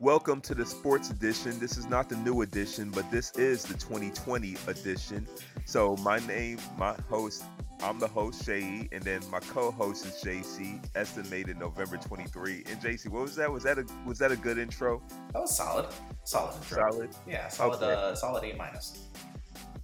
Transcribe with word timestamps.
Welcome 0.00 0.40
to 0.42 0.54
the 0.54 0.64
sports 0.64 1.10
edition. 1.10 1.58
This 1.58 1.76
is 1.76 1.86
not 1.86 2.08
the 2.08 2.16
new 2.16 2.40
edition, 2.40 2.88
but 2.88 3.10
this 3.10 3.32
is 3.32 3.64
the 3.64 3.74
2020 3.74 4.56
edition. 4.66 5.28
So 5.66 5.94
my 5.96 6.20
name, 6.20 6.58
my 6.78 6.94
host, 7.10 7.44
I'm 7.82 7.98
the 7.98 8.08
host 8.08 8.42
Shay, 8.46 8.88
and 8.92 9.02
then 9.02 9.20
my 9.30 9.40
co-host 9.40 10.06
is 10.06 10.12
JC, 10.24 10.82
estimated 10.94 11.58
November 11.58 11.98
23. 11.98 12.64
And 12.70 12.80
JC, 12.80 13.10
what 13.10 13.20
was 13.20 13.36
that? 13.36 13.52
Was 13.52 13.62
that 13.64 13.78
a 13.78 13.84
was 14.06 14.18
that 14.20 14.32
a 14.32 14.36
good 14.36 14.56
intro? 14.56 15.02
That 15.34 15.40
was 15.40 15.54
solid. 15.54 15.88
Solid 16.24 16.56
intro. 16.56 16.90
Solid. 16.90 17.10
Yeah, 17.28 17.48
solid. 17.48 17.82
Okay. 17.82 17.92
Uh, 17.92 18.14
solid 18.14 18.42
A 18.44 18.56
minus. 18.56 19.06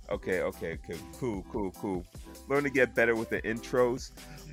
Okay, 0.09 0.41
okay, 0.41 0.79
okay. 0.83 0.99
Cool, 1.21 1.45
cool, 1.53 1.73
cool. 1.73 2.07
Learn 2.49 2.65
to 2.65 2.71
get 2.71 2.95
better 2.95 3.15
with 3.15 3.29
the 3.29 3.43
intros. 3.43 4.13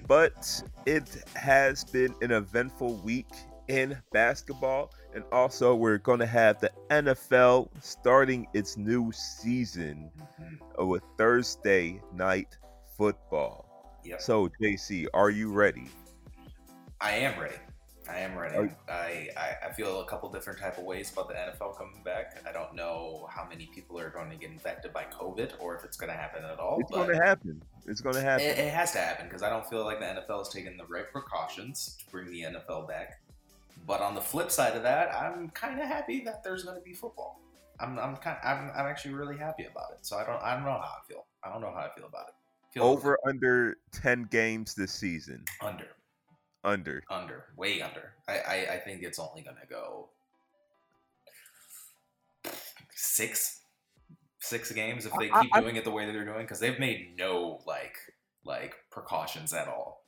But 0.10 0.62
it 0.86 1.24
has 1.38 1.86
been 1.86 2.14
an 2.22 2.32
eventful 2.32 2.96
week 2.96 3.30
in 3.70 3.98
basketball. 4.12 4.92
And 5.16 5.24
also, 5.32 5.76
we're 5.76 6.00
going 6.00 6.20
to 6.20 6.26
have 6.26 6.60
the 6.60 6.72
NFL 6.90 7.70
starting 7.82 8.48
its 8.54 8.78
new 8.78 9.12
season 9.12 10.10
Mhm. 10.42 10.88
with 10.88 11.04
Thursday 11.18 12.02
night 12.14 12.58
football. 12.98 14.00
Yep. 14.04 14.22
So, 14.22 14.50
JC, 14.60 15.08
are 15.14 15.30
you 15.30 15.52
ready? 15.54 15.88
I 17.00 17.12
am 17.12 17.40
ready. 17.40 17.56
I 18.10 18.18
am 18.20 18.38
ready. 18.38 18.56
You- 18.56 18.76
I, 18.90 19.30
I, 19.38 19.68
I 19.68 19.72
feel 19.72 20.02
a 20.02 20.06
couple 20.06 20.30
different 20.30 20.60
type 20.60 20.78
of 20.78 20.84
ways 20.84 21.12
about 21.12 21.30
the 21.30 21.36
NFL 21.36 21.78
coming 21.78 22.02
back. 22.04 22.42
I 22.48 22.52
don't 22.52 22.76
know 22.76 23.28
how 23.30 23.46
many 23.48 23.68
people 23.68 23.98
are 24.00 24.10
going 24.10 24.30
to 24.30 24.36
get 24.36 24.50
infected 24.50 24.92
by 24.92 25.06
COVID 25.06 25.54
or 25.60 25.76
if 25.78 25.86
it's 25.86 25.96
going 25.96 26.12
to 26.12 26.18
happen 26.18 26.44
at 26.44 26.60
all. 26.60 26.80
It's 26.82 26.92
going 26.92 27.10
to 27.10 27.16
happen. 27.16 27.62
It's 27.86 28.02
going 28.02 28.16
to 28.16 28.22
happen. 28.22 28.46
It, 28.46 28.58
it 28.58 28.74
has 28.74 28.92
to 28.94 28.98
happen 28.98 29.28
because 29.28 29.42
I 29.44 29.50
don't 29.50 29.66
feel 29.70 29.86
like 29.86 30.00
the 30.00 30.06
NFL 30.06 30.42
is 30.42 30.50
taking 30.50 30.76
the 30.76 30.86
right 30.86 31.10
precautions 31.12 31.96
to 32.00 32.12
bring 32.12 32.26
the 32.30 32.42
NFL 32.42 32.88
back. 32.90 33.22
But 33.86 34.02
on 34.02 34.16
the 34.16 34.22
flip 34.22 34.50
side 34.52 34.76
of 34.78 34.84
that, 34.84 35.14
I'm 35.14 35.50
kind 35.50 35.80
of 35.82 35.88
happy 35.88 36.22
that 36.26 36.44
there's 36.44 36.64
going 36.64 36.78
to 36.78 36.82
be 36.84 36.94
football. 36.94 37.40
I'm 37.80 37.98
I'm 38.00 38.16
kind 38.18 38.38
I'm, 38.44 38.72
I'm 38.76 38.86
actually 38.86 39.14
really 39.16 39.38
happy 39.38 39.66
about 39.66 39.92
it. 39.94 40.06
So 40.06 40.18
I 40.18 40.24
don't 40.26 40.42
I 40.42 40.54
don't 40.54 40.64
know 40.64 40.72
how 40.72 40.78
I 40.80 41.08
feel. 41.08 41.26
I 41.44 41.52
don't 41.52 41.62
know 41.62 41.72
how 41.72 41.82
I 41.82 41.90
feel 41.96 42.06
about 42.06 42.28
it. 42.30 42.34
Feel 42.74 42.84
Over 42.84 43.18
under 43.28 43.78
10 43.92 44.24
games 44.32 44.74
this 44.74 44.92
season. 44.94 45.44
under 45.62 45.88
Under. 46.64 47.04
under 47.10 47.46
way 47.58 47.82
under. 47.82 48.14
I 48.28 48.38
I, 48.40 48.74
I 48.76 48.80
think 48.80 49.04
it's 49.04 49.20
only 49.20 49.42
going 49.42 49.58
to 49.62 49.68
go 49.68 50.10
six 52.96 53.62
six 54.40 54.72
games 54.72 55.06
if 55.06 55.14
they 55.20 55.30
I- 55.32 55.42
keep 55.42 55.56
I- 55.56 55.62
doing 55.62 55.76
it 55.76 55.84
the 55.84 55.92
way 55.92 56.06
that 56.06 56.12
they're 56.14 56.26
doing 56.26 56.42
because 56.42 56.60
they've 56.60 56.80
made 56.80 57.16
no 57.18 57.60
like 57.66 57.96
like 58.46 58.76
precautions 58.92 59.54
at 59.54 59.68
all. 59.68 60.03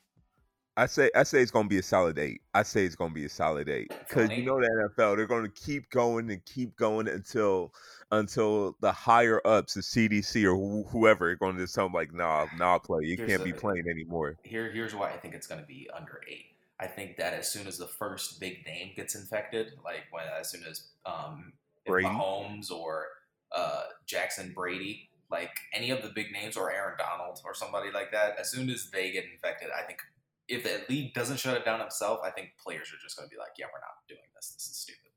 I 0.77 0.87
say 0.87 1.09
I 1.15 1.23
say 1.23 1.41
it's 1.41 1.51
gonna 1.51 1.69
be 1.69 1.77
a 1.77 1.83
solid 1.83 2.19
eight. 2.19 2.41
I 2.53 2.63
say 2.63 2.83
it's 2.85 2.95
gonna 2.95 3.13
be 3.13 3.25
a 3.25 3.29
solid 3.29 3.69
eight 3.69 3.91
because 4.07 4.29
you 4.31 4.43
know 4.43 4.59
the 4.59 4.89
NFL 4.97 5.15
they're 5.15 5.25
gonna 5.25 5.47
keep 5.49 5.89
going 5.89 6.29
and 6.31 6.43
keep 6.45 6.75
going 6.75 7.07
until 7.07 7.73
until 8.11 8.75
the 8.81 8.91
higher 8.91 9.41
ups, 9.45 9.73
the 9.75 9.81
CDC 9.81 10.43
or 10.45 10.55
wh- 10.55 10.89
whoever, 10.91 11.29
are 11.31 11.35
going 11.35 11.57
to 11.57 11.65
tell 11.67 11.85
them 11.85 11.93
like, 11.93 12.13
nah, 12.13 12.45
nah, 12.57 12.77
play. 12.77 13.03
You 13.05 13.17
Here's 13.17 13.29
can't 13.29 13.43
the- 13.43 13.51
be 13.51 13.57
playing 13.57 13.85
anymore. 13.89 14.37
here 14.43 14.71
here's 14.71 14.93
why 14.93 15.11
I 15.11 15.17
think 15.17 15.33
it's 15.33 15.47
going 15.47 15.61
to 15.61 15.67
be 15.67 15.89
under 15.95 16.21
eight. 16.29 16.45
I 16.79 16.87
think 16.87 17.15
that 17.17 17.33
as 17.33 17.51
soon 17.51 17.67
as 17.67 17.77
the 17.77 17.87
first 17.87 18.39
big 18.39 18.65
name 18.65 18.91
gets 18.95 19.15
infected, 19.15 19.71
like 19.83 20.01
when 20.11 20.25
as 20.39 20.51
soon 20.51 20.63
as 20.69 20.89
um, 21.05 21.53
Brady? 21.87 22.07
Mahomes 22.09 22.69
or 22.69 23.05
uh, 23.53 23.83
Jackson 24.05 24.51
Brady, 24.53 25.09
like 25.31 25.51
any 25.73 25.89
of 25.89 26.01
the 26.01 26.09
big 26.09 26.31
names, 26.33 26.57
or 26.57 26.71
Aaron 26.71 26.95
Donald 26.97 27.39
or 27.45 27.53
somebody 27.53 27.91
like 27.91 28.11
that, 28.11 28.37
as 28.39 28.51
soon 28.51 28.69
as 28.69 28.89
they 28.91 29.11
get 29.11 29.23
infected, 29.33 29.69
I 29.77 29.83
think 29.83 29.99
if 30.47 30.63
the 30.63 30.85
league 30.93 31.13
doesn't 31.13 31.39
shut 31.39 31.57
it 31.57 31.65
down 31.65 31.79
himself, 31.79 32.19
I 32.23 32.31
think 32.31 32.51
players 32.57 32.91
are 32.93 33.01
just 33.01 33.17
going 33.17 33.27
to 33.29 33.33
be 33.33 33.39
like, 33.39 33.51
yeah, 33.57 33.65
we're 33.67 33.79
not 33.79 34.07
doing 34.07 34.21
this. 34.35 34.53
This 34.53 34.67
is 34.67 34.77
stupid. 34.77 35.11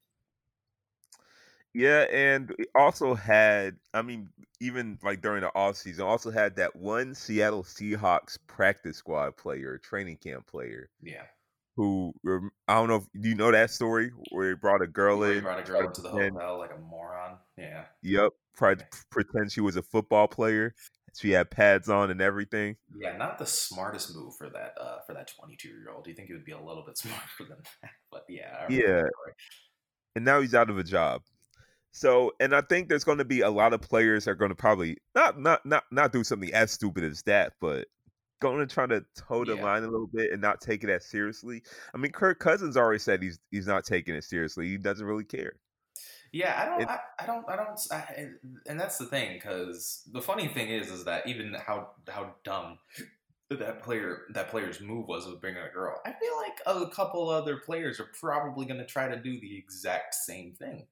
Yeah, 1.75 2.07
and 2.11 2.51
we 2.59 2.65
also 2.75 3.15
had, 3.15 3.79
I 3.95 4.03
mean, 4.03 4.31
even 4.61 4.99
like 5.03 5.21
during 5.21 5.43
the 5.43 5.55
off 5.55 5.77
season, 5.77 6.05
also 6.05 6.31
had 6.31 6.57
that 6.57 6.75
one 6.75 7.15
Seattle 7.15 7.63
Seahawks 7.63 8.39
practice 8.47 8.97
squad 8.97 9.37
player, 9.37 9.79
training 9.79 10.17
camp 10.17 10.47
player, 10.47 10.91
Yeah, 11.01 11.27
who 11.77 12.15
I 12.69 12.75
don't 12.75 12.89
know 12.89 12.97
if 12.97 13.23
do 13.23 13.29
you 13.29 13.35
know 13.35 13.53
that 13.53 13.71
story 13.71 14.11
where 14.11 14.51
he 14.51 14.57
brought 14.57 14.83
a 14.83 14.87
girl 14.89 15.23
he 15.23 15.39
in, 15.39 15.41
brought 15.41 15.61
a 15.61 15.63
girl 15.63 15.81
to 15.83 15.87
into 15.87 16.03
the 16.03 16.11
hotel 16.11 16.59
like 16.59 16.73
a 16.73 16.79
moron. 16.79 17.39
Yeah, 17.57 17.87
Yep, 18.03 18.33
tried 18.57 18.79
to 18.81 18.87
pretend 19.11 19.53
she 19.53 19.61
was 19.61 19.77
a 19.77 19.83
football 19.83 20.29
player. 20.29 20.75
She 21.17 21.31
had 21.31 21.51
pads 21.51 21.89
on 21.89 22.11
and 22.11 22.21
everything. 22.21 22.77
yeah, 22.99 23.17
not 23.17 23.39
the 23.39 23.47
smartest 23.47 24.15
move 24.15 24.35
for 24.37 24.49
that 24.51 24.75
uh, 24.81 24.99
for 25.07 25.15
that 25.15 25.31
twenty 25.37 25.57
two 25.57 25.69
year 25.69 25.91
old. 25.95 26.05
Do 26.05 26.11
you 26.11 26.17
think 26.17 26.29
he 26.29 26.35
would 26.35 26.45
be 26.45 26.53
a 26.53 26.61
little 26.61 26.85
bit 26.85 26.99
smarter 26.99 27.25
than 27.41 27.59
that? 27.83 27.91
But 28.11 28.25
yeah, 28.29 28.67
I 28.69 28.73
Yeah. 28.73 29.03
and 30.17 30.25
now 30.25 30.41
he's 30.41 30.55
out 30.55 30.71
of 30.71 30.79
a 30.79 30.85
job. 30.85 31.23
So, 31.91 32.33
and 32.39 32.55
I 32.55 32.61
think 32.61 32.89
there's 32.89 33.05
going 33.05 33.19
to 33.19 33.25
be 33.25 33.41
a 33.41 33.51
lot 33.51 33.73
of 33.73 33.81
players 33.81 34.25
that 34.25 34.33
are 34.33 34.37
going 34.37 34.51
to 34.51 34.55
probably 34.55 34.99
not 35.15 35.41
not 35.41 35.65
not 35.65 35.85
not 35.91 36.13
do 36.13 36.23
something 36.25 36.53
as 36.53 36.71
stupid 36.71 37.05
as 37.05 37.23
that, 37.23 37.55
but 37.61 37.87
going 38.41 38.59
to 38.61 38.73
try 38.73 38.87
to 38.87 39.05
toe 39.17 39.45
the 39.45 39.57
Yeah. 39.57 39.63
line 39.65 39.83
a 39.83 39.89
little 39.89 40.07
bit 40.07 40.31
and 40.33 40.41
not 40.41 40.61
take 40.61 40.85
it 40.85 40.91
as 40.91 41.05
seriously. 41.07 41.63
I 41.95 41.99
mean, 41.99 42.13
Kirk 42.13 42.39
Cousins 42.39 42.77
already 42.77 42.99
said 43.01 43.23
he's 43.23 43.39
he's 43.51 43.67
not 43.67 43.85
taking 43.85 44.15
it 44.15 44.25
seriously. 44.25 44.69
He 44.69 44.77
doesn't 44.77 45.05
really 45.07 45.25
care. 45.25 45.55
Yeah, 46.33 46.61
I 46.61 46.67
don't, 46.67 46.83
It- 46.83 46.89
I, 46.89 46.99
I 47.21 47.27
don't, 47.27 47.49
I 47.49 47.57
don't, 47.57 47.81
I, 47.91 48.27
and 48.67 48.79
that's 48.79 48.99
the 48.99 49.07
thing. 49.07 49.35
Because 49.35 50.03
the 50.13 50.21
funny 50.23 50.49
thing 50.49 50.69
is, 50.69 50.91
is 50.91 51.05
that 51.05 51.27
even 51.27 51.55
how 51.55 51.91
how 52.09 52.35
dumb 52.45 52.79
that 53.51 53.83
player 53.83 54.23
that 54.35 54.49
player's 54.51 54.81
move 54.81 55.07
was 55.09 55.27
with 55.27 55.41
bringing 55.41 55.63
a 55.63 55.73
girl. 55.73 56.01
I 56.05 56.13
feel 56.13 56.37
like 56.37 56.61
a 56.67 56.91
couple 56.95 57.29
other 57.31 57.57
players 57.57 57.99
are 57.99 58.11
probably 58.21 58.67
going 58.67 58.79
to 58.81 58.87
try 58.87 59.09
to 59.09 59.17
do 59.17 59.41
the 59.41 59.57
exact 59.57 60.15
same 60.15 60.53
thing. 60.55 60.87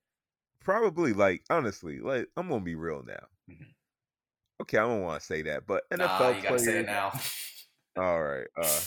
Probably, 0.61 1.13
like 1.13 1.45
honestly, 1.51 2.01
like 2.01 2.29
I'm 2.37 2.49
gonna 2.49 2.65
be 2.65 2.75
real 2.75 3.03
now. 3.07 3.27
Mhm. 3.51 3.67
Okay, 4.63 4.79
I 4.79 4.83
don't 4.87 5.03
want 5.03 5.21
to 5.21 5.27
say 5.27 5.43
that, 5.43 5.67
but 5.67 5.85
NFL 5.91 5.99
Nah, 5.99 6.29
you 6.31 6.43
players. 6.43 6.65
say 6.65 6.79
it 6.79 6.87
now. 6.87 7.13
All 7.99 8.23
right. 8.23 8.47
Uh, 8.61 8.81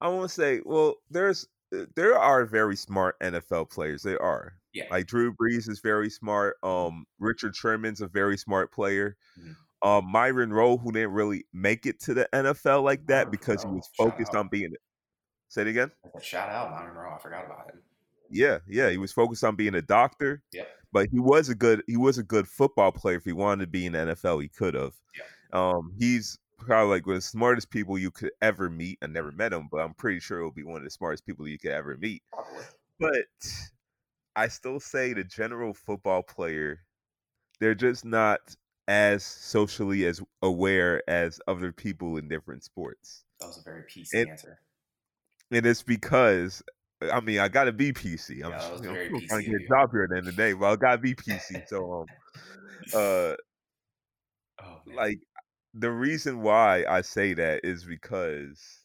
I 0.00 0.08
want 0.08 0.28
to 0.28 0.34
say, 0.34 0.60
well, 0.64 0.96
there's 1.10 1.46
uh, 1.74 1.84
there 1.94 2.18
are 2.18 2.44
very 2.46 2.74
smart 2.76 3.18
NFL 3.20 3.70
players. 3.70 4.02
They 4.02 4.16
are. 4.16 4.54
Yeah. 4.74 4.84
Like 4.90 5.06
Drew 5.06 5.32
Brees 5.34 5.68
is 5.70 5.80
very 5.80 6.10
smart. 6.10 6.56
Um, 6.62 7.06
Richard 7.18 7.54
Sherman's 7.56 8.00
a 8.00 8.08
very 8.08 8.36
smart 8.36 8.72
player. 8.72 9.16
Mhm. 9.38 9.56
Um, 9.82 10.06
Myron 10.10 10.52
Rolle, 10.52 10.78
who 10.78 10.92
didn't 10.92 11.12
really 11.12 11.46
make 11.52 11.86
it 11.86 12.00
to 12.00 12.14
the 12.14 12.28
NFL 12.32 12.82
like 12.82 13.06
that 13.06 13.26
Myron 13.26 13.30
because 13.30 13.62
he 13.62 13.66
Rolle, 13.68 13.76
was 13.76 13.90
shout 13.94 14.10
focused 14.10 14.34
out. 14.34 14.40
on 14.40 14.48
being. 14.48 14.72
Say 15.48 15.62
it 15.62 15.68
again. 15.68 15.90
Shout 16.20 16.48
out 16.50 16.70
Myron 16.70 16.96
Rolle. 16.96 17.14
I 17.14 17.18
forgot 17.18 17.44
about 17.46 17.70
him. 17.70 17.80
Yeah, 18.30 18.58
yeah, 18.66 18.90
he 18.90 18.96
was 18.96 19.12
focused 19.12 19.44
on 19.44 19.54
being 19.54 19.74
a 19.76 19.82
doctor. 19.82 20.42
Yep. 20.52 20.68
But 20.90 21.08
he 21.10 21.20
was 21.20 21.48
a 21.48 21.54
good 21.54 21.82
he 21.86 21.96
was 21.96 22.18
a 22.18 22.22
good 22.22 22.48
football 22.48 22.90
player. 22.92 23.16
If 23.16 23.24
he 23.24 23.32
wanted 23.32 23.64
to 23.66 23.70
be 23.70 23.86
in 23.86 23.92
the 23.92 23.98
NFL, 23.98 24.42
he 24.42 24.48
could 24.48 24.74
have. 24.74 24.94
Um, 25.52 25.92
he's 25.98 26.38
probably 26.58 26.90
like 26.96 27.06
one 27.06 27.16
of 27.16 27.22
the 27.22 27.26
smartest 27.28 27.70
people 27.70 27.98
you 27.98 28.10
could 28.10 28.30
ever 28.42 28.70
meet. 28.70 28.98
I 29.02 29.06
never 29.06 29.30
met 29.30 29.52
him, 29.52 29.68
but 29.70 29.78
I'm 29.78 29.94
pretty 29.94 30.18
sure 30.20 30.40
he'll 30.40 30.50
be 30.50 30.64
one 30.64 30.78
of 30.78 30.84
the 30.84 30.90
smartest 30.90 31.26
people 31.26 31.46
you 31.46 31.58
could 31.58 31.70
ever 31.72 31.96
meet. 31.96 32.22
Probably. 32.32 32.64
But 32.98 33.26
I 34.36 34.48
still 34.48 34.80
say 34.80 35.12
the 35.12 35.24
general 35.24 35.74
football 35.74 36.22
player, 36.22 36.84
they're 37.60 37.74
just 37.74 38.04
not 38.04 38.56
as 38.88 39.24
socially 39.24 40.06
as 40.06 40.22
aware 40.42 41.02
as 41.10 41.40
other 41.48 41.72
people 41.72 42.16
in 42.18 42.28
different 42.28 42.64
sports. 42.64 43.24
That 43.38 43.46
was 43.46 43.58
a 43.58 43.62
very 43.62 43.84
PC 43.84 44.22
It- 44.22 44.28
answer. 44.28 44.60
And 45.50 45.66
it's 45.66 45.82
because 45.82 46.62
I 47.12 47.20
mean 47.20 47.38
I 47.38 47.48
gotta 47.48 47.72
be 47.72 47.92
PC. 47.92 48.40
I'm, 48.42 48.50
Yeah, 48.50 48.76
you 48.80 48.88
know, 48.88 48.98
I'm 49.14 49.20
PC 49.20 49.28
trying 49.28 49.44
to 49.44 49.50
get 49.50 49.56
a 49.56 49.68
job 49.68 49.90
here 49.92 50.04
at 50.04 50.10
the 50.10 50.16
end 50.18 50.28
of 50.28 50.36
the 50.36 50.42
day, 50.42 50.52
but 50.52 50.66
I 50.72 50.76
gotta 50.76 50.98
be 50.98 51.14
PC. 51.14 51.62
So 51.66 51.92
um 52.02 52.10
uh 52.92 53.36
Oh, 54.58 54.82
like 54.86 55.18
the 55.74 55.90
reason 55.90 56.40
why 56.42 56.84
I 56.88 57.02
say 57.02 57.34
that 57.34 57.64
is 57.64 57.84
because 57.84 58.84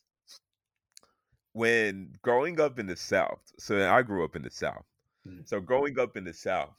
when 1.54 2.13
growing 2.24 2.60
up 2.60 2.80
in 2.80 2.88
the 2.88 2.96
South, 2.96 3.51
so 3.60 3.88
I 3.92 4.01
grew 4.01 4.24
up 4.25 4.36
in 4.36 4.42
the 4.44 4.50
South. 4.50 4.86
Mhm. 5.30 5.46
So 5.46 5.60
growing 5.62 6.00
up 6.00 6.18
in 6.18 6.24
the 6.26 6.34
South, 6.34 6.76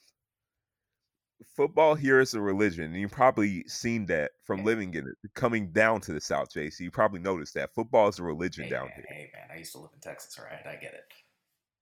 football 1.56 1.94
here 1.94 2.20
is 2.20 2.34
a 2.34 2.40
religion. 2.40 2.84
And 2.92 3.00
you've 3.00 3.10
probably 3.10 3.64
seen 3.68 4.06
that 4.06 4.32
from 4.44 4.62
Yeah. 4.62 4.64
living 4.64 4.94
in 4.94 5.06
it, 5.06 5.32
coming 5.34 5.72
down 5.72 6.00
to 6.02 6.12
the 6.12 6.20
South, 6.20 6.50
JC. 6.52 6.84
You 6.84 6.90
probably 6.90 7.20
noticed 7.20 7.54
that 7.54 7.74
football 7.74 8.08
is 8.08 8.18
a 8.18 8.22
religion 8.22 8.66
hey, 8.66 8.68
down 8.68 8.90
man, 8.90 8.94
here. 8.94 9.06
hey 9.08 9.30
man, 9.34 9.48
I 9.50 9.56
used 9.56 9.72
to 9.72 9.78
live 9.78 9.90
in 9.94 10.00
Texas, 10.00 10.38
right? 10.38 10.64
I 10.66 10.76
get 10.76 10.94
it. 10.94 11.04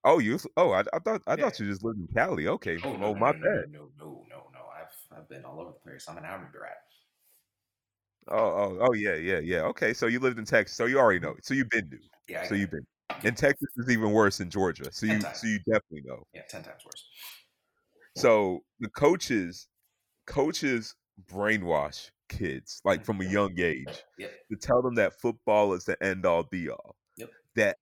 Oh, 0.05 0.19
you? 0.19 0.38
Oh, 0.56 0.73
I, 0.73 0.81
I 0.93 0.99
thought 1.00 1.23
I 1.26 1.37
Yeah. 1.37 1.44
thought 1.44 1.59
you 1.61 1.67
just 1.67 1.85
lived 1.85 1.99
in 2.00 2.09
Cali. 2.15 2.47
Okay. 2.49 2.82
Oh, 2.82 2.97
Oh, 2.97 2.97
no, 2.97 3.14
no, 3.14 3.14
my 3.14 3.32
no, 3.32 3.38
bad. 3.43 3.64
No, 3.69 3.69
no, 3.69 3.93
no, 3.97 4.26
no, 4.29 4.50
no. 4.53 4.67
I've 4.67 4.94
I've 5.12 5.29
been 5.29 5.44
all 5.44 5.61
over 5.61 5.73
the 5.73 5.79
place. 5.79 6.09
I'm 6.09 6.19
an 6.19 6.25
army 6.25 6.49
brat. 6.53 6.79
Oh, 8.29 8.37
oh, 8.37 8.79
oh, 8.91 8.93
yeah, 8.94 9.14
yeah, 9.14 9.38
yeah. 9.38 9.62
Okay, 9.64 9.94
so 9.94 10.06
you 10.06 10.21
lived 10.21 10.38
in 10.38 10.44
Texas, 10.44 10.76
so 10.76 10.85
you 10.85 10.99
already 10.99 11.19
know. 11.21 11.37
So 11.43 11.55
you've 11.55 11.71
been 11.71 11.88
new. 11.88 11.99
Yeah, 12.26 12.43
I 12.43 12.44
So 12.44 12.55
you've 12.55 12.71
been. 12.71 12.87
And 13.25 13.37
Texas 13.37 13.69
is 13.76 13.90
even 13.90 14.12
worse 14.12 14.38
than 14.38 14.50
Georgia. 14.50 14.93
So 14.93 15.06
you, 15.06 15.20
so 15.20 15.46
you 15.46 15.58
definitely 15.60 16.02
know. 16.05 16.25
yeah, 16.34 16.43
ten 16.49 16.62
times 16.62 16.82
worse. 16.84 17.05
So 18.16 18.60
the 18.81 18.88
coaches, 18.88 19.69
coaches 20.26 20.94
brainwash 21.31 22.10
kids 22.28 22.81
like 22.84 23.05
from 23.05 23.20
a 23.20 23.25
mm-hmm. 23.25 23.32
young 23.32 23.58
age 23.58 24.05
Yep. 24.19 24.32
to 24.50 24.56
tell 24.56 24.82
them 24.82 24.94
that 24.96 25.20
football 25.20 25.72
is 25.72 25.84
the 25.84 26.02
end 26.02 26.26
all 26.26 26.44
be 26.44 26.69
all. 26.69 26.96
Yep. 27.16 27.31
That 27.56 27.76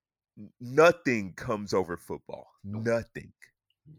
nothing 0.59 1.33
comes 1.33 1.73
over 1.73 1.97
football. 1.97 2.47
Nope. 2.63 2.85
Nothing. 2.85 3.33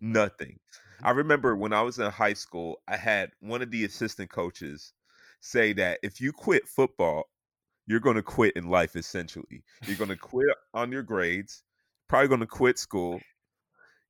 Nothing. 0.00 0.58
Mm-hmm. 0.58 1.06
I 1.06 1.10
remember 1.10 1.56
when 1.56 1.72
I 1.72 1.82
was 1.82 1.98
in 1.98 2.10
high 2.10 2.32
school, 2.32 2.80
I 2.88 2.96
had 2.96 3.30
one 3.40 3.62
of 3.62 3.70
the 3.70 3.84
assistant 3.84 4.30
coaches 4.30 4.92
say 5.40 5.72
that 5.74 6.00
if 6.02 6.20
you 6.20 6.32
quit 6.32 6.66
football, 6.66 7.28
you're 7.88 8.00
going 8.00 8.16
to 8.16 8.22
quit 8.22 8.54
in 8.54 8.68
life 8.68 8.94
essentially. 8.94 9.64
You're 9.86 9.96
going 9.96 10.10
to 10.10 10.16
quit 10.16 10.46
on 10.74 10.92
your 10.92 11.02
grades, 11.02 11.64
probably 12.08 12.28
going 12.28 12.40
to 12.40 12.46
quit 12.46 12.78
school. 12.78 13.20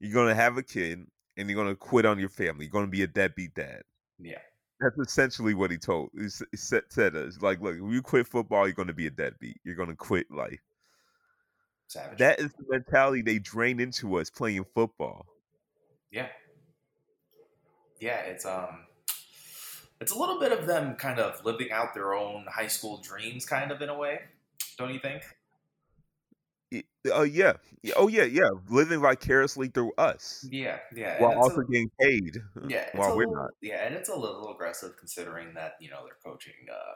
You're 0.00 0.12
going 0.12 0.28
to 0.28 0.34
have 0.34 0.58
a 0.58 0.62
kid 0.62 1.06
and 1.36 1.48
you're 1.48 1.56
going 1.56 1.72
to 1.72 1.76
quit 1.76 2.04
on 2.04 2.18
your 2.18 2.28
family. 2.28 2.66
You're 2.66 2.72
going 2.72 2.86
to 2.86 2.90
be 2.90 3.04
a 3.04 3.06
deadbeat 3.06 3.54
dad. 3.54 3.82
Yeah. 4.18 4.40
That's 4.80 4.98
essentially 4.98 5.54
what 5.54 5.70
he 5.70 5.76
told. 5.76 6.10
He 6.20 6.28
said, 6.28 6.82
said 6.88 7.16
us 7.16 7.40
like, 7.40 7.60
look, 7.60 7.76
if 7.76 7.92
you 7.92 8.02
quit 8.02 8.26
football, 8.26 8.66
you're 8.66 8.74
going 8.74 8.88
to 8.88 8.94
be 8.94 9.06
a 9.06 9.10
deadbeat. 9.10 9.60
You're 9.64 9.76
going 9.76 9.88
to 9.88 9.96
quit 9.96 10.30
life. 10.30 10.60
Savage. 11.86 12.18
That 12.18 12.38
is 12.38 12.52
the 12.52 12.64
mentality 12.68 13.22
they 13.22 13.38
drain 13.38 13.80
into 13.80 14.18
us 14.18 14.28
playing 14.28 14.66
football. 14.74 15.26
Yeah. 16.10 16.28
Yeah, 18.00 18.18
it's 18.20 18.44
um 18.44 18.86
it's 20.00 20.12
a 20.12 20.18
little 20.18 20.38
bit 20.38 20.52
of 20.52 20.66
them 20.66 20.94
kind 20.94 21.18
of 21.18 21.44
living 21.44 21.70
out 21.70 21.94
their 21.94 22.14
own 22.14 22.46
high 22.48 22.66
school 22.68 23.00
dreams 23.02 23.44
kind 23.44 23.70
of 23.70 23.82
in 23.82 23.88
a 23.88 23.96
way, 23.96 24.20
don't 24.76 24.92
you 24.92 25.00
think? 25.00 25.22
Oh 27.10 27.20
uh, 27.20 27.22
yeah. 27.22 27.54
Oh 27.96 28.08
yeah, 28.08 28.24
yeah. 28.24 28.50
Living 28.68 29.00
vicariously 29.00 29.68
through 29.68 29.92
us. 29.96 30.46
Yeah, 30.50 30.78
yeah. 30.94 31.22
While 31.22 31.38
also 31.38 31.60
a, 31.60 31.64
getting 31.64 31.90
paid. 31.98 32.36
Yeah, 32.68 32.88
while 32.92 33.16
we're 33.16 33.26
little, 33.26 33.42
not. 33.42 33.50
Yeah, 33.62 33.86
and 33.86 33.94
it's 33.94 34.10
a 34.10 34.14
little 34.14 34.52
aggressive 34.52 34.96
considering 34.98 35.54
that 35.54 35.74
you 35.80 35.88
know 35.88 36.00
they're 36.04 36.18
coaching 36.22 36.52
uh, 36.70 36.94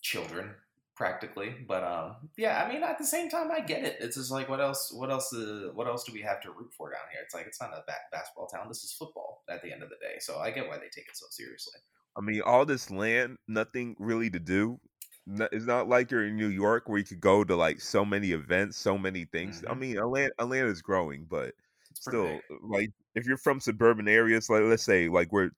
children 0.00 0.54
practically. 0.96 1.54
But 1.66 1.84
um, 1.84 2.16
yeah, 2.36 2.64
I 2.64 2.72
mean, 2.72 2.82
at 2.82 2.98
the 2.98 3.04
same 3.04 3.28
time, 3.28 3.50
I 3.50 3.60
get 3.60 3.84
it. 3.84 3.96
It's 4.00 4.16
just 4.16 4.30
like, 4.30 4.48
what 4.48 4.60
else? 4.60 4.92
What 4.92 5.10
else? 5.10 5.32
Uh, 5.32 5.70
what 5.74 5.86
else 5.86 6.04
do 6.04 6.12
we 6.12 6.22
have 6.22 6.40
to 6.42 6.50
root 6.50 6.72
for 6.76 6.90
down 6.90 7.00
here? 7.12 7.20
It's 7.24 7.34
like 7.34 7.46
it's 7.46 7.60
not 7.60 7.72
a 7.72 7.82
ba- 7.86 7.94
basketball 8.12 8.46
town. 8.46 8.68
This 8.68 8.84
is 8.84 8.92
football. 8.92 9.42
At 9.48 9.62
the 9.62 9.72
end 9.72 9.82
of 9.82 9.88
the 9.88 9.96
day, 9.96 10.16
so 10.20 10.38
I 10.38 10.50
get 10.50 10.68
why 10.68 10.76
they 10.76 10.88
take 10.94 11.08
it 11.08 11.16
so 11.16 11.26
seriously. 11.30 11.80
I 12.16 12.20
mean, 12.20 12.42
all 12.42 12.64
this 12.64 12.90
land, 12.90 13.38
nothing 13.48 13.96
really 13.98 14.30
to 14.30 14.38
do. 14.38 14.78
It's 15.26 15.64
not 15.64 15.88
like 15.88 16.10
you're 16.10 16.26
in 16.26 16.36
New 16.36 16.48
York 16.48 16.88
where 16.88 16.98
you 16.98 17.04
could 17.04 17.20
go 17.20 17.44
to 17.44 17.56
like 17.56 17.80
so 17.80 18.04
many 18.04 18.32
events, 18.32 18.76
so 18.76 18.96
many 18.96 19.24
things. 19.24 19.62
Mm-hmm. 19.62 19.70
I 19.70 19.74
mean, 19.74 19.98
Atlanta, 19.98 20.32
Atlanta 20.38 20.68
is 20.68 20.82
growing, 20.82 21.26
but 21.28 21.52
still, 21.94 22.24
big. 22.24 22.40
like 22.62 22.90
if 23.14 23.26
you're 23.26 23.38
from 23.38 23.58
suburban 23.58 24.06
areas, 24.06 24.50
like 24.50 24.62
let's 24.62 24.84
say 24.84 25.08
like 25.08 25.32
where 25.32 25.50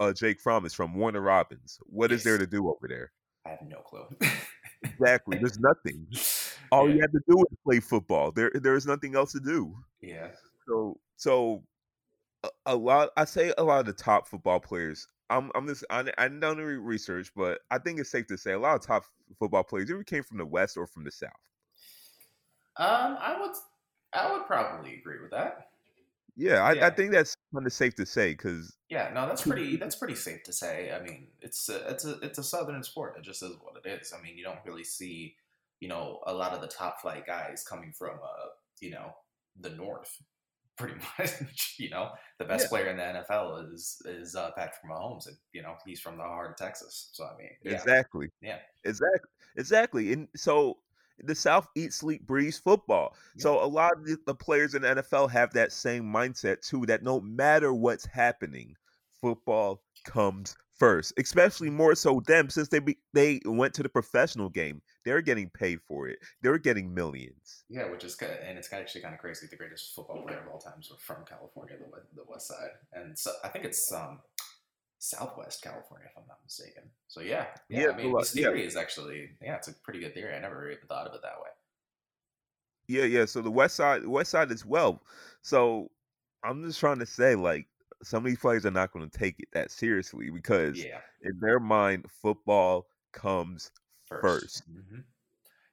uh, 0.00 0.12
Jake 0.12 0.40
Fromm 0.40 0.64
is 0.64 0.72
from, 0.72 0.94
Warner 0.94 1.20
Robins, 1.20 1.78
what 1.86 2.10
yes. 2.10 2.20
is 2.20 2.24
there 2.24 2.38
to 2.38 2.46
do 2.46 2.68
over 2.68 2.86
there? 2.88 3.12
I 3.44 3.50
have 3.50 3.62
no 3.68 3.78
clue. 3.78 4.06
exactly. 4.82 5.38
There's 5.38 5.58
nothing. 5.58 6.06
All 6.72 6.88
yeah. 6.88 6.96
you 6.96 7.00
have 7.00 7.12
to 7.12 7.20
do 7.28 7.38
is 7.38 7.58
play 7.64 7.80
football. 7.80 8.30
There 8.32 8.50
there 8.54 8.74
is 8.74 8.86
nothing 8.86 9.14
else 9.16 9.32
to 9.32 9.40
do. 9.40 9.74
Yeah. 10.00 10.28
So 10.66 10.98
so 11.16 11.62
a, 12.44 12.48
a 12.66 12.76
lot 12.76 13.10
I 13.16 13.24
say 13.24 13.52
a 13.56 13.64
lot 13.64 13.80
of 13.80 13.86
the 13.86 13.92
top 13.92 14.28
football 14.28 14.60
players 14.60 15.08
I'm 15.30 15.50
I'm 15.54 15.66
just 15.66 15.84
I, 15.90 16.04
I 16.16 16.28
don't 16.28 16.56
do 16.56 16.62
research, 16.62 17.32
but 17.36 17.60
I 17.70 17.78
think 17.78 18.00
it's 18.00 18.10
safe 18.10 18.26
to 18.28 18.38
say 18.38 18.52
a 18.52 18.58
lot 18.58 18.76
of 18.76 18.82
top 18.82 19.04
football 19.38 19.62
players 19.62 19.90
either 19.90 20.02
came 20.02 20.22
from 20.22 20.38
the 20.38 20.46
West 20.46 20.76
or 20.76 20.86
from 20.86 21.04
the 21.04 21.10
South. 21.10 21.30
Um, 22.76 23.18
I 23.20 23.36
would 23.40 23.50
I 24.12 24.32
would 24.32 24.46
probably 24.46 24.94
agree 24.94 25.20
with 25.20 25.30
that. 25.32 25.68
Yeah, 26.38 26.62
I, 26.62 26.74
yeah. 26.74 26.86
I 26.86 26.90
think 26.90 27.10
that's 27.10 27.36
kind 27.52 27.66
of 27.66 27.72
safe 27.72 27.96
to 27.96 28.06
say 28.06 28.30
because 28.30 28.76
yeah, 28.88 29.10
no, 29.12 29.26
that's 29.26 29.42
pretty 29.42 29.76
that's 29.82 29.96
pretty 29.96 30.14
safe 30.14 30.44
to 30.44 30.52
say. 30.52 30.92
I 30.92 31.04
mean, 31.04 31.26
it's 31.42 31.68
a, 31.68 31.90
it's 31.90 32.04
a 32.04 32.12
it's 32.20 32.38
a 32.38 32.44
southern 32.44 32.84
sport. 32.84 33.16
It 33.18 33.24
just 33.24 33.42
is 33.42 33.56
what 33.60 33.74
it 33.84 33.88
is. 33.88 34.14
I 34.16 34.22
mean, 34.22 34.38
you 34.38 34.44
don't 34.44 34.60
really 34.64 34.84
see 34.84 35.34
you 35.80 35.88
know 35.88 36.20
a 36.26 36.32
lot 36.32 36.52
of 36.52 36.60
the 36.60 36.68
top 36.68 37.00
flight 37.00 37.26
guys 37.26 37.64
coming 37.68 37.92
from 37.92 38.18
uh 38.22 38.48
you 38.80 38.90
know 38.90 39.14
the 39.60 39.70
north 39.70 40.22
pretty 40.78 40.94
much. 41.18 41.74
you 41.76 41.90
know, 41.90 42.10
the 42.38 42.44
best 42.44 42.66
yeah. 42.66 42.68
player 42.68 42.86
in 42.86 42.96
the 42.96 43.02
NFL 43.02 43.74
is 43.74 44.00
is 44.04 44.36
uh, 44.36 44.52
Patrick 44.56 44.88
Mahomes, 44.88 45.26
and 45.26 45.36
you 45.52 45.62
know 45.62 45.74
he's 45.84 45.98
from 45.98 46.16
the 46.16 46.22
heart 46.22 46.52
of 46.52 46.56
Texas. 46.56 47.10
So 47.14 47.24
I 47.24 47.36
mean, 47.36 47.50
yeah. 47.64 47.72
exactly, 47.72 48.28
yeah, 48.40 48.58
exactly, 48.84 49.30
exactly. 49.56 50.12
And 50.12 50.28
so 50.36 50.78
the 51.24 51.34
South 51.34 51.68
eats, 51.74 51.96
sleep, 51.96 52.26
breathes 52.26 52.58
football. 52.58 53.14
Yeah. 53.36 53.42
So 53.42 53.64
a 53.64 53.66
lot 53.66 53.92
of 53.92 54.04
the, 54.24 54.34
players 54.34 54.74
in 54.74 54.82
the 54.82 54.88
NFL 54.88 55.30
have 55.30 55.52
that 55.54 55.72
same 55.72 56.04
mindset 56.04 56.60
too. 56.66 56.86
That 56.86 57.02
no 57.02 57.20
matter 57.20 57.72
what's 57.72 58.06
happening, 58.06 58.74
football 59.20 59.82
comes 60.04 60.56
first, 60.78 61.12
especially 61.18 61.70
more 61.70 61.94
so 61.94 62.22
them 62.26 62.48
since 62.48 62.68
they 62.68 62.78
be, 62.78 62.96
they 63.12 63.40
went 63.44 63.74
to 63.74 63.82
the 63.82 63.88
professional 63.88 64.48
game. 64.48 64.80
They're 65.04 65.22
getting 65.22 65.50
paid 65.50 65.80
for 65.86 66.08
it. 66.08 66.18
They're 66.42 66.58
getting 66.58 66.94
millions. 66.94 67.64
Yeah, 67.68 67.90
which 67.90 68.04
is 68.04 68.14
good, 68.14 68.38
and 68.46 68.58
it's 68.58 68.72
actually 68.72 69.00
kind 69.00 69.14
of 69.14 69.20
crazy. 69.20 69.46
The 69.50 69.56
greatest 69.56 69.94
football 69.94 70.22
player 70.22 70.40
of 70.40 70.52
all 70.52 70.60
times 70.60 70.86
is 70.86 71.00
from 71.00 71.24
California, 71.24 71.76
the 71.78 71.90
west, 71.90 72.06
the 72.14 72.22
West 72.28 72.48
Side, 72.48 72.70
and 72.92 73.18
so 73.18 73.32
I 73.42 73.48
think 73.48 73.64
it's 73.64 73.92
um, 73.92 74.20
Southwest 74.98 75.62
California, 75.62 76.08
if 76.10 76.16
I'm 76.16 76.26
not 76.26 76.38
mistaken. 76.44 76.84
So 77.06 77.20
yeah, 77.20 77.46
yeah. 77.68 77.80
yeah 77.80 77.88
I 77.90 77.96
mean, 77.96 78.16
this 78.16 78.32
theory 78.32 78.62
yeah. 78.62 78.66
is 78.66 78.76
actually 78.76 79.30
yeah, 79.42 79.56
it's 79.56 79.68
a 79.68 79.74
pretty 79.74 80.00
good 80.00 80.14
theory. 80.14 80.34
I 80.34 80.40
never 80.40 80.70
even 80.70 80.86
thought 80.88 81.06
of 81.06 81.14
it 81.14 81.22
that 81.22 81.40
way. 81.40 81.50
Yeah, 82.88 83.04
yeah. 83.04 83.26
So 83.26 83.42
the 83.42 83.50
West 83.50 83.76
Side, 83.76 84.06
West 84.06 84.30
Side 84.30 84.50
as 84.50 84.64
well. 84.64 85.02
So 85.42 85.90
I'm 86.42 86.64
just 86.64 86.80
trying 86.80 86.98
to 86.98 87.06
say, 87.06 87.34
like, 87.34 87.66
some 88.02 88.24
of 88.24 88.30
these 88.30 88.38
players 88.38 88.64
are 88.64 88.70
not 88.70 88.92
going 88.92 89.08
to 89.08 89.18
take 89.18 89.38
it 89.38 89.48
that 89.52 89.70
seriously 89.70 90.30
because 90.30 90.82
yeah. 90.82 91.00
in 91.22 91.38
their 91.40 91.60
mind, 91.60 92.06
football 92.22 92.86
comes 93.12 93.70
first. 94.06 94.62
1st 94.68 94.70
mm-hmm. 94.70 95.00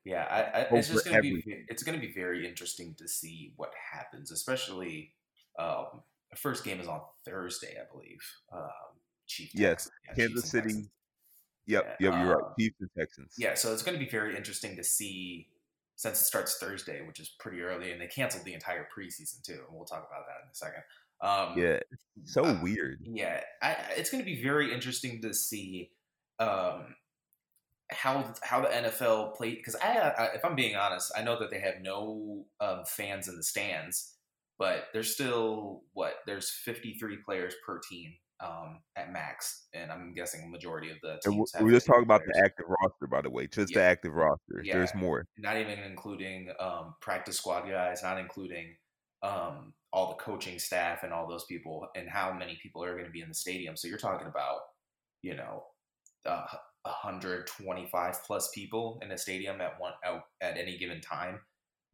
Yeah, 0.03 0.27
I, 0.29 0.59
I, 0.59 0.77
it's 0.77 0.89
just 0.89 1.05
going 1.05 1.15
to 1.15 1.21
be 1.21 1.65
it's 1.67 1.81
going 1.81 1.99
to 1.99 2.05
be 2.05 2.13
very 2.13 2.47
interesting 2.47 2.93
to 2.99 3.07
see 3.07 3.53
what 3.57 3.71
happens, 3.91 4.29
especially 4.29 5.13
um, 5.57 6.03
the 6.29 6.37
first 6.37 6.63
game 6.63 6.79
is 6.79 6.87
on 6.87 7.01
Thursday, 7.25 7.75
I 7.79 7.91
believe. 7.91 8.19
Um, 8.53 8.99
Chief 9.27 9.51
yes, 9.53 9.89
yeah, 10.07 10.13
Kansas 10.13 10.49
City. 10.49 10.85
Yep, 11.67 11.83
yeah, 11.85 11.89
yep, 11.89 11.99
you're 11.99 12.13
um, 12.13 12.27
right. 12.27 12.55
Chiefs 12.59 12.75
and 12.79 12.89
Texans. 12.97 13.33
Yeah, 13.37 13.55
so 13.55 13.73
it's 13.73 13.81
going 13.81 13.97
to 13.97 14.03
be 14.03 14.09
very 14.09 14.37
interesting 14.37 14.75
to 14.75 14.83
see 14.83 15.47
since 15.95 16.21
it 16.21 16.25
starts 16.25 16.57
Thursday, 16.57 17.05
which 17.07 17.19
is 17.19 17.29
pretty 17.39 17.61
early, 17.61 17.91
and 17.91 17.99
they 17.99 18.07
canceled 18.07 18.45
the 18.45 18.53
entire 18.53 18.87
preseason 18.95 19.41
too. 19.43 19.53
And 19.67 19.75
we'll 19.75 19.85
talk 19.85 20.07
about 20.07 20.25
that 20.27 20.43
in 20.43 20.51
a 20.51 20.55
second. 20.55 20.83
Um, 21.21 21.57
yeah, 21.57 21.79
so 22.25 22.43
uh, 22.45 22.59
weird. 22.61 22.99
Yeah, 23.03 23.41
I, 23.61 23.77
it's 23.97 24.09
going 24.09 24.23
to 24.23 24.29
be 24.29 24.41
very 24.41 24.73
interesting 24.73 25.21
to 25.21 25.33
see 25.33 25.91
um, 26.39 26.95
how 27.89 28.33
how 28.43 28.61
the 28.61 28.67
NFL 28.67 29.35
play 29.35 29.55
Because 29.55 29.75
I, 29.75 30.13
I, 30.17 30.25
if 30.35 30.43
I'm 30.43 30.55
being 30.55 30.75
honest, 30.75 31.11
I 31.17 31.23
know 31.23 31.39
that 31.39 31.51
they 31.51 31.59
have 31.59 31.75
no 31.81 32.45
um, 32.59 32.83
fans 32.85 33.27
in 33.27 33.37
the 33.37 33.43
stands, 33.43 34.13
but 34.59 34.87
there's 34.93 35.13
still 35.13 35.83
what 35.93 36.15
there's 36.25 36.49
53 36.49 37.17
players 37.25 37.53
per 37.65 37.79
team 37.79 38.15
um, 38.39 38.79
at 38.95 39.11
max, 39.11 39.67
and 39.73 39.91
I'm 39.91 40.13
guessing 40.13 40.43
a 40.43 40.47
majority 40.47 40.91
of 40.91 40.97
the 41.01 41.19
teams. 41.23 41.53
we 41.61 41.71
just 41.71 41.87
talk 41.87 42.01
about 42.01 42.21
the 42.25 42.41
active 42.43 42.65
roster, 42.67 43.07
by 43.07 43.21
the 43.21 43.29
way, 43.29 43.47
just 43.47 43.71
yeah. 43.71 43.79
the 43.79 43.83
active 43.85 44.13
roster. 44.13 44.61
Yeah. 44.63 44.73
There's 44.73 44.93
more. 44.93 45.25
Not 45.37 45.57
even 45.57 45.79
including 45.79 46.49
um, 46.59 46.95
practice 47.01 47.37
squad 47.37 47.69
guys, 47.69 48.03
not 48.03 48.19
including 48.19 48.75
um, 49.23 49.73
all 49.91 50.09
the 50.09 50.15
coaching 50.15 50.59
staff 50.59 51.03
and 51.03 51.13
all 51.13 51.27
those 51.27 51.45
people 51.45 51.87
and 51.95 52.09
how 52.09 52.33
many 52.33 52.59
people 52.61 52.83
are 52.83 52.93
going 52.93 53.05
to 53.05 53.11
be 53.11 53.21
in 53.21 53.29
the 53.29 53.35
stadium. 53.35 53.77
So 53.77 53.87
you're 53.87 53.97
talking 53.97 54.27
about, 54.27 54.59
you 55.21 55.35
know, 55.35 55.63
uh, 56.25 56.45
125 56.83 58.23
plus 58.25 58.49
people 58.53 58.99
in 59.01 59.11
a 59.11 59.17
stadium 59.17 59.61
at 59.61 59.79
one 59.79 59.93
out 60.05 60.23
at 60.41 60.57
any 60.57 60.77
given 60.77 61.01
time. 61.01 61.39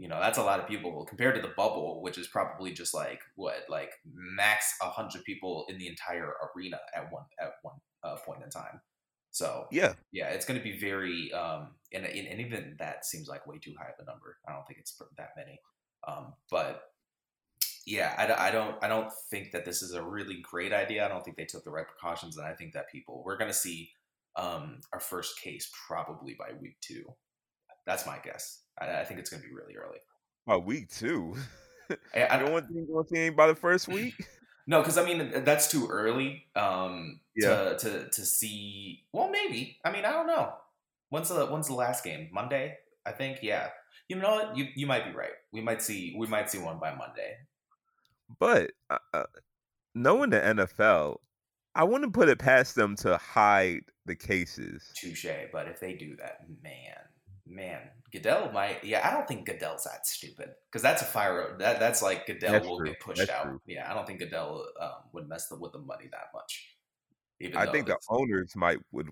You 0.01 0.08
know, 0.08 0.20
that's 0.20 0.39
a 0.39 0.43
lot 0.43 0.60
of 0.60 0.67
people 0.67 1.05
compared 1.05 1.36
to 1.36 1.41
the 1.43 1.53
bubble, 1.55 2.01
which 2.01 2.17
is 2.17 2.25
probably 2.25 2.72
just 2.72 2.91
like 2.91 3.22
what, 3.36 3.65
like 3.70 3.91
max 4.03 4.74
100 4.81 5.24
people 5.24 5.67
in 5.70 5.77
the 5.77 5.88
entire 5.88 6.34
arena 6.55 6.79
at 6.96 7.12
one 7.12 7.25
at 7.39 7.51
one 7.62 7.75
uh, 8.03 8.15
point 8.25 8.41
in 8.43 8.50
time. 8.50 8.81
So 9.29 9.67
yeah, 9.70 9.93
yeah, 10.12 10.29
it's 10.29 10.43
going 10.43 10.60
to 10.60 10.63
be 10.63 10.75
very, 10.75 11.31
um, 11.34 11.75
and, 11.93 12.03
and 12.03 12.41
even 12.41 12.77
that 12.79 13.05
seems 13.05 13.27
like 13.27 13.46
way 13.46 13.60
too 13.60 13.75
high 13.79 13.89
of 13.89 14.00
a 14.00 14.10
number. 14.10 14.38
I 14.48 14.53
don't 14.53 14.65
think 14.65 14.79
it's 14.79 15.00
that 15.17 15.29
many. 15.38 15.60
Um, 16.08 16.34
but 16.50 16.81
yeah, 17.86 18.15
I, 18.17 18.48
I 18.48 18.51
don't 18.51 18.84
I 18.84 18.88
don't 18.88 19.12
think 19.29 19.51
that 19.51 19.65
this 19.65 19.84
is 19.84 19.93
a 19.93 20.01
really 20.01 20.41
great 20.41 20.74
idea. 20.74 21.05
I 21.05 21.10
don't 21.10 21.24
think 21.24 21.38
they 21.38 21.46
took 21.46 21.63
the 21.63 21.70
right 21.70 21.86
precautions, 21.88 22.38
and 22.38 22.48
I 22.48 22.55
think 22.55 22.74
that 22.74 22.89
people 22.91 23.22
we're 23.24 23.38
going 23.38 23.51
to 23.51 23.53
see 23.55 23.91
um, 24.36 24.79
our 24.93 25.00
first 25.00 25.39
case 25.39 25.70
probably 25.88 26.36
by 26.39 26.53
week 26.60 26.77
two. 26.81 27.03
That's 27.85 28.05
my 28.05 28.17
guess. 28.23 28.61
I, 28.79 29.01
I 29.01 29.03
think 29.05 29.19
it's 29.19 29.29
going 29.29 29.41
to 29.41 29.47
be 29.47 29.53
really 29.53 29.75
early. 29.75 30.00
By 30.45 30.57
week 30.57 30.89
two, 30.89 31.35
I, 32.15 32.27
I 32.31 32.39
don't 32.39 32.51
want 32.51 32.67
to 32.67 33.15
see 33.15 33.29
by 33.29 33.47
the 33.47 33.55
first 33.55 33.88
week. 33.88 34.15
No, 34.67 34.79
because 34.79 34.97
I 34.97 35.03
mean 35.03 35.43
that's 35.43 35.69
too 35.69 35.88
early 35.88 36.45
um, 36.55 37.19
yeah. 37.35 37.73
to, 37.73 37.77
to 37.79 38.09
to 38.09 38.25
see. 38.25 39.03
Well, 39.11 39.29
maybe. 39.29 39.79
I 39.83 39.91
mean, 39.91 40.05
I 40.05 40.11
don't 40.11 40.27
know. 40.27 40.53
When's 41.09 41.29
the 41.29 41.47
when's 41.47 41.67
the 41.67 41.73
last 41.73 42.03
game? 42.03 42.29
Monday, 42.31 42.77
I 43.05 43.11
think. 43.11 43.39
Yeah. 43.41 43.69
You 44.07 44.17
know 44.17 44.29
what? 44.29 44.55
You 44.55 44.67
you 44.75 44.85
might 44.85 45.05
be 45.05 45.17
right. 45.17 45.31
We 45.51 45.61
might 45.61 45.81
see 45.81 46.15
we 46.17 46.27
might 46.27 46.50
see 46.50 46.59
one 46.59 46.77
by 46.79 46.93
Monday. 46.95 47.38
But 48.39 48.71
uh, 48.89 48.97
uh 49.13 49.23
knowing 49.95 50.29
the 50.29 50.39
NFL, 50.39 51.17
I 51.75 51.83
wouldn't 51.83 52.13
put 52.13 52.29
it 52.29 52.39
past 52.39 52.75
them 52.75 52.95
to 52.97 53.17
hide 53.17 53.81
the 54.05 54.15
cases. 54.15 54.91
Touche. 54.95 55.25
But 55.51 55.67
if 55.67 55.79
they 55.79 55.93
do 55.93 56.15
that, 56.17 56.45
man, 56.63 56.97
man, 57.51 57.81
Goodell 58.12 58.51
might. 58.51 58.84
Yeah, 58.84 59.08
I 59.08 59.12
don't 59.13 59.27
think 59.27 59.46
Goodell's 59.46 59.84
that 59.84 60.08
stupid 60.08 60.51
because 60.70 60.81
that's 60.81 61.01
a 61.01 61.05
fire. 61.05 61.55
That 61.60 61.79
that's 61.79 62.01
like 62.01 62.25
Goodell 62.25 62.51
That's 62.51 62.67
will 62.67 62.77
true. 62.77 62.88
get 62.88 63.00
pushed 63.00 63.20
That's 63.20 63.31
out. 63.31 63.43
true. 63.43 63.62
Yeah, 63.67 63.89
I 63.89 63.93
don't 63.93 64.08
think 64.08 64.20
Goodell 64.20 64.65
um, 64.79 64.91
would 65.13 65.27
mess 65.27 65.48
the, 65.48 65.58
with 65.58 65.74
the 65.74 65.79
money 65.79 66.10
that 66.12 66.29
much. 66.34 66.75
I 67.55 67.65
think 67.72 67.88
the 67.88 67.98
owners 68.10 68.55
might 68.55 68.79
would 68.91 69.10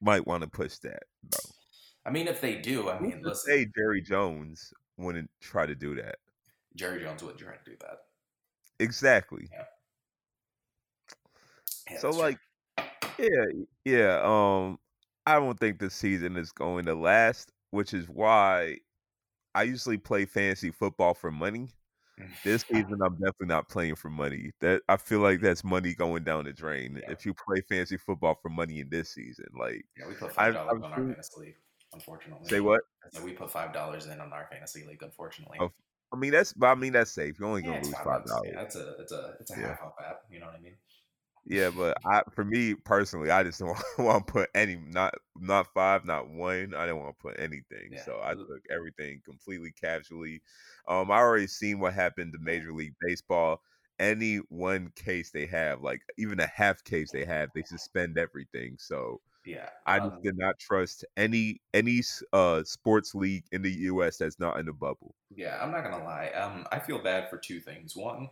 might 0.00 0.26
want 0.26 0.42
to 0.42 0.48
push 0.48 0.76
that 0.78 1.02
though. 1.30 1.50
I 2.04 2.10
mean, 2.10 2.28
if 2.28 2.40
they 2.40 2.56
do, 2.56 2.88
I 2.88 3.00
mean, 3.00 3.20
let's 3.24 3.44
say 3.44 3.66
Jerry 3.76 4.00
Jones 4.00 4.72
wouldn't 4.96 5.30
try 5.40 5.66
to 5.66 5.74
do 5.74 5.94
that? 5.96 6.16
Jerry 6.74 7.02
Jones 7.02 7.22
wouldn't 7.22 7.40
try 7.40 7.54
to 7.54 7.70
do 7.70 7.76
that. 7.80 7.98
Exactly. 8.78 9.48
Yeah, 11.90 11.98
so 11.98 12.12
that's 12.12 12.16
true. 12.16 12.22
like 12.24 12.38
yeah 13.18 13.44
yeah 13.84 14.20
um 14.22 14.78
i 15.26 15.34
don't 15.34 15.58
think 15.58 15.78
the 15.78 15.88
season 15.88 16.36
is 16.36 16.52
going 16.52 16.84
to 16.84 16.94
last 16.94 17.52
which 17.76 17.94
is 17.94 18.08
why 18.08 18.78
i 19.54 19.62
usually 19.64 19.98
play 19.98 20.26
fantasy 20.26 20.70
football 20.70 21.14
for 21.14 21.30
money 21.32 21.68
this 22.44 22.64
season 22.70 22.98
i'm 23.04 23.14
definitely 23.16 23.46
not 23.48 23.68
playing 23.68 23.96
for 23.96 24.10
money 24.10 24.52
that 24.60 24.82
i 24.88 24.96
feel 24.96 25.20
like 25.20 25.40
that's 25.40 25.64
money 25.64 25.94
going 25.94 26.24
down 26.24 26.44
the 26.44 26.52
drain 26.52 27.02
Yeah. 27.02 27.08
if 27.08 27.26
you 27.26 27.34
play 27.34 27.60
fantasy 27.68 27.96
football 27.98 28.36
for 28.42 28.50
money 28.50 28.80
in 28.80 28.88
this 28.90 29.10
season 29.14 29.46
like 29.58 29.84
yeah, 29.96 30.06
we 30.06 30.14
put 30.14 30.32
five 30.32 30.52
dollars 30.54 30.76
on 30.82 30.92
our 30.92 31.04
fantasy 31.06 31.32
league. 31.38 31.56
Unfortunately, 31.92 32.50
say 32.50 32.60
what 32.60 32.80
we 33.22 33.32
put 33.32 33.50
five 33.50 33.72
dollars 33.72 34.06
in 34.06 34.20
on 34.20 34.32
our 34.32 34.46
fantasy 34.50 34.84
league. 34.86 35.02
Unfortunately, 35.02 35.58
Oh, 35.58 35.70
i 36.12 36.16
mean 36.16 36.32
that's 36.32 36.52
but 36.54 36.66
i 36.68 36.74
mean 36.74 36.92
that's 36.92 37.12
safe 37.12 37.38
you're 37.38 37.48
only 37.48 37.62
yeah, 37.62 37.70
gonna 37.70 37.80
lose 37.80 37.98
five 37.98 38.24
dollars 38.26 38.60
Yeah, 38.60 38.62
it's 38.62 38.74
a 38.76 38.94
it's 39.00 39.12
a 39.12 39.36
it's 39.40 39.50
a 39.50 39.56
half 39.56 39.82
off 39.82 39.94
app. 40.00 40.20
You 40.30 40.40
know 40.40 40.46
what 40.46 40.54
I 40.56 40.60
mean? 40.60 40.76
Yeah, 41.48 41.70
but 41.70 41.96
I, 42.04 42.22
for 42.34 42.44
me 42.44 42.74
personally, 42.74 43.30
I 43.30 43.44
just 43.44 43.60
don't 43.60 43.78
want 43.98 44.26
to 44.26 44.32
put 44.32 44.50
any, 44.54 44.76
not 44.76 45.14
not 45.36 45.72
five, 45.72 46.04
not 46.04 46.28
one. 46.28 46.74
I 46.74 46.86
didn't 46.86 46.98
want 47.00 47.16
to 47.16 47.22
put 47.22 47.38
anything, 47.38 47.90
Yeah. 47.90 47.96
so 47.96 48.20
I 48.22 48.34
took 48.34 48.62
everything 48.70 49.22
completely 49.24 49.70
casually. 49.72 50.42
Um, 50.88 51.10
I 51.10 51.18
already 51.18 51.46
seen 51.46 51.78
what 51.78 51.94
happened 51.94 52.32
to 52.32 52.38
Major 52.40 52.72
League 52.72 52.96
Baseball. 53.00 53.62
Any 54.00 54.38
one 54.48 54.90
case 54.96 55.30
they 55.30 55.46
have, 55.46 55.82
like 55.82 56.02
even 56.18 56.40
a 56.40 56.46
half 56.46 56.82
case 56.84 57.12
they 57.12 57.24
have, 57.24 57.50
they 57.54 57.62
suspend 57.62 58.18
everything. 58.18 58.76
So 58.78 59.20
Yeah, 59.44 59.70
I 59.86 60.00
um, 60.00 60.22
did 60.22 60.36
not 60.38 60.58
trust 60.60 61.04
any 61.16 61.62
any 61.74 62.02
uh 62.32 62.64
sports 62.64 63.14
league 63.14 63.46
in 63.52 63.62
the 63.62 63.72
U.S. 63.72 64.18
that's 64.18 64.38
not 64.40 64.58
in 64.60 64.66
the 64.66 64.74
bubble. 64.74 65.16
Yeah, 65.30 65.62
I'm 65.62 65.72
not 65.72 65.82
gonna 65.82 66.04
lie. 66.04 66.28
Um, 66.30 66.66
I 66.70 66.78
feel 66.78 66.98
bad 67.02 67.28
for 67.30 67.38
two 67.38 67.60
things. 67.60 67.96
One, 67.96 68.30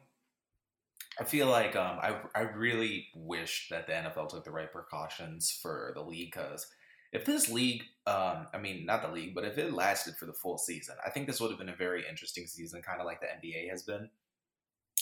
I 1.20 1.24
feel 1.24 1.46
like 1.46 1.76
um, 1.76 1.98
I 2.00 2.16
I 2.34 2.40
really 2.42 3.08
wish 3.14 3.68
that 3.70 3.86
the 3.86 3.92
NFL 3.92 4.28
took 4.28 4.44
the 4.44 4.50
right 4.50 4.70
precautions 4.70 5.56
for 5.62 5.92
the 5.94 6.02
league 6.02 6.32
because 6.32 6.66
if 7.12 7.24
this 7.24 7.48
league, 7.48 7.82
um, 8.06 8.48
I 8.52 8.58
mean 8.60 8.84
not 8.84 9.02
the 9.02 9.12
league, 9.12 9.34
but 9.34 9.44
if 9.44 9.58
it 9.58 9.72
lasted 9.72 10.16
for 10.16 10.26
the 10.26 10.32
full 10.32 10.58
season, 10.58 10.96
I 11.04 11.10
think 11.10 11.26
this 11.26 11.40
would 11.40 11.50
have 11.50 11.58
been 11.58 11.68
a 11.68 11.76
very 11.76 12.04
interesting 12.08 12.46
season, 12.46 12.82
kind 12.82 13.00
of 13.00 13.06
like 13.06 13.20
the 13.20 13.26
NBA 13.26 13.70
has 13.70 13.82
been. 13.82 14.10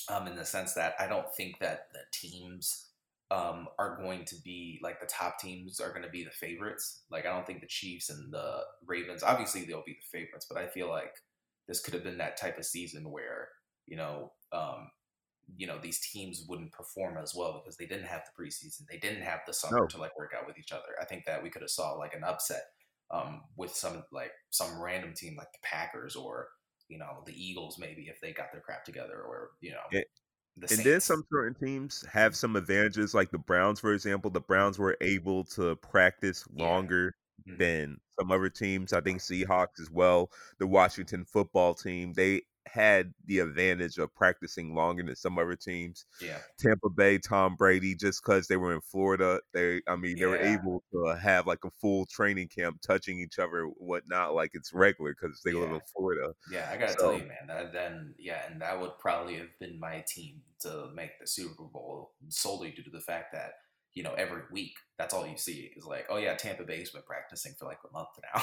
Um, 0.08 0.26
in 0.26 0.34
the 0.34 0.44
sense 0.44 0.74
that 0.74 0.94
I 0.98 1.06
don't 1.06 1.32
think 1.36 1.60
that 1.60 1.86
the 1.92 2.00
teams 2.12 2.88
um, 3.32 3.68
are 3.78 3.96
going 3.96 4.24
to 4.26 4.34
be 4.42 4.78
like 4.82 5.00
the 5.00 5.06
top 5.06 5.38
teams 5.38 5.80
are 5.80 5.90
going 5.90 6.02
to 6.02 6.10
be 6.10 6.22
the 6.22 6.30
favorites. 6.30 7.02
Like 7.10 7.24
I 7.24 7.32
don't 7.32 7.46
think 7.46 7.60
the 7.60 7.66
Chiefs 7.66 8.10
and 8.10 8.32
the 8.32 8.60
Ravens, 8.84 9.22
obviously 9.22 9.64
they'll 9.64 9.84
be 9.86 9.96
the 9.98 10.18
favorites, 10.18 10.46
but 10.48 10.58
I 10.58 10.66
feel 10.66 10.88
like 10.88 11.14
this 11.66 11.80
could 11.80 11.94
have 11.94 12.04
been 12.04 12.18
that 12.18 12.36
type 12.36 12.58
of 12.58 12.66
season 12.66 13.10
where 13.10 13.48
you 13.86 13.96
know 13.96 14.32
um, 14.52 14.90
you 15.56 15.66
know 15.66 15.78
these 15.78 16.00
teams 16.00 16.44
wouldn't 16.48 16.72
perform 16.72 17.16
as 17.18 17.34
well 17.34 17.60
because 17.62 17.76
they 17.76 17.86
didn't 17.86 18.06
have 18.06 18.22
the 18.24 18.42
preseason 18.42 18.86
they 18.90 18.98
didn't 18.98 19.22
have 19.22 19.40
the 19.46 19.52
summer 19.52 19.76
No. 19.78 19.88
to 19.88 19.98
like 19.98 20.16
work 20.18 20.32
out 20.38 20.46
with 20.46 20.58
each 20.58 20.72
other 20.72 20.94
i 21.00 21.04
think 21.04 21.24
that 21.24 21.42
we 21.42 21.50
could 21.50 21.62
have 21.62 21.70
saw 21.70 21.92
like 21.92 22.14
an 22.14 22.24
upset 22.24 22.62
um, 23.10 23.42
with 23.56 23.74
some 23.74 24.04
like 24.10 24.32
some 24.50 24.80
random 24.80 25.12
team 25.12 25.36
like 25.36 25.52
the 25.52 25.58
packers 25.62 26.16
or 26.16 26.48
you 26.88 26.96
know 26.98 27.22
the 27.26 27.34
eagles 27.34 27.78
maybe 27.78 28.02
if 28.08 28.20
they 28.20 28.32
got 28.32 28.50
their 28.52 28.62
crap 28.62 28.84
together 28.84 29.20
or 29.22 29.50
you 29.60 29.70
know 29.70 29.82
Yeah. 29.90 30.02
the 30.56 30.68
And 30.70 30.84
then 30.84 31.00
some 31.00 31.24
certain 31.32 31.54
teams 31.54 32.04
have 32.12 32.36
some 32.36 32.56
advantages, 32.56 33.14
like 33.14 33.30
the 33.30 33.38
Browns, 33.38 33.80
for 33.80 33.94
example. 33.94 34.30
The 34.30 34.40
Browns 34.40 34.78
were 34.78 34.96
able 35.02 35.44
to 35.46 35.76
practice 35.76 36.46
Yeah. 36.54 36.68
longer 36.68 37.16
Mhm. 37.46 37.58
than 37.58 38.00
some 38.18 38.32
other 38.32 38.50
teams. 38.50 38.92
I 38.92 39.00
think 39.02 39.20
Seahawks 39.20 39.80
as 39.80 39.90
well. 39.90 40.32
The 40.58 40.66
Washington 40.68 41.24
football 41.26 41.74
team, 41.74 42.14
they 42.14 42.42
had 42.66 43.12
the 43.26 43.40
advantage 43.40 43.98
of 43.98 44.14
practicing 44.14 44.74
longer 44.74 45.02
than 45.02 45.16
some 45.16 45.38
other 45.38 45.56
teams. 45.56 46.06
yeah 46.20 46.38
Tampa 46.58 46.88
Bay, 46.88 47.18
Tom 47.18 47.56
Brady, 47.56 47.94
just 47.94 48.22
because 48.24 48.46
they 48.46 48.56
were 48.56 48.72
in 48.72 48.80
Florida, 48.80 49.40
they 49.52 49.80
I 49.88 49.96
mean 49.96 50.18
they 50.18 50.26
were 50.26 50.36
able 50.36 50.82
to 50.92 51.16
have 51.20 51.46
like 51.46 51.64
a 51.64 51.70
full 51.80 52.06
training 52.06 52.48
camp, 52.48 52.80
touching 52.80 53.18
each 53.18 53.38
other, 53.38 53.64
whatnot, 53.76 54.34
like 54.34 54.50
it's 54.54 54.72
regular 54.72 55.14
because 55.20 55.40
they 55.44 55.52
live 55.52 55.70
in 55.72 55.80
Florida. 55.94 56.32
Yeah, 56.50 56.68
I 56.72 56.76
gotta 56.76 56.92
So- 56.92 56.98
tell 57.10 57.12
you, 57.14 57.26
man. 57.26 57.46
That 57.48 57.72
then, 57.72 58.14
yeah, 58.18 58.50
and 58.50 58.60
that 58.62 58.80
would 58.80 58.98
probably 58.98 59.36
have 59.36 59.58
been 59.58 59.78
my 59.80 60.04
team 60.06 60.42
to 60.60 60.88
make 60.94 61.18
the 61.20 61.26
Super 61.26 61.64
Bowl 61.64 62.12
solely 62.28 62.70
due 62.70 62.84
to 62.84 62.90
the 62.90 63.00
fact 63.00 63.32
that 63.32 63.54
you 63.94 64.02
know 64.02 64.14
every 64.14 64.42
week 64.50 64.74
that's 64.96 65.12
all 65.12 65.26
you 65.26 65.36
see 65.36 65.70
is 65.76 65.84
like, 65.84 66.06
oh 66.08 66.16
yeah, 66.16 66.34
Tampa 66.34 66.62
Bay's 66.64 66.90
been 66.90 67.02
practicing 67.06 67.52
for 67.58 67.64
like 67.66 67.78
a 67.88 67.92
month 67.92 68.08
now 68.34 68.42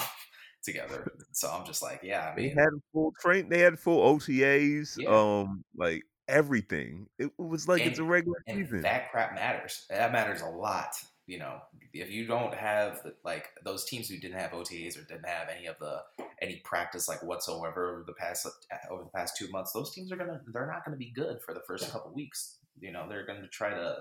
together. 0.62 1.10
So 1.32 1.48
I'm 1.48 1.64
just 1.64 1.80
like, 1.80 2.00
yeah, 2.02 2.32
I 2.32 2.36
They 2.36 2.48
had 2.48 2.70
full 2.92 3.14
train. 3.20 3.48
They 3.48 3.60
had 3.60 3.78
full 3.78 4.18
OTAs. 4.18 4.98
Yeah. 4.98 5.08
Um, 5.08 5.64
like 5.76 6.02
everything. 6.28 7.06
It 7.18 7.30
was 7.38 7.68
like 7.68 7.86
it's 7.86 7.98
a 7.98 8.04
regular 8.04 8.42
and 8.46 8.58
season. 8.58 8.82
that 8.82 9.10
crap 9.10 9.34
matters. 9.34 9.86
That 9.90 10.12
matters 10.12 10.40
a 10.42 10.48
lot. 10.48 10.94
You 11.26 11.38
know, 11.38 11.60
if 11.94 12.10
you 12.10 12.26
don't 12.26 12.52
have 12.54 13.06
like 13.24 13.48
those 13.64 13.84
teams 13.84 14.08
who 14.08 14.16
didn't 14.18 14.38
have 14.40 14.50
OTAs 14.50 14.98
or 14.98 15.04
didn't 15.04 15.28
have 15.28 15.48
any 15.48 15.66
of 15.66 15.76
the 15.78 16.00
any 16.42 16.60
practice 16.64 17.08
like 17.08 17.22
whatsoever 17.22 17.90
over 17.92 18.04
the 18.06 18.14
past 18.14 18.46
over 18.90 19.04
the 19.04 19.10
past 19.10 19.36
two 19.36 19.48
months, 19.50 19.72
those 19.72 19.94
teams 19.94 20.10
are 20.10 20.16
gonna 20.16 20.40
they're 20.52 20.66
not 20.66 20.84
gonna 20.84 20.96
be 20.96 21.12
good 21.14 21.40
for 21.42 21.54
the 21.54 21.62
first 21.66 21.90
couple 21.90 22.12
weeks. 22.12 22.58
You 22.80 22.92
know, 22.92 23.06
they're 23.08 23.26
gonna 23.26 23.48
try 23.48 23.70
to 23.70 23.98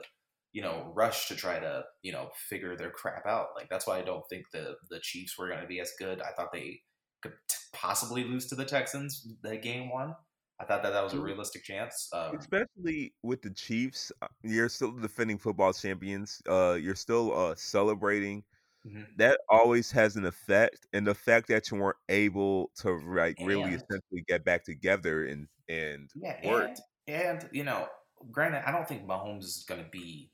you 0.53 0.61
know 0.61 0.91
rush 0.95 1.27
to 1.29 1.35
try 1.35 1.59
to 1.59 1.83
you 2.01 2.11
know 2.11 2.29
figure 2.49 2.75
their 2.75 2.91
crap 2.91 3.25
out. 3.25 3.49
Like 3.55 3.69
that's 3.69 3.87
why 3.87 3.99
I 3.99 4.03
don't 4.03 4.23
think 4.29 4.45
the 4.51 4.75
the 4.89 4.99
Chiefs 5.01 5.37
were 5.37 5.49
gonna 5.49 5.67
be 5.67 5.79
as 5.79 5.91
good. 5.99 6.21
I 6.21 6.31
thought 6.33 6.51
they 6.53 6.81
could 7.21 7.33
t- 7.49 7.57
possibly 7.73 8.23
lose 8.23 8.47
to 8.47 8.55
the 8.55 8.65
Texans 8.65 9.27
the 9.41 9.57
game 9.57 9.89
one. 9.91 10.15
I 10.59 10.65
thought 10.65 10.83
that 10.83 10.91
that 10.91 11.03
was 11.03 11.13
a 11.13 11.21
realistic 11.21 11.63
chance. 11.63 12.09
Um, 12.13 12.37
Especially 12.37 13.13
with 13.23 13.41
the 13.41 13.49
Chiefs, 13.51 14.11
uh, 14.21 14.27
you're 14.43 14.69
still 14.69 14.91
defending 14.91 15.37
football 15.37 15.71
champions. 15.73 16.41
Uh, 16.47 16.77
you're 16.81 16.95
still 16.95 17.33
uh 17.37 17.55
celebrating. 17.55 18.43
Mhm. 18.85 19.07
That 19.17 19.39
always 19.49 19.91
has 19.91 20.15
an 20.15 20.25
effect, 20.25 20.87
and 20.93 21.05
the 21.07 21.15
fact 21.15 21.47
that 21.49 21.69
you 21.71 21.77
weren't 21.77 21.97
able 22.09 22.71
to 22.77 22.91
like 23.15 23.35
really 23.39 23.73
And- 23.73 23.75
essentially 23.75 24.23
get 24.27 24.43
back 24.45 24.63
together 24.63 25.25
and 25.25 25.47
and 25.67 26.09
Yeah, 26.15 26.37
work. 26.41 26.71
and, 27.07 27.41
and 27.41 27.49
you 27.53 27.63
know, 27.63 27.87
granted, 28.31 28.67
I 28.67 28.71
don't 28.71 28.87
think 28.87 29.03
Mahomes 29.05 29.43
is 29.45 29.65
going 29.67 29.83
to 29.83 29.89
be 29.89 30.31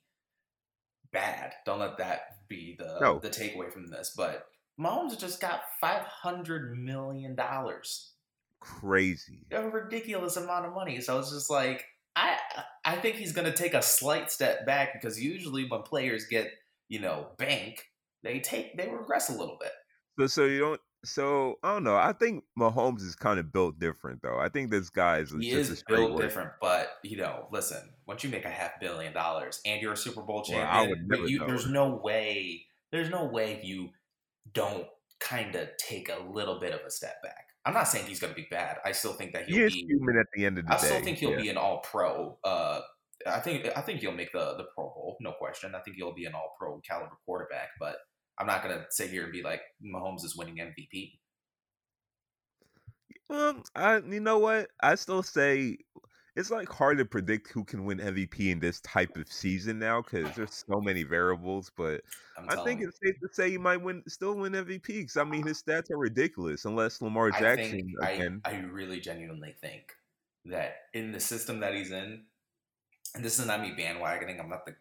bad. 1.16 1.54
Don't 1.66 1.80
let 1.80 1.98
that 1.98 2.48
be 2.48 2.76
the 2.78 3.00
No. 3.02 3.18
the 3.20 3.30
takeaway 3.30 3.72
from 3.74 3.88
this. 3.88 4.14
But 4.16 4.46
Mahomes 4.80 5.18
just 5.20 5.42
got 5.42 5.62
five 5.82 6.04
hundred 6.04 6.78
million 6.78 7.34
dollars, 7.36 8.12
Crazy. 8.60 9.46
a 9.52 9.68
ridiculous 9.68 10.38
amount 10.38 10.66
of 10.66 10.74
money. 10.74 11.02
So 11.02 11.18
it's 11.20 11.32
just 11.32 11.50
like 11.50 11.86
I 12.16 12.38
I 12.84 12.96
think 12.98 13.16
he's 13.16 13.32
going 13.34 13.50
to 13.52 13.58
take 13.58 13.74
a 13.74 13.82
slight 13.82 14.32
step 14.32 14.66
back 14.66 14.94
because 14.94 15.20
usually 15.22 15.66
when 15.68 15.82
players 15.82 16.26
get 16.28 16.52
you 16.90 17.00
know 17.00 17.30
bank, 17.38 17.84
they 18.24 18.40
take 18.40 18.78
they 18.78 18.90
regress 18.90 19.30
a 19.30 19.38
little 19.38 19.58
bit. 19.60 19.72
So 20.20 20.28
so 20.28 20.46
you 20.46 20.60
don't. 20.60 20.82
So 21.06 21.56
I 21.64 21.74
don't 21.74 21.84
know. 21.84 21.96
I 21.96 22.14
think 22.14 22.44
Mahomes 22.58 23.02
is 23.02 23.16
kind 23.16 23.40
of 23.40 23.52
built 23.54 23.80
different, 23.80 24.22
though. 24.22 24.38
I 24.40 24.50
think 24.50 24.72
this 24.72 24.90
guy 24.90 25.20
is 25.20 25.32
He 25.32 25.52
just 25.52 25.72
is 25.72 25.84
built 25.88 26.20
different, 26.20 26.52
but 26.62 26.90
you 27.04 27.18
know, 27.18 27.48
listen. 27.52 27.90
Once 28.08 28.24
you 28.24 28.30
make 28.30 28.46
a 28.46 28.50
half 28.50 28.80
billion 28.80 29.14
dollars 29.14 29.62
and 29.66 29.82
you're 29.82 29.94
a 29.94 29.98
Super 29.98 30.22
Bowl 30.22 30.38
Well, 30.38 30.44
champion, 30.46 30.68
I 30.68 30.88
would 30.88 31.08
never 31.08 31.28
you, 31.28 31.46
there's 31.46 31.68
no 31.70 31.96
way. 32.04 32.66
There's 32.92 33.10
no 33.10 33.26
way 33.26 33.62
you 33.64 33.90
don't 34.54 34.86
kind 35.20 35.56
of 35.56 35.70
take 35.78 36.10
a 36.10 36.24
little 36.24 36.60
bit 36.60 36.74
of 36.74 36.82
a 36.86 36.92
step 36.92 37.22
back. 37.24 37.48
I'm 37.66 37.74
not 37.74 37.88
saying 37.88 38.06
he's 38.06 38.20
going 38.20 38.32
to 38.32 38.40
be 38.40 38.48
bad. 38.52 38.78
I 38.86 38.92
still 38.92 39.14
think 39.14 39.34
that 39.34 39.46
He 39.48 39.56
he'll 39.56 39.66
is 39.66 39.74
be. 39.74 39.86
human 39.88 40.20
at 40.20 40.28
the 40.36 40.46
end 40.46 40.60
of 40.60 40.66
the 40.68 40.74
I 40.74 40.78
day. 40.78 40.84
I 40.84 40.86
still 40.90 41.02
think 41.02 41.18
he'll 41.18 41.32
yeah. 41.32 41.42
be 41.42 41.50
an 41.50 41.58
All 41.58 41.80
Pro. 41.80 42.38
Uh, 42.44 42.82
I 43.26 43.40
think 43.40 43.68
I 43.76 43.82
think 43.82 44.02
he'll 44.02 44.12
make 44.12 44.32
the 44.32 44.56
the 44.58 44.66
Pro 44.76 44.86
Bowl, 44.86 45.18
no 45.20 45.32
question. 45.32 45.74
I 45.74 45.80
think 45.80 45.98
he'll 45.98 46.14
be 46.14 46.26
an 46.26 46.36
All 46.36 46.56
Pro 46.60 46.80
caliber 46.88 47.18
quarterback, 47.26 47.70
but 47.80 47.96
I'm 48.38 48.48
not 48.48 48.64
going 48.64 48.78
to 48.78 48.86
sit 48.90 49.10
here 49.10 49.24
and 49.24 49.32
be 49.32 49.44
like 49.44 49.62
Mahomes 49.84 50.24
is 50.26 50.36
winning 50.36 50.58
MVP. 50.58 51.14
Um, 53.30 53.64
I 53.76 53.98
you 53.98 54.20
know 54.20 54.38
what? 54.38 54.68
I 54.82 54.96
still 54.96 55.24
say 55.24 55.78
it's 56.36 56.52
like 56.52 56.68
hard 56.68 56.98
to 56.98 57.06
predict 57.06 57.52
who 57.52 57.64
can 57.64 57.86
win 57.86 58.00
MVP 58.00 58.52
in 58.52 58.60
this 58.60 58.82
type 58.82 59.16
of 59.16 59.32
season 59.32 59.80
now 59.80 60.02
because 60.02 60.36
there's 60.36 60.66
so 60.68 60.82
many 60.82 61.04
variables. 61.04 61.72
But 61.76 62.02
I 62.50 62.62
think 62.64 62.82
it's 62.82 63.00
safe 63.04 63.16
to 63.22 63.30
say 63.34 63.50
he 63.50 63.58
might 63.58 63.82
win, 63.82 64.04
still 64.08 64.36
win 64.36 64.52
MVP. 64.52 64.86
Because 64.86 65.18
I 65.18 65.24
mean, 65.24 65.48
his 65.48 65.64
stats 65.64 65.90
are 65.92 65.98
ridiculous 65.98 66.66
unless 66.66 67.02
Lamar 67.02 67.32
I 67.34 67.40
Jackson 67.40 67.72
think 67.72 67.90
again. 68.02 68.42
I, 68.44 68.52
I 68.52 68.60
really 68.60 69.00
genuinely 69.00 69.56
think 69.62 69.94
that 70.46 70.76
in 70.94 71.12
the 71.12 71.20
system 71.22 71.62
that 71.62 71.74
he's 71.74 71.92
in, 71.92 72.24
and 73.16 73.24
this 73.24 73.40
is 73.40 73.48
not 73.48 73.62
me 73.62 73.74
bandwagoning. 73.78 74.40
I'm 74.40 74.50
not 74.50 74.66
the 74.66 74.76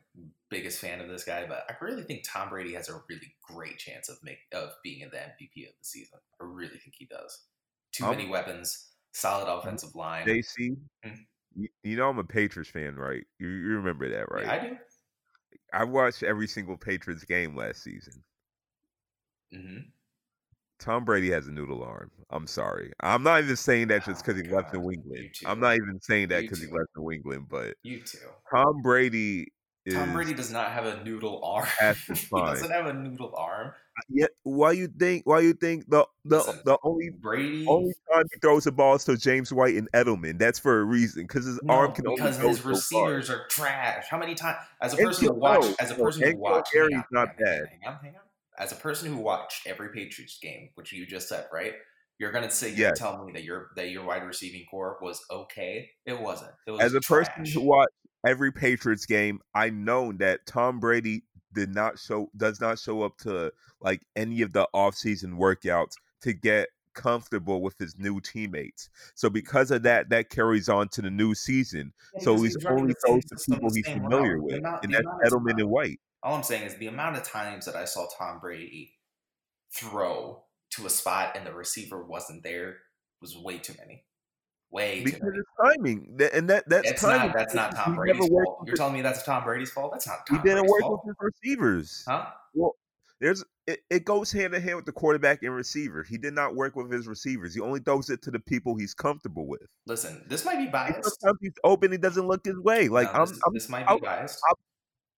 biggest 0.58 0.80
fan 0.80 1.00
of 1.00 1.08
this 1.08 1.25
guy, 1.25 1.46
but 1.46 1.64
I 1.68 1.75
really 1.84 2.02
think 2.04 2.25
Tom 2.26 2.49
Brady 2.49 2.75
has 2.75 2.88
a 2.88 3.00
really 3.08 3.34
great 3.42 3.78
chance 3.78 4.08
of 4.08 4.16
make 4.23 4.38
of 4.52 4.70
being 4.82 5.00
in 5.00 5.11
the 5.11 5.16
MVP 5.16 5.66
of 5.68 5.75
the 5.78 5.84
season. 5.84 6.18
I 6.40 6.44
really 6.44 6.78
think 6.78 6.94
he 6.99 7.06
does. 7.06 7.44
Too 7.92 8.04
Um, 8.04 8.16
many 8.16 8.28
weapons, 8.28 8.92
solid 9.12 9.52
offensive 9.52 9.94
line. 9.94 10.26
JC, 10.26 10.76
Mm. 11.04 11.26
you, 11.56 11.68
you 11.82 11.96
know 11.96 12.08
I'm 12.08 12.18
a 12.18 12.25
Patriots 12.25 12.70
fan, 12.70 12.96
right? 12.96 13.23
You, 13.38 13.49
you 13.49 13.76
remember 13.76 14.08
that, 14.11 14.30
right? 14.30 14.44
Yeah, 14.46 14.52
I 14.52 14.68
do. 14.68 14.78
I 15.73 15.84
watched 15.84 16.23
every 16.23 16.46
single 16.49 16.76
Patriots 16.76 17.25
game 17.25 17.56
last 17.56 17.82
season. 17.82 18.23
Mm-hmm. 19.52 19.78
Tom 20.80 21.04
Brady 21.04 21.30
has 21.30 21.46
a 21.46 21.52
noodle 21.52 21.82
arm. 21.82 22.11
I'm 22.30 22.46
sorry. 22.46 22.92
I'm 23.00 23.23
not 23.23 23.42
even 23.42 23.56
saying 23.56 23.88
that 23.88 24.04
just 24.04 24.23
Oh, 24.23 24.32
because 24.32 24.42
he 24.42 24.49
left 24.52 24.75
New 24.75 24.90
England. 24.90 25.30
I'm 25.46 25.61
not 25.61 25.76
even 25.76 26.00
saying 26.00 26.28
that 26.28 26.42
because 26.42 26.61
he 26.61 26.66
left 26.66 26.90
New 26.96 27.11
England. 27.12 27.46
But 27.49 27.75
You 27.82 28.00
too. 28.00 28.18
Tom 28.52 28.82
Brady. 28.82 29.52
Tom 29.91 30.12
Brady 30.12 30.35
does 30.35 30.50
not 30.50 30.73
have 30.73 30.87
a 30.87 31.03
noodle 31.05 31.45
arm. 31.45 31.67
He 32.35 32.43
doesn't 32.43 32.71
have 32.71 32.87
a 32.87 32.93
noodle 32.93 33.35
arm. 33.37 33.73
Uh, 33.97 34.03
yeah, 34.09 34.26
why 34.43 34.73
you 34.73 34.88
think? 34.88 35.25
Why 35.26 35.41
you 35.41 35.53
think 35.53 35.88
the 35.88 36.07
the 36.25 36.38
Listen, 36.38 36.61
the 36.64 36.79
only 36.83 37.11
Brady. 37.11 37.64
only 37.69 37.93
time 38.12 38.25
he 38.33 38.38
throws 38.41 38.64
the 38.64 38.73
balls 38.73 39.05
to 39.05 39.17
James 39.17 39.53
White 39.53 39.76
and 39.76 39.91
Edelman? 39.93 40.38
That's 40.38 40.59
for 40.59 40.81
a 40.81 40.85
reason 40.85 41.23
because 41.23 41.47
his 41.47 41.61
No, 41.62 41.75
arm 41.76 41.93
can 41.93 42.07
only 42.09 42.23
because 42.23 42.37
go 42.41 42.49
his 42.49 42.57
so 42.57 42.67
receivers 42.67 43.31
are 43.31 43.47
trash. 43.49 44.07
How 44.09 44.19
many 44.19 44.35
times, 44.35 44.59
as 44.83 44.93
a 44.93 44.99
person 44.99 45.25
who 45.26 45.35
watched, 45.35 45.71
no, 45.71 45.75
as 45.79 45.91
a 45.91 45.95
person 45.95 46.25
who 46.25 46.37
watched, 46.37 46.73
hang 46.75 46.93
on, 46.95 47.05
not 47.11 47.29
hang 47.29 47.37
bad. 47.38 47.62
Hang 47.71 47.95
on, 47.95 48.00
hang 48.03 48.14
on. 48.17 48.23
As 48.59 48.73
a 48.73 48.76
person 48.76 49.09
who 49.12 49.19
watched 49.19 49.67
every 49.67 49.88
Patriots 49.91 50.38
game, 50.43 50.71
which 50.75 50.93
you 50.93 51.07
just 51.07 51.29
said, 51.29 51.47
right? 51.53 51.75
You're 52.19 52.33
gonna 52.33 52.50
say 52.50 52.69
you're 52.69 52.79
Yes. 52.79 52.99
telling 52.99 53.26
me 53.26 53.33
that 53.33 53.45
your 53.45 53.71
that 53.76 53.91
your 53.91 54.05
wide 54.05 54.25
receiving 54.25 54.64
core 54.71 54.99
was 55.00 55.25
okay. 55.31 55.91
It 56.07 56.21
wasn't. 56.21 56.53
It 56.67 56.71
was 56.73 56.83
As 56.83 56.95
a 56.95 57.00
person 57.00 57.50
who 57.53 57.62
watched 57.62 57.91
every 58.26 58.52
Patriots 58.52 59.07
game, 59.07 59.40
I 59.54 59.71
know 59.71 60.12
that 60.12 60.47
Tom 60.47 60.81
Brady 60.81 61.25
did 61.52 61.75
not 61.75 61.99
show 61.99 62.28
does 62.37 62.61
not 62.61 62.78
show 62.78 63.02
up 63.02 63.16
to 63.19 63.52
like 63.81 64.02
any 64.16 64.43
of 64.43 64.52
the 64.52 64.69
offseason 64.75 65.35
workouts 65.38 65.93
to 66.23 66.33
get 66.33 66.69
comfortable 66.95 67.61
with 67.61 67.76
his 67.78 67.99
new 67.99 68.21
teammates. 68.21 68.88
So 69.14 69.28
because 69.28 69.71
of 69.71 69.83
that, 69.83 70.09
that 70.11 70.31
carries 70.31 70.69
on 70.69 70.88
to 70.90 71.02
the 71.02 71.11
new 71.11 71.35
season. 71.35 71.93
Yeah, 72.14 72.23
So 72.23 72.37
because 72.37 72.54
he's 72.54 72.64
only 72.66 72.95
throws 73.04 73.25
to 73.26 73.37
people 73.52 73.71
he's 73.75 73.88
familiar 73.88 74.40
with, 74.40 74.59
amount- 74.59 74.85
and 74.85 74.95
that's 74.95 75.07
Edelman 75.26 75.61
and 75.61 75.69
White. 75.71 76.00
All 76.23 76.35
I'm 76.35 76.43
saying 76.43 76.62
is 76.64 76.76
the 76.76 76.87
amount 76.87 77.16
of 77.16 77.25
times 77.25 77.66
that 77.66 77.76
I 77.76 77.85
saw 77.85 78.07
Tom 78.16 78.38
Brady 78.40 78.95
throw 79.73 80.45
to 80.71 80.87
a 80.87 80.90
spot 80.90 81.37
and 81.37 81.47
the 81.47 81.52
receiver 81.52 82.02
wasn't 82.02 82.43
there 82.43 82.78
was 83.21 83.37
way 83.37 83.59
too 83.59 83.75
many. 83.78 84.04
Way 84.75 84.99
too 84.99 85.04
Because 85.04 85.21
many. 85.23 85.38
it's 85.38 85.76
timing, 85.76 86.21
and 86.35 86.50
that 86.50 86.64
that's 86.69 86.90
It's 86.90 87.00
timing. 87.00 87.28
not. 87.28 87.37
That's 87.37 87.54
not 87.54 87.76
Tom 87.76 87.95
Brady's 87.95 88.26
fault. 88.28 88.64
You're 88.66 88.76
telling 88.76 88.95
me 88.95 89.02
that's 89.02 89.23
Tom 89.23 89.45
Brady's 89.45 89.71
fault? 89.71 89.93
That's 89.93 90.07
not 90.09 90.19
He 90.28 90.35
didn't 90.38 90.43
Brady's 90.66 90.71
work 90.71 90.81
fault. 90.83 91.00
with 91.07 91.16
his 91.16 91.33
receivers. 91.45 92.04
Huh? 92.09 92.26
Well, 92.54 92.75
there's 93.21 93.45
it, 93.69 93.81
it 93.88 94.04
goes 94.04 94.33
hand 94.33 94.52
in 94.52 94.61
hand 94.61 94.75
with 94.76 94.85
the 94.85 94.93
quarterback 94.93 95.43
and 95.45 95.54
receiver. 95.54 96.02
He 96.02 96.19
did 96.19 96.35
not 96.35 96.57
work 96.57 96.75
with 96.75 96.90
his 96.90 97.07
receivers. 97.07 97.54
He 97.54 97.61
only 97.61 97.78
throws 97.81 98.11
it 98.11 98.21
to 98.23 98.31
the 98.33 98.40
people 98.40 98.76
he's 98.76 98.95
comfortable 98.95 99.47
with. 99.47 99.62
Listen, 99.87 100.25
this 100.28 100.45
might 100.45 100.59
be 100.59 100.66
biased. 100.66 101.21
sometimes 101.21 101.38
he's 101.40 101.54
open, 101.62 101.93
he 101.93 101.97
doesn't 101.99 102.26
look 102.26 102.45
his 102.45 102.59
way. 102.59 102.88
Like 102.88 103.14
No, 103.14 103.21
I'm, 103.21 103.28
this, 103.28 103.40
I'm 103.47 103.54
this 103.54 103.69
might 103.69 103.87
be 103.88 104.00
biased. 104.00 104.40
I'll- 104.49 104.59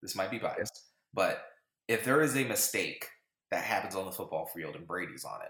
this 0.03 0.15
might 0.15 0.29
be 0.29 0.37
biased. 0.37 0.83
But 1.15 1.41
if 1.87 2.03
there 2.05 2.21
is 2.21 2.37
a 2.37 2.43
mistake 2.43 3.09
that 3.49 3.63
happens 3.63 3.95
on 3.95 4.05
the 4.05 4.11
football 4.11 4.45
field 4.45 4.75
and 4.75 4.85
Brady's 4.87 5.25
on 5.25 5.41
it, 5.41 5.49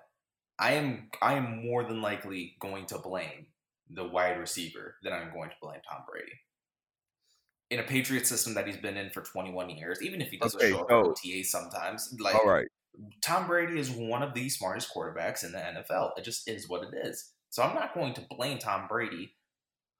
I 0.57 0.73
am 0.75 1.09
I 1.21 1.33
am 1.33 1.61
more 1.65 1.83
than 1.83 2.01
likely 2.01 2.55
going 2.61 2.85
to 2.87 2.97
blame 2.97 3.47
the 3.91 4.03
wide 4.05 4.37
receiver 4.39 4.95
then 5.03 5.13
I'm 5.13 5.31
going 5.33 5.49
to 5.49 5.55
blame 5.61 5.79
Tom 5.89 6.01
Brady. 6.11 6.33
In 7.69 7.79
a 7.79 7.83
Patriot 7.83 8.25
system 8.25 8.53
that 8.53 8.65
he's 8.65 8.77
been 8.77 8.95
in 8.95 9.09
for 9.09 9.21
21 9.21 9.69
years, 9.71 10.01
even 10.01 10.21
if 10.21 10.29
he 10.29 10.37
doesn't 10.37 10.59
Okay, 10.59 10.71
show 10.71 10.81
up 10.81 10.89
so- 10.89 10.99
at 11.01 11.05
OTA 11.07 11.43
sometimes, 11.43 12.15
like 12.19 12.35
all 12.35 12.45
right. 12.49 12.67
Tom 13.21 13.45
Brady 13.45 13.77
is 13.79 13.91
one 13.91 14.23
of 14.23 14.33
the 14.33 14.49
smartest 14.49 14.89
quarterbacks 14.95 15.43
in 15.43 15.51
the 15.51 15.57
NFL. 15.59 16.11
It 16.17 16.23
just 16.23 16.49
is 16.49 16.67
what 16.69 16.81
it 16.83 17.05
is. 17.07 17.33
So 17.49 17.61
I'm 17.63 17.75
not 17.75 17.93
going 17.93 18.13
to 18.15 18.21
blame 18.29 18.57
Tom 18.57 18.87
Brady 18.87 19.35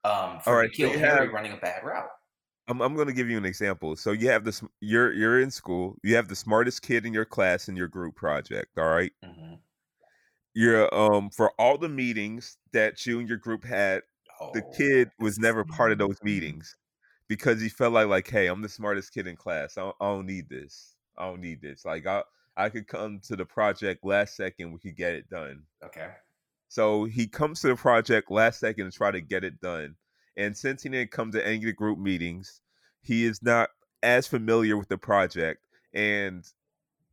um, 0.04 0.40
for 0.40 0.52
All 0.52 0.56
right, 0.56 0.74
so 0.74 0.90
Harry 0.90 1.00
have- 1.26 1.34
running 1.34 1.52
a 1.54 1.58
bad 1.58 1.84
route. 1.84 2.08
I'm, 2.70 2.82
I'm 2.82 2.96
going 2.96 3.08
to 3.08 3.14
give 3.14 3.30
you 3.30 3.38
an 3.38 3.46
example. 3.46 3.96
So 3.96 4.12
you 4.12 4.30
have 4.30 4.44
this. 4.44 4.62
You're 4.82 5.14
you're 5.14 5.40
in 5.42 5.50
school. 5.52 5.96
You 6.04 6.16
have 6.18 6.28
the 6.28 6.36
smartest 6.36 6.82
kid 6.82 7.06
in 7.06 7.14
your 7.14 7.24
class 7.24 7.70
in 7.70 7.78
your 7.78 7.88
group 7.88 8.16
project. 8.16 8.78
All 8.78 8.90
right. 8.90 9.12
hmm 9.24 9.54
You're 10.58 10.94
um 10.94 11.30
for 11.30 11.52
all 11.60 11.78
the 11.78 11.90
meetings 11.90 12.58
that 12.74 13.06
you 13.06 13.20
and 13.20 13.30
your 13.30 13.38
group 13.38 13.64
had. 13.64 14.02
The 14.54 14.62
Oh, 14.62 14.72
kid 14.76 15.12
was 15.20 15.38
never 15.40 15.64
part 15.66 15.92
of 15.92 16.00
those 16.00 16.22
meetings 16.24 16.76
because 17.28 17.62
he 17.62 17.70
felt 17.70 17.94
like 17.94 18.08
like, 18.08 18.28
hey, 18.30 18.48
I'm 18.48 18.62
the 18.64 18.70
smartest 18.70 19.14
kid 19.14 19.28
in 19.28 19.36
class. 19.36 19.78
I 19.78 19.82
don't, 19.82 19.96
I 20.02 20.06
don't 20.08 20.26
need 20.26 20.50
this. 20.50 20.96
I 21.18 21.26
don't 21.28 21.42
need 21.42 21.62
this. 21.62 21.86
Like 21.86 22.08
I 22.08 22.24
I 22.56 22.70
could 22.70 22.88
come 22.88 23.20
to 23.28 23.36
the 23.36 23.46
project 23.46 24.04
last 24.06 24.36
second. 24.36 24.72
We 24.74 24.80
could 24.80 24.96
get 24.98 25.14
it 25.14 25.30
done. 25.30 25.64
Okay. 25.84 26.10
So 26.70 27.06
he 27.06 27.28
comes 27.28 27.62
to 27.62 27.68
the 27.68 27.76
project 27.76 28.32
last 28.32 28.60
second 28.60 28.92
to 28.92 28.98
try 28.98 29.12
to 29.12 29.22
get 29.22 29.44
it 29.44 29.60
done. 29.62 29.96
And 30.38 30.58
since 30.58 30.84
he 30.84 30.90
didn't 30.90 31.12
come 31.12 31.32
to 31.34 31.46
any 31.46 31.58
of 31.58 31.64
the 31.64 31.74
group 31.74 32.00
meetings, 32.00 32.62
he 33.02 33.26
is 33.26 33.42
not 33.44 33.70
as 34.04 34.28
familiar 34.28 34.78
with 34.78 34.90
the 34.90 34.98
project. 34.98 35.62
And 35.94 36.46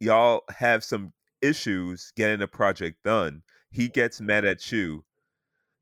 y'all 0.00 0.44
have 0.50 0.84
some 0.84 1.12
issues 1.44 2.12
getting 2.16 2.42
a 2.42 2.48
project 2.48 3.02
done. 3.04 3.42
He 3.70 3.88
gets 3.88 4.20
mad 4.20 4.44
at 4.44 4.70
you. 4.72 5.04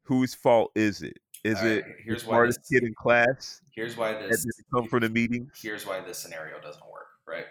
Whose 0.04 0.34
fault 0.34 0.72
is 0.74 1.02
it? 1.02 1.18
Is 1.44 1.58
All 1.60 1.66
it 1.66 1.84
the 1.84 1.92
here's 2.04 2.24
why 2.24 2.30
smartest 2.30 2.60
this- 2.60 2.80
kid 2.80 2.86
in 2.86 2.94
class 2.94 3.60
Here's 3.74 3.96
why 3.96 4.12
this. 4.14 4.46
come 4.74 4.86
for 4.88 5.00
the 5.00 5.08
meeting. 5.08 5.50
Here's 5.60 5.86
why 5.86 6.00
this 6.00 6.18
scenario 6.18 6.60
doesn't 6.60 6.84
work. 6.90 7.06
Right? 7.26 7.46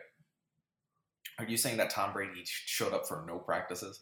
Are 1.39 1.45
you 1.45 1.57
saying 1.57 1.77
that 1.77 1.89
Tom 1.89 2.13
Brady 2.13 2.41
showed 2.43 2.93
up 2.93 3.07
for 3.07 3.23
no 3.27 3.39
practices? 3.39 4.01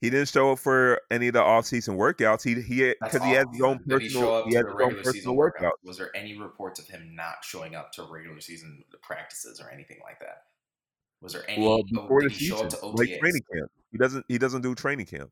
He 0.00 0.10
didn't 0.10 0.28
show 0.28 0.52
up 0.52 0.58
for 0.58 1.00
any 1.10 1.28
of 1.28 1.34
the 1.34 1.42
off-season 1.42 1.96
workouts. 1.96 2.42
He 2.44 2.60
he 2.60 2.94
because 3.00 3.22
he 3.22 3.30
has 3.32 3.46
his 3.52 3.62
own 3.62 3.76
awesome. 3.76 3.88
Did 3.88 4.02
he 4.02 4.08
show 4.10 4.20
personal 4.20 4.34
up 4.34 4.44
he 4.46 4.50
to 4.52 4.56
has 4.58 4.66
his 4.66 4.72
own 4.72 4.78
regular 4.78 5.02
season 5.04 5.12
personal 5.12 5.36
workout? 5.36 5.72
workouts. 5.84 5.88
Was 5.88 5.96
there 5.98 6.16
any 6.16 6.38
reports 6.38 6.80
of 6.80 6.86
him 6.86 7.14
not 7.14 7.36
showing 7.42 7.74
up 7.74 7.92
to 7.92 8.02
regular 8.02 8.40
season 8.40 8.84
practices 9.02 9.60
or 9.60 9.70
anything 9.70 9.98
like 10.02 10.18
that? 10.20 10.42
Was 11.22 11.32
there 11.32 11.48
any? 11.48 11.62
well 11.66 11.82
before 11.92 12.22
the 12.22 12.30
season, 12.30 12.68
like 12.94 13.18
training 13.18 13.42
camp. 13.52 13.70
He 13.92 13.98
doesn't. 13.98 14.24
He 14.28 14.38
doesn't 14.38 14.62
do 14.62 14.74
training 14.74 15.06
camp. 15.06 15.30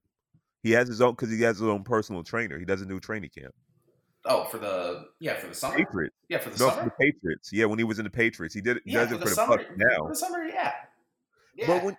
He 0.62 0.70
has 0.72 0.88
his 0.88 1.00
own 1.00 1.12
because 1.12 1.30
he 1.30 1.40
has 1.42 1.58
his 1.58 1.68
own 1.68 1.84
personal 1.84 2.22
trainer. 2.22 2.58
He 2.58 2.64
doesn't 2.64 2.88
do 2.88 2.98
training 2.98 3.30
camp. 3.38 3.54
Oh, 4.26 4.44
for 4.44 4.56
the 4.56 5.08
yeah 5.20 5.36
for 5.36 5.48
the 5.48 5.54
summer. 5.54 5.76
Patriots, 5.76 6.16
Yeah, 6.30 6.38
for 6.38 6.48
the 6.50 6.58
no, 6.58 6.70
for 6.70 6.76
summer. 6.76 6.84
the 6.98 7.04
Patriots. 7.12 7.52
Yeah, 7.52 7.66
when 7.66 7.78
he 7.78 7.84
was 7.84 7.98
in 7.98 8.04
the 8.04 8.10
Patriots, 8.10 8.54
he 8.54 8.62
did. 8.62 8.80
He 8.86 8.92
yeah, 8.92 9.00
does 9.00 9.08
for 9.10 9.14
it 9.16 9.18
the 9.18 9.24
for 9.24 9.28
the 9.28 9.34
summer. 9.34 9.56
Bucks 9.58 9.70
now. 9.76 9.96
For 9.98 10.08
the 10.08 10.14
summer, 10.14 10.44
yeah. 10.46 10.72
Yeah. 11.54 11.66
But 11.66 11.84
when 11.84 11.96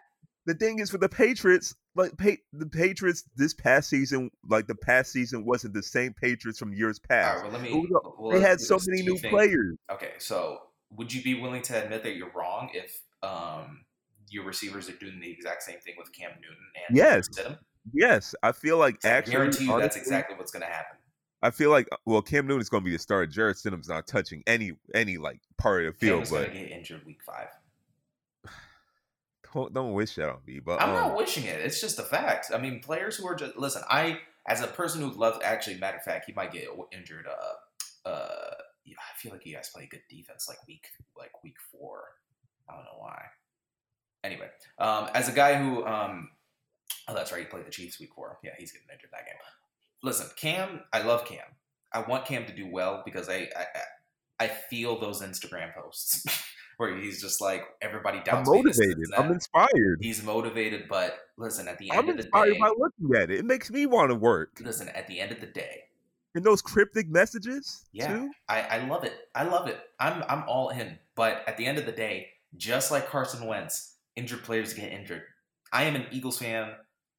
the 0.47 0.55
thing 0.55 0.79
is 0.79 0.89
for 0.89 0.97
the 0.97 1.07
Patriots, 1.09 1.75
like 1.93 2.17
pa- 2.17 2.41
the 2.51 2.65
Patriots 2.65 3.23
this 3.35 3.53
past 3.53 3.89
season, 3.89 4.31
like 4.49 4.65
the 4.65 4.73
past 4.75 5.11
season 5.11 5.45
wasn't 5.45 5.75
the 5.75 5.83
same 5.83 6.13
Patriots 6.13 6.57
from 6.57 6.73
years 6.73 6.97
past. 6.97 7.43
right, 7.43 7.51
well, 7.51 7.53
let 7.53 7.61
me. 7.61 7.69
It 7.69 7.75
was 7.75 8.01
a- 8.03 8.21
well, 8.23 8.31
they 8.31 8.41
had 8.41 8.59
so 8.59 8.79
many 8.87 9.03
new 9.03 9.17
think- 9.17 9.31
players. 9.31 9.77
Okay, 9.91 10.13
so 10.17 10.61
would 10.89 11.13
you 11.13 11.21
be 11.21 11.39
willing 11.39 11.61
to 11.63 11.83
admit 11.83 12.01
that 12.03 12.15
you're 12.15 12.31
wrong 12.35 12.69
if 12.73 13.01
um, 13.25 13.85
your 14.29 14.43
receivers 14.43 14.89
are 14.89 14.93
doing 14.93 15.19
the 15.19 15.31
exact 15.31 15.63
same 15.63 15.79
thing 15.79 15.95
with 15.97 16.11
Cam 16.13 16.31
Newton 16.41 16.57
and 16.87 16.97
Yes. 16.97 17.29
Stidham? 17.29 17.57
Yes, 17.93 18.33
I 18.41 18.51
feel 18.51 18.77
like 18.77 19.03
I 19.05 19.09
actually, 19.09 19.33
guarantee 19.33 19.65
you 19.65 19.79
that's 19.79 19.95
exactly 19.95 20.35
what's 20.35 20.51
going 20.51 20.65
to 20.65 20.71
happen. 20.71 20.97
I 21.41 21.51
feel 21.51 21.69
like 21.69 21.87
uh, 21.91 21.97
well, 22.05 22.21
Cam 22.21 22.47
Newton 22.47 22.61
is 22.61 22.69
going 22.69 22.81
to 22.81 22.85
be 22.85 22.91
the 22.91 22.99
starter. 22.99 23.27
Jarrett 23.27 23.57
Stidham's 23.57 23.87
not 23.87 24.07
touching 24.07 24.41
any 24.47 24.73
any 24.95 25.17
like 25.17 25.39
part 25.57 25.85
of 25.85 25.93
the 25.93 25.99
field, 25.99 26.27
going 26.29 26.45
but 26.45 26.53
get 26.53 26.71
injured 26.71 27.05
week 27.05 27.19
five. 27.23 27.49
don't, 29.53 29.73
don't 29.73 29.93
wish 29.93 30.15
that 30.15 30.29
on 30.29 30.39
me. 30.47 30.59
But 30.59 30.81
I'm 30.81 30.89
um, 30.89 30.95
not 30.95 31.17
wishing 31.17 31.43
it. 31.45 31.61
It's 31.61 31.79
just 31.79 31.99
a 31.99 32.03
fact. 32.03 32.47
I 32.53 32.57
mean, 32.57 32.81
players 32.81 33.15
who 33.17 33.27
are 33.27 33.35
just 33.35 33.55
listen. 33.57 33.83
I, 33.89 34.19
as 34.47 34.61
a 34.61 34.67
person 34.67 35.01
who 35.01 35.11
loves, 35.11 35.39
actually, 35.43 35.77
matter 35.77 35.97
of 35.97 36.03
fact, 36.03 36.25
he 36.25 36.33
might 36.33 36.51
get 36.51 36.67
injured. 36.91 37.27
Uh, 37.27 38.09
uh, 38.09 38.53
I 38.87 39.17
feel 39.17 39.31
like 39.31 39.45
you 39.45 39.53
guys 39.53 39.69
play 39.69 39.87
good 39.89 40.01
defense 40.09 40.47
like 40.47 40.65
week, 40.67 40.87
like 41.17 41.43
week 41.43 41.57
four. 41.71 42.05
I 42.69 42.73
don't 42.75 42.83
know 42.85 42.97
why. 42.99 43.21
Anyway, 44.23 44.47
um, 44.79 45.09
as 45.13 45.29
a 45.29 45.31
guy 45.31 45.55
who, 45.55 45.85
um, 45.85 46.29
oh, 47.07 47.13
that's 47.13 47.31
right, 47.31 47.41
he 47.41 47.45
played 47.45 47.65
the 47.65 47.71
Chiefs 47.71 47.99
week 47.99 48.09
four. 48.15 48.39
Yeah, 48.43 48.51
he's 48.57 48.71
getting 48.71 48.87
injured 48.91 49.11
that 49.11 49.25
game. 49.25 49.35
Listen, 50.03 50.27
Cam, 50.35 50.81
I 50.93 51.01
love 51.03 51.25
Cam. 51.25 51.45
I 51.93 52.01
want 52.01 52.25
Cam 52.25 52.45
to 52.45 52.55
do 52.55 52.67
well 52.71 53.03
because 53.05 53.29
I, 53.29 53.49
I, 53.55 53.65
I- 54.45 54.51
feel 54.69 54.99
those 54.99 55.21
Instagram 55.21 55.73
posts 55.75 56.25
where 56.77 56.97
he's 56.97 57.21
just 57.21 57.39
like 57.39 57.63
everybody 57.81 58.17
I'm 58.17 58.23
doubts 58.25 58.49
this, 58.49 58.55
motivated. 58.79 59.05
I'm 59.17 59.31
inspired. 59.31 59.99
He's 60.01 60.23
motivated, 60.23 60.85
but 60.89 61.17
listen, 61.37 61.67
at 61.67 61.77
the 61.77 61.89
end 61.91 61.99
I'm 61.99 62.09
of 62.09 62.17
the 62.17 62.23
inspired 62.23 62.53
day, 62.53 62.59
by 62.59 62.67
looking 62.77 63.15
at 63.21 63.29
it. 63.31 63.39
It 63.39 63.45
makes 63.45 63.71
me 63.71 63.85
want 63.85 64.09
to 64.09 64.15
work. 64.15 64.59
listen, 64.61 64.89
at 64.89 65.07
the 65.07 65.19
end 65.21 65.31
of 65.31 65.39
the 65.39 65.47
day, 65.47 65.83
And 66.35 66.43
those 66.43 66.61
cryptic 66.61 67.07
messages, 67.07 67.85
Yeah. 67.93 68.07
too. 68.17 68.31
I, 68.49 68.61
I 68.61 68.87
love 68.87 69.03
it. 69.05 69.13
I 69.33 69.43
love 69.43 69.67
it. 69.67 69.79
I'm 69.99 70.23
I'm 70.27 70.43
all 70.49 70.69
in. 70.69 70.97
But 71.15 71.43
at 71.47 71.55
the 71.57 71.65
end 71.65 71.77
of 71.77 71.85
the 71.85 71.91
day, 71.93 72.27
just 72.57 72.91
like 72.91 73.07
Carson 73.09 73.45
Wentz, 73.47 73.95
injured 74.15 74.43
players 74.43 74.73
get 74.73 74.91
injured. 74.91 75.23
I 75.71 75.83
am 75.83 75.95
an 75.95 76.05
Eagles 76.11 76.39
fan 76.39 76.71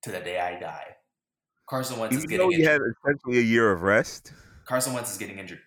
to 0.03 0.11
the 0.13 0.21
day 0.21 0.39
I 0.41 0.59
die. 0.59 0.97
Carson 1.69 1.99
Wentz 1.99 2.17
is 2.17 2.25
Even 2.25 2.31
getting 2.31 2.47
though 2.47 2.51
you 2.51 2.59
injured. 2.61 2.73
had 2.73 2.81
essentially 3.11 3.39
a 3.39 3.43
year 3.43 3.73
of 3.73 3.83
rest, 3.83 4.33
Carson 4.67 4.93
Wentz 4.93 5.13
is 5.13 5.19
getting 5.19 5.39
injured. 5.39 5.61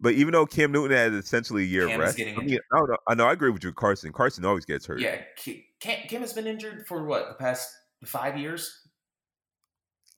But 0.00 0.14
even 0.14 0.32
though 0.32 0.46
Cam 0.46 0.72
Newton 0.72 0.96
had 0.96 1.12
essentially 1.12 1.62
a 1.62 1.66
year 1.66 1.86
Cam 1.86 2.00
of 2.00 2.06
rest, 2.06 2.20
I 2.20 2.24
mean. 2.24 2.58
I, 2.72 2.78
know, 2.80 2.96
I 3.06 3.14
know 3.14 3.26
I 3.26 3.32
agree 3.32 3.50
with 3.50 3.62
you, 3.62 3.72
Carson. 3.72 4.12
Carson 4.12 4.44
always 4.44 4.64
gets 4.64 4.86
hurt. 4.86 4.98
Yeah, 5.00 5.20
Ca- 5.44 5.64
Cam, 5.80 6.08
Cam 6.08 6.20
has 6.22 6.32
been 6.32 6.46
injured 6.46 6.86
for 6.88 7.04
what 7.04 7.28
the 7.28 7.34
past 7.34 7.68
five 8.04 8.38
years. 8.38 8.76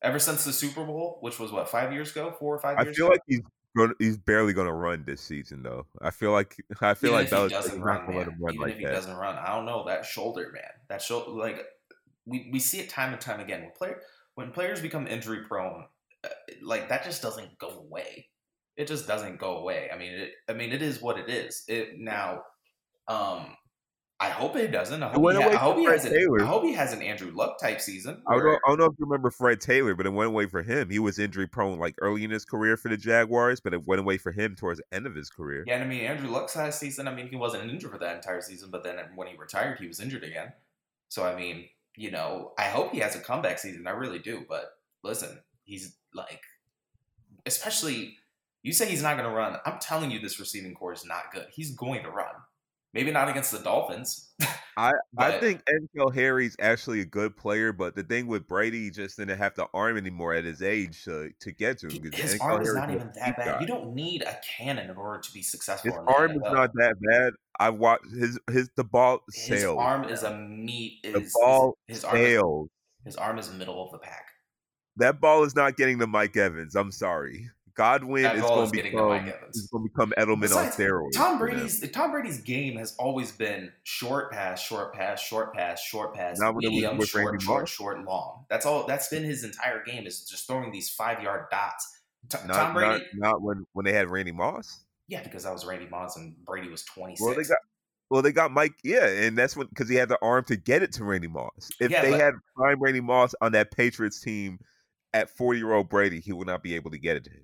Ever 0.00 0.18
since 0.18 0.44
the 0.44 0.52
Super 0.52 0.84
Bowl, 0.84 1.18
which 1.20 1.38
was 1.38 1.52
what 1.52 1.68
five 1.68 1.92
years 1.92 2.10
ago, 2.10 2.34
four 2.38 2.54
or 2.56 2.58
five 2.58 2.76
I 2.78 2.84
feel 2.84 3.06
ago. 3.06 3.12
like 3.12 3.20
he's 3.28 3.40
gonna, 3.76 3.94
he's 3.98 4.16
barely 4.16 4.52
going 4.52 4.66
to 4.66 4.72
run 4.72 5.04
this 5.06 5.20
season, 5.20 5.62
though. 5.62 5.86
I 6.00 6.10
feel 6.10 6.32
like 6.32 6.56
I 6.80 6.94
feel 6.94 7.10
even 7.10 7.22
like 7.22 7.30
Belichick 7.30 7.50
doesn't 7.50 7.80
run, 7.80 8.06
going 8.06 8.12
to 8.12 8.18
let 8.18 8.26
man, 8.28 8.36
run 8.40 8.54
even 8.54 8.66
like 8.66 8.72
if 8.72 8.78
he 8.78 8.84
that. 8.84 8.92
doesn't 8.92 9.16
run, 9.16 9.36
I 9.36 9.54
don't 9.54 9.66
know 9.66 9.84
that 9.86 10.04
shoulder, 10.04 10.50
man. 10.52 10.62
That 10.88 11.02
shoulder, 11.02 11.30
like 11.30 11.64
we, 12.26 12.50
we 12.52 12.58
see 12.58 12.80
it 12.80 12.88
time 12.88 13.12
and 13.12 13.20
time 13.20 13.40
again. 13.40 13.62
When 13.62 13.72
player 13.72 14.00
when 14.34 14.50
players 14.50 14.80
become 14.80 15.06
injury 15.06 15.44
prone, 15.48 15.84
uh, 16.24 16.28
like 16.62 16.88
that 16.88 17.04
just 17.04 17.22
doesn't 17.22 17.58
go 17.58 17.68
away. 17.68 18.28
It 18.76 18.86
just 18.86 19.06
doesn't 19.06 19.38
go 19.38 19.58
away. 19.58 19.90
I 19.92 19.98
mean, 19.98 20.12
it, 20.12 20.30
I 20.48 20.54
mean, 20.54 20.72
it 20.72 20.80
is 20.82 21.02
what 21.02 21.18
it 21.18 21.28
is. 21.28 21.64
It 21.68 21.98
now, 21.98 22.42
um, 23.06 23.54
I 24.22 24.28
hope 24.28 24.54
it 24.54 24.70
doesn't. 24.70 25.02
I 25.02 25.08
hope, 25.08 25.32
he, 25.32 25.42
ha- 25.42 25.48
I 25.48 25.56
hope 25.56 25.78
he 25.78 25.84
has. 25.84 26.04
An, 26.04 26.16
I 26.40 26.44
hope 26.44 26.62
he 26.62 26.72
has 26.74 26.92
an 26.92 27.02
Andrew 27.02 27.32
Luck 27.34 27.58
type 27.58 27.80
season. 27.80 28.22
I 28.28 28.34
don't, 28.34 28.44
know, 28.44 28.52
I 28.64 28.68
don't 28.68 28.78
know 28.78 28.84
if 28.84 28.92
you 28.96 29.04
remember 29.04 29.32
Fred 29.32 29.60
Taylor, 29.60 29.96
but 29.96 30.06
it 30.06 30.12
went 30.12 30.28
away 30.28 30.46
for 30.46 30.62
him. 30.62 30.90
He 30.90 31.00
was 31.00 31.18
injury 31.18 31.48
prone 31.48 31.80
like 31.80 31.96
early 32.00 32.22
in 32.22 32.30
his 32.30 32.44
career 32.44 32.76
for 32.76 32.88
the 32.88 32.96
Jaguars, 32.96 33.58
but 33.58 33.74
it 33.74 33.84
went 33.84 33.98
away 33.98 34.18
for 34.18 34.30
him 34.30 34.54
towards 34.54 34.78
the 34.78 34.96
end 34.96 35.08
of 35.08 35.16
his 35.16 35.28
career. 35.28 35.64
Yeah, 35.66 35.74
and 35.74 35.82
I 35.82 35.88
mean 35.88 36.04
Andrew 36.04 36.30
Luck's 36.30 36.54
last 36.54 36.78
season. 36.78 37.08
I 37.08 37.14
mean 37.14 37.26
he 37.26 37.34
wasn't 37.34 37.68
injured 37.68 37.90
for 37.90 37.98
that 37.98 38.14
entire 38.14 38.42
season, 38.42 38.70
but 38.70 38.84
then 38.84 39.00
when 39.16 39.26
he 39.26 39.36
retired, 39.36 39.80
he 39.80 39.88
was 39.88 39.98
injured 39.98 40.22
again. 40.22 40.52
So 41.08 41.24
I 41.24 41.34
mean, 41.34 41.68
you 41.96 42.12
know, 42.12 42.52
I 42.56 42.66
hope 42.66 42.92
he 42.92 43.00
has 43.00 43.16
a 43.16 43.20
comeback 43.20 43.58
season. 43.58 43.88
I 43.88 43.90
really 43.90 44.20
do. 44.20 44.44
But 44.48 44.70
listen, 45.02 45.36
he's 45.64 45.96
like, 46.14 46.42
especially 47.44 48.18
you 48.62 48.72
say 48.72 48.88
he's 48.88 49.02
not 49.02 49.16
going 49.16 49.28
to 49.28 49.34
run. 49.34 49.58
I'm 49.66 49.80
telling 49.80 50.12
you, 50.12 50.20
this 50.20 50.38
receiving 50.38 50.74
core 50.74 50.92
is 50.92 51.04
not 51.04 51.32
good. 51.32 51.46
He's 51.52 51.74
going 51.74 52.04
to 52.04 52.10
run. 52.10 52.34
Maybe 52.94 53.10
not 53.10 53.28
against 53.28 53.52
the 53.52 53.58
Dolphins. 53.58 54.34
I 54.76 54.92
I 55.16 55.38
think 55.38 55.62
N'Keal 55.64 56.14
Harry's 56.14 56.56
actually 56.60 57.00
a 57.00 57.04
good 57.04 57.36
player, 57.36 57.72
but 57.72 57.94
the 57.94 58.02
thing 58.02 58.26
with 58.26 58.46
Brady, 58.46 58.84
he 58.84 58.90
just 58.90 59.18
didn't 59.18 59.38
have 59.38 59.54
the 59.54 59.66
arm 59.72 59.96
anymore 59.96 60.34
at 60.34 60.44
his 60.44 60.62
age 60.62 61.04
to, 61.04 61.30
to 61.40 61.52
get 61.52 61.78
to 61.78 61.88
him. 61.88 62.10
his 62.12 62.38
arm 62.40 62.62
is 62.62 62.74
not 62.74 62.90
even 62.90 63.10
that 63.14 63.36
bad. 63.36 63.46
guy. 63.46 63.60
You 63.60 63.66
don't 63.66 63.94
need 63.94 64.22
a 64.22 64.38
cannon 64.56 64.90
in 64.90 64.96
order 64.96 65.20
to 65.20 65.32
be 65.32 65.42
successful. 65.42 65.90
His 65.90 66.00
arm 66.06 66.32
is 66.32 66.42
not 66.42 66.70
that 66.74 66.94
bad. 67.00 67.32
I 67.58 67.70
watched 67.70 68.10
his 68.12 68.38
his 68.50 68.70
the 68.76 68.84
ball 68.84 69.20
His 69.32 69.44
sails. 69.44 69.78
arm 69.78 70.04
is 70.04 70.22
a 70.22 70.36
meat. 70.36 71.00
Is, 71.04 71.12
the 71.14 71.30
ball 71.40 71.76
his 71.86 72.04
arm 72.04 72.16
is, 72.16 72.26
sails. 72.26 72.68
his 73.04 73.16
arm 73.16 73.38
is 73.38 73.50
middle 73.52 73.84
of 73.84 73.92
the 73.92 73.98
pack. 73.98 74.26
That 74.96 75.20
ball 75.20 75.44
is 75.44 75.54
not 75.54 75.76
getting 75.76 75.98
to 76.00 76.06
Mike 76.06 76.36
Evans. 76.36 76.74
I'm 76.74 76.92
sorry. 76.92 77.50
Godwin 77.74 78.22
That 78.24 78.36
is 78.36 78.42
going 78.42 78.64
is 78.64 78.70
to 78.70 78.82
become 78.82 79.26
is 79.54 79.68
going 79.72 79.84
to 79.84 79.90
become 79.90 80.12
Edelman 80.18 80.40
Besides, 80.42 80.78
on 80.78 80.86
steroids. 80.86 81.12
Tom 81.14 81.38
for 81.38 81.46
them. 81.48 81.56
Brady's 81.58 81.90
Tom 81.90 82.10
Brady's 82.10 82.40
game 82.40 82.76
has 82.76 82.94
always 82.98 83.32
been 83.32 83.72
short 83.82 84.30
pass, 84.32 84.60
short 84.62 84.94
pass, 84.94 85.20
short 85.20 85.54
pass, 85.54 85.80
short 85.80 86.14
pass, 86.14 86.38
Not 86.38 86.54
when 86.54 86.64
it 86.64 86.68
was 86.68 86.74
medium, 86.74 86.98
with 86.98 87.08
short, 87.08 87.24
Randy 87.26 87.44
short, 87.44 87.60
Moss. 87.62 87.70
short, 87.70 88.04
long. 88.04 88.44
That's 88.50 88.66
all. 88.66 88.86
That's 88.86 89.08
been 89.08 89.24
his 89.24 89.44
entire 89.44 89.82
game 89.84 90.06
is 90.06 90.24
just 90.24 90.46
throwing 90.46 90.70
these 90.72 90.90
five 90.90 91.22
yard 91.22 91.46
dots. 91.50 91.98
T- 92.30 92.38
not, 92.46 92.54
Tom 92.54 92.74
Brady, 92.74 93.04
not 93.14 93.30
not 93.32 93.42
when 93.42 93.66
when 93.72 93.84
they 93.84 93.92
had 93.92 94.08
Randy 94.10 94.32
Moss. 94.32 94.80
yeah, 95.08 95.22
because 95.22 95.44
that 95.44 95.52
was 95.52 95.64
Randy 95.66 95.86
Moss 95.88 96.16
and 96.16 96.34
Brady 96.44 96.68
was 96.68 96.84
twenty 96.84 97.16
six. 97.16 97.24
Well, 97.26 97.34
they 97.34 97.42
got 97.44 97.58
well, 98.10 98.22
they 98.22 98.32
got 98.32 98.52
Mike. 98.52 98.74
Yeah, 98.84 99.06
and 99.08 99.36
that's 99.38 99.56
when 99.56 99.66
because 99.68 99.88
he 99.88 99.94
had 99.96 100.08
the 100.08 100.18
arm 100.22 100.44
to 100.44 100.56
get 100.56 100.82
it 100.82 100.92
to 100.92 101.04
Randy 101.04 101.28
Moss. 101.28 101.70
If 101.80 101.90
Yeah, 101.90 102.02
they 102.02 102.10
but- 102.10 102.20
had 102.20 102.34
prime 102.54 102.80
Randy 102.80 103.00
Moss 103.00 103.34
on 103.40 103.52
that 103.52 103.70
Patriots 103.70 104.20
team 104.20 104.58
at 105.14 105.30
40 105.30 105.58
year 105.58 105.72
old 105.72 105.88
Brady, 105.88 106.20
he 106.20 106.32
would 106.32 106.46
not 106.46 106.62
be 106.62 106.74
able 106.74 106.90
to 106.92 106.98
get 106.98 107.16
it 107.16 107.24
to 107.24 107.30
him. 107.30 107.41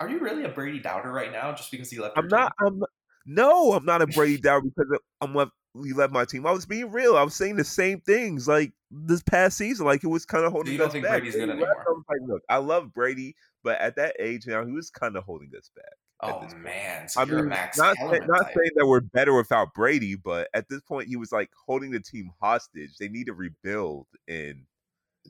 Are 0.00 0.08
you 0.08 0.18
really 0.20 0.44
a 0.44 0.48
Brady 0.48 0.78
doubter 0.78 1.12
right 1.12 1.32
now 1.32 1.52
just 1.52 1.70
because 1.70 1.90
he 1.90 1.98
left? 1.98 2.16
I'm 2.18 2.28
not. 2.28 2.52
team? 2.60 2.66
I'm 2.66 2.82
no. 3.26 3.72
I'm 3.72 3.84
not 3.84 4.02
a 4.02 4.06
Brady 4.06 4.38
doubter 4.38 4.66
because 4.74 4.98
I'm 5.20 5.34
left. 5.34 5.52
He 5.84 5.92
left 5.92 6.12
my 6.12 6.24
team. 6.24 6.46
I 6.46 6.50
was 6.50 6.66
being 6.66 6.90
real. 6.90 7.16
I 7.16 7.22
was 7.22 7.34
saying 7.34 7.56
the 7.56 7.64
same 7.64 8.00
things 8.00 8.48
like 8.48 8.72
this 8.90 9.22
past 9.22 9.56
season. 9.58 9.86
Like 9.86 10.02
it 10.02 10.08
was 10.08 10.24
kind 10.24 10.44
of 10.44 10.52
holding 10.52 10.72
you 10.72 10.78
don't 10.78 10.88
us 10.88 10.92
think 10.92 11.04
back. 11.04 11.20
Brady's 11.20 11.34
good 11.36 11.50
anymore? 11.50 11.68
I 11.86 11.90
was 11.90 12.04
like, 12.08 12.20
look, 12.26 12.42
I 12.48 12.56
love 12.56 12.92
Brady, 12.94 13.36
but 13.62 13.78
at 13.80 13.96
that 13.96 14.16
age 14.18 14.46
now, 14.46 14.64
he 14.64 14.72
was 14.72 14.90
kind 14.90 15.16
of 15.16 15.24
holding 15.24 15.50
us 15.56 15.70
back. 15.76 15.84
Oh 16.20 16.48
man, 16.56 17.08
so 17.08 17.20
I 17.20 17.26
mean, 17.26 17.46
Max 17.48 17.78
not, 17.78 17.96
not 18.00 18.10
type. 18.10 18.46
saying 18.46 18.70
that 18.74 18.86
we're 18.86 18.98
better 19.00 19.36
without 19.36 19.72
Brady, 19.72 20.16
but 20.16 20.48
at 20.52 20.68
this 20.68 20.80
point, 20.80 21.06
he 21.06 21.14
was 21.14 21.30
like 21.30 21.48
holding 21.66 21.92
the 21.92 22.00
team 22.00 22.30
hostage. 22.42 22.96
They 22.98 23.08
need 23.08 23.26
to 23.26 23.34
rebuild 23.34 24.06
and 24.26 24.64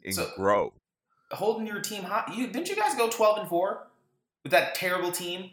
and 0.03 0.15
So- 0.15 0.31
grow. 0.37 0.73
holding 1.33 1.67
your 1.67 1.81
team 1.83 2.05
hot. 2.05 2.33
You 2.35 2.47
didn't 2.47 2.71
you 2.71 2.77
guys 2.77 2.95
go 2.95 3.11
twelve 3.11 3.39
and 3.39 3.49
four 3.51 3.88
with 4.43 4.53
that 4.53 4.75
terrible 4.75 5.11
team? 5.13 5.51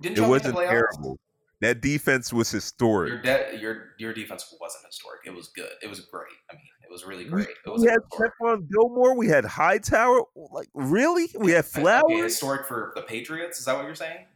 Didn't 0.00 0.16
It 0.18 0.20
y'all 0.20 0.32
make 0.32 0.42
the 0.42 0.52
wasn't 0.52 0.68
terrible. 0.70 1.18
That 1.60 1.80
defense 1.80 2.32
was 2.32 2.50
historic. 2.50 3.10
Your 3.10 3.22
de- 3.22 3.58
your 3.60 3.82
your 3.98 4.12
defense 4.12 4.54
wasn't 4.60 4.84
historic. 4.86 5.20
It 5.24 5.34
was 5.34 5.48
good. 5.48 5.70
It 5.82 5.88
was 5.88 6.00
great. 6.00 6.26
I 6.50 6.54
mean, 6.54 6.62
it 6.82 6.90
was 6.92 7.06
really 7.06 7.24
great. 7.24 7.48
It 7.64 7.70
was 7.70 7.82
we 7.82 7.88
had. 7.88 7.98
Stephon 8.12 8.68
Gilmore. 8.70 9.16
We 9.16 9.28
had 9.28 9.44
Hightower. 9.44 10.22
Like 10.34 10.68
really? 10.74 11.28
We 11.38 11.52
had 11.52 11.64
Okay, 11.64 11.80
Flowers. 11.80 12.22
historic 12.24 12.66
for 12.66 12.92
the 12.96 13.02
Patriots. 13.02 13.60
Is 13.60 13.64
that 13.66 13.76
what 13.76 13.86
you're 13.86 13.94
saying? 13.94 14.26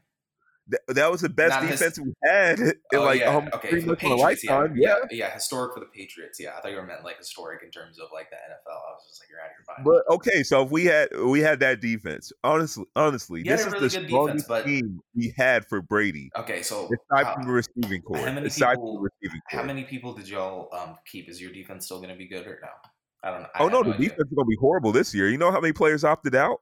Th- 0.71 0.83
that 0.89 1.11
was 1.11 1.23
the 1.23 1.29
best 1.31 1.51
Not 1.55 1.63
his- 1.65 1.79
defense 1.81 1.99
we 1.99 2.13
had 2.25 2.59
in 2.61 2.73
Oh, 2.95 3.03
like 3.03 3.21
yeah. 3.21 3.35
um, 3.35 3.49
okay, 3.55 3.69
pretty 3.71 3.87
for 3.87 3.87
the 3.87 3.93
much 3.93 4.03
a 4.03 4.07
Patriots, 4.09 4.45
yeah, 4.45 4.57
lifetime. 4.59 4.77
Yeah. 4.77 4.95
yeah, 5.11 5.17
yeah, 5.27 5.35
historic 5.35 5.73
for 5.75 5.81
the 5.81 5.87
Patriots. 5.87 6.39
Yeah, 6.39 6.51
I 6.57 6.61
thought 6.61 6.71
you 6.73 6.77
were 6.77 6.87
meant 6.87 7.05
like 7.05 7.19
historic 7.19 7.63
in 7.63 7.71
terms 7.71 7.99
of 7.99 8.09
like 8.13 8.29
the 8.31 8.37
NFL. 8.37 8.69
I 8.77 8.93
was 8.93 9.07
just 9.09 9.23
like, 9.23 9.31
you're 9.31 9.41
out 9.41 9.47
of 9.47 9.85
your 9.85 9.93
mind. 9.93 10.05
But 10.07 10.15
okay, 10.15 10.43
so 10.43 10.63
if 10.65 10.71
we 10.71 10.85
had 10.85 11.09
we 11.19 11.41
had 11.41 11.61
that 11.61 11.81
defense, 11.81 12.33
honestly, 12.45 12.85
honestly, 12.97 13.45
had 13.47 13.59
this 13.59 13.67
is 13.67 13.73
really 13.73 13.89
the 13.89 13.95
good 13.97 14.07
defense, 14.09 14.11
strongest 14.11 14.49
but- 14.49 14.65
team 14.67 15.01
we 15.15 15.35
had 15.37 15.67
for 15.67 15.81
Brady. 15.81 16.31
okay, 16.37 16.63
so 16.63 16.89
Aside 17.13 17.35
from 17.35 17.45
the 17.47 17.53
receiving 17.53 18.03
core, 18.03 18.19
how 18.19 18.25
many 18.33 18.49
people- 18.51 18.99
receiving 19.01 19.41
core. 19.51 19.61
how 19.61 19.63
many 19.63 19.85
people 19.85 20.13
did 20.15 20.29
y'all 20.29 20.69
um, 20.79 20.97
keep? 21.11 21.29
Is 21.31 21.41
your 21.41 21.53
defense 21.53 21.87
still 21.87 21.99
going 21.99 22.11
to 22.11 22.17
be 22.17 22.27
good 22.29 22.47
or 22.47 22.59
no? 22.63 22.69
I 23.25 23.31
don't. 23.33 23.43
I 23.45 23.49
oh 23.61 23.63
have 23.65 23.73
no, 23.73 23.83
the 23.83 23.95
idea. 23.95 24.11
defense 24.11 24.29
is 24.31 24.35
gonna 24.37 24.47
be 24.47 24.57
horrible 24.61 24.93
this 24.93 25.13
year. 25.15 25.29
You 25.29 25.39
know 25.39 25.51
how 25.51 25.61
many 25.61 25.73
players 25.73 26.05
opted 26.05 26.35
out? 26.37 26.61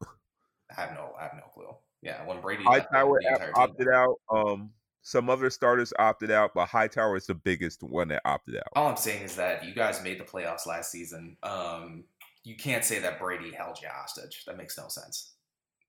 I 0.71 0.81
have 0.81 0.93
no. 0.95 1.11
I 1.19 1.25
have 1.25 1.35
no 1.35 1.43
clue. 1.53 1.67
Yeah, 2.07 2.25
when 2.25 2.41
Brady 2.41 2.63
Hightower 2.63 3.21
opted 3.57 3.89
out. 3.89 4.15
Um, 4.31 4.71
some 5.03 5.29
other 5.29 5.51
starters 5.51 5.93
opted 5.99 6.31
out, 6.31 6.53
but 6.55 6.67
Hightower 6.67 7.17
is 7.17 7.27
the 7.27 7.35
biggest 7.35 7.83
one 7.83 8.09
that 8.09 8.23
opted 8.25 8.57
out. 8.57 8.69
All 8.75 8.89
I'm 8.89 8.97
saying 8.97 9.23
is 9.23 9.35
that 9.37 9.65
you 9.65 9.75
guys 9.75 10.03
made 10.03 10.21
the 10.21 10.25
playoffs 10.25 10.67
last 10.67 10.93
season. 10.93 11.37
Um, 11.43 12.05
you 12.45 12.57
can't 12.57 12.85
say 12.85 13.01
that 13.01 13.19
Brady 13.19 13.51
held 13.51 13.79
you 13.83 13.89
hostage. 13.89 14.45
That 14.47 14.57
makes 14.57 14.79
no 14.79 14.87
sense. 14.89 15.33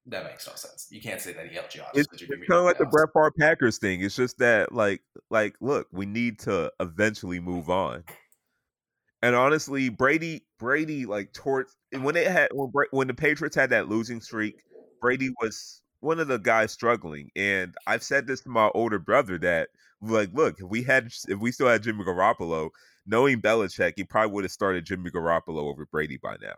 That 0.07 0.23
makes 0.23 0.47
no 0.47 0.53
sense. 0.55 0.87
You 0.89 1.01
can't 1.01 1.21
say 1.21 1.33
that 1.33 1.47
he 1.47 1.55
held 1.55 1.73
you 1.75 1.81
hostage. 1.81 2.07
It's, 2.13 2.21
it's 2.21 2.47
kind 2.47 2.59
of 2.59 2.65
like 2.65 2.79
the. 2.79 2.85
Brett 2.85 3.09
Favre 3.13 3.31
Packers 3.39 3.77
thing. 3.77 4.01
It's 4.01 4.15
just 4.15 4.39
that, 4.39 4.71
like, 4.71 5.01
like, 5.29 5.55
look, 5.61 5.87
we 5.91 6.07
need 6.07 6.39
to 6.39 6.71
eventually 6.79 7.39
move 7.39 7.69
on. 7.69 8.03
And 9.21 9.35
honestly, 9.35 9.89
Brady, 9.89 10.45
Brady, 10.57 11.05
like, 11.05 11.33
towards 11.33 11.75
when 11.91 12.15
it 12.15 12.27
had 12.27 12.49
when, 12.53 12.71
when 12.91 13.07
the 13.07 13.13
Patriots 13.13 13.55
had 13.55 13.69
that 13.69 13.87
losing 13.87 14.21
streak, 14.21 14.55
Brady 15.01 15.29
was 15.41 15.81
one 15.99 16.19
of 16.19 16.27
the 16.27 16.37
guys 16.37 16.71
struggling. 16.71 17.31
And 17.35 17.75
I've 17.87 18.03
said 18.03 18.27
this 18.27 18.41
to 18.41 18.49
my 18.49 18.69
older 18.73 18.99
brother 18.99 19.37
that, 19.39 19.69
like, 20.01 20.29
look, 20.33 20.59
if 20.59 20.67
we 20.67 20.83
had, 20.83 21.11
if 21.27 21.39
we 21.39 21.51
still 21.51 21.67
had 21.67 21.83
Jimmy 21.83 22.03
Garoppolo, 22.03 22.69
knowing 23.05 23.41
Belichick, 23.41 23.93
he 23.95 24.03
probably 24.03 24.33
would 24.33 24.43
have 24.43 24.51
started 24.51 24.85
Jimmy 24.85 25.09
Garoppolo 25.09 25.63
over 25.63 25.85
Brady 25.85 26.17
by 26.17 26.35
now. 26.41 26.55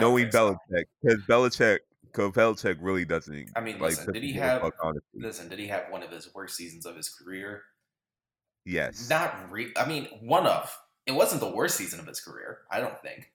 Knowing. 0.00 0.28
Belichick, 0.28 0.84
because 1.02 1.20
Belichick, 1.28 1.78
because 2.04 2.32
Belichick 2.32 2.78
really 2.80 3.04
doesn't. 3.04 3.50
I 3.56 3.60
mean, 3.60 3.78
like, 3.78 3.90
listen, 3.90 4.12
did 4.12 4.22
he 4.22 4.32
have- 4.34 4.62
fuck. 4.62 4.74
Listen, 5.14 5.48
did 5.48 5.58
he 5.58 5.66
have 5.66 5.90
one 5.90 6.02
of 6.02 6.10
his 6.10 6.32
worst 6.34 6.56
seasons 6.56 6.86
of 6.86 6.96
his 6.96 7.10
career? 7.10 7.62
Yes. 8.64 9.10
Not 9.10 9.50
re- 9.50 9.72
I 9.76 9.86
mean, 9.86 10.06
one 10.20 10.46
of. 10.46 10.78
It 11.04 11.12
wasn't 11.12 11.40
the 11.40 11.50
worst 11.50 11.76
season 11.76 11.98
of 11.98 12.06
his 12.06 12.20
career. 12.20 12.60
I 12.70 12.80
don't 12.80 13.00
think. 13.02 13.32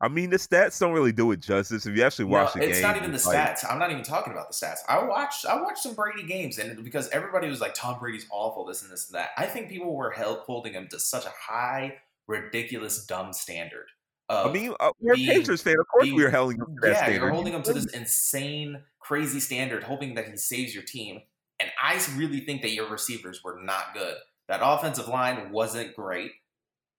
I 0.00 0.08
mean, 0.08 0.30
the 0.30 0.36
stats 0.36 0.78
don't 0.78 0.92
really 0.92 1.12
do 1.12 1.30
it 1.32 1.40
justice. 1.40 1.86
If 1.86 1.96
you 1.96 2.02
actually 2.02 2.26
watch 2.26 2.54
no, 2.54 2.60
the 2.60 2.66
game, 2.66 2.70
it's 2.70 2.82
not 2.82 2.96
even 2.96 3.12
the 3.12 3.22
like- 3.26 3.36
stats. 3.36 3.64
I'm 3.70 3.78
not 3.78 3.90
even 3.90 4.02
talking 4.02 4.32
about 4.32 4.48
the 4.48 4.54
stats. 4.54 4.78
I 4.88 5.04
watched 5.04 5.46
I 5.46 5.60
watched 5.60 5.82
some 5.82 5.94
Brady 5.94 6.24
games, 6.26 6.58
and 6.58 6.84
because 6.84 7.08
everybody 7.10 7.48
was 7.48 7.60
like 7.60 7.74
Tom 7.74 7.98
Brady's 7.98 8.26
awful, 8.30 8.64
this 8.64 8.82
and 8.82 8.90
this 8.90 9.08
and 9.08 9.14
that. 9.18 9.30
I 9.36 9.46
think 9.46 9.68
people 9.68 9.94
were 9.94 10.10
held 10.10 10.38
holding 10.40 10.72
him 10.72 10.88
to 10.88 10.98
such 11.00 11.24
a 11.24 11.32
high, 11.38 11.96
ridiculous, 12.26 13.04
dumb 13.06 13.32
standard. 13.32 13.86
I 14.28 14.50
mean, 14.50 14.74
uh, 14.80 14.90
we're 15.00 15.16
being- 15.16 15.28
Patriots 15.28 15.62
fan. 15.62 15.74
Of 15.78 15.86
course, 15.88 16.04
being- 16.04 16.16
we 16.16 16.24
were 16.24 16.30
holding 16.30 16.58
him 16.58 16.66
to 16.66 16.80
that 16.82 16.88
yeah, 16.88 16.96
standard. 16.96 17.20
you're 17.20 17.30
holding 17.30 17.52
him 17.52 17.62
to 17.62 17.72
this 17.74 17.86
insane, 17.86 18.82
crazy 18.98 19.38
standard, 19.38 19.82
hoping 19.84 20.14
that 20.14 20.28
he 20.28 20.36
saves 20.36 20.74
your 20.74 20.82
team. 20.84 21.20
And 21.60 21.70
I 21.80 22.00
really 22.16 22.40
think 22.40 22.62
that 22.62 22.70
your 22.72 22.88
receivers 22.88 23.42
were 23.44 23.60
not 23.62 23.94
good. 23.94 24.16
That 24.48 24.60
offensive 24.62 25.08
line 25.08 25.52
wasn't 25.52 25.94
great 25.94 26.32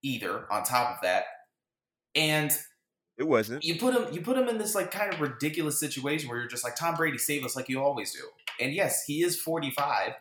either. 0.03 0.51
On 0.51 0.63
top 0.63 0.95
of 0.95 1.01
that, 1.01 1.25
and 2.13 2.55
It 3.17 3.27
wasn't. 3.27 3.63
you 3.63 3.75
put 3.75 3.93
him 3.95 4.13
you 4.13 4.21
put 4.21 4.37
him 4.37 4.47
in 4.49 4.57
this 4.57 4.75
like 4.75 4.91
kind 4.91 5.13
of 5.13 5.21
ridiculous 5.21 5.79
situation 5.79 6.29
where 6.29 6.37
you're 6.39 6.47
just 6.49 6.63
like 6.63 6.75
Tom 6.75 6.95
Brady 6.95 7.17
save 7.17 7.45
us 7.45 7.55
like 7.55 7.69
you 7.69 7.81
always 7.81 8.11
do. 8.13 8.19
And 8.59 8.73
yes, 8.73 9.03
he 9.05 9.21
is 9.23 9.39
45 9.39 10.13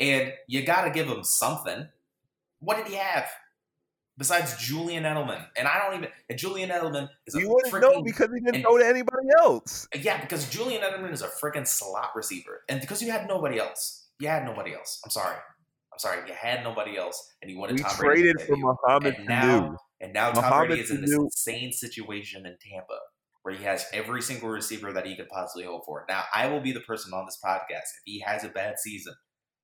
and 0.00 0.32
you 0.46 0.62
got 0.64 0.84
to 0.84 0.90
give 0.90 1.06
him 1.08 1.24
something. 1.24 1.88
What 2.60 2.76
did 2.76 2.86
he 2.88 2.94
have? 2.94 3.26
besides 4.18 4.56
Julian 4.56 5.04
Edelman, 5.04 5.44
and 5.58 5.68
I 5.68 5.78
don't 5.78 5.94
even. 5.98 6.08
And 6.30 6.38
Julian 6.38 6.70
Edelman 6.70 7.08
is 7.26 7.34
a 7.34 7.38
You 7.40 7.50
wouldn't 7.50 7.72
freaking, 7.74 7.80
know 7.82 8.02
because 8.02 8.28
he 8.32 8.40
didn't 8.40 8.54
and- 8.56 8.64
throw 8.64 8.78
to 8.78 8.86
anybody 8.86 9.26
else. 9.40 9.86
Uh, 9.94 9.98
yeah, 10.00 10.18
because 10.22 10.48
Julian 10.48 10.80
Edelman 10.80 11.12
is 11.12 11.20
a 11.20 11.28
freaking 11.28 11.66
slot 11.66 12.12
receiver, 12.16 12.62
and 12.70 12.80
because 12.80 13.02
you 13.02 13.10
had 13.10 13.28
nobody 13.28 13.58
else, 13.58 14.06
you 14.18 14.28
had 14.28 14.46
nobody 14.46 14.74
else. 14.74 15.02
I'm 15.04 15.10
sorry, 15.10 15.36
I'm 15.92 15.98
sorry, 15.98 16.26
you 16.26 16.32
had 16.34 16.64
nobody 16.64 16.96
else, 16.96 17.34
and 17.42 17.50
you 17.50 17.58
wanted 17.58 17.76
We 17.76 17.82
Tom 17.82 17.92
Brady 17.98 18.22
traded 18.32 18.40
for. 18.48 18.56
Mohamed 18.56 19.16
Sanu. 19.16 19.26
now, 19.28 19.76
and 20.00 20.12
now 20.12 20.32
Tom 20.32 20.66
Brady 20.66 20.82
is 20.82 20.90
in 20.90 21.00
this 21.00 21.12
insane 21.12 21.72
situation 21.72 22.46
in 22.46 22.56
Tampa 22.70 22.98
where 23.46 23.54
he 23.54 23.62
has 23.62 23.86
every 23.92 24.20
single 24.20 24.48
receiver 24.48 24.92
that 24.92 25.06
he 25.06 25.14
could 25.14 25.28
possibly 25.28 25.64
hope 25.64 25.84
for. 25.86 26.04
Now, 26.08 26.24
I 26.34 26.48
will 26.48 26.58
be 26.60 26.72
the 26.72 26.80
person 26.80 27.12
on 27.14 27.26
this 27.26 27.38
podcast 27.44 27.76
if 27.78 28.02
he 28.04 28.18
has 28.26 28.42
a 28.42 28.48
bad 28.48 28.76
season, 28.80 29.14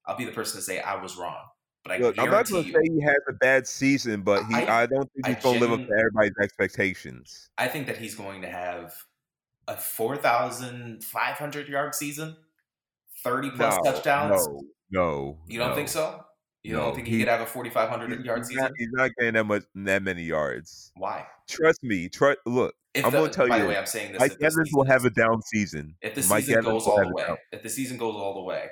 I'll 0.06 0.16
be 0.16 0.24
the 0.24 0.30
person 0.30 0.58
to 0.60 0.62
say 0.62 0.78
I 0.78 1.02
was 1.02 1.16
wrong. 1.16 1.42
But 1.82 1.94
I 1.94 1.98
Look, 1.98 2.16
I'm 2.16 2.30
not 2.30 2.48
going 2.48 2.64
to 2.64 2.70
say 2.72 2.78
he 2.84 3.02
has 3.02 3.16
a 3.28 3.32
bad 3.32 3.66
season, 3.66 4.22
but 4.22 4.44
he 4.46 4.54
I, 4.54 4.82
I- 4.82 4.86
don't 4.86 5.10
think 5.12 5.26
he's 5.26 5.42
going 5.42 5.58
to 5.58 5.66
live 5.66 5.80
up 5.80 5.84
to 5.84 5.92
everybody's 5.98 6.30
expectations. 6.40 7.50
I 7.58 7.66
think 7.66 7.88
that 7.88 7.98
he's 7.98 8.14
going 8.14 8.42
to 8.42 8.48
have 8.48 8.94
a 9.66 9.76
4,500 9.76 11.68
yard 11.68 11.94
season, 11.96 12.36
30 13.24 13.50
plus 13.50 13.78
No, 13.82 13.90
touchdowns. 13.90 14.46
No, 14.46 14.60
no. 14.90 15.38
You 15.48 15.58
don't 15.58 15.70
no. 15.70 15.74
think 15.74 15.88
so? 15.88 16.24
You 16.64 16.74
No, 16.74 16.80
don't 16.82 16.94
think 16.94 17.06
he, 17.08 17.14
he- 17.14 17.18
could 17.20 17.28
have 17.28 17.40
a 17.40 17.46
4,500 17.46 18.16
He's, 18.18 18.24
yard 18.24 18.46
season? 18.46 18.62
not, 18.62 18.72
he's 18.76 18.88
not 18.92 19.10
getting 19.18 19.34
that 19.34 19.44
much, 19.44 19.64
that 19.74 20.02
many 20.02 20.22
yards. 20.22 20.92
Why? 20.96 21.26
Trust 21.48 21.82
me. 21.82 22.08
Trust. 22.08 22.38
Look, 22.46 22.74
If 22.94 23.04
I'm 23.04 23.10
gonna 23.12 23.28
tell 23.30 23.48
by 23.48 23.56
you, 23.56 23.62
the 23.64 23.68
way, 23.68 23.76
I'm 23.76 23.86
saying 23.86 24.12
this. 24.12 24.20
Mike 24.20 24.36
Evans 24.40 24.70
will 24.72 24.84
have 24.84 25.04
a 25.04 25.10
down 25.10 25.42
season. 25.42 25.96
If 26.02 26.14
the 26.14 26.22
Mike 26.28 26.44
season 26.44 26.58
Evans 26.58 26.66
goes 26.66 26.86
all 26.86 27.00
the 27.00 27.12
way, 27.14 27.24
if 27.52 27.62
the 27.62 27.68
season 27.68 27.96
goes 27.96 28.14
all 28.14 28.34
the 28.34 28.42
way, 28.42 28.68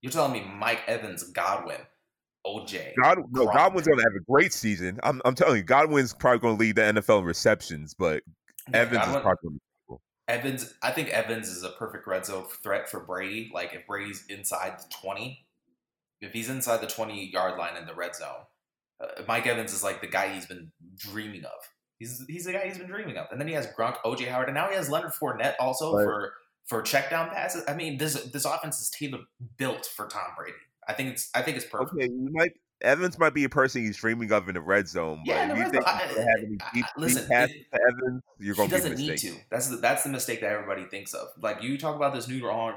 you're 0.00 0.12
telling 0.12 0.32
me 0.32 0.44
Mike 0.48 0.80
Evans, 0.86 1.24
Godwin, 1.24 1.80
OJ, 2.46 2.94
God, 3.02 3.18
no, 3.32 3.46
Godwin's 3.46 3.86
going 3.88 3.98
to 3.98 4.04
have 4.04 4.14
a 4.16 4.24
great 4.30 4.52
season. 4.52 5.00
I'm, 5.02 5.20
I'm 5.24 5.34
telling 5.34 5.56
you, 5.56 5.62
Godwin's 5.64 6.14
probably 6.14 6.38
going 6.38 6.56
to 6.56 6.60
lead 6.60 6.76
the 6.76 6.82
NFL 6.82 7.18
in 7.20 7.24
receptions, 7.24 7.94
but 7.94 8.22
Yeah, 8.70 8.78
Evans 8.78 8.98
Godwin- 8.98 9.16
is 9.16 9.22
probably 9.22 9.38
going 9.42 9.54
to 9.54 9.98
Evans, 10.28 10.74
I 10.82 10.90
think 10.92 11.08
Evans 11.08 11.48
is 11.48 11.64
a 11.64 11.70
perfect 11.70 12.06
red 12.06 12.24
zone 12.26 12.44
threat 12.62 12.88
for 12.88 13.00
Brady. 13.00 13.50
Like 13.52 13.74
if 13.74 13.86
Brady's 13.86 14.24
inside 14.28 14.78
the 14.78 14.84
twenty, 14.90 15.46
if 16.20 16.32
he's 16.32 16.48
inside 16.48 16.80
the 16.80 16.86
twenty 16.86 17.30
yard 17.30 17.58
line 17.58 17.76
in 17.76 17.86
the 17.86 17.94
red 17.94 18.14
zone, 18.14 18.44
uh, 19.00 19.22
Mike 19.26 19.46
Evans 19.46 19.72
is 19.72 19.82
like 19.84 20.00
the 20.00 20.06
guy 20.06 20.28
he's 20.34 20.46
been 20.46 20.70
dreaming 20.96 21.44
of. 21.44 21.52
He's 21.98 22.24
he's 22.28 22.44
the 22.44 22.52
guy 22.52 22.66
he's 22.66 22.78
been 22.78 22.86
dreaming 22.88 23.16
of. 23.16 23.26
And 23.30 23.40
then 23.40 23.48
he 23.48 23.54
has 23.54 23.66
Gronk, 23.68 23.96
OJ 24.04 24.28
Howard, 24.28 24.48
and 24.48 24.54
now 24.54 24.68
he 24.68 24.76
has 24.76 24.88
Leonard 24.88 25.12
Fournette 25.12 25.54
also 25.58 25.94
Right. 25.96 26.04
for 26.04 26.32
for 26.66 26.82
check 26.82 27.10
down 27.10 27.30
passes. 27.30 27.64
I 27.68 27.74
mean, 27.74 27.98
this 27.98 28.14
this 28.30 28.44
offense 28.44 28.80
is 28.80 28.90
tailor 28.90 29.20
built 29.56 29.86
for 29.86 30.06
Tom 30.06 30.22
Brady. 30.36 30.52
I 30.88 30.92
think 30.92 31.10
it's 31.10 31.30
I 31.34 31.42
think 31.42 31.56
it's 31.56 31.66
perfect. 31.66 31.94
Okay, 31.94 32.04
you 32.06 32.30
might 32.32 32.52
Evans 32.80 33.18
might 33.18 33.34
be 33.34 33.42
a 33.42 33.48
person 33.48 33.82
he's 33.82 33.96
dreaming 33.96 34.30
of 34.30 34.48
in 34.48 34.54
the 34.54 34.60
red 34.60 34.86
zone, 34.86 35.22
but 35.26 35.32
Yeah, 35.32 35.52
if 35.52 35.58
you 35.58 35.70
think 35.70 35.84
I- 35.88 36.34
any 36.38 36.58
deep, 36.72 36.84
listen, 36.96 37.22
deep 37.22 37.28
passes 37.30 37.56
it- 37.56 37.66
to 37.72 37.80
Evans, 37.82 38.22
you're 38.38 38.54
going 38.54 38.68
to 38.70 38.74
be 38.76 38.80
doesn't 38.82 38.98
need 38.98 39.18
to. 39.18 39.34
That's 39.50 39.66
the 39.66 39.76
that's 39.78 40.04
the 40.04 40.10
mistake 40.10 40.40
that 40.42 40.52
everybody 40.52 40.84
thinks 40.84 41.12
of. 41.12 41.26
Like 41.40 41.60
you 41.62 41.76
talk 41.76 41.96
about 41.96 42.14
this 42.14 42.28
new 42.28 42.46
arm, 42.46 42.76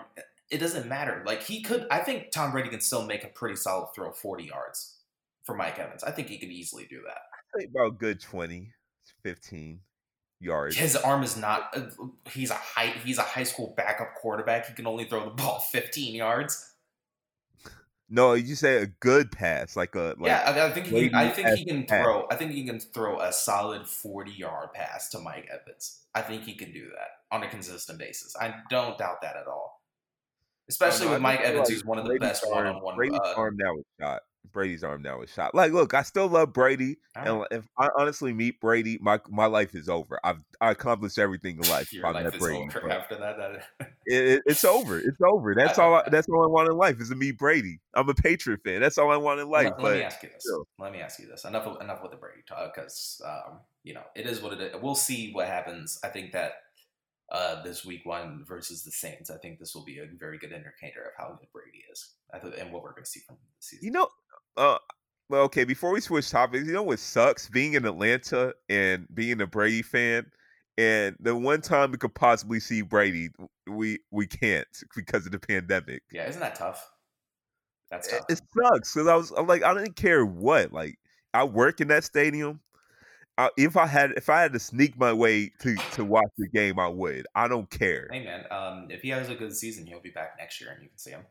it 0.51 0.59
doesn't 0.59 0.87
matter. 0.87 1.23
Like 1.25 1.41
he 1.43 1.61
could, 1.61 1.87
I 1.89 1.99
think 1.99 2.31
Tom 2.31 2.51
Brady 2.51 2.69
can 2.69 2.81
still 2.81 3.05
make 3.05 3.23
a 3.23 3.27
pretty 3.29 3.55
solid 3.55 3.89
throw, 3.95 4.11
forty 4.11 4.43
yards 4.45 4.97
for 5.45 5.55
Mike 5.55 5.79
Evans. 5.79 6.03
I 6.03 6.11
think 6.11 6.27
he 6.27 6.37
could 6.37 6.49
easily 6.49 6.85
do 6.89 7.01
that. 7.07 7.17
I 7.55 7.57
think 7.59 7.71
about 7.71 7.87
a 7.87 7.91
good 7.91 8.21
20, 8.21 8.71
15 9.23 9.79
yards. 10.39 10.75
His 10.75 10.95
arm 10.95 11.23
is 11.23 11.35
not. 11.37 11.75
uh, 11.75 11.81
He's 12.29 12.51
a 12.51 12.55
high. 12.55 12.93
He's 13.03 13.17
a 13.17 13.23
high 13.23 13.43
school 13.43 13.73
backup 13.75 14.15
quarterback. 14.15 14.67
He 14.67 14.73
can 14.73 14.87
only 14.87 15.05
throw 15.05 15.23
the 15.25 15.31
ball 15.31 15.59
fifteen 15.71 16.13
yards. 16.15 16.67
No, 18.13 18.33
you 18.33 18.55
say 18.55 18.75
a 18.81 18.87
good 18.87 19.31
pass, 19.31 19.77
like 19.77 19.95
a 19.95 20.15
like 20.19 20.27
yeah, 20.27 20.41
I, 20.45 20.67
I 20.67 20.71
think 20.71 20.87
he. 20.87 20.91
Brady 20.91 21.15
I 21.15 21.29
think 21.29 21.47
he 21.57 21.63
can 21.65 21.85
pass. 21.85 22.03
throw. 22.03 22.27
I 22.29 22.35
think 22.35 22.51
he 22.51 22.65
can 22.65 22.79
throw 22.79 23.19
a 23.21 23.31
solid 23.31 23.87
forty 23.87 24.33
yard 24.33 24.73
pass 24.73 25.09
to 25.11 25.19
Mike 25.19 25.47
Evans. 25.49 26.01
I 26.13 26.21
think 26.21 26.43
he 26.43 26.53
can 26.55 26.73
do 26.73 26.85
that 26.89 27.35
on 27.35 27.43
a 27.43 27.47
consistent 27.49 27.99
basis. 27.99 28.35
I 28.35 28.55
don't 28.69 28.97
doubt 28.97 29.21
that 29.21 29.37
at 29.37 29.47
all. 29.47 29.80
Especially 30.71 31.07
with 31.07 31.21
Mike 31.21 31.41
Evans, 31.41 31.67
who's 31.69 31.83
one 31.85 31.97
of 31.97 32.05
the 32.05 32.09
Brady's 32.11 32.39
best 32.39 32.45
arm- 32.45 32.65
one 32.65 32.75
on 32.75 32.81
one. 32.81 32.95
Brady's 32.95 33.19
arm 33.35 33.57
now 33.57 33.75
is 33.77 33.83
shot. 33.99 34.21
Brady's 34.53 34.83
arm 34.83 35.01
now 35.01 35.21
is 35.21 35.29
shot. 35.29 35.53
Like, 35.53 35.71
look, 35.71 35.93
I 35.93 36.01
still 36.01 36.27
love 36.27 36.51
Brady, 36.51 36.97
and 37.15 37.45
if 37.51 37.65
I 37.77 37.89
honestly 37.97 38.33
meet 38.33 38.59
Brady, 38.59 38.97
my 39.01 39.19
my 39.29 39.45
life 39.45 39.75
is 39.75 39.87
over. 39.87 40.19
I've 40.23 40.39
I 40.59 40.71
accomplished 40.71 41.19
everything 41.19 41.57
in 41.61 41.69
life. 41.69 41.93
Your 41.93 42.07
if 42.07 42.13
life 42.15 42.35
is 42.35 42.41
Brady, 42.41 42.57
over 42.75 42.89
after 42.91 43.17
that. 43.17 43.37
that 43.37 43.65
it, 44.05 44.27
it- 44.27 44.41
it's 44.45 44.63
over. 44.65 44.97
It's 44.99 45.21
over. 45.21 45.53
That's 45.55 45.77
all. 45.77 45.93
I, 45.95 46.09
that's 46.09 46.27
all 46.27 46.43
I 46.43 46.47
want 46.47 46.69
in 46.69 46.75
life 46.75 46.99
is 46.99 47.09
to 47.09 47.15
meet 47.15 47.37
Brady. 47.37 47.79
I'm 47.93 48.09
a 48.09 48.13
Patriot 48.13 48.61
fan. 48.65 48.81
That's 48.81 48.97
all 48.97 49.11
I 49.11 49.17
want 49.17 49.39
in 49.39 49.49
life. 49.49 49.65
let, 49.65 49.75
but 49.77 49.83
let 49.83 49.97
me 49.97 50.03
ask 50.03 50.23
you 50.23 50.29
this. 50.33 50.45
Let 50.79 50.91
me 50.91 50.99
ask 51.01 51.19
you 51.19 51.27
this. 51.27 51.45
Enough 51.45 51.79
enough 51.81 52.01
with 52.01 52.11
the 52.11 52.17
Brady 52.17 52.41
talk 52.47 52.73
because 52.75 53.21
um, 53.25 53.59
you 53.83 53.93
know 53.93 54.03
it 54.15 54.25
is 54.25 54.41
what 54.41 54.53
it 54.53 54.61
is. 54.61 54.75
We'll 54.81 54.95
see 54.95 55.31
what 55.31 55.47
happens. 55.47 55.99
I 56.03 56.07
think 56.09 56.31
that 56.33 56.53
uh, 57.31 57.61
this 57.63 57.85
week 57.85 58.05
one 58.05 58.43
versus 58.45 58.83
the 58.83 58.91
Saints. 58.91 59.29
I 59.29 59.37
think 59.37 59.59
this 59.59 59.73
will 59.73 59.85
be 59.85 59.99
a 59.99 60.05
very 60.19 60.37
good 60.37 60.51
indicator 60.51 61.01
of 61.03 61.13
how 61.17 61.37
good 61.39 61.47
Brady 61.53 61.83
is 61.91 62.11
I 62.33 62.39
th- 62.39 62.53
and 62.59 62.71
what 62.71 62.83
we're 62.83 62.91
going 62.91 63.03
to 63.05 63.09
see 63.09 63.21
from 63.21 63.37
the 63.37 63.63
season. 63.63 63.85
You 63.85 63.91
know, 63.91 64.07
uh, 64.57 64.77
well, 65.29 65.43
okay. 65.43 65.63
Before 65.63 65.91
we 65.91 66.01
switch 66.01 66.29
topics, 66.29 66.65
you 66.67 66.73
know 66.73 66.83
what 66.83 66.99
sucks? 66.99 67.49
Being 67.49 67.73
in 67.75 67.85
Atlanta 67.85 68.53
and 68.69 69.07
being 69.13 69.39
a 69.41 69.47
Brady 69.47 69.81
fan, 69.81 70.25
and 70.77 71.15
the 71.19 71.35
one 71.35 71.61
time 71.61 71.91
we 71.91 71.97
could 71.97 72.13
possibly 72.15 72.59
see 72.59 72.81
Brady, 72.81 73.29
we 73.69 73.99
we 74.11 74.27
can't 74.27 74.67
because 74.95 75.25
of 75.25 75.31
the 75.31 75.39
pandemic. 75.39 76.03
yeah, 76.11 76.27
isn't 76.27 76.41
that 76.41 76.55
tough? 76.55 76.85
That's 77.89 78.07
It, 78.07 78.17
tough. 78.17 78.25
it 78.29 78.41
sucks 78.53 78.93
because 78.93 79.07
I 79.07 79.15
was 79.15 79.31
I'm 79.31 79.47
like 79.47 79.63
I 79.63 79.73
didn't 79.73 79.95
care 79.95 80.25
what. 80.25 80.73
Like 80.73 80.97
I 81.33 81.43
work 81.45 81.79
in 81.81 81.87
that 81.89 82.03
stadium. 82.03 82.59
I, 83.41 83.49
if 83.57 83.75
I 83.75 83.87
had 83.87 84.11
if 84.11 84.29
I 84.29 84.41
had 84.41 84.53
to 84.53 84.59
sneak 84.59 84.99
my 84.99 85.11
way 85.13 85.51
to 85.61 85.75
to 85.93 86.05
watch 86.05 86.29
the 86.37 86.47
game, 86.47 86.77
I 86.77 86.87
would. 86.87 87.25
I 87.33 87.47
don't 87.47 87.69
care. 87.69 88.07
Hey 88.11 88.23
man, 88.23 88.45
um, 88.51 88.87
if 88.91 89.01
he 89.01 89.09
has 89.09 89.29
a 89.29 89.35
good 89.35 89.55
season, 89.55 89.87
he'll 89.87 89.99
be 89.99 90.11
back 90.11 90.35
next 90.37 90.61
year, 90.61 90.69
and 90.69 90.83
you 90.83 90.89
can 90.89 90.99
see 90.99 91.09
him. 91.09 91.25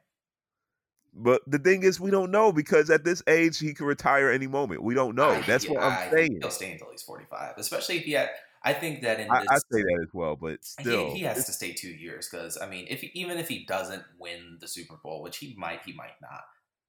But 1.15 1.43
the 1.47 1.59
thing 1.59 1.85
is, 1.85 2.01
we 2.01 2.11
don't 2.11 2.33
know 2.33 2.53
because 2.53 2.91
at 2.91 3.05
this 3.05 3.23
age, 3.29 3.59
he 3.59 3.75
could 3.75 3.87
retire 3.87 4.31
any 4.31 4.49
moment. 4.49 4.83
We 4.83 4.95
don't 4.95 5.15
know. 5.15 5.31
I- 5.31 5.43
That's 5.43 5.69
what 5.69 5.83
I'm 5.83 5.93
I 5.93 6.11
saying. 6.11 6.39
He'll 6.41 6.51
stay 6.51 6.73
until 6.73 6.91
he's 6.91 7.03
forty-five, 7.03 7.55
especially 7.59 7.99
if 7.99 8.05
he 8.05 8.13
had. 8.13 8.31
I 8.63 8.73
think 8.75 9.03
that 9.03 9.21
in 9.21 9.31
I, 9.31 9.41
this, 9.41 9.49
I 9.51 9.55
say 9.55 9.83
that 9.83 10.01
as 10.03 10.13
well, 10.13 10.37
but 10.37 10.65
still, 10.65 11.15
he, 11.15 11.21
has 11.21 11.47
to 11.47 11.53
stay 11.53 11.73
two 11.73 11.89
years 11.89 12.29
because 12.29 12.59
I 12.61 12.69
mean, 12.69 12.87
if 12.91 13.01
he, 13.01 13.11
even 13.15 13.39
if 13.39 13.49
he 13.49 13.65
doesn't 13.65 14.03
win 14.19 14.59
the 14.61 14.69
Super 14.69 14.97
Bowl, 15.03 15.23
which 15.23 15.39
he 15.39 15.55
might, 15.57 15.83
he 15.87 15.93
might 15.93 16.21
not. 16.21 16.43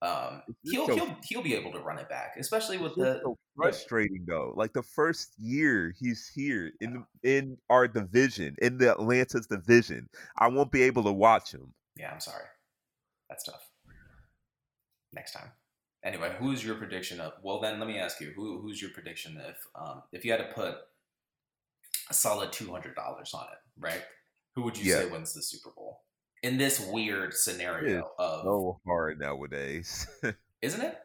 Um, 0.03 0.41
he'll 0.63 0.87
so- 0.87 0.95
he'll 0.95 1.15
he'll 1.23 1.43
be 1.43 1.53
able 1.53 1.71
to 1.73 1.79
run 1.79 1.99
it 1.99 2.09
back, 2.09 2.35
especially 2.39 2.77
with 2.79 2.95
the 2.95 3.19
so 3.23 3.37
frustrating 3.55 4.25
though. 4.27 4.51
Like 4.55 4.73
the 4.73 4.81
first 4.81 5.33
year 5.37 5.93
he's 5.99 6.27
here 6.33 6.71
in 6.81 7.05
in 7.23 7.57
our 7.69 7.87
division, 7.87 8.55
in 8.61 8.77
the 8.79 8.91
Atlanta's 8.91 9.45
division, 9.45 10.09
I 10.37 10.47
won't 10.47 10.71
be 10.71 10.81
able 10.81 11.03
to 11.03 11.11
watch 11.11 11.51
him. 11.53 11.71
yeah. 11.95 12.11
I'm 12.11 12.19
sorry, 12.19 12.45
that's 13.29 13.43
tough. 13.43 13.61
Next 15.13 15.33
time. 15.33 15.51
Anyway, 16.03 16.33
who's 16.39 16.65
your 16.65 16.75
prediction 16.75 17.19
of? 17.21 17.33
Well, 17.43 17.59
then 17.59 17.77
let 17.77 17.87
me 17.87 17.99
ask 17.99 18.19
you, 18.21 18.31
who 18.35 18.59
who's 18.59 18.81
your 18.81 18.89
prediction 18.91 19.39
if 19.47 19.57
um 19.75 20.01
if 20.11 20.25
you 20.25 20.31
had 20.31 20.37
to 20.37 20.51
put 20.55 20.77
a 22.09 22.13
solid 22.13 22.51
two 22.51 22.71
hundred 22.71 22.95
dollars 22.95 23.33
on 23.35 23.43
it, 23.43 23.59
right? 23.79 24.01
Who 24.55 24.63
would 24.63 24.77
you 24.77 24.91
say 24.91 25.05
wins 25.05 25.33
the 25.33 25.43
Super 25.43 25.69
Bowl 25.75 26.01
in 26.43 26.57
this 26.57 26.79
weird 26.79 27.33
scenario 27.33 28.09
of? 28.17 28.43
So 28.43 28.79
hard 28.85 29.19
nowadays. 29.19 30.07
isn't 30.61 30.81
it? 30.81 30.97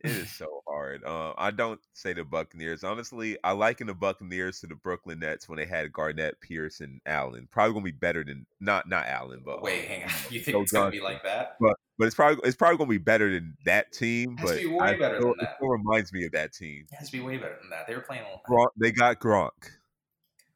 It 0.00 0.10
is 0.10 0.32
so 0.32 0.62
hard. 0.66 1.04
Uh, 1.04 1.32
I 1.38 1.52
don't 1.52 1.78
say 1.92 2.12
the 2.12 2.24
Buccaneers. 2.24 2.82
Honestly, 2.82 3.38
I 3.44 3.52
liken 3.52 3.86
the 3.86 3.94
Buccaneers 3.94 4.58
to 4.60 4.66
the 4.66 4.74
Brooklyn 4.74 5.20
Nets 5.20 5.48
when 5.48 5.58
they 5.58 5.64
had 5.64 5.92
Garnett, 5.92 6.40
Pierce, 6.40 6.80
and 6.80 7.00
Allen. 7.06 7.46
Probably 7.52 7.72
gonna 7.72 7.84
be 7.84 7.92
better 7.92 8.24
than 8.24 8.44
not 8.60 8.88
not 8.88 9.06
Allen, 9.06 9.42
but 9.44 9.62
Wait, 9.62 9.82
um, 9.82 9.86
hang 9.86 10.02
on. 10.04 10.10
You 10.30 10.40
think 10.40 10.56
it's 10.56 10.72
gonna 10.72 10.90
be 10.90 11.00
like 11.00 11.22
that? 11.22 11.56
but 11.60 11.76
but 11.98 12.06
it's 12.06 12.16
probably 12.16 12.40
it's 12.42 12.56
probably 12.56 12.78
gonna 12.78 12.90
be 12.90 12.98
better 12.98 13.32
than 13.32 13.56
that 13.64 13.92
team. 13.92 14.36
Has 14.38 14.50
to 14.50 14.54
but 14.56 14.60
be 14.62 14.66
way 14.66 14.78
I 14.80 14.98
better 14.98 15.18
still, 15.18 15.28
than 15.28 15.36
that. 15.38 15.50
It 15.50 15.56
still 15.58 15.68
reminds 15.68 16.12
me 16.12 16.24
of 16.24 16.32
that 16.32 16.52
team. 16.52 16.86
It 16.90 16.96
has 16.96 17.10
to 17.10 17.12
be 17.12 17.20
way 17.20 17.36
better 17.36 17.58
than 17.60 17.70
that. 17.70 17.86
They 17.86 17.94
were 17.94 18.00
playing. 18.00 18.24
Gronk, 18.48 18.70
they 18.76 18.90
got 18.90 19.20
Gronk. 19.20 19.50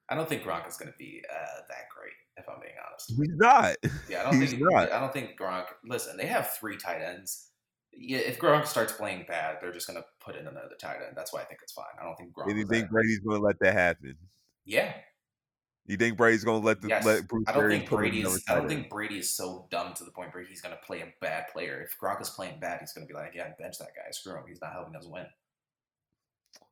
I 0.09 0.15
don't 0.15 0.29
think 0.29 0.43
Gronk 0.43 0.69
is 0.69 0.77
going 0.77 0.91
to 0.91 0.99
be 0.99 1.23
uh, 1.29 1.61
that 1.69 1.89
great, 1.95 2.13
if 2.37 2.49
I'm 2.49 2.61
being 2.61 2.75
honest. 2.87 3.09
He's 3.17 3.37
not. 3.37 3.77
Yeah, 4.09 4.21
I 4.21 4.31
don't 4.31 4.41
He's 4.41 4.51
think. 4.51 4.63
not. 4.71 4.93
I 4.93 5.01
don't 5.01 5.13
think 5.13 5.39
Gronk. 5.39 5.67
Listen, 5.85 6.17
they 6.17 6.27
have 6.27 6.51
three 6.51 6.77
tight 6.77 7.01
ends. 7.03 7.51
Yeah, 7.99 8.19
if 8.19 8.39
Gronk 8.39 8.67
starts 8.67 8.93
playing 8.93 9.25
bad, 9.27 9.57
they're 9.61 9.73
just 9.73 9.87
going 9.87 9.99
to 9.99 10.05
put 10.21 10.37
in 10.37 10.47
another 10.47 10.77
tight 10.79 10.97
end. 11.07 11.17
That's 11.17 11.33
why 11.33 11.41
I 11.41 11.45
think 11.45 11.61
it's 11.63 11.73
fine. 11.73 11.87
I 12.01 12.05
don't 12.05 12.15
think 12.17 12.35
Gronk. 12.35 12.51
And 12.51 12.59
you 12.59 12.67
think 12.67 12.91
Brady's 12.91 13.21
gonna 13.21 13.43
let 13.43 13.59
that 13.61 13.73
happen? 13.73 14.17
Yeah, 14.67 14.93
You 15.87 15.97
think 15.97 16.17
Brady's 16.19 16.45
gonna 16.45 16.59
let 16.59 16.81
the 16.83 16.89
yes. 16.89 17.05
let 17.07 17.27
Bruce 17.29 17.45
I 17.47 17.53
don't 17.53 17.63
Arians 17.63 17.81
think 17.89 17.91
Brady's. 17.91 18.45
I 18.49 18.55
don't 18.57 18.69
think 18.69 18.91
Brady 18.91 19.19
is 19.19 19.31
so 19.35 19.67
dumb 19.71 19.95
to 19.95 20.05
the 20.05 20.11
point 20.11 20.35
where 20.35 20.45
he's 20.45 20.61
going 20.61 20.75
to 20.75 20.81
play 20.85 21.01
a 21.01 21.07
bad 21.21 21.47
player. 21.53 21.81
If 21.83 21.97
Gronk 22.03 22.21
is 22.21 22.29
playing 22.31 22.59
bad, 22.61 22.81
he's 22.81 22.93
going 22.93 23.07
to 23.07 23.13
be 23.13 23.17
like, 23.19 23.33
"Yeah, 23.35 23.49
bench 23.59 23.79
that 23.79 23.89
guy. 23.97 24.11
Screw 24.11 24.35
him. 24.37 24.43
He's 24.49 24.61
not 24.61 24.73
helping 24.73 24.97
us 24.97 25.07
win." 25.07 25.27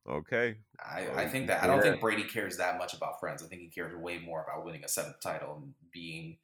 Okay. 0.09 0.57
I, 0.79 1.07
I 1.17 1.27
think 1.29 1.47
that 1.47 1.63
I 1.63 1.67
don't 1.67 1.81
think 1.83 2.01
Brady 2.01 2.25
cares 2.25 2.59
that 2.59 2.77
much 2.79 2.93
about 2.95 3.21
friends. 3.21 3.43
I 3.43 3.47
think 3.47 3.63
he 3.63 3.69
cares 3.69 3.95
way 3.97 4.19
more 4.19 4.43
about 4.45 4.65
winning 4.65 4.85
a 4.85 4.89
seventh 4.89 5.21
title 5.21 5.57
and 5.63 5.73
being 5.93 6.37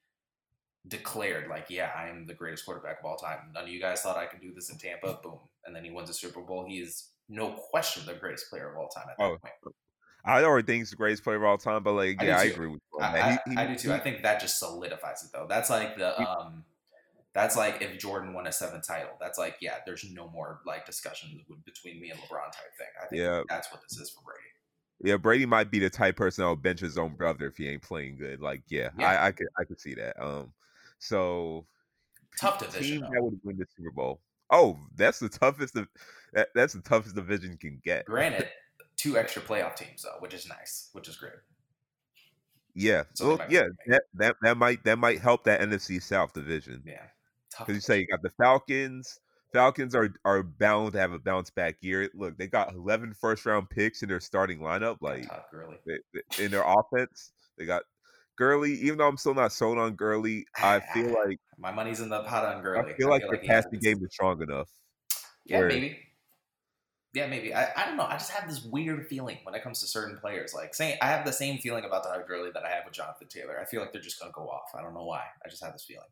declared 0.89 1.49
like, 1.49 1.67
yeah, 1.69 1.91
I 1.95 2.09
am 2.09 2.27
the 2.27 2.35
greatest 2.35 2.65
quarterback 2.65 3.01
of 3.01 3.05
all 3.05 3.17
time. 3.17 3.39
None 3.53 3.65
of 3.65 3.69
you 3.69 3.81
guys 3.81 4.01
thought 4.01 4.17
I 4.17 4.27
could 4.27 4.41
do 4.41 4.53
this 4.55 4.71
in 4.71 4.79
Tampa. 4.79 5.19
Boom, 5.23 5.39
and 5.67 5.77
then 5.77 5.85
he 5.85 5.91
wins 5.91 6.09
a 6.09 6.15
Super 6.15 6.41
Bowl. 6.41 6.65
He 6.67 6.79
is 6.79 7.09
no 7.29 7.51
question 7.51 8.05
the 8.07 8.15
greatest 8.15 8.49
player 8.51 8.71
of 8.71 8.79
all 8.79 8.89
time 8.89 9.05
at 9.11 9.19
that 9.19 9.25
Oh, 9.25 9.37
point. 9.37 9.75
I 10.25 10.43
already 10.45 10.67
think 10.67 10.81
he's 10.81 10.91
the 10.91 10.97
greatest 10.97 11.23
player 11.25 11.37
of 11.37 11.45
all 11.45 11.59
time, 11.59 11.83
but 11.83 11.93
like, 11.93 12.17
I 12.21 12.27
yeah, 12.27 12.39
I 12.39 12.45
agree 12.45 12.69
with 12.69 12.81
you. 12.95 13.01
I. 13.01 13.21
I, 13.21 13.31
He- 13.47 13.51
he- 13.53 13.57
I 13.57 13.67
do 13.67 13.75
too. 13.77 13.89
he- 13.89 13.95
I 13.95 13.99
think 13.99 14.23
that 14.23 14.41
just 14.41 14.59
solidifies 14.59 15.23
it 15.25 15.31
though. 15.33 15.47
That's 15.49 15.71
like 15.71 15.97
the 15.97 16.15
He- 16.19 16.25
um, 16.25 16.65
that's 17.33 17.57
like 17.57 17.81
if 17.81 17.99
Jordan 17.99 18.33
won 18.35 18.47
a 18.47 18.53
seventh 18.53 18.87
title. 18.87 19.11
That's 19.21 19.39
like 19.39 19.57
yeah, 19.61 19.77
there's 19.87 20.05
no 20.13 20.29
more 20.29 20.61
like 20.67 20.85
discussions 20.87 21.33
between 21.65 22.01
me 22.01 22.11
and 22.11 22.19
LeBron 22.21 22.47
type 22.53 22.77
thing. 22.77 22.87
I 23.03 23.07
think 23.07 23.21
Yeah. 23.21 23.43
that's 23.49 23.71
what 23.71 23.83
this 23.89 23.99
is 23.99 24.11
for 24.11 24.23
Brady. 24.23 24.41
Yeah, 25.03 25.17
Brady 25.17 25.47
might 25.47 25.71
be 25.71 25.79
the 25.79 25.89
type 25.89 26.17
person 26.17 26.43
that'll 26.43 26.57
bench 26.57 26.81
his 26.81 26.99
own 26.99 27.15
brother 27.15 27.47
if 27.47 27.57
he 27.57 27.69
ain't 27.69 27.83
playing 27.83 28.19
good. 28.19 28.41
Like, 28.41 28.63
yeah, 28.69 28.91
Yeah. 28.99 29.09
I, 29.09 29.27
I 29.29 29.33
could 29.33 29.47
I 29.59 29.65
could 29.65 29.81
see 29.81 29.95
that. 29.95 30.21
Um, 30.23 30.53
so 30.99 31.67
Tough 32.39 32.59
division. 32.59 33.01
that 33.01 33.23
would 33.23 33.41
win 33.43 33.57
the 33.57 33.67
Super 33.77 33.91
Bowl. 33.91 34.21
Oh, 34.51 34.79
that's 34.97 35.19
the 35.21 35.29
toughest. 35.29 35.77
Of, 35.77 35.89
that, 36.33 36.49
that's 36.55 36.73
the 36.75 36.81
toughest 36.83 37.15
division 37.15 37.57
can 37.57 37.81
get. 37.85 38.05
Granted, 38.05 38.49
two 38.97 39.17
extra 39.17 39.41
playoff 39.41 39.77
teams 39.77 40.03
though, 40.03 40.17
which 40.19 40.35
is 40.35 40.49
nice, 40.49 40.91
which 40.93 41.09
is 41.09 41.17
great. 41.17 41.33
Yeah, 42.75 43.05
So 43.15 43.37
well, 43.37 43.47
yeah, 43.51 43.65
that, 43.89 44.03
that 44.15 44.37
that 44.43 44.57
might 44.57 44.85
that 44.85 44.97
might 44.99 45.21
help 45.21 45.45
that 45.45 45.61
NFC 45.61 46.01
South 46.01 46.33
division 46.33 46.83
Yeah. 46.87 47.03
Because 47.59 47.75
you 47.75 47.81
say 47.81 47.99
you 48.01 48.07
got 48.07 48.23
the 48.23 48.31
Falcons. 48.31 49.19
Falcons 49.53 49.95
are 49.97 50.11
are 50.25 50.43
bound 50.45 50.93
to 50.93 50.99
have 51.01 51.13
a 51.13 51.19
bounce 51.19 51.51
back 51.51 51.77
year. 51.81 52.09
Look, 52.15 52.39
they 52.39 52.47
got 52.47 52.73
11 52.73 53.15
first 53.15 53.45
round 53.47 53.69
picks 53.69 54.03
in 54.03 54.09
their 54.09 54.21
starting 54.21 54.61
lineup. 54.61 54.99
Like 55.01 55.29
they- 55.87 55.99
they- 56.39 56.45
in 56.45 56.51
their 56.53 56.63
offense, 56.65 57.33
they 57.59 57.67
got 57.67 57.83
Gurley. 58.37 58.75
Even 58.75 58.99
though 58.99 59.09
I'm 59.09 59.17
still 59.17 59.35
not 59.35 59.53
sold 59.53 59.79
on 59.79 59.97
Gurley, 59.97 60.47
I 60.57 60.79
feel 60.81 61.13
like 61.27 61.39
My 61.59 61.73
money's 61.73 61.99
in 62.01 62.09
the 62.09 62.23
pot 62.23 62.45
on 62.45 62.63
Gurley. 62.63 62.93
I 62.93 62.97
feel 62.97 63.09
like 63.09 63.23
their 63.29 63.41
he 63.41 63.47
has 63.49 63.65
a 63.65 63.69
passing 63.71 63.81
game 63.81 64.05
is 64.05 64.13
strong 64.13 64.41
enough. 64.43 64.69
Yeah, 65.45 65.59
where- 65.59 65.69
maybe. 65.69 65.99
Yeah, 67.13 67.27
maybe. 67.27 67.53
I, 67.53 67.73
I 67.75 67.87
don't 67.87 67.97
know. 67.97 68.05
I 68.07 68.13
just 68.13 68.31
have 68.31 68.49
this 68.49 68.63
weird 68.63 69.09
feeling 69.09 69.39
when 69.43 69.57
it 69.57 69.65
comes 69.65 69.81
to 69.81 69.89
certain 69.89 70.17
players. 70.19 70.55
Like 70.55 70.77
saying 70.77 70.97
I 71.03 71.07
have 71.09 71.25
the 71.27 71.33
same 71.33 71.59
feeling 71.59 71.85
about 71.85 72.05
Todd 72.05 72.23
Gurley 72.29 72.53
that 72.55 72.63
I 72.65 72.69
have 72.69 72.85
with 72.85 72.95
Jonathan 72.95 73.27
Taylor. 73.27 73.59
I 73.61 73.65
feel 73.65 73.81
like 73.81 73.93
they're 73.93 74.01
just 74.01 74.21
gonna 74.21 74.31
go 74.33 74.49
off. 74.49 74.71
I 74.79 74.81
don't 74.81 74.95
know 74.95 75.03
why. 75.03 75.25
I 75.45 75.49
just 75.49 75.61
have 75.65 75.73
this 75.73 75.83
feeling. 75.85 76.07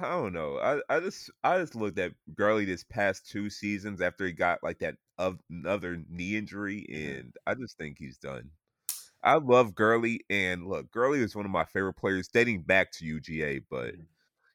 I 0.00 0.10
don't 0.10 0.32
know. 0.32 0.58
I, 0.58 0.80
I 0.88 1.00
just 1.00 1.30
I 1.44 1.58
just 1.58 1.74
looked 1.74 1.98
at 1.98 2.14
Gurley 2.34 2.64
this 2.64 2.84
past 2.84 3.28
two 3.28 3.50
seasons 3.50 4.00
after 4.00 4.24
he 4.26 4.32
got 4.32 4.62
like 4.62 4.78
that 4.80 4.96
of 5.18 5.40
another 5.50 6.02
knee 6.08 6.36
injury, 6.36 6.86
Mhm. 6.88 7.20
and 7.20 7.34
I 7.46 7.54
just 7.54 7.76
think 7.78 7.98
he's 7.98 8.18
done. 8.18 8.52
I 9.22 9.36
love 9.36 9.74
Gurley, 9.74 10.22
and 10.30 10.66
look, 10.68 10.90
Gurley 10.92 11.20
is 11.20 11.36
one 11.36 11.46
of 11.46 11.52
my 11.52 11.64
favorite 11.66 11.94
players 11.94 12.28
dating 12.28 12.62
back 12.64 12.92
to 12.94 13.06
UGA, 13.06 13.60
but 13.60 13.94
Mhm. 13.94 14.06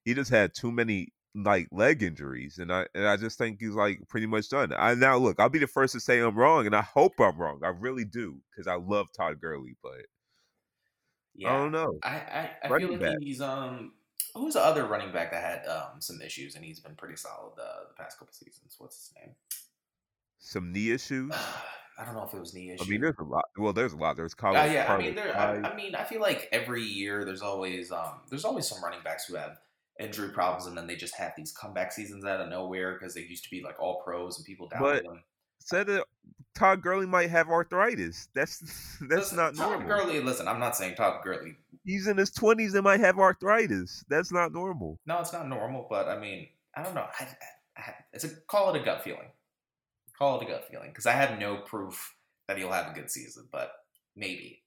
he 0.05 0.13
just 0.15 0.31
had 0.31 0.53
too 0.55 0.71
many 0.71 1.13
like 1.35 1.67
leg 1.71 2.03
injuries, 2.03 2.59
and 2.59 2.73
I 2.73 2.87
and 2.95 3.07
I 3.07 3.17
just 3.17 3.37
think 3.39 3.59
he's 3.61 3.75
like 3.75 4.07
pretty 4.09 4.27
much 4.27 4.49
done. 4.49 4.73
I 4.73 4.95
now 4.95 5.17
look, 5.17 5.39
I'll 5.39 5.49
be 5.49 5.59
the 5.59 5.67
first 5.67 5.93
to 5.93 5.99
say 6.01 6.19
I'm 6.21 6.37
wrong, 6.37 6.65
and 6.67 6.75
I 6.75 6.81
hope 6.83 7.19
I'm 7.19 7.37
wrong. 7.39 7.61
I 7.63 7.69
really 7.69 8.05
do 8.05 8.41
because 8.51 8.67
I 8.67 8.75
love 8.75 9.09
Todd 9.13 9.41
Gurley, 9.41 9.77
but 9.83 10.05
Yeah, 11.33 11.53
I 11.53 11.61
don't 11.61 11.71
know. 11.71 12.01
I 12.03 12.15
I, 12.17 12.57
I 12.67 12.69
feel 12.71 12.89
like 12.91 12.99
back. 12.99 13.17
he's 13.19 13.41
um. 13.41 13.94
Who's 14.35 14.53
the 14.53 14.63
other 14.63 14.85
running 14.85 15.11
back 15.11 15.31
that 15.31 15.43
had 15.43 15.67
um 15.67 15.99
some 16.01 16.21
issues 16.21 16.55
and 16.55 16.63
he's 16.63 16.79
been 16.79 16.95
pretty 16.95 17.15
solid 17.15 17.53
uh, 17.59 17.87
the 17.89 17.95
past 17.97 18.19
couple 18.19 18.33
seasons? 18.33 18.75
What's 18.77 18.97
his 18.97 19.13
name? 19.19 19.35
Some 20.39 20.71
knee 20.71 20.91
issues. 20.91 21.33
I 21.97 22.03
don't 22.03 22.13
know 22.13 22.25
if 22.25 22.33
it 22.33 22.39
was 22.39 22.53
knee 22.53 22.71
issue. 22.71 22.83
I 22.83 22.87
mean, 22.87 22.99
there's 22.99 23.15
a 23.19 23.23
lot. 23.23 23.45
Well, 23.57 23.71
there's 23.71 23.93
a 23.93 23.97
lot. 23.97 24.17
There's 24.17 24.33
Carlos. 24.33 24.69
Uh, 24.69 24.73
yeah, 24.73 24.93
I 24.93 24.97
mean, 24.97 25.15
there. 25.15 25.33
I, 25.33 25.61
I 25.61 25.75
mean, 25.77 25.95
I 25.95 26.03
feel 26.03 26.19
like 26.19 26.49
every 26.51 26.83
year 26.83 27.23
there's 27.23 27.41
always 27.41 27.91
um 27.91 28.19
there's 28.29 28.43
always 28.45 28.67
some 28.67 28.83
running 28.83 28.99
backs 29.03 29.25
who 29.25 29.35
have 29.35 29.57
injury 29.99 30.29
problems 30.29 30.65
and 30.65 30.77
then 30.77 30.87
they 30.87 30.95
just 30.95 31.15
have 31.15 31.31
these 31.37 31.53
comeback 31.53 31.91
seasons 31.91 32.25
out 32.25 32.41
of 32.41 32.49
nowhere 32.49 32.93
because 32.93 33.13
they 33.13 33.21
used 33.21 33.45
to 33.45 33.49
be 33.49 33.63
like 33.63 33.79
all 33.79 34.01
pros 34.03 34.37
and 34.37 34.45
people 34.45 34.67
doubted 34.67 34.83
But 34.83 35.03
them. 35.03 35.23
Said 35.65 35.87
that 35.87 36.05
Todd 36.55 36.81
Gurley 36.81 37.05
might 37.05 37.29
have 37.29 37.49
arthritis. 37.49 38.29
That's 38.33 38.59
that's 39.01 39.33
Listen, 39.33 39.37
not 39.37 39.55
Todd 39.55 39.81
normal. 39.81 39.87
Gurley, 39.87 40.21
listen, 40.21 40.47
I'm 40.47 40.59
not 40.59 40.75
saying 40.75 40.95
Todd 40.95 41.21
Gurley. 41.23 41.55
He's 41.83 42.07
in 42.07 42.17
his 42.17 42.31
twenties 42.31 42.73
and 42.73 42.83
might 42.83 43.01
have 43.01 43.19
arthritis. 43.19 44.05
That's 44.09 44.31
not 44.31 44.53
normal. 44.53 44.97
No, 45.05 45.19
it's 45.19 45.33
not 45.33 45.47
normal, 45.47 45.85
but 45.89 46.07
I 46.07 46.17
mean, 46.17 46.47
I 46.75 46.83
don't 46.83 46.95
know. 46.95 47.05
I, 47.19 47.23
I, 47.23 47.81
I, 47.81 47.93
it's 48.13 48.23
a 48.23 48.29
call 48.47 48.73
it 48.73 48.81
a 48.81 48.83
gut 48.83 49.03
feeling. 49.03 49.27
Call 50.17 50.39
it 50.39 50.45
a 50.45 50.49
gut 50.49 50.67
feeling 50.71 50.89
because 50.89 51.05
I 51.05 51.11
have 51.11 51.37
no 51.39 51.57
proof 51.57 52.15
that 52.47 52.57
he'll 52.57 52.71
have 52.71 52.91
a 52.91 52.95
good 52.95 53.11
season, 53.11 53.47
but 53.51 53.71
maybe. 54.15 54.61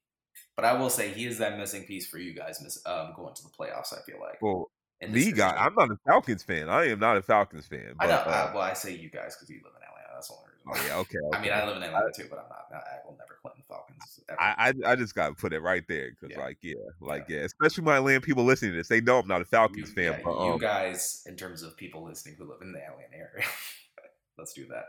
But 0.57 0.65
I 0.65 0.75
will 0.75 0.91
say 0.91 1.13
he 1.13 1.25
is 1.27 1.39
that 1.39 1.57
missing 1.57 1.85
piece 1.85 2.07
for 2.07 2.19
you 2.19 2.35
guys 2.35 2.61
miss, 2.63 2.83
um, 2.85 3.13
going 3.17 3.35
to 3.35 3.43
the 3.43 3.49
playoffs. 3.49 3.93
I 3.93 4.03
feel 4.03 4.21
like. 4.21 4.43
Well, 4.43 4.71
me 5.09 5.33
guy. 5.33 5.55
I'm 5.57 5.75
not 5.75 5.91
a 5.91 5.97
Falcons 6.07 6.43
fan. 6.43 6.69
I 6.69 6.89
am 6.89 6.99
not 6.99 7.17
a 7.17 7.23
Falcons 7.23 7.67
fan. 7.67 7.95
I 7.99 8.07
But, 8.07 8.27
know. 8.27 8.33
uh, 8.33 8.49
I, 8.51 8.55
well, 8.55 8.63
I 8.65 8.73
say 8.75 8.95
you 8.95 9.09
guys 9.09 9.37
because 9.37 9.49
you 9.49 9.61
live 9.65 9.73
in 9.77 9.83
Atlanta. 9.83 10.09
That's 10.15 10.31
reason. 10.31 10.48
Oh 10.67 10.85
yeah, 10.87 10.97
okay. 10.99 11.19
I 11.33 11.41
mean. 11.41 11.53
I 11.53 11.67
live 11.67 11.77
in 11.77 11.83
Atlanta 11.83 12.11
too, 12.17 12.27
but 12.29 12.39
I'm 12.39 12.49
not. 12.49 12.67
I 12.73 13.07
will 13.07 13.17
never 13.19 13.39
claim 13.41 13.55
the 13.57 13.65
Falcons. 13.69 14.21
Ever. 14.29 14.41
I, 14.41 14.73
I 14.87 14.93
I 14.93 14.97
just 14.97 15.15
gotta 15.15 15.35
put 15.35 15.53
it 15.53 15.61
right 15.61 15.85
there 15.89 16.11
because 16.11 16.37
Yeah. 16.37 16.45
like 16.45 16.59
yeah, 16.63 16.75
like 17.01 17.27
yeah. 17.29 17.41
especially 17.41 17.85
my 17.85 17.97
Atlanta 17.97 18.21
people 18.21 18.45
listening 18.45 18.73
to 18.73 18.79
this, 18.79 18.89
they 18.89 19.01
know 19.01 19.19
I'm 19.19 19.29
not 19.29 19.41
a 19.43 19.45
Falcons 19.47 19.89
you, 19.91 19.95
fan. 19.95 20.13
yeah, 20.13 20.21
but 20.25 20.45
you 20.45 20.53
um, 20.53 20.59
guys, 20.59 21.23
in 21.27 21.37
terms 21.37 21.63
of 21.63 21.77
people 21.77 22.05
listening 22.05 22.37
who 22.39 22.45
live 22.49 22.61
in 22.63 22.73
the 22.73 22.81
Atlanta 22.81 23.15
area, 23.17 23.47
let's 24.39 24.53
do 24.53 24.67
that. 24.69 24.85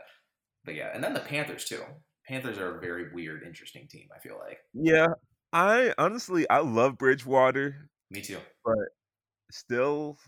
But 0.64 0.74
yeah, 0.74 0.90
and 0.94 1.02
then 1.02 1.14
the 1.14 1.20
Panthers 1.20 1.64
too. 1.64 1.82
Panthers 2.28 2.58
are 2.58 2.76
a 2.76 2.80
very 2.80 3.12
weird, 3.12 3.42
interesting 3.42 3.88
team. 3.88 4.08
I 4.14 4.18
feel 4.20 4.38
like. 4.38 4.58
yeah, 4.74 5.08
I 5.52 5.94
honestly 5.98 6.48
I 6.50 6.58
love 6.58 6.98
Bridgewater. 6.98 7.88
Me 8.10 8.20
too. 8.20 8.38
But 8.64 8.74
still, 9.50 10.18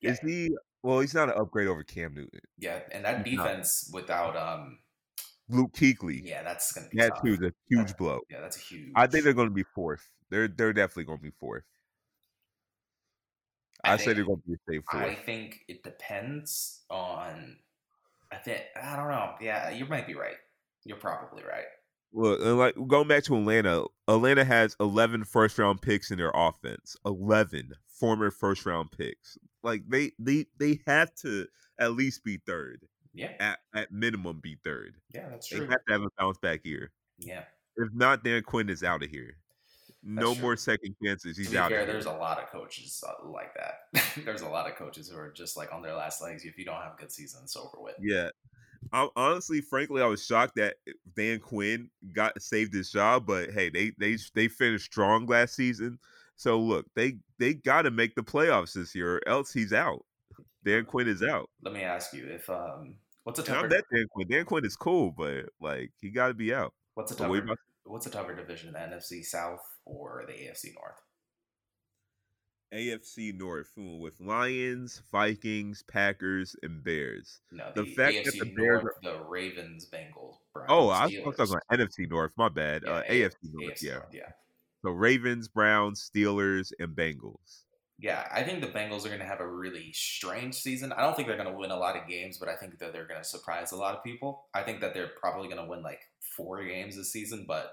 Yeah, 0.00 0.12
is 0.12 0.20
he? 0.20 0.50
Well, 0.82 1.00
he's 1.00 1.14
not 1.14 1.28
an 1.28 1.34
upgrade 1.36 1.68
over 1.68 1.82
Cam 1.82 2.14
Newton. 2.14 2.40
yeah, 2.58 2.80
and 2.92 3.04
that 3.04 3.24
defense 3.24 3.90
without 3.92 4.36
um, 4.36 4.78
Luke 5.48 5.72
Kuechly. 5.72 6.22
yeah, 6.24 6.42
that's 6.42 6.72
gonna 6.72 6.88
be 6.88 6.98
That 6.98 7.10
tough. 7.10 7.22
too 7.24 7.32
is 7.34 7.40
a 7.40 7.52
huge 7.68 7.96
blow. 7.96 8.20
Yeah, 8.30 8.40
that's 8.40 8.56
a 8.56 8.60
huge. 8.60 8.92
I 8.94 9.06
think 9.06 9.24
they're 9.24 9.32
going 9.32 9.48
to 9.48 9.54
be 9.54 9.64
fourth. 9.74 10.08
They're 10.30 10.48
they're 10.48 10.72
definitely 10.72 11.04
going 11.04 11.18
to 11.18 11.24
be 11.24 11.32
fourth. 11.40 11.64
I 13.84 13.92
I, 13.94 13.96
say 13.96 14.12
they're 14.12 14.24
going 14.24 14.40
to 14.40 14.46
be 14.46 14.54
a 14.54 14.72
safe 14.72 14.82
I 14.92 15.14
think 15.14 15.60
it 15.68 15.82
depends 15.82 16.84
on. 16.90 17.56
I 18.32 18.36
think 18.36 18.62
I 18.80 18.96
don't 18.96 19.08
know. 19.08 19.34
Yeah, 19.40 19.70
you 19.70 19.86
might 19.86 20.06
be 20.06 20.14
right. 20.14 20.36
You're 20.84 20.96
probably 20.96 21.42
right. 21.44 21.66
Look, 22.16 22.40
like 22.40 22.74
going 22.88 23.08
back 23.08 23.24
to 23.24 23.36
Atlanta, 23.36 23.84
Atlanta 24.08 24.42
has 24.42 24.74
11 24.80 25.24
first 25.24 25.58
round 25.58 25.82
picks 25.82 26.10
in 26.10 26.16
their 26.16 26.32
offense. 26.34 26.96
11 27.04 27.72
former 27.88 28.30
first 28.30 28.64
round 28.64 28.90
picks. 28.90 29.36
Like 29.62 29.82
they 29.86 30.12
they 30.18 30.46
they 30.58 30.80
have 30.86 31.14
to 31.16 31.46
at 31.78 31.92
least 31.92 32.24
be 32.24 32.38
third. 32.46 32.86
Yeah, 33.12 33.32
At 33.38 33.58
at 33.74 33.92
minimum 33.92 34.40
be 34.42 34.56
third. 34.64 34.94
yeah, 35.14 35.28
that's 35.28 35.48
true. 35.48 35.60
They 35.60 35.66
have 35.66 35.84
to 35.86 35.92
have 35.92 36.02
a 36.02 36.08
bounce 36.18 36.38
back 36.38 36.64
year. 36.64 36.90
Yeah. 37.18 37.44
If 37.76 37.92
not, 37.92 38.24
Dan 38.24 38.42
Quinn 38.42 38.70
is 38.70 38.82
out 38.82 39.02
of 39.02 39.10
here. 39.10 39.36
No 40.02 40.32
true. 40.32 40.42
more 40.42 40.56
second 40.56 40.94
chances. 41.02 41.36
He's 41.36 41.54
out 41.54 41.70
fair, 41.70 41.80
here. 41.80 41.86
there's 41.92 42.06
a 42.06 42.12
lot 42.12 42.38
of 42.38 42.48
coaches 42.50 43.02
uh, 43.06 43.28
like 43.28 43.54
that. 43.54 44.14
there's 44.24 44.42
a 44.42 44.48
lot 44.48 44.70
of 44.70 44.76
coaches 44.76 45.08
who 45.08 45.18
are 45.18 45.32
just 45.32 45.56
like 45.56 45.72
on 45.72 45.82
their 45.82 45.94
last 45.94 46.22
legs. 46.22 46.44
If 46.44 46.56
you 46.56 46.64
don't 46.64 46.80
have 46.80 46.92
a 46.94 47.00
good 47.00 47.12
season, 47.12 47.40
it's 47.42 47.56
over 47.56 47.78
with. 47.78 47.96
Yeah. 48.00 48.28
I, 48.92 49.08
honestly, 49.16 49.60
frankly, 49.60 50.02
I 50.02 50.06
was 50.06 50.24
shocked 50.24 50.56
that 50.56 50.76
Dan 51.16 51.40
Quinn 51.40 51.90
got 52.12 52.40
saved 52.40 52.74
his 52.74 52.90
job, 52.90 53.26
but 53.26 53.50
hey, 53.50 53.70
they 53.70 53.92
they 53.98 54.16
they 54.34 54.48
finished 54.48 54.86
strong 54.86 55.26
last 55.26 55.54
season. 55.54 55.98
So 56.36 56.58
look, 56.58 56.86
they 56.94 57.18
they 57.38 57.54
got 57.54 57.82
to 57.82 57.90
make 57.90 58.14
the 58.14 58.22
playoffs 58.22 58.74
this 58.74 58.94
year, 58.94 59.16
or 59.16 59.28
else 59.28 59.52
he's 59.52 59.72
out. 59.72 60.04
Dan 60.64 60.84
Quinn 60.84 61.08
is 61.08 61.22
out. 61.22 61.48
Let 61.62 61.74
me 61.74 61.82
ask 61.82 62.12
you 62.12 62.26
if 62.26 62.48
um, 62.50 62.96
what's 63.24 63.38
a 63.38 63.42
I 63.42 63.46
tougher 63.46 63.68
bet 63.68 63.84
Dan 63.92 64.06
Quinn. 64.10 64.28
Dan 64.28 64.44
Quinn 64.44 64.64
is 64.64 64.76
cool, 64.76 65.12
but 65.16 65.46
like 65.60 65.92
he 66.00 66.10
got 66.10 66.28
to 66.28 66.34
be 66.34 66.52
out. 66.52 66.74
what's 66.94 67.12
a 67.12 67.16
tougher 67.16 67.56
what's 67.84 68.06
a 68.06 68.10
tougher 68.10 68.34
division, 68.34 68.72
the 68.72 68.78
NFC 68.78 69.24
South 69.24 69.60
or 69.84 70.24
the 70.26 70.32
AFC 70.32 70.74
North? 70.74 71.00
AFC 72.76 73.34
North 73.34 73.72
with 73.76 74.20
Lions, 74.20 75.02
Vikings, 75.10 75.82
Packers, 75.90 76.54
and 76.62 76.84
Bears. 76.84 77.40
No, 77.50 77.72
The 77.74 77.82
the, 77.82 77.94
fact 77.94 78.16
AFC 78.16 78.24
that 78.24 78.38
the 78.38 78.54
Bears 78.54 78.82
North, 78.82 78.94
the 79.02 79.24
Ravens, 79.24 79.88
Bengals, 79.90 80.36
Browns, 80.52 80.68
Oh, 80.68 80.88
I 80.88 81.06
was 81.06 81.36
talking 81.36 81.54
about 81.54 81.80
NFC 81.80 82.08
North. 82.08 82.32
My 82.36 82.48
bad. 82.48 82.82
Yeah, 82.84 82.92
uh, 82.92 83.02
A- 83.08 83.22
AFC 83.22 83.34
North. 83.52 83.74
AFC 83.74 83.82
yeah. 83.82 83.98
Yeah. 84.12 84.28
So 84.84 84.90
Ravens, 84.90 85.48
Browns, 85.48 86.10
Steelers, 86.14 86.72
and 86.78 86.94
Bengals. 86.94 87.62
Yeah, 87.98 88.28
I 88.32 88.42
think 88.42 88.60
the 88.60 88.66
Bengals 88.66 89.06
are 89.06 89.08
going 89.08 89.20
to 89.20 89.26
have 89.26 89.40
a 89.40 89.48
really 89.48 89.90
strange 89.92 90.54
season. 90.54 90.92
I 90.92 91.00
don't 91.00 91.16
think 91.16 91.28
they're 91.28 91.38
going 91.38 91.50
to 91.50 91.58
win 91.58 91.70
a 91.70 91.76
lot 91.78 91.96
of 91.96 92.06
games, 92.06 92.36
but 92.36 92.48
I 92.48 92.54
think 92.54 92.78
that 92.78 92.92
they're 92.92 93.06
going 93.06 93.20
to 93.20 93.26
surprise 93.26 93.72
a 93.72 93.76
lot 93.76 93.96
of 93.96 94.04
people. 94.04 94.46
I 94.54 94.62
think 94.62 94.80
that 94.82 94.92
they're 94.92 95.12
probably 95.18 95.48
going 95.48 95.62
to 95.64 95.68
win 95.68 95.82
like 95.82 96.00
four 96.36 96.62
games 96.62 96.96
this 96.96 97.10
season, 97.10 97.46
but 97.48 97.72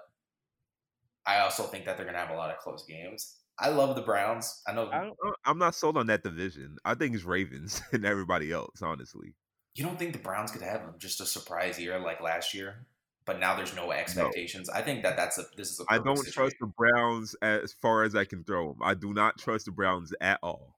I 1.25 1.39
also 1.39 1.63
think 1.63 1.84
that 1.86 1.97
they're 1.97 2.05
going 2.05 2.15
to 2.15 2.21
have 2.21 2.30
a 2.30 2.38
lot 2.38 2.51
of 2.51 2.57
close 2.57 2.86
games. 2.86 3.36
I 3.59 3.69
love 3.69 3.95
the 3.95 4.01
Browns. 4.01 4.61
I 4.67 4.73
know 4.73 4.89
I 4.91 5.11
I'm 5.45 5.57
not 5.59 5.75
sold 5.75 5.97
on 5.97 6.07
that 6.07 6.23
division. 6.23 6.77
I 6.85 6.95
think 6.95 7.15
it's 7.15 7.23
Ravens 7.23 7.81
and 7.93 8.05
everybody 8.05 8.51
else, 8.51 8.81
honestly. 8.81 9.35
you 9.75 9.83
don't 9.85 9.97
think 9.99 10.13
the 10.13 10.19
Browns 10.19 10.51
could 10.51 10.61
have 10.61 10.81
them 10.81 10.95
just 10.97 11.21
a 11.21 11.25
surprise 11.25 11.79
year 11.79 11.99
like 11.99 12.21
last 12.21 12.53
year, 12.53 12.87
but 13.25 13.39
now 13.39 13.55
there's 13.55 13.75
no 13.75 13.91
expectations. 13.91 14.69
I 14.69 14.81
think 14.81 15.03
that 15.03 15.15
that's 15.15 15.37
a 15.37 15.43
this 15.55 15.71
is 15.71 15.79
a 15.81 15.85
I 15.89 15.97
don't 15.99 16.17
situation. 16.17 16.33
trust 16.33 16.55
the 16.59 16.67
Browns 16.77 17.35
as 17.41 17.73
far 17.81 18.03
as 18.03 18.15
I 18.15 18.25
can 18.25 18.43
throw 18.43 18.69
them. 18.73 18.79
I 18.83 18.95
do 18.95 19.13
not 19.13 19.37
trust 19.37 19.65
the 19.65 19.71
Browns 19.71 20.13
at 20.19 20.39
all. 20.43 20.75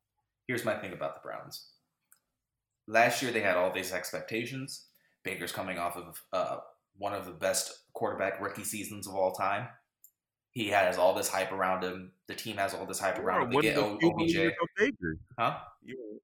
here's 0.47 0.65
my 0.65 0.75
thing 0.75 0.93
about 0.93 1.15
the 1.15 1.21
Browns. 1.27 1.69
Last 2.87 3.21
year 3.21 3.31
they 3.31 3.41
had 3.41 3.57
all 3.57 3.71
these 3.71 3.91
expectations. 3.91 4.85
Baker's 5.23 5.51
coming 5.51 5.79
off 5.79 5.97
of 5.97 6.21
uh, 6.33 6.57
one 6.97 7.13
of 7.13 7.25
the 7.25 7.31
best 7.31 7.71
quarterback 7.93 8.39
rookie 8.39 8.63
seasons 8.63 9.07
of 9.07 9.15
all 9.15 9.31
time. 9.31 9.67
He 10.55 10.69
has 10.69 10.97
all 10.97 11.13
this 11.13 11.27
hype 11.27 11.51
around 11.51 11.83
him. 11.83 12.11
The 12.27 12.33
team 12.33 12.55
has 12.57 12.73
all 12.73 12.85
this 12.85 12.97
hype 12.99 13.19
around 13.19 13.43
him. 13.53 13.61
They 13.61 13.61
get 13.67 13.77
o- 13.77 13.99
OBJ. 14.01 14.51
Baker. 14.77 15.17
Huh? 15.37 15.57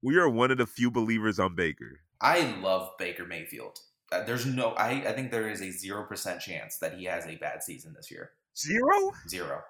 We 0.01 0.15
are 0.17 0.29
one 0.29 0.49
of 0.51 0.57
the 0.57 0.65
few 0.65 0.89
believers 0.89 1.37
on 1.37 1.53
Baker. 1.53 1.99
I 2.21 2.55
love 2.61 2.91
Baker 2.97 3.25
Mayfield. 3.25 3.79
Uh, 4.11 4.23
there's 4.23 4.45
no, 4.45 4.69
I, 4.71 4.89
I 5.07 5.11
think 5.11 5.31
there 5.31 5.49
is 5.49 5.61
a 5.61 5.65
0% 5.67 6.39
chance 6.39 6.77
that 6.77 6.95
he 6.97 7.05
has 7.05 7.25
a 7.27 7.35
bad 7.35 7.61
season 7.61 7.93
this 7.93 8.09
year. 8.09 8.31
Zero? 8.57 9.11
Zero. 9.27 9.61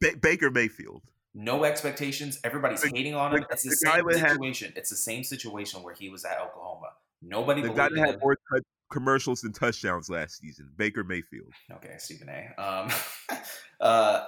Ba- 0.00 0.16
Baker 0.20 0.50
Mayfield. 0.50 1.02
No 1.34 1.64
expectations. 1.64 2.38
Everybody's 2.44 2.84
hating 2.84 3.14
on 3.14 3.34
him. 3.36 3.44
It's 3.50 3.62
the, 3.62 3.70
the 3.70 3.76
same 3.76 4.04
that 4.08 4.18
had- 4.18 4.30
situation. 4.32 4.72
it's 4.76 4.90
the 4.90 4.96
same 4.96 5.24
situation 5.24 5.82
where 5.82 5.94
he 5.94 6.08
was 6.10 6.24
at 6.26 6.40
Oklahoma. 6.40 6.90
Nobody 7.22 7.62
The 7.62 7.68
guy 7.70 7.88
that 7.88 7.98
had 7.98 8.14
him. 8.16 8.20
more 8.22 8.36
tou- 8.36 8.60
commercials 8.94 9.42
and 9.42 9.52
touchdowns 9.52 10.08
last 10.08 10.38
season. 10.38 10.70
Baker 10.76 11.02
Mayfield. 11.02 11.52
Okay, 11.72 11.96
Stephen 11.98 12.28
A. 12.28 12.62
Um, 12.62 12.90
uh, 13.80 14.24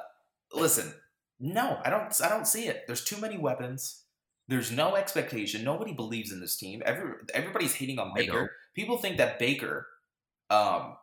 listen, 0.52 0.92
no, 1.38 1.78
I 1.84 1.88
don't. 1.88 2.12
I 2.22 2.28
don't 2.28 2.48
see 2.48 2.66
it. 2.66 2.82
There's 2.86 3.04
too 3.04 3.18
many 3.18 3.38
weapons. 3.38 4.02
There's 4.48 4.72
no 4.72 4.96
expectation. 4.96 5.64
Nobody 5.64 5.92
believes 5.92 6.32
in 6.32 6.40
this 6.40 6.56
team. 6.56 6.82
Every 6.84 7.12
everybody's 7.32 7.74
hating 7.74 8.00
on 8.00 8.12
Baker. 8.14 8.50
People 8.74 8.98
think 8.98 9.18
that 9.18 9.38
Baker. 9.38 9.86
Um, 10.50 10.96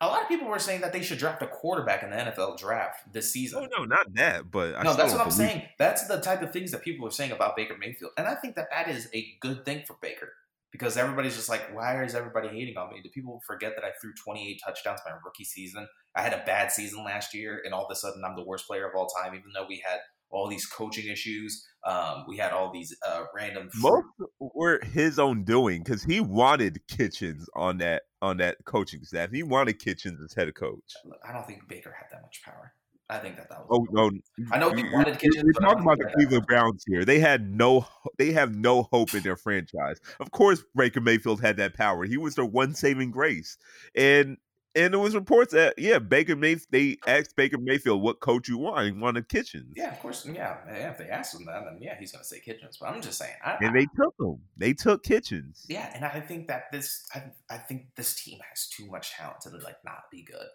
a 0.00 0.08
lot 0.08 0.22
of 0.22 0.28
people 0.28 0.48
were 0.48 0.58
saying 0.58 0.80
that 0.80 0.92
they 0.92 1.02
should 1.02 1.18
draft 1.18 1.40
a 1.40 1.46
quarterback 1.46 2.02
in 2.02 2.10
the 2.10 2.16
NFL 2.16 2.58
draft 2.58 3.12
this 3.12 3.30
season. 3.30 3.60
Oh 3.62 3.78
no, 3.78 3.84
not 3.84 4.12
that, 4.14 4.50
but 4.50 4.74
I 4.74 4.82
no, 4.82 4.94
that's 4.94 5.12
what 5.12 5.22
I'm 5.22 5.30
saying. 5.30 5.62
That's 5.78 6.08
the 6.08 6.20
type 6.20 6.42
of 6.42 6.52
things 6.52 6.72
that 6.72 6.82
people 6.82 7.06
are 7.06 7.12
saying 7.12 7.30
about 7.30 7.56
Baker 7.56 7.76
Mayfield, 7.78 8.10
and 8.18 8.26
I 8.26 8.34
think 8.34 8.56
that 8.56 8.68
that 8.70 8.88
is 8.88 9.08
a 9.14 9.36
good 9.40 9.64
thing 9.64 9.84
for 9.86 9.96
Baker 10.02 10.32
because 10.74 10.96
everybody's 10.96 11.36
just 11.36 11.48
like, 11.48 11.72
why 11.72 12.02
is 12.02 12.16
everybody 12.16 12.48
hating 12.48 12.76
on 12.76 12.90
me? 12.90 13.00
Do 13.00 13.08
people 13.10 13.40
forget 13.46 13.74
that 13.76 13.84
I 13.84 13.90
threw 14.02 14.10
28 14.12 14.60
touchdowns 14.66 14.98
my 15.06 15.12
rookie 15.24 15.44
season? 15.44 15.86
I 16.16 16.22
had 16.22 16.32
a 16.32 16.42
bad 16.44 16.72
season 16.72 17.04
last 17.04 17.32
year, 17.32 17.62
and 17.64 17.72
all 17.72 17.84
of 17.84 17.92
a 17.92 17.94
sudden 17.94 18.24
I'm 18.26 18.34
the 18.34 18.42
worst 18.42 18.66
player 18.66 18.88
of 18.88 18.96
all 18.96 19.06
time, 19.06 19.36
even 19.36 19.52
though 19.54 19.66
we 19.68 19.80
had 19.88 20.00
all 20.30 20.48
these 20.48 20.66
coaching 20.66 21.08
issues. 21.08 21.64
Um, 21.86 22.24
we 22.26 22.38
had 22.38 22.50
all 22.50 22.72
these 22.72 22.92
uh, 23.06 23.22
random. 23.36 23.70
most 23.76 24.04
were 24.40 24.80
his 24.82 25.20
own 25.20 25.44
doing 25.44 25.84
because 25.84 26.02
he 26.02 26.18
wanted 26.18 26.80
Kitchens 26.88 27.48
on 27.54 27.78
that 27.78 28.02
on 28.20 28.38
that 28.38 28.56
coaching 28.64 29.04
staff. 29.04 29.30
He 29.30 29.44
wanted 29.44 29.78
Kitchens 29.78 30.20
as 30.24 30.34
head 30.34 30.52
coach. 30.56 30.92
I 31.24 31.32
don't 31.32 31.46
think 31.46 31.68
Baker 31.68 31.94
had 31.96 32.08
that 32.10 32.22
much 32.22 32.42
power. 32.44 32.72
I 33.14 33.18
think 33.18 33.36
that 33.36 33.48
that 33.48 33.68
was. 33.68 33.68
Oh 33.70 33.86
no! 33.92 34.10
I 34.52 34.58
know 34.58 34.70
we- 34.70 34.90
wanted 34.90 35.18
Kitchens, 35.18 35.44
We're 35.44 35.52
talking 35.52 35.82
about 35.82 35.98
the 35.98 36.04
he 36.04 36.08
had 36.08 36.10
that 36.10 36.14
Cleveland 36.14 36.46
Browns 36.46 36.84
here. 36.86 37.04
They 37.04 37.20
had 37.20 37.50
no, 37.50 37.86
they 38.18 38.32
have 38.32 38.54
no 38.54 38.84
hope 38.84 39.14
in 39.14 39.22
their 39.22 39.36
franchise. 39.36 40.00
Of 40.20 40.30
course, 40.30 40.64
Baker 40.74 41.00
Mayfield 41.00 41.40
had 41.40 41.56
that 41.58 41.74
power. 41.74 42.04
He 42.04 42.16
was 42.16 42.34
their 42.34 42.44
one 42.44 42.74
saving 42.74 43.12
grace, 43.12 43.56
and 43.94 44.38
and 44.76 44.92
there 44.92 45.00
was 45.00 45.14
reports 45.14 45.52
that 45.52 45.74
yeah, 45.78 45.98
Baker 46.00 46.34
Mayfield. 46.34 46.66
They 46.70 46.98
asked 47.06 47.36
Baker 47.36 47.58
Mayfield 47.58 48.02
what 48.02 48.20
coach 48.20 48.48
you 48.48 48.58
want. 48.58 48.86
He 48.86 48.92
wanted 48.92 49.28
Kitchens. 49.28 49.72
Yeah, 49.76 49.92
of 49.92 50.00
course. 50.00 50.26
Yeah, 50.26 50.56
yeah. 50.66 50.90
If 50.90 50.98
they 50.98 51.08
asked 51.08 51.34
him 51.38 51.46
that, 51.46 51.64
then 51.64 51.78
yeah, 51.80 51.96
he's 51.98 52.12
gonna 52.12 52.24
say 52.24 52.40
Kitchens. 52.40 52.78
But 52.80 52.88
I'm 52.88 53.00
just 53.00 53.18
saying. 53.18 53.34
I, 53.44 53.56
and 53.60 53.74
they 53.74 53.86
took 53.96 54.14
him. 54.18 54.38
They 54.56 54.72
took 54.72 55.04
Kitchens. 55.04 55.64
Yeah, 55.68 55.90
and 55.94 56.04
I 56.04 56.20
think 56.20 56.48
that 56.48 56.72
this, 56.72 57.06
I, 57.14 57.24
I 57.48 57.58
think 57.58 57.94
this 57.94 58.14
team 58.14 58.40
has 58.50 58.66
too 58.66 58.86
much 58.90 59.12
talent 59.12 59.42
to 59.42 59.50
like 59.50 59.76
not 59.84 60.10
be 60.10 60.24
good. 60.24 60.46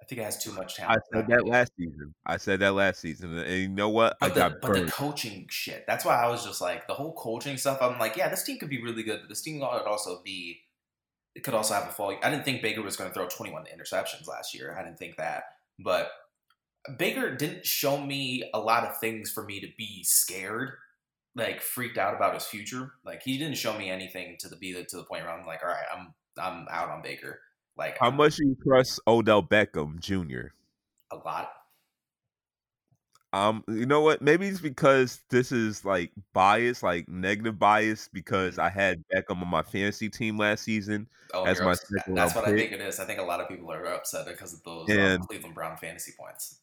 I 0.00 0.04
think 0.04 0.20
it 0.20 0.24
has 0.24 0.42
too 0.42 0.52
much 0.52 0.78
I 0.80 0.82
talent. 0.84 1.02
to 1.12 1.18
said 1.18 1.26
that 1.28 1.46
last 1.46 1.72
season. 1.76 2.14
I 2.24 2.36
said 2.36 2.60
that 2.60 2.72
last 2.72 3.00
season, 3.00 3.38
and 3.38 3.60
you 3.60 3.68
know 3.68 3.88
what? 3.88 4.16
I 4.20 4.28
But 4.28 4.34
the, 4.34 4.58
but 4.60 4.72
the 4.74 4.90
coaching 4.90 5.46
shit. 5.50 5.84
That's 5.86 6.04
why 6.04 6.16
I 6.16 6.28
was 6.28 6.44
just 6.44 6.60
like 6.60 6.86
the 6.86 6.94
whole 6.94 7.12
coaching 7.14 7.56
stuff. 7.56 7.78
I'm 7.80 7.98
like, 7.98 8.16
yeah, 8.16 8.28
this 8.28 8.42
team 8.42 8.58
could 8.58 8.70
be 8.70 8.82
really 8.82 9.02
good, 9.02 9.20
but 9.20 9.28
this 9.28 9.42
team 9.42 9.60
would 9.60 9.66
also 9.66 10.20
be. 10.24 10.60
It 11.34 11.44
could 11.44 11.54
also 11.54 11.74
have 11.74 11.86
a 11.88 11.92
fall. 11.92 12.16
I 12.22 12.30
didn't 12.30 12.44
think 12.44 12.62
Baker 12.62 12.82
was 12.82 12.96
going 12.96 13.10
to 13.10 13.14
throw 13.14 13.28
21 13.28 13.64
interceptions 13.64 14.26
last 14.26 14.54
year. 14.54 14.76
I 14.76 14.82
didn't 14.82 14.98
think 14.98 15.16
that, 15.16 15.44
but 15.78 16.10
Baker 16.96 17.34
didn't 17.36 17.66
show 17.66 18.00
me 18.00 18.48
a 18.54 18.58
lot 18.58 18.84
of 18.84 18.98
things 18.98 19.30
for 19.30 19.44
me 19.44 19.60
to 19.60 19.68
be 19.76 20.02
scared, 20.04 20.72
like 21.36 21.60
freaked 21.60 21.98
out 21.98 22.14
about 22.14 22.34
his 22.34 22.44
future. 22.44 22.92
Like 23.04 23.22
he 23.22 23.38
didn't 23.38 23.58
show 23.58 23.76
me 23.76 23.90
anything 23.90 24.36
to 24.40 24.48
the 24.48 24.56
be 24.56 24.72
the, 24.72 24.84
to 24.84 24.96
the 24.96 25.04
point 25.04 25.24
where 25.24 25.32
I'm 25.32 25.46
like, 25.46 25.60
all 25.62 25.68
right, 25.68 25.84
I'm 25.94 26.14
I'm 26.40 26.66
out 26.70 26.90
on 26.90 27.02
Baker. 27.02 27.40
Like 27.78 27.96
How 27.98 28.10
much 28.10 28.36
do 28.36 28.44
you 28.46 28.56
trust 28.66 29.00
Odell 29.06 29.42
Beckham 29.42 30.00
Jr.? 30.00 30.48
a 31.10 31.16
lot. 31.16 31.52
Um, 33.32 33.62
you 33.68 33.84
know 33.86 34.00
what? 34.00 34.22
Maybe 34.22 34.48
it's 34.48 34.60
because 34.60 35.20
this 35.28 35.52
is 35.52 35.84
like 35.84 36.10
bias, 36.32 36.82
like 36.82 37.08
negative 37.08 37.58
bias, 37.58 38.08
because 38.12 38.58
I 38.58 38.70
had 38.70 39.04
Beckham 39.14 39.42
on 39.42 39.48
my 39.48 39.62
fantasy 39.62 40.08
team 40.08 40.38
last 40.38 40.64
season. 40.64 41.06
Oh, 41.34 41.44
As 41.44 41.60
my 41.60 41.72
upset. 41.72 41.88
second 41.98 42.14
That's 42.14 42.34
what 42.34 42.46
I 42.48 42.56
think 42.56 42.72
it 42.72 42.80
is. 42.80 42.98
I 42.98 43.04
think 43.04 43.20
a 43.20 43.22
lot 43.24 43.40
of 43.40 43.48
people 43.48 43.70
are 43.70 43.84
upset 43.86 44.26
because 44.26 44.54
of 44.54 44.62
those 44.64 44.88
um, 44.90 44.96
And- 44.98 45.28
Cleveland 45.28 45.54
Brown 45.54 45.76
fantasy 45.76 46.12
points. 46.18 46.60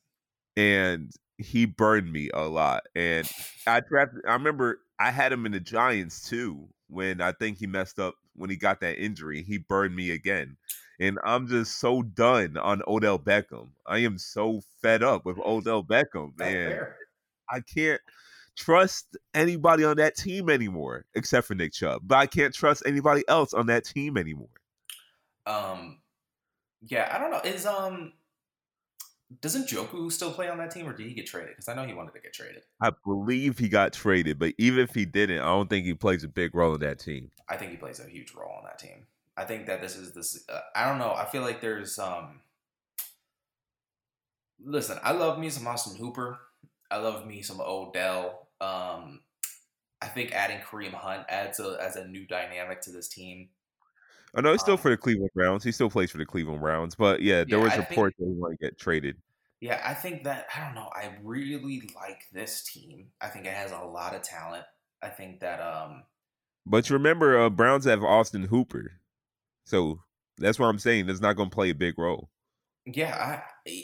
and 0.57 1.11
he 1.37 1.65
burned 1.65 2.11
me 2.11 2.29
a 2.33 2.43
lot. 2.43 2.87
And 2.95 3.29
I 3.67 3.81
drafted. 3.81 4.21
I 4.27 4.33
remember 4.33 4.79
I 4.99 5.11
had 5.11 5.31
him 5.31 5.45
in 5.45 5.51
the 5.51 5.59
Giants 5.59 6.27
too 6.27 6.67
when 6.87 7.21
I 7.21 7.31
think 7.31 7.59
he 7.59 7.67
messed 7.67 7.99
up 7.99 8.15
when 8.35 8.49
he 8.49 8.55
got 8.55 8.79
that 8.81 8.97
injury. 8.97 9.43
He 9.43 9.57
burned 9.59 9.95
me 9.95 10.11
again, 10.11 10.57
and 10.99 11.19
I'm 11.23 11.47
just 11.47 11.79
so 11.79 12.01
done 12.01 12.57
on 12.57 12.81
Odell 12.87 13.19
Beckham. 13.19 13.69
I 13.85 13.99
am 13.99 14.17
so 14.17 14.61
fed 14.81 15.03
up 15.03 15.25
with 15.25 15.37
Odell 15.39 15.83
Beckham, 15.83 16.37
man. 16.37 16.87
I 17.49 17.59
can't 17.61 18.01
trust 18.55 19.17
anybody 19.33 19.83
on 19.83 19.97
that 19.97 20.15
team 20.15 20.49
anymore 20.49 21.05
except 21.13 21.47
for 21.47 21.55
Nick 21.55 21.73
Chubb. 21.73 22.01
But 22.03 22.15
I 22.15 22.25
can't 22.25 22.53
trust 22.53 22.83
anybody 22.85 23.23
else 23.27 23.53
on 23.53 23.67
that 23.67 23.85
team 23.85 24.17
anymore. 24.17 24.49
Um, 25.45 25.99
yeah, 26.81 27.09
I 27.13 27.19
don't 27.19 27.31
know. 27.31 27.41
Is 27.41 27.65
um, 27.65 28.13
doesn't 29.41 29.67
Njoku 29.67 30.11
still 30.11 30.31
play 30.31 30.49
on 30.49 30.57
that 30.59 30.71
team, 30.71 30.87
or 30.87 30.93
did 30.93 31.07
he 31.07 31.13
get 31.13 31.25
traded? 31.25 31.51
Because 31.51 31.67
I 31.67 31.75
know 31.75 31.85
he 31.85 31.93
wanted 31.93 32.13
to 32.13 32.19
get 32.19 32.33
traded. 32.33 32.63
I 32.81 32.91
believe 33.03 33.57
he 33.57 33.69
got 33.69 33.93
traded, 33.93 34.39
but 34.39 34.53
even 34.57 34.79
if 34.79 34.93
he 34.93 35.05
didn't, 35.05 35.39
I 35.39 35.45
don't 35.45 35.69
think 35.69 35.85
he 35.85 35.93
plays 35.93 36.23
a 36.23 36.27
big 36.27 36.55
role 36.55 36.73
in 36.73 36.81
that 36.81 36.99
team. 36.99 37.31
I 37.49 37.57
think 37.57 37.71
he 37.71 37.77
plays 37.77 37.99
a 37.99 38.07
huge 38.09 38.33
role 38.33 38.53
on 38.57 38.63
that 38.63 38.79
team. 38.79 39.05
I 39.37 39.45
think 39.45 39.67
that 39.67 39.81
this 39.81 39.95
is 39.95 40.13
this. 40.13 40.47
Uh, 40.49 40.61
I 40.75 40.87
don't 40.87 40.99
know. 40.99 41.13
I 41.13 41.25
feel 41.25 41.41
like 41.41 41.61
there's 41.61 41.99
um. 41.99 42.41
Listen, 44.59 44.97
I 45.03 45.11
love 45.11 45.37
me 45.39 45.49
some 45.49 45.67
Austin 45.67 45.97
Hooper. 45.97 46.39
I 46.89 46.97
love 46.97 47.25
me 47.25 47.41
some 47.41 47.59
Odell. 47.59 48.49
Um, 48.61 49.21
I 50.01 50.07
think 50.07 50.33
adding 50.33 50.59
Kareem 50.59 50.93
Hunt 50.93 51.25
adds 51.29 51.59
a 51.59 51.77
as 51.81 51.95
a 51.97 52.07
new 52.07 52.27
dynamic 52.27 52.81
to 52.81 52.91
this 52.91 53.09
team. 53.09 53.49
I 54.35 54.41
know 54.41 54.51
he's 54.51 54.61
still 54.61 54.77
Um, 54.77 54.77
for 54.77 54.89
the 54.89 54.97
Cleveland 54.97 55.31
Browns. 55.33 55.63
He 55.63 55.71
still 55.71 55.89
plays 55.89 56.11
for 56.11 56.17
the 56.17 56.25
Cleveland 56.25 56.59
Browns, 56.61 56.95
but 56.95 57.21
yeah, 57.21 57.43
there 57.45 57.59
Yeah, 57.59 57.59
was 57.59 57.77
reports 57.77 58.17
that 58.19 58.25
he 58.25 58.31
want 58.33 58.57
to 58.59 58.65
get 58.65 58.77
traded. 58.77 59.17
Yeah, 59.61 59.81
I 59.83 59.93
think 59.93 60.23
that 60.25 60.47
I 60.55 60.65
don't 60.65 60.75
know. 60.75 60.89
I 60.93 61.17
really 61.23 61.89
like 61.95 62.29
this 62.31 62.63
team. 62.63 63.11
I 63.21 63.27
think 63.29 63.45
it 63.45 63.53
has 63.53 63.71
a 63.71 63.79
lot 63.79 64.13
of 64.15 64.21
talent. 64.21 64.65
I 65.01 65.09
think 65.09 65.39
that 65.39 65.59
um 65.61 66.03
But 66.65 66.89
you 66.89 66.93
remember, 66.95 67.39
uh, 67.39 67.49
Browns 67.49 67.85
have 67.85 68.03
Austin 68.03 68.43
Hooper, 68.43 69.01
so 69.65 69.99
that's 70.37 70.59
what 70.59 70.67
I'm 70.67 70.79
saying. 70.79 71.09
It's 71.09 71.21
not 71.21 71.35
going 71.35 71.49
to 71.49 71.55
play 71.55 71.69
a 71.69 71.75
big 71.75 71.97
role. 71.97 72.29
yeah, 72.85 73.15
I 73.15 73.69
eh, 73.69 73.83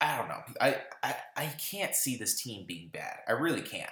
I 0.00 0.16
don't 0.18 0.28
know. 0.28 0.42
I, 0.60 0.76
I 1.02 1.14
I 1.36 1.46
can't 1.70 1.94
see 1.94 2.16
this 2.16 2.42
team 2.42 2.66
being 2.66 2.90
bad. 2.92 3.18
I 3.28 3.32
really 3.32 3.62
can't. 3.62 3.90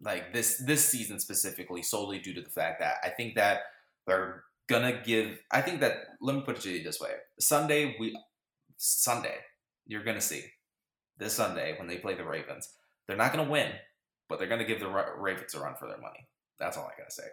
Like 0.00 0.32
this 0.32 0.62
this 0.66 0.84
season 0.84 1.20
specifically, 1.20 1.82
solely 1.82 2.18
due 2.18 2.34
to 2.34 2.42
the 2.42 2.50
fact 2.50 2.80
that 2.80 2.96
I 3.04 3.10
think 3.10 3.34
that 3.36 3.60
they're 4.06 4.44
gonna 4.68 5.00
give. 5.04 5.38
I 5.50 5.60
think 5.60 5.80
that 5.80 5.98
let 6.20 6.36
me 6.36 6.42
put 6.42 6.56
it 6.56 6.62
to 6.62 6.70
you 6.70 6.82
this 6.82 7.00
way: 7.00 7.10
Sunday 7.38 7.96
we 7.98 8.16
Sunday 8.76 9.36
you're 9.86 10.04
gonna 10.04 10.20
see 10.20 10.44
this 11.18 11.34
Sunday 11.34 11.76
when 11.78 11.88
they 11.88 11.98
play 11.98 12.14
the 12.14 12.24
Ravens. 12.24 12.68
They're 13.06 13.16
not 13.16 13.32
gonna 13.32 13.50
win, 13.50 13.72
but 14.28 14.38
they're 14.38 14.48
gonna 14.48 14.64
give 14.64 14.80
the 14.80 14.88
Ravens 15.18 15.54
a 15.54 15.60
run 15.60 15.74
for 15.78 15.88
their 15.88 15.98
money. 15.98 16.26
That's 16.58 16.76
all 16.76 16.86
I 16.86 16.98
gotta 16.98 17.10
say. 17.10 17.26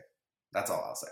That's 0.52 0.70
all 0.72 0.84
I'll 0.88 0.96
say. 0.96 1.08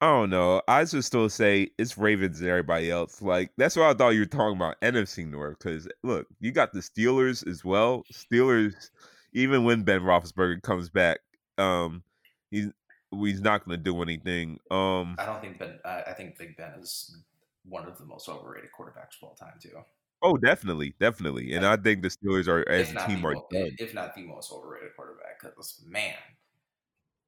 I 0.00 0.06
don't 0.08 0.30
know. 0.30 0.60
I 0.68 0.84
just 0.84 1.06
still 1.06 1.28
say 1.30 1.70
it's 1.78 1.96
Ravens 1.96 2.40
and 2.40 2.50
everybody 2.50 2.90
else. 2.90 3.22
Like 3.22 3.50
that's 3.56 3.76
what 3.76 3.86
I 3.86 3.94
thought 3.94 4.10
you 4.10 4.20
were 4.20 4.26
talking 4.26 4.56
about 4.56 4.80
NFC 4.82 5.26
North. 5.26 5.58
Because 5.58 5.88
look, 6.02 6.26
you 6.40 6.52
got 6.52 6.72
the 6.72 6.80
Steelers 6.80 7.46
as 7.48 7.64
well. 7.64 8.04
Steelers, 8.12 8.90
even 9.32 9.64
when 9.64 9.84
Ben 9.84 10.00
Roethlisberger 10.00 10.60
comes 10.62 10.90
back, 10.90 11.20
um, 11.56 12.02
he's 12.50 12.68
he's 13.10 13.40
not 13.40 13.64
going 13.64 13.78
to 13.78 13.82
do 13.82 14.02
anything. 14.02 14.58
Um, 14.70 15.16
I 15.18 15.24
don't 15.24 15.40
think 15.40 15.58
Ben. 15.58 15.78
I 15.84 16.02
I 16.02 16.12
think 16.12 16.36
Big 16.38 16.58
Ben 16.58 16.74
is 16.78 17.16
one 17.64 17.86
of 17.86 17.96
the 17.96 18.04
most 18.04 18.28
overrated 18.28 18.70
quarterbacks 18.78 19.16
of 19.20 19.28
all 19.28 19.34
time 19.34 19.54
too. 19.60 19.78
oh, 20.22 20.36
definitely, 20.36 20.94
definitely. 21.00 21.54
And 21.54 21.66
I 21.66 21.76
think 21.78 22.02
the 22.02 22.08
Steelers 22.08 22.48
are 22.48 22.68
as 22.68 22.90
a 22.90 23.06
team 23.06 23.22
the 23.22 23.28
are 23.28 23.34
done. 23.50 23.76
if 23.78 23.94
not 23.94 24.14
the 24.14 24.24
most 24.24 24.52
overrated 24.52 24.90
quarterback. 24.94 25.40
Because 25.40 25.82
man, 25.86 26.14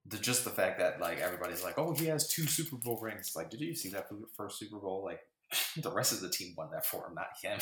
the, 0.08 0.18
just 0.18 0.44
the 0.44 0.50
fact 0.50 0.78
that 0.78 1.00
like 1.00 1.18
everybody's 1.20 1.62
like, 1.62 1.78
oh, 1.78 1.94
he 1.94 2.06
has 2.06 2.28
two 2.28 2.46
Super 2.46 2.76
Bowl 2.76 2.98
rings. 3.00 3.32
Like, 3.36 3.50
did 3.50 3.60
you 3.60 3.74
see 3.74 3.90
that 3.90 4.08
first 4.36 4.58
Super 4.58 4.78
Bowl? 4.78 5.04
Like, 5.04 5.20
the 5.76 5.90
rest 5.90 6.12
of 6.12 6.20
the 6.20 6.30
team 6.30 6.54
won 6.56 6.70
that 6.72 6.86
for 6.86 7.06
him, 7.06 7.14
not 7.14 7.28
him. 7.42 7.58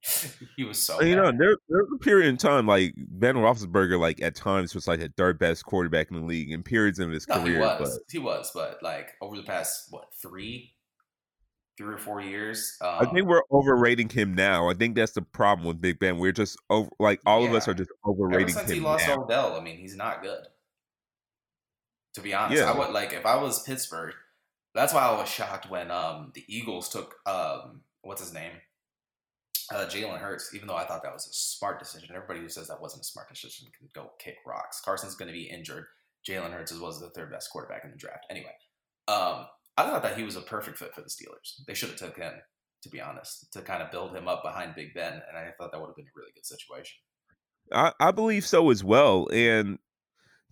he 0.56 0.64
was 0.64 0.78
so. 0.78 1.00
you 1.02 1.16
know, 1.16 1.24
bad. 1.24 1.38
there 1.38 1.56
there's 1.68 1.88
a 1.94 1.98
period 1.98 2.28
in 2.28 2.36
time 2.36 2.66
like 2.66 2.94
Ben 2.96 3.34
Roethlisberger, 3.34 3.98
like 3.98 4.22
at 4.22 4.34
times 4.34 4.74
was 4.74 4.86
like 4.86 5.00
the 5.00 5.12
third 5.16 5.38
best 5.38 5.64
quarterback 5.64 6.10
in 6.10 6.20
the 6.20 6.26
league 6.26 6.52
in 6.52 6.62
periods 6.62 6.98
of 6.98 7.10
his 7.10 7.26
No, 7.28 7.40
career. 7.40 7.54
he 7.54 7.60
was. 7.60 7.78
But 7.78 8.12
He 8.12 8.18
was, 8.18 8.50
but 8.54 8.82
like 8.82 9.14
over 9.20 9.36
the 9.36 9.42
past 9.42 9.86
what 9.90 10.06
three, 10.22 10.74
three 11.76 11.94
or 11.94 11.98
four 11.98 12.20
years, 12.20 12.76
um, 12.80 12.96
I 13.00 13.06
think 13.06 13.26
we're 13.26 13.42
overrating 13.50 14.08
him 14.08 14.34
now. 14.34 14.68
I 14.68 14.74
think 14.74 14.94
that's 14.94 15.12
the 15.12 15.22
problem 15.22 15.66
with 15.66 15.80
Big 15.80 15.98
Ben. 15.98 16.18
We're 16.18 16.32
just 16.32 16.56
over, 16.70 16.90
like 17.00 17.20
all 17.26 17.44
of 17.44 17.52
us 17.52 17.66
are 17.66 17.74
just 17.74 17.90
ever 18.06 18.26
overrating 18.26 18.54
since 18.54 18.70
him 18.70 18.76
he 18.76 18.80
lost 18.80 19.06
now. 19.08 19.24
Odell, 19.24 19.56
I 19.56 19.60
mean, 19.60 19.78
he's 19.78 19.96
not 19.96 20.22
good. 20.22 20.44
To 22.18 22.24
be 22.24 22.34
honest, 22.34 22.60
Yeah. 22.60 22.72
I 22.72 22.76
would 22.76 22.90
like 22.90 23.12
if 23.12 23.24
I 23.24 23.36
was 23.36 23.62
Pittsburgh. 23.62 24.12
That's 24.74 24.92
why 24.92 25.02
I 25.02 25.16
was 25.16 25.28
shocked 25.28 25.70
when 25.70 25.92
um 25.92 26.32
the 26.34 26.44
Eagles 26.48 26.88
took 26.88 27.14
um 27.26 27.82
what's 28.02 28.20
his 28.20 28.32
name, 28.32 28.50
uh, 29.72 29.86
Jalen 29.86 30.18
Hurts. 30.18 30.52
Even 30.52 30.66
though 30.66 30.74
I 30.76 30.84
thought 30.84 31.04
that 31.04 31.12
was 31.12 31.28
a 31.28 31.32
smart 31.32 31.78
decision, 31.78 32.10
everybody 32.12 32.40
who 32.40 32.48
says 32.48 32.66
that 32.66 32.80
wasn't 32.80 33.02
a 33.02 33.04
smart 33.04 33.28
decision 33.28 33.68
can 33.78 33.88
go 33.94 34.10
kick 34.18 34.38
rocks. 34.44 34.80
Carson's 34.84 35.14
going 35.14 35.28
to 35.28 35.32
be 35.32 35.44
injured. 35.44 35.84
Jalen 36.28 36.52
Hurts 36.52 36.76
was 36.76 37.00
the 37.00 37.10
third 37.10 37.30
best 37.30 37.50
quarterback 37.50 37.84
in 37.84 37.92
the 37.92 37.96
draft. 37.96 38.26
Anyway, 38.30 38.50
um, 39.06 39.46
I 39.76 39.84
thought 39.84 40.02
that 40.02 40.18
he 40.18 40.24
was 40.24 40.34
a 40.34 40.40
perfect 40.40 40.78
fit 40.78 40.92
for 40.92 41.02
the 41.02 41.08
Steelers. 41.08 41.64
They 41.68 41.74
should 41.74 41.90
have 41.90 41.98
took 41.98 42.16
him, 42.16 42.32
to 42.82 42.88
be 42.88 43.00
honest, 43.00 43.52
to 43.52 43.62
kind 43.62 43.80
of 43.80 43.92
build 43.92 44.12
him 44.14 44.26
up 44.26 44.42
behind 44.42 44.74
Big 44.74 44.92
Ben, 44.92 45.12
and 45.12 45.38
I 45.38 45.52
thought 45.56 45.70
that 45.70 45.80
would 45.80 45.86
have 45.86 45.96
been 45.96 46.06
a 46.06 46.16
really 46.18 46.32
good 46.34 46.46
situation. 46.46 46.98
I, 47.72 47.92
I 48.00 48.10
believe 48.10 48.44
so 48.44 48.70
as 48.70 48.82
well. 48.82 49.28
And 49.32 49.78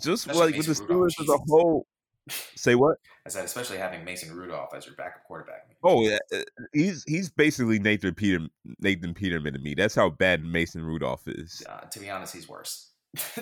just 0.00 0.26
Especially 0.26 0.52
like 0.52 0.56
with 0.56 0.66
the 0.66 0.84
Rudolph, 0.84 1.12
Steelers 1.12 1.22
as 1.22 1.28
a 1.28 1.38
whole, 1.48 1.86
say 2.56 2.74
what? 2.74 2.98
I 3.24 3.28
said, 3.28 3.44
especially 3.44 3.78
having 3.78 4.04
Mason 4.04 4.34
Rudolph 4.34 4.74
as 4.74 4.86
your 4.86 4.94
backup 4.94 5.24
quarterback. 5.26 5.68
Oh 5.82 6.02
yeah, 6.02 6.18
uh, 6.34 6.42
he's 6.72 7.04
he's 7.06 7.30
basically 7.30 7.78
Nathan 7.78 8.14
Peter 8.14 8.40
Nathan 8.80 9.14
Peterman 9.14 9.54
to 9.54 9.58
me. 9.58 9.74
That's 9.74 9.94
how 9.94 10.10
bad 10.10 10.44
Mason 10.44 10.84
Rudolph 10.84 11.26
is. 11.26 11.62
uh, 11.68 11.80
to 11.80 12.00
be 12.00 12.10
honest, 12.10 12.34
he's 12.34 12.48
worse. 12.48 12.92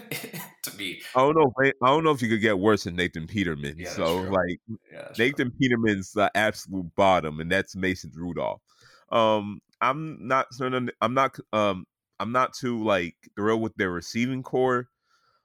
to 0.62 0.76
me, 0.78 1.00
I 1.16 1.20
don't 1.20 1.34
know. 1.34 1.52
I 1.60 1.86
don't 1.88 2.04
know 2.04 2.12
if 2.12 2.22
you 2.22 2.28
could 2.28 2.40
get 2.40 2.58
worse 2.58 2.84
than 2.84 2.96
Nathan 2.96 3.26
Peterman. 3.26 3.76
Yeah, 3.78 3.90
so 3.90 4.22
like 4.22 4.60
yeah, 4.68 5.02
that's 5.02 5.16
true. 5.16 5.26
Nathan 5.26 5.50
Peterman's 5.60 6.12
the 6.12 6.30
absolute 6.34 6.94
bottom, 6.94 7.40
and 7.40 7.50
that's 7.50 7.74
Mason 7.74 8.12
Rudolph. 8.14 8.60
Um, 9.10 9.60
I'm 9.80 10.26
not. 10.26 10.46
I'm 11.00 11.14
not. 11.14 11.36
Um, 11.52 11.86
I'm 12.20 12.32
not 12.32 12.54
too 12.54 12.82
like 12.84 13.16
thrilled 13.36 13.62
with 13.62 13.74
their 13.76 13.90
receiving 13.90 14.42
core. 14.42 14.88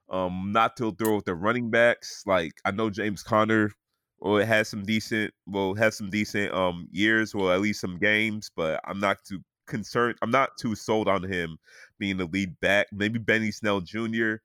Um, 0.10 0.52
not 0.52 0.76
too 0.76 0.94
thrilled 0.96 1.18
with 1.18 1.26
the 1.26 1.36
running 1.36 1.70
backs. 1.70 2.24
Like 2.26 2.54
I 2.66 2.72
know 2.72 2.90
James 2.90 3.24
Conner, 3.24 3.72
well, 4.20 4.38
it 4.38 4.48
has 4.48 4.68
some 4.68 4.84
decent. 4.84 5.34
Well, 5.48 5.76
has 5.76 5.96
some 5.98 6.10
decent 6.10 6.54
um 6.54 6.88
years, 6.92 7.36
well 7.36 7.52
at 7.52 7.62
least 7.62 7.82
some 7.82 7.98
games, 7.98 8.50
but 8.56 8.82
I'm 8.86 9.00
not 9.00 9.24
too 9.24 9.42
concerned. 9.68 10.18
I'm 10.22 10.32
not 10.32 10.52
too 10.60 10.76
sold 10.76 11.08
on 11.08 11.24
him 11.24 11.58
being 12.00 12.18
the 12.18 12.26
lead 12.26 12.60
back. 12.60 12.88
Maybe 12.92 13.20
Benny 13.20 13.52
Snell 13.52 13.82
Jr. 13.82 14.36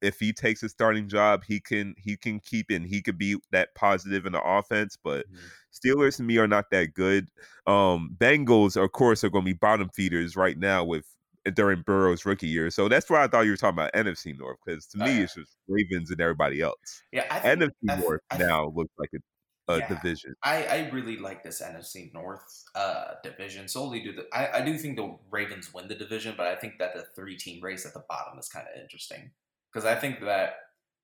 If 0.00 0.18
he 0.18 0.32
takes 0.32 0.62
a 0.64 0.68
starting 0.68 1.08
job, 1.08 1.44
he 1.46 1.60
can 1.60 1.94
he 1.96 2.16
can 2.16 2.40
keep 2.40 2.70
in. 2.70 2.84
He 2.84 3.00
could 3.02 3.18
be 3.18 3.36
that 3.52 3.74
positive 3.74 4.26
in 4.26 4.32
the 4.32 4.42
offense, 4.42 4.96
but 5.02 5.26
Mhm. 5.30 5.50
Steelers 5.72 6.16
to 6.16 6.22
me 6.24 6.38
are 6.38 6.48
not 6.48 6.70
that 6.70 6.92
good. 6.94 7.28
Um, 7.66 8.14
Bengals, 8.18 8.76
of 8.82 8.92
course, 8.92 9.24
are 9.24 9.30
going 9.30 9.44
to 9.44 9.50
be 9.50 9.58
bottom 9.58 9.88
feeders 9.90 10.36
right 10.36 10.58
now 10.58 10.84
with 10.84 11.06
during 11.54 11.82
Burrow's 11.82 12.24
rookie 12.24 12.46
year. 12.46 12.70
So 12.70 12.88
that's 12.88 13.10
why 13.10 13.22
I 13.22 13.26
thought 13.26 13.42
you 13.42 13.50
were 13.50 13.56
talking 13.56 13.78
about 13.78 13.92
NFC 13.94 14.36
North 14.38 14.58
because 14.64 14.86
to 14.88 14.98
Oh, 15.00 15.04
me 15.04 15.22
it's 15.22 15.34
just 15.34 15.56
Ravens 15.68 16.10
and 16.10 16.20
everybody 16.20 16.60
else. 16.60 17.02
Yeah, 17.12 17.24
I 17.30 17.40
think, 17.40 17.62
NFC 17.62 17.90
I 17.90 17.96
North 17.96 18.20
I 18.30 18.36
now 18.38 18.72
looks 18.74 18.92
like 18.98 19.10
a, 19.14 19.72
a 19.72 19.78
Yeah. 19.80 19.88
division. 19.88 20.34
I, 20.42 20.64
I 20.66 20.90
really 20.90 21.16
like 21.16 21.42
this 21.42 21.60
NFC 21.62 22.12
North 22.14 22.64
uh, 22.74 23.14
division 23.22 23.68
solely 23.68 24.00
due 24.00 24.14
to 24.14 24.24
I, 24.32 24.58
I 24.58 24.64
do 24.64 24.76
think 24.78 24.96
the 24.96 25.16
Ravens 25.30 25.72
win 25.74 25.88
the 25.88 25.94
division, 25.94 26.34
but 26.36 26.46
I 26.46 26.54
think 26.56 26.78
that 26.78 26.94
the 26.94 27.04
three 27.16 27.36
team 27.36 27.62
race 27.62 27.84
at 27.86 27.94
the 27.94 28.04
bottom 28.08 28.38
is 28.38 28.48
kind 28.48 28.66
of 28.72 28.80
interesting 28.80 29.30
because 29.72 29.84
I 29.84 29.94
think 29.94 30.20
that 30.20 30.54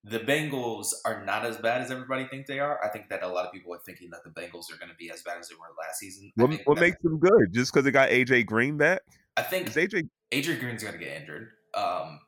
the 0.04 0.20
Bengals 0.20 0.92
are 1.04 1.24
not 1.24 1.44
as 1.44 1.56
bad 1.56 1.82
as 1.82 1.90
everybody 1.90 2.26
thinks 2.28 2.48
they 2.48 2.60
are. 2.60 2.82
I 2.84 2.88
think 2.88 3.08
that 3.08 3.22
a 3.22 3.28
lot 3.28 3.46
of 3.46 3.52
people 3.52 3.74
are 3.74 3.80
thinking 3.84 4.10
that 4.10 4.20
the 4.24 4.30
Bengals 4.30 4.72
are 4.72 4.78
going 4.78 4.90
to 4.90 4.96
be 4.96 5.10
as 5.10 5.22
bad 5.22 5.38
as 5.38 5.48
they 5.48 5.56
were 5.56 5.66
last 5.78 5.98
season. 5.98 6.30
What, 6.36 6.50
what 6.66 6.78
makes 6.78 6.96
them 7.02 7.18
good? 7.18 7.52
Just 7.52 7.72
because 7.72 7.84
they 7.84 7.90
got 7.90 8.08
AJ 8.10 8.46
Green 8.46 8.76
back? 8.76 9.00
I 9.36 9.42
think 9.42 9.68
Is 9.68 9.74
AJ? 9.74 10.08
Adrian 10.32 10.60
Green's 10.60 10.82
going 10.82 10.98
to 10.98 11.04
get 11.04 11.20
injured 11.20 11.50
um, 11.74 12.20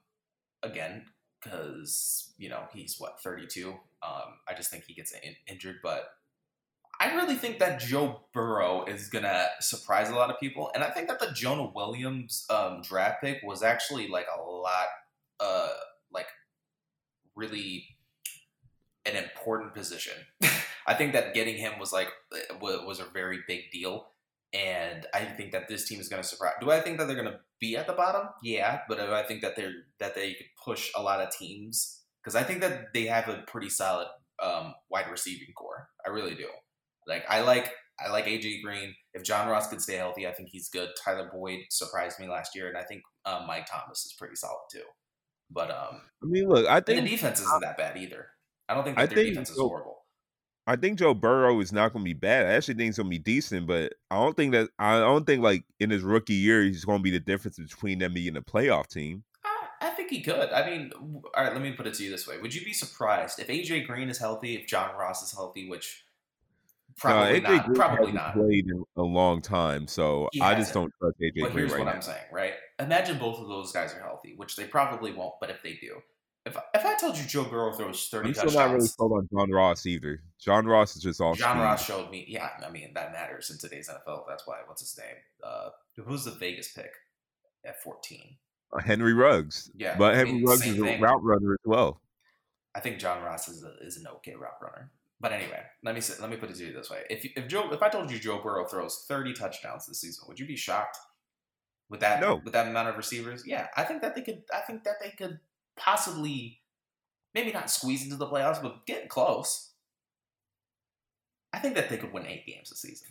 again 0.62 1.04
because 1.42 2.32
you 2.38 2.48
know 2.48 2.62
he's 2.72 2.96
what 2.98 3.20
32. 3.20 3.70
Um, 3.70 4.38
I 4.48 4.54
just 4.54 4.70
think 4.70 4.84
he 4.84 4.94
gets 4.94 5.12
in- 5.12 5.36
injured, 5.46 5.76
but 5.82 6.10
I 7.00 7.14
really 7.14 7.34
think 7.34 7.58
that 7.60 7.80
Joe 7.80 8.20
Burrow 8.34 8.84
is 8.84 9.08
going 9.08 9.24
to 9.24 9.48
surprise 9.60 10.10
a 10.10 10.14
lot 10.14 10.30
of 10.30 10.38
people, 10.38 10.70
and 10.74 10.84
I 10.84 10.90
think 10.90 11.08
that 11.08 11.18
the 11.18 11.32
Jonah 11.32 11.70
Williams 11.74 12.46
um, 12.50 12.82
draft 12.82 13.22
pick 13.22 13.40
was 13.42 13.62
actually 13.62 14.08
like 14.08 14.26
a 14.34 14.40
lot, 14.40 14.88
uh, 15.40 15.68
like 16.12 16.26
really 17.34 17.86
an 19.06 19.16
important 19.16 19.74
position. 19.74 20.14
I 20.86 20.94
think 20.94 21.12
that 21.12 21.34
getting 21.34 21.56
him 21.56 21.78
was 21.78 21.92
like 21.92 22.08
was 22.60 23.00
a 23.00 23.04
very 23.04 23.40
big 23.46 23.70
deal. 23.72 24.08
And 24.52 25.06
I 25.14 25.24
think 25.24 25.52
that 25.52 25.68
this 25.68 25.86
team 25.86 26.00
is 26.00 26.08
going 26.08 26.22
to 26.22 26.28
surprise. 26.28 26.54
Do 26.60 26.70
I 26.70 26.80
think 26.80 26.98
that 26.98 27.06
they're 27.06 27.16
going 27.16 27.30
to 27.30 27.38
be 27.60 27.76
at 27.76 27.86
the 27.86 27.92
bottom? 27.92 28.28
Yeah, 28.42 28.80
but 28.88 28.98
I 28.98 29.22
think 29.22 29.42
that 29.42 29.54
they're 29.54 29.72
that 30.00 30.14
they 30.14 30.34
could 30.34 30.46
push 30.64 30.90
a 30.96 31.02
lot 31.02 31.20
of 31.20 31.30
teams 31.30 32.02
because 32.22 32.34
I 32.34 32.42
think 32.42 32.60
that 32.60 32.92
they 32.92 33.04
have 33.06 33.28
a 33.28 33.44
pretty 33.46 33.68
solid 33.68 34.08
um, 34.42 34.74
wide 34.90 35.10
receiving 35.10 35.52
core. 35.56 35.88
I 36.04 36.10
really 36.10 36.34
do. 36.34 36.48
Like 37.06 37.24
I 37.28 37.42
like 37.42 37.72
I 38.04 38.10
like 38.10 38.26
AJ 38.26 38.62
Green. 38.62 38.94
If 39.14 39.22
John 39.22 39.48
Ross 39.48 39.68
could 39.68 39.80
stay 39.80 39.96
healthy, 39.96 40.26
I 40.26 40.32
think 40.32 40.48
he's 40.50 40.68
good. 40.68 40.88
Tyler 41.02 41.30
Boyd 41.32 41.60
surprised 41.70 42.18
me 42.18 42.28
last 42.28 42.54
year, 42.56 42.68
and 42.68 42.76
I 42.76 42.82
think 42.82 43.02
um, 43.24 43.46
Mike 43.46 43.66
Thomas 43.70 44.04
is 44.04 44.14
pretty 44.18 44.36
solid 44.36 44.66
too. 44.72 44.82
But 45.50 45.70
um, 45.70 46.00
I 46.22 46.26
mean, 46.26 46.48
look, 46.48 46.66
I 46.66 46.80
think 46.80 47.02
the 47.02 47.10
defense 47.10 47.40
isn't 47.40 47.60
that 47.60 47.76
bad 47.76 47.96
either. 47.96 48.28
I 48.68 48.74
don't 48.74 48.84
think 48.84 48.98
I 48.98 49.06
their 49.06 49.16
think 49.16 49.30
defense 49.30 49.50
is 49.50 49.58
horrible. 49.58 49.99
I 50.70 50.76
think 50.76 51.00
Joe 51.00 51.14
Burrow 51.14 51.58
is 51.58 51.72
not 51.72 51.92
going 51.92 52.04
to 52.04 52.08
be 52.08 52.14
bad. 52.14 52.46
I 52.46 52.50
actually 52.50 52.74
think 52.74 52.86
he's 52.86 52.96
going 52.96 53.08
to 53.08 53.10
be 53.10 53.18
decent, 53.18 53.66
but 53.66 53.94
I 54.08 54.22
don't 54.22 54.36
think 54.36 54.52
that 54.52 54.68
I 54.78 55.00
don't 55.00 55.26
think 55.26 55.42
like 55.42 55.64
in 55.80 55.90
his 55.90 56.04
rookie 56.04 56.34
year 56.34 56.62
he's 56.62 56.84
going 56.84 57.00
to 57.00 57.02
be 57.02 57.10
the 57.10 57.18
difference 57.18 57.58
between 57.58 57.98
them 57.98 58.14
being 58.14 58.36
a 58.36 58.40
playoff 58.40 58.86
team. 58.86 59.24
I, 59.44 59.88
I 59.88 59.90
think 59.90 60.10
he 60.10 60.20
could. 60.20 60.52
I 60.52 60.70
mean, 60.70 60.92
all 60.94 61.22
right. 61.36 61.52
Let 61.52 61.60
me 61.60 61.72
put 61.72 61.88
it 61.88 61.94
to 61.94 62.04
you 62.04 62.10
this 62.10 62.28
way: 62.28 62.38
Would 62.38 62.54
you 62.54 62.64
be 62.64 62.72
surprised 62.72 63.40
if 63.40 63.48
AJ 63.48 63.88
Green 63.88 64.08
is 64.08 64.18
healthy, 64.18 64.54
if 64.54 64.68
John 64.68 64.96
Ross 64.96 65.24
is 65.24 65.32
healthy, 65.32 65.68
which 65.68 66.04
probably 66.96 67.40
AJ 67.40 67.42
not, 67.42 67.64
Green 67.66 67.74
probably 67.74 68.12
hasn't. 68.12 68.34
Played 68.34 68.66
in 68.68 68.84
a 68.96 69.02
long 69.02 69.42
time, 69.42 69.88
so 69.88 70.28
He 70.30 70.40
I 70.40 70.54
just 70.54 70.72
don't 70.72 70.92
trust 71.00 71.16
AJ 71.20 71.40
But 71.40 71.50
Green 71.50 71.66
here's 71.66 71.72
right 71.72 71.80
what 71.80 71.86
now. 71.86 71.94
I'm 71.94 72.02
saying, 72.02 72.26
right? 72.30 72.52
Imagine 72.78 73.18
both 73.18 73.40
of 73.40 73.48
those 73.48 73.72
guys 73.72 73.92
are 73.92 74.00
healthy, 74.00 74.34
which 74.36 74.54
they 74.54 74.66
probably 74.66 75.12
won't. 75.12 75.34
But 75.40 75.50
if 75.50 75.64
they 75.64 75.80
do, 75.80 76.00
if 76.50 76.56
if 76.74 76.84
I 76.86 76.94
told 76.96 77.16
you 77.16 77.24
Joe 77.24 77.44
Burrow 77.44 77.72
throws 77.72 78.08
30 78.08 78.28
I'm 78.28 78.34
still 78.34 78.50
not 78.52 78.70
really 78.74 78.86
sold 78.86 79.12
on 79.12 79.28
John 79.32 79.50
Ross 79.50 79.86
either. 79.86 80.22
John 80.38 80.66
Ross 80.66 80.96
is 80.96 81.02
just 81.02 81.20
all 81.20 81.34
John 81.34 81.56
speed. 81.56 81.62
Ross 81.62 81.84
showed 81.86 82.10
me. 82.10 82.24
Yeah, 82.28 82.48
I 82.66 82.70
mean 82.70 82.92
that 82.94 83.12
matters 83.12 83.50
in 83.50 83.58
today's 83.58 83.88
NFL. 83.88 84.24
That's 84.28 84.46
why. 84.46 84.58
What's 84.66 84.82
his 84.82 84.98
name? 84.98 85.16
Uh, 85.42 85.70
who's 86.04 86.24
the 86.24 86.32
Vegas 86.32 86.72
pick 86.72 86.90
at 87.64 87.82
14? 87.82 88.36
Uh, 88.72 88.80
Henry 88.80 89.12
Ruggs, 89.14 89.70
Yeah, 89.74 89.96
but 89.98 90.12
I 90.14 90.16
Henry 90.18 90.32
mean, 90.34 90.44
Ruggs 90.46 90.66
is 90.66 90.78
a 90.78 90.82
thing. 90.84 91.00
route 91.00 91.22
runner 91.24 91.54
as 91.54 91.58
well. 91.64 92.00
I 92.74 92.80
think 92.80 92.98
John 93.00 93.22
Ross 93.22 93.48
is, 93.48 93.64
a, 93.64 93.74
is 93.84 93.96
an 93.96 94.06
okay 94.16 94.34
route 94.36 94.60
runner. 94.62 94.92
But 95.20 95.32
anyway, 95.32 95.60
let 95.82 95.94
me 95.94 96.00
say, 96.00 96.14
let 96.20 96.30
me 96.30 96.36
put 96.36 96.50
it 96.50 96.56
to 96.56 96.64
you 96.66 96.72
this 96.72 96.88
way: 96.88 97.02
if 97.10 97.24
you- 97.24 97.30
if 97.36 97.48
Joe, 97.48 97.70
if 97.72 97.82
I 97.82 97.88
told 97.88 98.10
you 98.10 98.18
Joe 98.18 98.40
Burrow 98.42 98.64
throws 98.66 99.04
thirty 99.08 99.32
touchdowns 99.34 99.86
this 99.86 100.00
season, 100.00 100.24
would 100.28 100.38
you 100.38 100.46
be 100.46 100.56
shocked 100.56 100.96
with 101.90 102.00
that? 102.00 102.20
No. 102.20 102.40
With 102.44 102.54
that 102.54 102.68
amount 102.68 102.88
of 102.88 102.96
receivers, 102.96 103.42
yeah, 103.46 103.66
I 103.76 103.82
think 103.84 104.00
that 104.02 104.14
they 104.14 104.22
could. 104.22 104.42
I 104.54 104.60
think 104.60 104.84
that 104.84 104.94
they 105.02 105.10
could 105.10 105.40
possibly, 105.80 106.60
maybe 107.34 107.52
not 107.52 107.70
squeeze 107.70 108.04
into 108.04 108.16
the 108.16 108.26
playoffs, 108.26 108.62
but 108.62 108.86
get 108.86 109.08
close. 109.08 109.72
I 111.52 111.58
think 111.58 111.74
that 111.74 111.88
they 111.88 111.96
could 111.96 112.12
win 112.12 112.26
eight 112.26 112.46
games 112.46 112.70
this 112.70 112.80
season. 112.80 113.08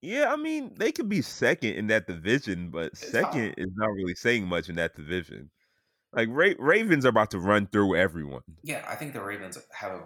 Yeah, 0.00 0.32
I 0.32 0.36
mean 0.36 0.74
they 0.76 0.92
could 0.92 1.08
be 1.08 1.22
second 1.22 1.74
in 1.74 1.88
that 1.88 2.06
division, 2.06 2.70
but 2.70 2.92
It's 2.92 3.10
second 3.10 3.54
is 3.58 3.70
not 3.74 3.88
really 3.88 4.14
saying 4.14 4.46
much 4.46 4.68
in 4.68 4.76
that 4.76 4.94
division. 4.94 5.50
Like 6.12 6.28
Ra- 6.30 6.54
Ravens 6.58 7.04
are 7.04 7.10
about 7.10 7.32
to 7.32 7.38
run 7.40 7.66
through 7.66 7.96
everyone. 7.96 8.42
Yeah, 8.62 8.84
I 8.88 8.96
think 8.96 9.12
the 9.12 9.22
Ravens 9.22 9.58
have 9.72 9.92
a. 9.92 10.02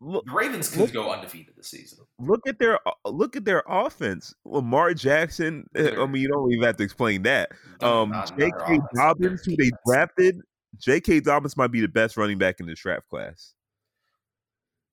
Look, 0.00 0.26
The 0.26 0.32
Ravens 0.32 0.68
could 0.68 0.80
Look- 0.80 0.92
go 0.92 1.10
undefeated 1.10 1.54
this 1.56 1.68
season. 1.68 2.00
look 2.18 2.40
at 2.46 2.58
their 2.58 2.78
uh, 2.86 2.92
look 3.06 3.34
at 3.36 3.44
their 3.46 3.62
offense. 3.66 4.34
Lamar 4.44 4.92
Jackson. 4.94 5.66
eh, 5.74 5.92
I 5.98 6.06
mean, 6.06 6.20
you 6.22 6.28
don't 6.28 6.52
even 6.52 6.64
have 6.64 6.76
to 6.76 6.82
explain 6.84 7.22
that. 7.22 7.50
Um, 7.80 8.12
J.K. 8.12 8.36
their 8.36 8.48
offense, 8.48 8.66
their 8.92 9.02
Dobbins, 9.06 9.44
who 9.44 9.56
they 9.56 9.70
drafted. 9.86 10.40
J.K. 10.78 11.20
Dobbins 11.20 11.56
might 11.56 11.72
be 11.72 11.80
the 11.80 11.88
best 11.88 12.16
running 12.18 12.36
back 12.36 12.60
in 12.60 12.66
this 12.66 12.78
draft 12.80 13.08
class. 13.08 13.54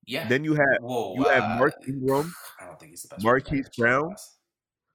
Yeah. 0.05 0.27
Then 0.27 0.43
you 0.43 0.53
have 0.53 0.77
Whoa. 0.81 1.15
you 1.15 1.23
have 1.25 1.43
uh, 1.43 1.57
Mark 1.57 1.73
Ingram. 1.87 2.33
I 2.61 2.65
don't 2.65 2.79
think 2.79 2.91
he's 2.91 3.01
the 3.03 3.09
best. 3.09 3.23
Marquise 3.23 3.69
Brown? 3.77 4.07
class. 4.07 4.37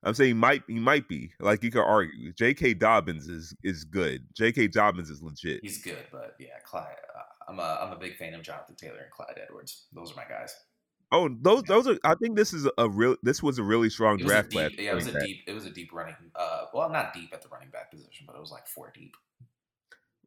I'm 0.05 0.15
saying 0.15 0.29
he 0.31 0.35
might 0.35 0.63
he 0.69 0.79
might 0.79 1.09
be 1.09 1.33
like 1.41 1.63
you 1.63 1.71
could 1.71 1.83
argue. 1.83 2.33
J.K. 2.33 2.75
Dobbins 2.75 3.29
is 3.29 3.55
is 3.65 3.85
good. 3.85 4.25
J.K. 4.35 4.69
Dobbins 4.69 5.11
is 5.11 5.21
legit. 5.23 5.61
He's 5.63 5.83
good, 5.83 6.07
but 6.13 6.35
yeah, 6.39 6.59
Clyde. 6.65 6.87
Uh, 7.15 7.23
I'm 7.49 7.59
a 7.59 7.79
I'm 7.83 7.93
a 7.93 7.99
big 7.99 8.17
fan 8.17 8.35
of 8.35 8.43
Jonathan 8.43 8.77
Taylor 8.77 8.99
and 8.99 9.11
Clyde 9.11 9.39
Edwards. 9.43 9.87
Those 9.93 10.13
are 10.13 10.17
my 10.17 10.25
guys. 10.29 10.55
Oh, 11.11 11.31
those 11.41 11.63
those 11.63 11.89
are. 11.89 11.97
I 12.05 12.15
think 12.17 12.37
this 12.37 12.53
is 12.53 12.69
a 12.77 12.89
real. 12.89 13.17
This 13.23 13.43
was 13.43 13.59
a 13.59 13.63
really 13.63 13.89
strong 13.89 14.21
It 14.21 14.25
was 14.25 14.33
a 14.33 14.35
draft 14.35 14.51
deep, 14.51 14.59
class. 14.59 14.71
yeah, 14.79 14.93
it 14.93 14.95
was 14.95 15.07
a 15.07 15.13
back. 15.13 15.25
deep, 15.25 15.39
it 15.47 15.53
was 15.53 15.65
a 15.65 15.71
deep 15.71 15.91
running. 15.93 16.15
Uh, 16.35 16.65
well, 16.75 16.91
not 16.91 17.15
deep 17.15 17.31
at 17.33 17.41
the 17.41 17.49
running 17.49 17.71
back 17.71 17.91
position, 17.91 18.27
but 18.27 18.37
it 18.37 18.41
was 18.41 18.51
like 18.51 18.67
four 18.67 18.93
deep. 18.95 19.17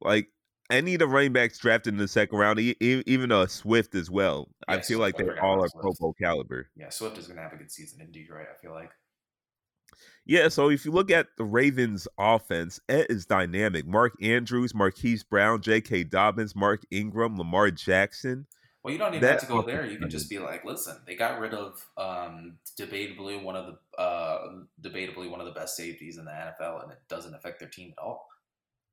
Like 0.01 0.29
any 0.71 0.95
of 0.95 0.99
the 0.99 1.07
running 1.07 1.33
backs 1.33 1.59
drafted 1.59 1.93
in 1.93 1.99
the 1.99 2.07
second 2.07 2.37
round, 2.39 2.59
even 2.59 3.31
a 3.31 3.47
Swift 3.47 3.93
as 3.93 4.09
well. 4.09 4.49
I 4.67 4.79
feel 4.79 4.97
like 4.97 5.17
they 5.17 5.29
all 5.39 5.63
are 5.63 5.69
Pro 5.79 5.91
Bowl 5.99 6.15
caliber. 6.19 6.69
Yeah, 6.75 6.89
Swift 6.89 7.19
is 7.19 7.27
gonna 7.27 7.41
have 7.41 7.53
a 7.53 7.57
good 7.57 7.71
season 7.71 8.01
in 8.01 8.11
Detroit. 8.11 8.47
I 8.51 8.59
feel 8.59 8.73
like. 8.73 8.89
Yeah, 10.25 10.49
so 10.49 10.69
if 10.69 10.85
you 10.85 10.91
look 10.91 11.09
at 11.09 11.27
the 11.37 11.43
Ravens 11.43 12.07
offense, 12.17 12.79
it 12.87 13.07
is 13.09 13.25
dynamic. 13.25 13.87
Mark 13.87 14.13
Andrews, 14.21 14.73
Marquise 14.73 15.23
Brown, 15.23 15.61
J.K. 15.61 16.05
Dobbins, 16.05 16.55
Mark 16.55 16.83
Ingram, 16.91 17.37
Lamar 17.37 17.71
Jackson. 17.71 18.45
Well, 18.83 18.91
you 18.91 18.97
don't 18.99 19.13
even 19.13 19.27
have 19.27 19.39
to 19.41 19.45
go 19.45 19.61
there. 19.61 19.85
You 19.85 19.97
can 19.97 20.09
just 20.09 20.29
be 20.29 20.39
like, 20.39 20.63
listen, 20.63 20.97
they 21.05 21.15
got 21.15 21.39
rid 21.39 21.53
of 21.53 21.83
um, 21.97 22.57
debatably 22.79 23.41
one 23.41 23.55
of 23.55 23.65
the 23.67 24.01
uh, 24.01 24.53
debatably 24.81 25.29
one 25.29 25.39
of 25.39 25.45
the 25.45 25.53
best 25.53 25.75
safeties 25.75 26.17
in 26.17 26.25
the 26.25 26.31
NFL, 26.31 26.83
and 26.83 26.91
it 26.91 26.99
doesn't 27.09 27.33
affect 27.33 27.59
their 27.59 27.69
team 27.69 27.93
at 27.97 28.01
all. 28.03 28.27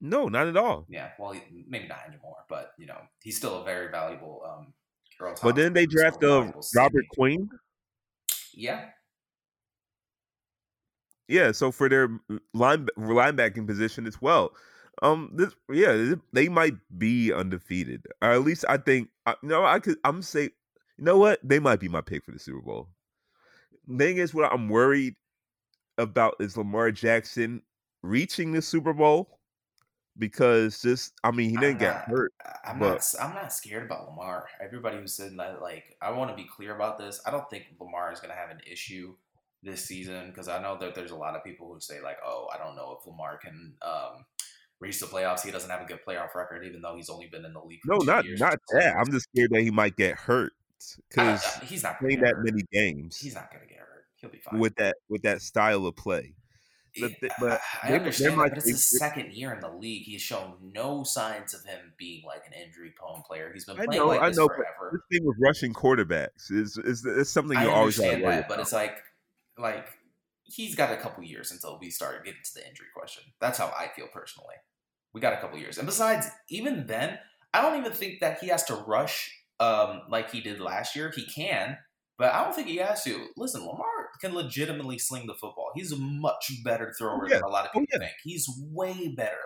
No, 0.01 0.29
not 0.29 0.47
at 0.47 0.57
all. 0.57 0.87
Yeah, 0.89 1.11
well, 1.19 1.33
he- 1.33 1.65
maybe 1.69 1.89
not 1.89 2.01
anymore, 2.07 2.37
but 2.49 2.73
you 2.79 2.87
know, 2.87 3.01
he's 3.23 3.37
still 3.37 3.63
a 3.63 3.65
very 3.65 3.91
valuable. 3.91 4.43
Um, 4.47 4.73
Earl 5.21 5.35
But 5.43 5.57
then 5.57 5.73
they 5.73 5.83
a 5.83 5.87
draft 5.87 6.23
uh, 6.23 6.53
Robert. 6.77 7.05
Quinn. 7.13 7.49
Yeah, 8.55 8.87
Yeah, 11.29 11.53
so 11.53 11.71
for 11.71 11.89
their 11.89 12.09
line 12.55 12.89
linebacking 12.99 13.67
position 13.67 14.07
as 14.07 14.21
well. 14.21 14.53
Um, 15.03 15.31
this 15.35 15.55
yeah, 15.71 16.15
they 16.33 16.49
might 16.49 16.75
be 16.99 17.33
undefeated, 17.33 18.07
or 18.23 18.31
at 18.33 18.43
least 18.43 18.65
I 18.69 18.79
think. 18.79 19.11
I- 19.27 19.37
You 19.43 19.51
know, 19.51 19.65
I 19.65 19.79
could. 19.79 19.99
I'm 20.05 20.23
say, 20.23 20.45
you 20.45 21.05
know 21.05 21.19
what? 21.19 21.39
They 21.45 21.59
might 21.61 21.79
be 21.81 21.89
my 21.89 22.01
pick 22.01 22.25
for 22.25 22.33
the 22.33 22.39
Super 22.39 22.61
Bowl. 22.63 22.89
Thing 23.97 24.17
is, 24.17 24.35
what 24.35 24.53
I'm 24.53 24.69
worried 24.69 25.15
about 25.99 26.35
is 26.41 26.57
Lamar 26.57 26.91
Jackson 26.91 27.63
reaching 28.03 28.53
the 28.53 28.63
Super 28.63 28.93
Bowl 28.93 29.39
because 30.19 30.83
just, 30.83 31.13
I 31.23 31.31
mean, 31.31 31.51
he 31.51 31.57
I'm 31.57 31.63
didn't 31.63 31.79
get 31.79 31.95
not- 31.95 32.05
hurt. 32.09 32.33
I'm 32.65 32.79
But- 32.81 32.89
not. 32.95 33.15
I'm 33.21 33.35
not 33.35 33.53
scared 33.53 33.85
about 33.85 34.09
Lamar. 34.09 34.49
Everybody 34.61 34.99
who 34.99 35.07
said 35.07 35.39
that, 35.39 35.63
like, 35.63 35.97
I 36.03 36.11
want 36.11 36.31
to 36.31 36.37
be 36.37 36.45
clear 36.49 36.75
about 36.75 36.99
this. 36.99 37.21
I 37.25 37.31
don't 37.31 37.49
think 37.51 37.67
Lamar 37.79 38.13
is 38.13 38.19
going 38.21 38.31
to 38.31 38.37
have 38.37 38.51
an 38.51 38.61
issue 38.67 39.15
this 39.63 39.85
season 39.85 40.29
because 40.29 40.49
I 40.49 40.63
know 40.63 40.79
that 40.79 40.95
there's 40.95 41.11
a 41.11 41.17
lot 41.17 41.35
of 41.37 41.45
people 41.45 41.73
who 41.73 41.81
say 41.81 42.01
like, 42.03 42.19
"Oh, 42.25 42.49
I 42.55 42.59
don't 42.59 42.77
know 42.77 42.97
if 42.99 43.07
Lamar 43.07 43.39
can 43.39 43.75
um, 43.83 44.25
reach 44.81 45.01
the 45.01 45.07
playoffs. 45.07 45.43
He 45.45 45.51
doesn't 45.51 45.71
have 45.71 45.81
a 45.81 45.87
good 45.87 46.01
playoff 46.07 46.35
record, 46.35 46.65
even 46.65 46.81
though 46.81 46.97
he's 46.97 47.11
only 47.11 47.27
been 47.27 47.45
in 47.45 47.53
the 47.53 47.61
league." 47.61 47.81
No, 47.87 47.97
not 47.99 48.25
years. 48.25 48.41
not 48.41 48.59
that. 48.73 48.97
I'm 48.97 49.11
just 49.11 49.29
scared 49.33 49.51
that 49.51 49.63
he 49.63 49.71
might 49.71 49.97
get 49.97 50.17
hurt 50.17 50.53
because 51.09 51.45
he's 51.65 51.83
not 51.83 51.99
playing 51.99 52.21
that 52.21 52.37
hurt. 52.37 52.45
many 52.45 52.63
games 52.73 53.19
He's 53.19 53.35
not 53.35 53.51
going 53.51 53.63
to 53.63 53.69
get 53.69 53.79
hurt. 53.79 54.05
He'll 54.17 54.31
be 54.31 54.39
fine. 54.39 54.59
with 54.59 54.75
that 54.77 54.97
with 55.09 55.23
that 55.23 55.43
style 55.43 55.87
of 55.87 55.97
play. 55.97 56.35
but 57.01 57.13
Yeah, 57.23 57.29
but 57.41 57.61
I 57.83 57.93
understand, 57.93 58.35
that, 58.35 58.51
but 58.51 58.59
it's 58.59 58.67
his 58.67 58.99
second 58.99 59.33
year 59.33 59.53
in 59.53 59.61
the 59.61 59.71
league. 59.71 60.05
He's 60.05 60.23
shown 60.23 60.55
no 60.75 61.05
signs 61.05 61.55
of 61.55 61.65
him 61.65 61.93
being 61.97 62.25
like 62.27 62.43
an 62.47 62.53
injury-prone 62.53 63.23
player. 63.23 63.51
He's 63.53 63.65
been 63.65 63.79
I 63.79 63.87
playing 63.87 64.01
know, 64.01 64.09
like 64.09 64.21
I 64.21 64.29
this 64.29 64.39
know, 64.39 64.49
forever. 64.49 64.91
This 64.93 65.19
thing 65.19 65.27
with 65.27 65.37
rushing 65.41 65.73
quarterbacks 65.73 66.51
is 66.51 66.79
is, 66.79 67.05
is 67.05 67.29
something 67.29 67.59
you 67.59 67.71
always 67.71 67.97
gotta 67.97 68.11
understand 68.11 68.23
worry 68.23 68.37
that, 68.37 68.49
but 68.49 68.61
it's 68.61 68.73
like, 68.73 69.03
like 69.59 69.87
he's 70.45 70.75
got 70.75 70.93
a 70.93 70.97
couple 70.97 71.23
years 71.25 71.53
until 71.53 71.79
we 71.81 71.91
start 71.91 72.25
getting 72.25 72.41
to 72.45 72.55
the 72.55 72.67
injury 72.67 72.87
question. 72.95 73.25
That's 73.41 73.59
how 73.59 73.67
I 73.67 73.89
feel 73.95 74.07
personally. 74.13 74.55
We 75.15 75.21
got 75.21 75.33
a 75.33 75.41
couple 75.41 75.59
years, 75.59 75.79
and 75.79 75.87
besides, 75.87 76.29
even 76.51 76.87
then, 76.87 77.19
I 77.55 77.63
don't 77.63 77.79
even 77.79 77.93
think 77.93 78.21
that 78.21 78.41
he 78.41 78.49
has 78.49 78.65
to 78.65 78.75
rush 78.75 79.33
um, 79.59 80.03
like 80.09 80.31
he 80.31 80.41
did 80.41 80.61
last 80.61 80.95
year. 80.95 81.11
He 81.15 81.25
can, 81.25 81.79
but 82.19 82.33
I 82.35 82.45
don't 82.45 82.55
think 82.55 82.69
he 82.69 82.77
has 82.77 83.03
to. 83.05 83.27
Listen, 83.37 83.63
Lamar 83.63 84.11
can 84.21 84.35
legitimately 84.35 84.99
sling 84.99 85.27
the 85.27 85.35
football. 85.35 85.71
He's 85.75 85.93
a 85.93 85.97
much 85.97 86.53
better 86.65 86.93
thrower 86.99 87.27
yeah. 87.29 87.37
than 87.37 87.45
a 87.45 87.49
lot 87.49 87.65
of 87.65 87.71
Oh, 87.75 87.81
people 87.81 87.87
yeah. 87.95 88.07
think. 88.07 88.13
He's 88.23 88.47
way 88.73 89.09
better 89.17 89.37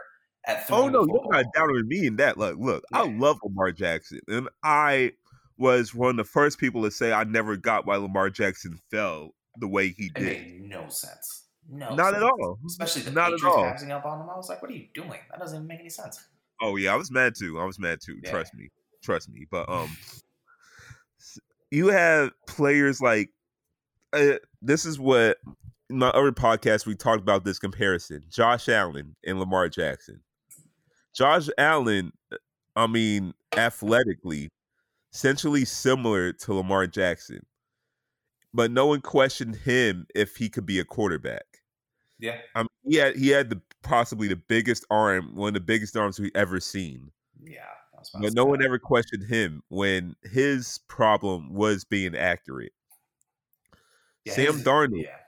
at 0.46 0.66
throwing. 0.66 0.94
Oh 0.94 1.04
no, 1.04 1.06
you're 1.06 1.32
not 1.32 1.46
doubting 1.54 1.86
me 1.86 2.06
in 2.06 2.16
that. 2.16 2.38
Look, 2.38 2.56
look, 2.58 2.84
I 2.92 3.06
love 3.06 3.38
Lamar 3.44 3.72
Jackson, 3.72 4.20
and 4.28 4.48
I 4.62 5.12
was 5.58 5.94
one 5.94 6.10
of 6.10 6.16
the 6.16 6.24
first 6.24 6.58
people 6.58 6.82
to 6.82 6.90
say 6.90 7.12
I 7.12 7.24
never 7.24 7.56
got 7.56 7.86
why 7.86 7.96
Lamar 7.96 8.30
Jackson 8.30 8.80
fell 8.90 9.30
the 9.56 9.68
way 9.68 9.88
he 9.90 10.06
It 10.06 10.14
did. 10.14 10.24
made 10.40 10.62
no 10.68 10.88
sense. 10.88 11.46
No, 11.68 11.94
Not 11.94 12.14
at 12.14 12.22
all. 12.22 12.58
Especially 12.66 13.02
the 13.02 13.12
Not 13.12 13.32
at 13.32 13.42
all. 13.44 13.64
passing 13.64 13.92
up 13.92 14.04
on 14.04 14.20
him. 14.20 14.28
I 14.30 14.36
was 14.36 14.48
like, 14.48 14.60
"What 14.62 14.70
are 14.70 14.74
you 14.74 14.88
doing? 14.94 15.20
That 15.30 15.38
doesn't 15.38 15.56
even 15.56 15.66
make 15.68 15.80
any 15.80 15.90
sense." 15.90 16.20
Oh 16.60 16.76
yeah, 16.76 16.92
I 16.92 16.96
was 16.96 17.10
mad 17.10 17.34
too. 17.36 17.58
I 17.60 17.64
was 17.64 17.78
mad 17.78 18.00
too. 18.04 18.18
Yeah. 18.22 18.30
Trust 18.30 18.54
me, 18.54 18.68
trust 19.02 19.28
me. 19.30 19.46
But 19.50 19.68
um, 19.70 19.96
you 21.70 21.88
have 21.88 22.32
players 22.46 23.00
like 23.00 23.30
uh, 24.12 24.34
this 24.60 24.84
is 24.84 24.98
what 24.98 25.38
in 25.88 25.98
my 25.98 26.08
other 26.08 26.32
podcast 26.32 26.86
we 26.86 26.94
talked 26.94 27.22
about 27.22 27.44
this 27.44 27.58
comparison: 27.58 28.22
Josh 28.28 28.68
Allen 28.68 29.14
and 29.24 29.38
Lamar 29.38 29.68
Jackson. 29.68 30.20
Josh 31.14 31.48
Allen, 31.58 32.12
uh, 32.32 32.36
I 32.74 32.86
mean, 32.86 33.34
athletically, 33.56 34.50
essentially 35.12 35.64
similar 35.64 36.32
to 36.32 36.54
Lamar 36.54 36.86
Jackson, 36.86 37.44
but 38.54 38.70
no 38.70 38.86
one 38.86 39.00
questioned 39.00 39.56
him 39.56 40.06
if 40.14 40.36
he 40.36 40.48
could 40.48 40.66
be 40.66 40.78
a 40.78 40.84
quarterback. 40.84 41.62
Yeah, 42.18 42.38
I 42.54 42.62
mean, 42.62 42.68
he 42.84 42.96
had 42.96 43.16
he 43.16 43.28
had 43.28 43.50
the 43.50 43.60
possibly 43.82 44.28
the 44.28 44.36
biggest 44.36 44.84
arm, 44.90 45.34
one 45.34 45.48
of 45.48 45.54
the 45.54 45.60
biggest 45.60 45.96
arms 45.96 46.20
we 46.20 46.30
ever 46.34 46.60
seen. 46.60 47.10
yeah. 47.42 47.62
But 48.20 48.34
no 48.34 48.44
one 48.44 48.64
ever 48.64 48.80
questioned 48.80 49.24
him 49.28 49.62
when 49.68 50.16
his 50.24 50.80
problem 50.88 51.54
was 51.54 51.84
being 51.84 52.16
accurate. 52.16 52.72
Yeah, 54.24 54.32
Sam 54.34 54.60
Darnold, 54.60 55.04
Yeah, 55.04 55.18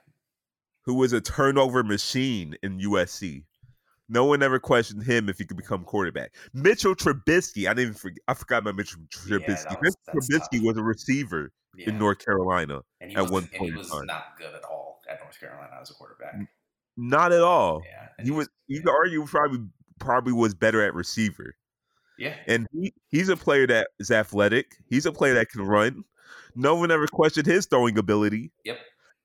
who 0.81 0.95
was 0.95 1.13
a 1.13 1.21
turnover 1.21 1.83
machine 1.83 2.57
in 2.63 2.79
USC, 2.79 3.43
no 4.09 4.25
one 4.25 4.43
ever 4.43 4.59
questioned 4.59 5.03
him 5.03 5.29
if 5.29 5.37
he 5.37 5.45
could 5.45 5.57
become 5.57 5.83
quarterback. 5.83 6.31
Mitchell 6.53 6.95
Trubisky, 6.95 7.67
I 7.67 7.73
didn't 7.73 7.79
even 7.79 7.93
forget. 7.93 8.19
I 8.27 8.33
forgot 8.33 8.59
about 8.59 8.75
Mitchell 8.75 8.99
Yeah, 9.27 9.37
Trubisky. 9.37 9.63
that 9.69 9.81
was- 9.81 9.97
Mitchell 10.13 10.39
Trubisky 10.39 10.57
tough. 10.59 10.65
was 10.65 10.77
a 10.77 10.83
receiver 10.83 11.51
yeah. 11.75 11.89
in 11.89 11.97
North 11.97 12.23
Carolina. 12.23 12.81
and 13.01 13.11
he 13.11 13.17
at 13.17 13.23
was, 13.23 13.31
one 13.31 13.43
point 13.47 13.61
he 13.61 13.67
in 13.69 13.75
was 13.75 13.89
time. 13.89 14.05
not 14.05 14.37
good 14.37 14.53
at 14.53 14.63
all 14.63 14.99
at 15.09 15.19
North 15.21 15.39
Carolina 15.39 15.71
as 15.81 15.89
a 15.89 15.93
quarterback. 15.93 16.35
Not 16.97 17.31
at 17.33 17.41
all. 17.41 17.81
Yeah, 17.85 18.07
and 18.17 18.25
He 18.27 18.31
was. 18.31 18.47
You 18.67 18.77
yeah. 18.77 18.83
could 18.83 18.91
argue 18.95 19.25
probably 19.25 19.59
probably 19.99 20.33
was 20.33 20.53
better 20.53 20.81
at 20.83 20.93
receiver. 20.93 21.55
Yeah, 22.17 22.33
And 22.47 22.65
he, 22.71 22.93
he's 23.09 23.27
a 23.27 23.35
player 23.35 23.67
that 23.67 23.89
is 23.99 24.09
athletic. 24.09 24.77
He's 24.89 25.05
a 25.05 25.11
player 25.11 25.33
that 25.33 25.49
can 25.49 25.63
run. 25.63 26.05
No 26.55 26.75
one 26.75 26.89
ever 26.89 27.07
questioned 27.07 27.45
his 27.45 27.65
throwing 27.65 27.97
ability. 27.97 28.53
Yep. 28.63 28.77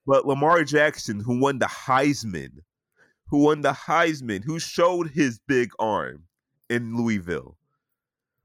But 0.07 0.27
Lamar 0.27 0.65
Jackson, 0.65 1.21
who 1.21 1.39
won 1.39 1.61
the 1.61 1.67
Heisman, 1.67 2.51
who 3.31 3.39
won 3.45 3.61
the 3.63 3.73
Heisman, 3.73 4.45
who 4.45 4.59
showed 4.59 5.11
his 5.11 5.39
big 5.47 5.71
arm 5.79 6.25
in 6.69 6.97
Louisville. 6.97 7.57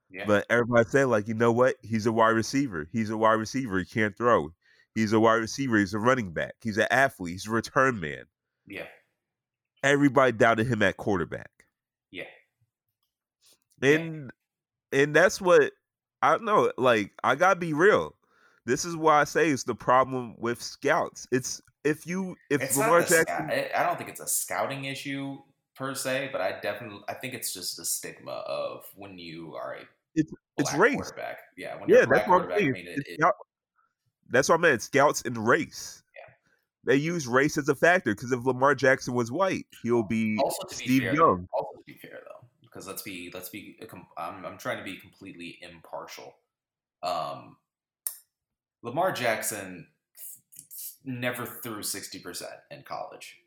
yeah. 0.09 0.25
But 0.27 0.45
everybody 0.49 0.87
said, 0.89 1.05
like, 1.07 1.27
you 1.27 1.33
know 1.33 1.51
what? 1.51 1.75
He's 1.81 2.05
a 2.05 2.11
wide 2.11 2.29
receiver. 2.29 2.87
He's 2.91 3.09
a 3.09 3.17
wide 3.17 3.33
receiver. 3.33 3.79
He 3.79 3.85
can't 3.85 4.15
throw. 4.17 4.51
He's 4.93 5.11
a 5.13 5.19
wide 5.19 5.35
receiver. 5.35 5.77
He's 5.77 5.93
a 5.93 5.99
running 5.99 6.31
back. 6.31 6.53
He's 6.61 6.77
an 6.77 6.87
athlete. 6.91 7.33
He's 7.33 7.47
a 7.47 7.51
return 7.51 7.99
man. 7.99 8.25
yeah, 8.67 8.85
Everybody 9.83 10.31
doubted 10.31 10.67
him 10.67 10.81
at 10.81 10.97
quarterback. 10.97 11.51
yeah. 12.11 12.23
Yeah. 13.81 13.89
and 13.89 14.31
and 14.93 15.15
that's 15.15 15.41
what 15.41 15.73
I 16.21 16.31
don't 16.31 16.45
know. 16.45 16.71
Like 16.77 17.11
I 17.23 17.35
gotta 17.35 17.59
be 17.59 17.73
real. 17.73 18.15
This 18.65 18.85
is 18.85 18.95
why 18.95 19.19
I 19.21 19.25
say 19.25 19.49
it's 19.49 19.63
the 19.65 19.75
problem 19.75 20.35
with 20.39 20.61
scouts. 20.61 21.27
It's 21.31 21.61
if 21.85 22.05
you 22.05 22.35
if 22.49 22.61
It's 22.61 22.75
Lamar 22.75 23.03
the 23.03 23.23
Jackson, 23.23 23.49
I 23.49 23.69
I 23.75 23.83
don't 23.83 23.97
think 23.97 24.09
it's 24.09 24.19
a 24.19 24.27
scouting 24.27 24.85
issue 24.85 25.37
per 25.75 25.93
se, 25.95 26.29
but 26.31 26.41
I 26.41 26.59
definitely 26.59 26.99
I 27.07 27.13
think 27.13 27.33
it's 27.33 27.53
just 27.53 27.77
the 27.77 27.85
stigma 27.85 28.31
of 28.47 28.85
when 28.95 29.17
you 29.17 29.55
are 29.55 29.75
a 29.75 29.81
It's- 30.15 30.33
it's 30.57 30.73
race. 30.73 30.95
quarterback. 30.95 31.39
Yeah, 31.57 31.79
when 31.79 31.89
yeah, 31.89 32.03
a 32.03 32.07
that's 32.07 32.09
what 32.09 32.17
I'm 32.19 32.47
quarterback, 32.47 32.61
I 32.61 32.65
mean, 32.65 32.85
it, 32.87 33.19
that's 34.29 34.49
what 34.49 34.55
I 34.55 34.61
meant. 34.61 34.81
Scouts 34.81 35.21
and 35.23 35.37
race. 35.47 36.01
Yeah. 36.15 36.33
They 36.85 36.95
use 36.95 37.27
race 37.27 37.57
as 37.57 37.69
a 37.69 37.75
factor 37.75 38.15
because 38.15 38.31
if 38.31 38.43
Lamar 38.45 38.73
Jackson 38.73 39.13
was 39.13 39.31
white, 39.31 39.65
he'll 39.83 40.01
be 40.03 40.37
also 40.41 40.63
to 40.67 40.77
be 40.77 40.83
Steve 40.85 41.01
fair, 41.03 41.13
Young. 41.15 41.47
Also 41.53 41.77
to 41.77 41.83
be 41.85 41.93
fair 41.95 42.21
though, 42.25 42.47
because 42.61 42.87
let's 42.87 43.01
be 43.01 43.29
let's 43.33 43.49
be 43.49 43.77
I'm 44.17 44.45
I'm 44.45 44.57
trying 44.57 44.77
to 44.77 44.83
be 44.83 44.95
completely 44.97 45.59
impartial. 45.61 46.35
Um, 47.03 47.57
Lamar 48.81 49.11
Jackson 49.11 49.87
never 51.03 51.45
threw 51.45 51.83
sixty 51.83 52.19
percent 52.19 52.53
in 52.71 52.83
college, 52.83 53.37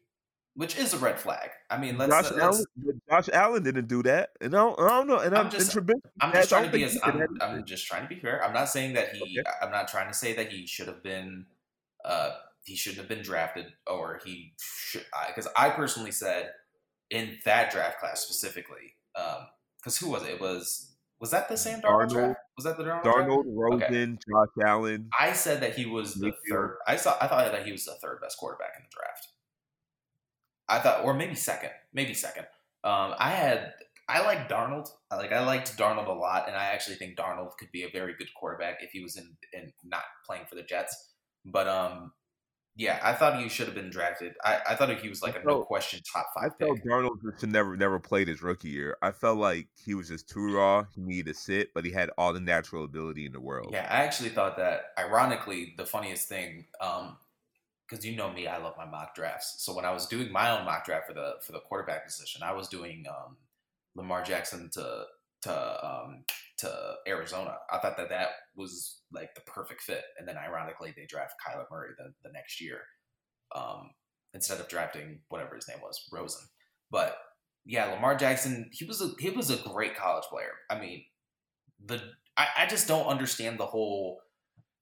which 0.55 0.79
is 0.79 0.95
a 0.95 0.99
red 0.99 1.19
flag. 1.19 1.51
I 1.71 1.79
mean, 1.79 1.99
let's, 1.99 2.11
Josh 2.11 2.31
let's 2.33 2.65
Allen. 2.79 3.01
Josh 3.11 3.29
Allen 3.33 3.63
didn't 3.63 3.89
do 3.89 4.03
that, 4.05 4.31
and 4.41 4.55
I 4.55 4.59
don't, 4.59 4.81
I 4.81 4.89
don't 4.89 5.07
know. 5.07 5.19
And 5.19 5.35
I'm 5.37 5.47
I'm, 5.47 5.51
just- 5.51 5.77
I'm 6.21 6.33
just 6.33 6.49
trying 6.49 6.65
to 6.65 6.71
be 6.71 6.85
as 6.85 6.99
I'm, 7.03 7.27
I'm 7.41 7.65
just 7.65 7.87
trying 7.87 8.03
to 8.03 8.09
be 8.09 8.21
fair. 8.21 8.45
I'm 8.45 8.53
not 8.53 8.69
saying 8.69 8.95
that 8.95 9.15
he. 9.15 9.41
Okay. 9.41 9.51
I'm 9.63 9.71
not 9.71 9.89
trying 9.89 10.09
to 10.09 10.15
say 10.15 10.35
that 10.35 10.51
he 10.51 10.67
should 10.67 10.89
have 10.89 11.03
been. 11.03 11.47
Uh, 12.05 12.33
he 12.65 12.77
shouldn't 12.77 12.99
have 13.01 13.09
been 13.09 13.23
drafted, 13.23 13.67
or 13.87 14.21
he 14.25 14.53
should. 14.61 15.05
Because 15.27 15.49
I, 15.57 15.71
personally 15.71 16.13
said 16.13 16.51
in 17.11 17.39
that 17.45 17.71
draft 17.73 17.99
class 17.99 18.21
specifically, 18.21 18.95
um, 19.17 19.47
because 19.79 19.97
who 19.99 20.11
was 20.11 20.23
it? 20.23 20.31
It 20.31 20.41
was 20.41 20.93
was 21.21 21.31
that 21.31 21.49
the 21.49 21.57
Sam 21.57 21.81
Darnold 21.81 22.09
Darnold, 22.09 22.13
draft? 22.13 22.41
Was 22.59 22.65
that 22.65 22.77
the 22.77 22.83
Darnold? 22.83 23.05
Darnold? 23.05 23.45
Rosen, 23.47 24.19
Josh 24.29 24.67
Allen. 24.67 25.11
I 25.17 25.33
said 25.33 25.63
that 25.63 25.77
he 25.77 25.87
was 25.87 26.15
the 26.15 26.33
third. 26.51 26.79
I 26.89 26.97
saw. 26.97 27.17
I 27.21 27.29
thought 27.29 27.53
that 27.53 27.65
he 27.65 27.71
was 27.71 27.85
the 27.85 27.95
third 28.03 28.19
best 28.21 28.37
quarterback 28.37 28.73
in 28.77 28.83
the 28.83 28.91
draft. 28.91 29.29
I 30.69 30.81
thought, 30.81 31.05
or 31.05 31.15
maybe 31.15 31.37
second, 31.37 31.71
maybe 31.93 32.15
second. 32.15 32.47
Um, 32.83 33.15
I 33.17 33.31
had. 33.31 33.75
I 34.09 34.25
like 34.25 34.49
Darnold. 34.49 34.89
I 35.09 35.17
Like 35.19 35.31
I 35.31 35.45
liked 35.47 35.79
Darnold 35.79 36.09
a 36.09 36.13
lot, 36.13 36.49
and 36.49 36.57
I 36.57 36.65
actually 36.65 36.97
think 36.97 37.17
Darnold 37.17 37.57
could 37.61 37.71
be 37.71 37.85
a 37.85 37.91
very 37.93 38.17
good 38.19 38.29
quarterback 38.35 38.79
if 38.81 38.91
he 38.91 39.05
was 39.05 39.17
in 39.17 39.37
in 39.53 39.73
not 39.85 40.03
playing 40.27 40.47
for 40.49 40.57
the 40.57 40.65
Jets. 40.65 41.13
But 41.45 41.69
um, 41.69 42.11
yeah, 42.79 43.01
I 43.03 43.13
thought 43.13 43.43
he 43.43 43.49
should 43.49 43.67
have 43.67 43.75
been 43.75 43.91
drafted. 43.91 44.35
I, 44.45 44.61
I 44.71 44.75
thought 44.77 44.97
he 45.01 45.09
was 45.09 45.21
like 45.21 45.37
a 45.37 45.45
no 45.45 45.63
question 45.65 46.01
top 46.11 46.29
I 46.37 46.43
five 46.43 46.53
felt 46.61 46.77
pick. 46.77 46.85
Darnold 46.85 47.19
should 47.41 47.51
never 47.51 47.77
never 47.77 47.99
played 47.99 48.29
his 48.29 48.41
rookie 48.41 48.69
year. 48.69 48.97
I 49.03 49.11
felt 49.11 49.37
like 49.37 49.67
he 49.85 49.95
was 49.95 50.07
just 50.07 50.29
too 50.29 50.55
raw. 50.55 50.85
He 50.95 51.01
needed 51.01 51.27
to 51.27 51.35
sit, 51.35 51.75
but 51.75 51.85
he 51.85 51.91
had 51.91 52.09
all 52.17 52.33
the 52.33 52.39
natural 52.39 52.85
ability 52.85 53.27
in 53.27 53.33
the 53.33 53.41
world. 53.41 53.71
Yeah, 53.73 53.89
I 53.91 54.05
actually 54.05 54.29
thought 54.29 54.57
that. 54.59 54.93
Ironically, 54.97 55.75
the 55.77 55.87
funniest 55.87 56.29
thing, 56.29 56.67
because 57.89 58.07
you 58.07 58.15
know 58.15 58.33
me, 58.33 58.47
I 58.47 58.59
love 58.59 58.75
my 58.79 58.87
mock 58.87 59.13
drafts. 59.13 59.57
So 59.59 59.75
when 59.75 59.85
I 59.85 59.93
was 59.93 60.07
doing 60.07 60.31
my 60.31 60.57
own 60.57 60.65
mock 60.65 60.85
draft 60.87 61.09
for 61.09 61.15
the 61.15 61.35
for 61.43 61.51
the 61.51 61.61
quarterback 61.61 62.07
position, 62.07 62.45
I 62.45 62.53
was 62.53 62.69
doing 62.69 63.07
um, 63.11 63.39
Lamar 63.97 64.23
Jackson 64.23 64.71
to 64.75 65.05
to 65.43 65.85
um, 65.85 66.23
to 66.59 66.95
Arizona. 67.07 67.55
I 67.71 67.79
thought 67.79 67.97
that 67.97 68.09
that 68.11 68.29
was 68.57 69.01
like 69.13 69.35
the 69.35 69.43
perfect 69.43 69.83
fit, 69.83 70.03
and 70.19 70.27
then 70.27 70.37
ironically, 70.37 70.93
they 70.97 71.07
draft 71.07 71.35
Kyler 71.47 71.65
Murray 71.71 71.91
the, 71.97 72.13
the 72.23 72.33
next 72.33 72.61
year 72.61 72.81
um, 73.55 73.91
instead 74.35 74.61
of 74.61 74.69
drafting 74.69 75.21
whatever 75.29 75.55
his 75.55 75.69
name 75.69 75.79
was, 75.83 76.01
Rosen. 76.13 76.43
But 76.91 77.17
yeah, 77.65 77.87
Lamar 77.87 78.17
Jackson, 78.17 78.71
he 78.73 78.85
was 78.85 79.01
a 79.01 79.11
he 79.19 79.31
was 79.31 79.51
a 79.51 79.57
great 79.69 79.97
college 79.97 80.25
player. 80.25 80.53
I 80.71 80.79
mean, 80.79 81.05
the 81.85 82.01
I, 82.37 82.49
I 82.59 82.67
just 82.67 82.89
don't 82.89 83.07
understand 83.07 83.59
the 83.59 83.67
whole 83.67 84.21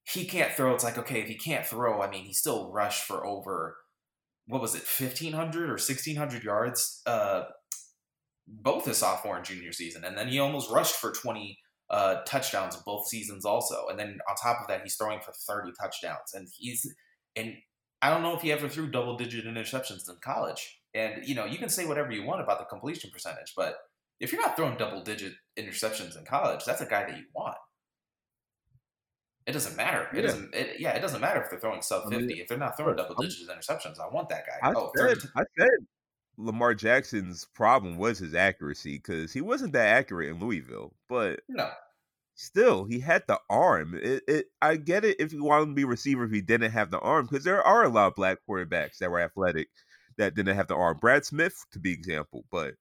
he 0.05 0.25
can't 0.25 0.53
throw. 0.53 0.75
It's 0.75 0.85
like 0.85 0.99
okay, 0.99 1.21
if 1.21 1.29
he 1.29 1.37
can't 1.37 1.67
throw, 1.67 2.01
I 2.01 2.11
mean, 2.11 2.25
he 2.25 2.33
still 2.33 2.71
rushed 2.73 3.05
for 3.05 3.27
over 3.27 3.77
what 4.47 4.63
was 4.63 4.75
it, 4.75 4.83
fifteen 4.83 5.33
hundred 5.33 5.71
or 5.71 5.79
sixteen 5.79 6.17
hundred 6.17 6.45
yards, 6.45 7.03
uh, 7.07 7.45
both 8.47 8.85
his 8.85 8.99
sophomore 8.99 9.37
and 9.37 9.45
junior 9.45 9.73
season, 9.73 10.05
and 10.05 10.17
then 10.17 10.29
he 10.29 10.39
almost 10.39 10.71
rushed 10.71 10.95
for 10.95 11.13
twenty 11.13 11.59
uh, 11.91 12.23
touchdowns 12.27 12.77
both 12.77 13.07
seasons 13.09 13.45
also, 13.45 13.87
and 13.89 13.99
then 13.99 14.19
on 14.29 14.37
top 14.37 14.61
of 14.61 14.69
that, 14.69 14.83
he's 14.83 14.97
throwing 14.97 15.21
for 15.21 15.33
thirty 15.33 15.73
touchdowns, 15.81 16.35
and 16.35 16.49
he's 16.57 16.87
and 17.37 17.55
I 18.03 18.11
don't 18.11 18.23
know 18.23 18.35
if 18.35 18.43
he 18.43 18.53
ever 18.53 18.69
threw 18.69 18.89
double 18.91 19.17
digit 19.17 19.45
interceptions 19.47 20.09
in 20.09 20.17
college. 20.21 20.81
And 20.95 21.27
you 21.27 21.35
know, 21.35 21.45
you 21.45 21.59
can 21.59 21.69
say 21.69 21.87
whatever 21.87 22.11
you 22.13 22.25
want 22.25 22.41
about 22.41 22.59
the 22.59 22.65
completion 22.65 23.11
percentage, 23.11 23.53
but 23.57 23.77
if 24.21 24.33
you're 24.33 24.41
not 24.41 24.57
throwing 24.57 24.77
double 24.77 25.03
digit 25.03 25.35
interceptions 25.59 26.17
in 26.19 26.25
college, 26.25 26.65
that's 26.65 26.81
a 26.81 26.87
guy 26.87 27.05
that 27.05 27.17
you 27.17 27.25
want. 27.35 27.57
It 29.47 29.53
doesn't 29.53 29.77
matter. 29.77 30.09
It 30.13 30.17
Yeah. 30.17 30.23
doesn't. 30.23 30.55
It, 30.55 30.81
yeah, 30.81 30.91
it 30.97 31.01
doesn't 31.01 31.21
matter 31.21 31.41
if 31.43 31.51
they're 31.51 31.61
throwing 31.61 31.83
sub 31.83 32.03
I 32.07 32.11
mean, 32.11 32.21
fifty. 32.21 32.41
if 32.41 32.49
they're 32.49 32.59
not 32.59 32.77
throwing 32.77 32.97
double 32.97 33.15
digit 33.15 33.49
interceptions, 33.49 34.01
I 34.01 34.09
want 34.09 34.29
that 34.31 34.45
guy. 34.47 34.69
I 34.69 34.73
oh, 34.75 34.91
said 34.97 35.19
30 35.19 35.29
I 35.37 35.43
said 35.57 35.69
Lamar 36.39 36.75
Jackson's 36.75 37.47
problem 37.55 37.97
was 37.97 38.19
his 38.19 38.35
accuracy 38.35 38.97
because 38.97 39.33
he 39.33 39.41
wasn't 39.41 39.73
that 39.73 39.87
accurate 39.87 40.29
in 40.29 40.41
Louisville, 40.41 40.93
but 41.09 41.41
no, 41.49 41.71
still 42.35 42.85
he 42.85 43.01
had 43.01 43.25
the 43.27 43.41
arm. 43.49 43.99
It, 44.01 44.23
it 44.29 44.47
I 44.61 44.77
get 44.77 45.05
it 45.05 45.21
if 45.21 45.33
you 45.33 45.43
want 45.45 45.65
him 45.65 45.69
to 45.71 45.75
be 45.75 45.83
a 45.83 45.87
receiver 45.87 46.25
if 46.25 46.31
he 46.31 46.41
didn't 46.41 46.73
have 46.73 46.91
the 46.91 47.01
arm 47.01 47.27
because 47.27 47.45
there 47.45 47.63
are 47.63 47.85
a 47.85 47.89
lot 47.89 48.09
of 48.09 48.15
black 48.15 48.39
quarterbacks 48.49 48.99
that 48.99 49.11
were 49.11 49.21
athletic 49.21 49.69
that 50.19 50.35
didn't 50.35 50.57
have 50.57 50.69
the 50.69 50.77
arm. 50.77 50.99
Brad 50.99 51.25
Smith 51.25 51.65
to 51.73 51.79
be 51.79 51.93
example, 51.93 52.45
but 52.51 52.75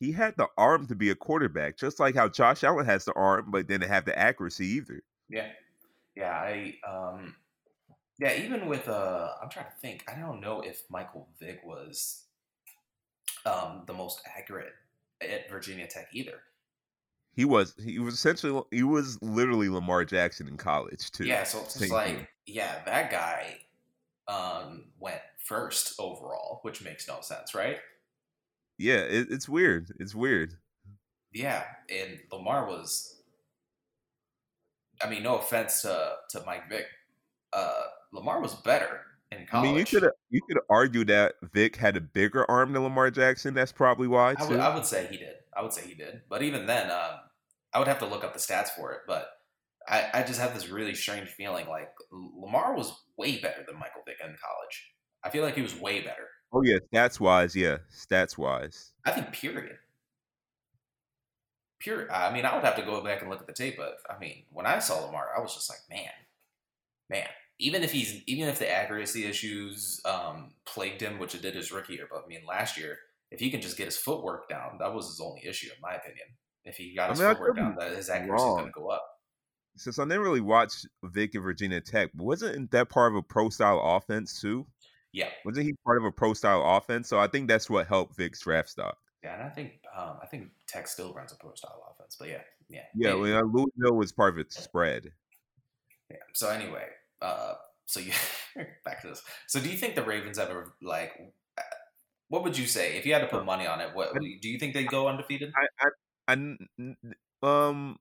he 0.00 0.12
had 0.12 0.36
the 0.36 0.48
arm 0.58 0.86
to 0.88 0.94
be 0.94 1.10
a 1.10 1.14
quarterback, 1.14 1.76
just 1.76 2.00
like 2.00 2.14
how 2.14 2.28
Josh 2.28 2.64
Allen 2.64 2.86
has 2.86 3.04
the 3.04 3.12
arm 3.14 3.50
but 3.50 3.66
didn't 3.66 3.88
have 3.88 4.04
the 4.04 4.18
accuracy 4.18 4.66
either. 4.66 5.02
Yeah, 5.28 5.48
yeah. 6.16 6.32
I 6.32 6.74
um, 6.86 7.36
yeah. 8.18 8.34
Even 8.42 8.66
with 8.66 8.88
uh, 8.88 9.30
I'm 9.42 9.48
trying 9.48 9.66
to 9.66 9.80
think. 9.80 10.04
I 10.08 10.18
don't 10.18 10.40
know 10.40 10.60
if 10.60 10.82
Michael 10.90 11.28
Vick 11.38 11.60
was 11.64 12.23
um 13.46 13.82
the 13.86 13.92
most 13.92 14.20
accurate 14.36 14.72
at 15.20 15.50
Virginia 15.50 15.86
Tech 15.86 16.08
either. 16.12 16.40
He 17.36 17.44
was 17.44 17.74
he 17.84 17.98
was 17.98 18.14
essentially 18.14 18.62
he 18.70 18.82
was 18.82 19.20
literally 19.20 19.68
Lamar 19.68 20.04
Jackson 20.04 20.46
in 20.46 20.56
college 20.56 21.10
too. 21.10 21.24
Yeah, 21.24 21.42
so 21.44 21.60
it's 21.60 21.78
just 21.78 21.90
like, 21.90 22.06
thing. 22.06 22.26
yeah, 22.46 22.82
that 22.86 23.10
guy 23.10 23.58
um 24.28 24.84
went 24.98 25.20
first 25.38 25.94
overall, 25.98 26.60
which 26.62 26.82
makes 26.82 27.08
no 27.08 27.20
sense, 27.20 27.54
right? 27.54 27.78
Yeah, 28.78 28.98
it, 28.98 29.28
it's 29.30 29.48
weird. 29.48 29.92
It's 29.98 30.14
weird. 30.14 30.54
Yeah, 31.32 31.64
and 31.88 32.18
Lamar 32.32 32.66
was. 32.66 33.10
I 35.02 35.10
mean, 35.10 35.24
no 35.24 35.38
offense 35.38 35.82
to 35.82 36.14
to 36.30 36.42
Mike 36.46 36.68
Vick, 36.68 36.86
uh, 37.52 37.82
Lamar 38.12 38.40
was 38.40 38.54
better 38.54 39.00
in 39.32 39.46
college. 39.46 39.68
I 39.68 39.72
mean, 39.72 39.78
you 39.78 39.84
could 39.84 40.10
you 40.34 40.40
could 40.48 40.58
argue 40.68 41.04
that 41.04 41.36
Vick 41.52 41.76
had 41.76 41.96
a 41.96 42.00
bigger 42.00 42.44
arm 42.50 42.72
than 42.72 42.82
Lamar 42.82 43.08
Jackson. 43.12 43.54
That's 43.54 43.70
probably 43.70 44.08
why 44.08 44.34
I 44.36 44.48
would, 44.48 44.58
I 44.58 44.74
would 44.74 44.84
say 44.84 45.06
he 45.08 45.16
did. 45.16 45.34
I 45.56 45.62
would 45.62 45.72
say 45.72 45.86
he 45.86 45.94
did. 45.94 46.22
But 46.28 46.42
even 46.42 46.66
then, 46.66 46.90
um, 46.90 47.20
I 47.72 47.78
would 47.78 47.86
have 47.86 48.00
to 48.00 48.06
look 48.06 48.24
up 48.24 48.32
the 48.32 48.40
stats 48.40 48.70
for 48.70 48.90
it. 48.90 49.02
But 49.06 49.28
I, 49.88 50.10
I 50.12 50.22
just 50.24 50.40
have 50.40 50.52
this 50.52 50.68
really 50.68 50.96
strange 50.96 51.28
feeling 51.28 51.68
like 51.68 51.88
Lamar 52.10 52.74
was 52.74 52.92
way 53.16 53.38
better 53.38 53.62
than 53.64 53.78
Michael 53.78 54.02
Vick 54.04 54.16
in 54.20 54.26
college. 54.26 54.90
I 55.22 55.30
feel 55.30 55.44
like 55.44 55.54
he 55.54 55.62
was 55.62 55.78
way 55.78 56.00
better. 56.00 56.26
oh 56.52 56.62
yeah, 56.64 56.78
stats 56.92 57.20
wise, 57.20 57.54
yeah, 57.54 57.78
stats 57.94 58.36
wise. 58.36 58.90
I 59.06 59.12
think 59.12 59.30
period. 59.30 59.76
Period. 61.78 62.10
I 62.10 62.32
mean, 62.32 62.44
I 62.44 62.56
would 62.56 62.64
have 62.64 62.76
to 62.76 62.82
go 62.82 63.04
back 63.04 63.20
and 63.20 63.30
look 63.30 63.40
at 63.40 63.46
the 63.46 63.52
tape, 63.52 63.76
but 63.76 63.98
I 64.10 64.18
mean, 64.18 64.46
when 64.50 64.66
I 64.66 64.80
saw 64.80 65.04
Lamar, 65.04 65.28
I 65.36 65.40
was 65.40 65.54
just 65.54 65.70
like, 65.70 65.78
man, 65.88 66.10
man. 67.08 67.28
Even 67.58 67.82
if 67.84 67.92
he's, 67.92 68.22
even 68.26 68.48
if 68.48 68.58
the 68.58 68.70
accuracy 68.70 69.24
issues 69.26 70.00
um, 70.04 70.52
plagued 70.66 71.00
him, 71.00 71.18
which 71.18 71.34
it 71.34 71.42
did 71.42 71.54
his 71.54 71.70
rookie 71.70 71.94
year, 71.94 72.08
but 72.10 72.24
I 72.24 72.28
mean, 72.28 72.40
last 72.48 72.76
year, 72.76 72.98
if 73.30 73.40
he 73.40 73.50
can 73.50 73.60
just 73.60 73.76
get 73.76 73.86
his 73.86 73.96
footwork 73.96 74.48
down, 74.48 74.78
that 74.80 74.92
was 74.92 75.06
his 75.06 75.20
only 75.20 75.46
issue, 75.46 75.68
in 75.68 75.80
my 75.80 75.94
opinion. 75.94 76.26
If 76.64 76.76
he 76.76 76.94
got 76.94 77.06
I 77.06 77.12
his 77.12 77.20
mean, 77.20 77.28
footwork 77.30 77.56
down, 77.56 77.76
that 77.78 77.92
his 77.96 78.08
accuracy 78.10 78.44
is 78.44 78.50
going 78.54 78.66
to 78.66 78.72
go 78.72 78.88
up. 78.88 79.04
Since 79.76 79.98
I 79.98 80.04
didn't 80.04 80.20
really 80.22 80.40
watch 80.40 80.72
Vick 81.04 81.34
and 81.34 81.42
Virginia 81.42 81.80
Tech, 81.80 82.10
but 82.14 82.24
wasn't 82.24 82.70
that 82.70 82.88
part 82.88 83.12
of 83.12 83.16
a 83.16 83.22
pro 83.22 83.48
style 83.50 83.80
offense 83.82 84.40
too? 84.40 84.66
Yeah, 85.12 85.28
Wasn't 85.44 85.64
he 85.64 85.74
part 85.84 85.98
of 85.98 86.04
a 86.04 86.10
pro 86.12 86.34
style 86.34 86.62
offense? 86.76 87.08
So 87.08 87.18
I 87.20 87.28
think 87.28 87.46
that's 87.48 87.70
what 87.70 87.86
helped 87.86 88.16
Vick's 88.16 88.40
draft 88.40 88.68
stock. 88.68 88.96
yeah, 89.22 89.34
and 89.34 89.42
I 89.44 89.48
think, 89.48 89.80
um, 89.96 90.16
I 90.20 90.26
think 90.26 90.48
Tech 90.66 90.88
still 90.88 91.12
runs 91.14 91.32
a 91.32 91.36
pro 91.36 91.54
style 91.54 91.82
offense, 91.92 92.16
but 92.18 92.28
yeah, 92.28 92.42
yeah, 92.68 92.82
Yeah, 92.96 93.10
maybe. 93.14 93.32
well, 93.32 93.46
Louisville 93.46 93.96
was 93.96 94.10
part 94.12 94.34
of 94.34 94.38
its 94.38 94.56
spread. 94.60 95.12
Yeah. 96.10 96.16
So 96.34 96.50
anyway, 96.50 96.86
uh, 97.22 97.54
so 97.86 98.00
you 98.00 98.12
back 98.84 99.02
to 99.02 99.08
this. 99.08 99.22
So 99.46 99.60
do 99.60 99.68
you 99.68 99.76
think 99.76 99.94
the 99.94 100.02
Ravens 100.02 100.38
ever 100.38 100.74
like? 100.82 101.12
uh, 101.58 101.62
What 102.28 102.42
would 102.44 102.56
you 102.58 102.66
say 102.66 102.96
if 102.96 103.06
you 103.06 103.12
had 103.12 103.20
to 103.20 103.28
put 103.28 103.44
money 103.44 103.66
on 103.66 103.80
it? 103.80 103.94
What 103.94 104.14
do 104.14 104.48
you 104.48 104.58
think 104.58 104.74
they'd 104.74 104.88
go 104.88 105.08
undefeated? 105.08 105.52
I, 105.56 105.88
I, 106.28 106.32
I 106.32 106.96
um, 107.68 107.96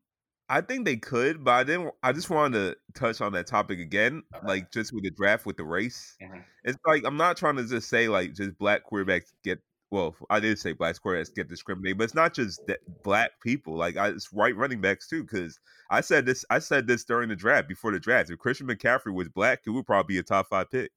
I 0.50 0.62
think 0.62 0.86
they 0.86 0.98
could, 0.98 1.44
but 1.44 1.52
I 1.52 1.64
didn't. 1.64 1.94
I 2.04 2.12
just 2.12 2.30
wanted 2.30 2.58
to 2.58 3.00
touch 3.00 3.22
on 3.22 3.34
that 3.34 3.48
topic 3.48 3.80
again, 3.80 4.24
Okay. 4.36 4.48
like 4.48 4.72
just 4.72 4.94
with 4.94 5.04
the 5.04 5.12
draft 5.12 5.46
with 5.46 5.58
the 5.58 5.64
race. 5.64 6.16
Mhm. 6.22 6.44
It's 6.64 6.78
like 6.86 7.04
I'm 7.06 7.18
not 7.18 7.38
trying 7.38 7.58
to 7.58 7.66
just 7.66 7.90
say 7.90 8.08
like 8.08 8.34
just 8.34 8.58
black 8.58 8.82
quarterbacks 8.90 9.32
get. 9.44 9.60
Well, 9.94 10.16
I 10.32 10.40
did 10.40 10.58
say 10.58 10.74
black 10.74 10.96
quarterbacks 10.96 11.36
get 11.36 11.50
discriminated, 11.50 12.00
but 12.00 12.06
it's 12.06 12.16
not 12.16 12.34
just 12.34 12.66
that 12.66 12.80
black 13.04 13.40
people. 13.44 13.76
Like 13.76 13.96
I, 13.96 14.08
it's 14.08 14.34
white 14.34 14.56
running 14.56 14.82
backs 14.82 15.08
too. 15.08 15.22
Because 15.22 15.60
I 15.92 16.02
said 16.02 16.26
this. 16.26 16.44
I 16.50 16.58
said 16.58 16.88
this 16.88 17.04
during 17.04 17.30
the 17.30 17.36
draft 17.36 17.68
before 17.68 17.92
the 17.92 18.00
draft. 18.00 18.32
If 18.32 18.40
Christian 18.40 18.66
McCaffrey 18.66 19.14
was 19.14 19.30
black, 19.30 19.62
it 19.68 19.70
would 19.70 19.86
probably 19.86 20.16
be 20.16 20.18
a 20.18 20.24
top 20.24 20.50
five 20.50 20.72
pick. 20.72 20.92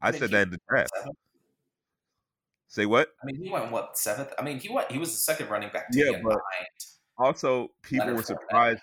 I 0.00 0.12
said 0.12 0.30
that 0.30 0.42
in 0.42 0.50
the 0.50 0.60
draft. 0.68 0.92
Say 2.68 2.86
what? 2.86 3.08
I 3.20 3.26
mean, 3.26 3.42
he 3.42 3.50
went 3.50 3.72
what 3.72 3.98
seventh? 3.98 4.32
I 4.38 4.44
mean, 4.44 4.60
he 4.60 4.68
went. 4.68 4.92
He 4.92 4.98
was 4.98 5.10
the 5.10 5.18
second 5.18 5.50
running 5.50 5.70
back. 5.72 5.86
Yeah, 5.92 6.12
but- 6.12 6.22
behind. 6.22 6.68
also 7.18 7.72
people 7.82 8.06
Leonard 8.06 8.18
were 8.18 8.22
surprised 8.22 8.82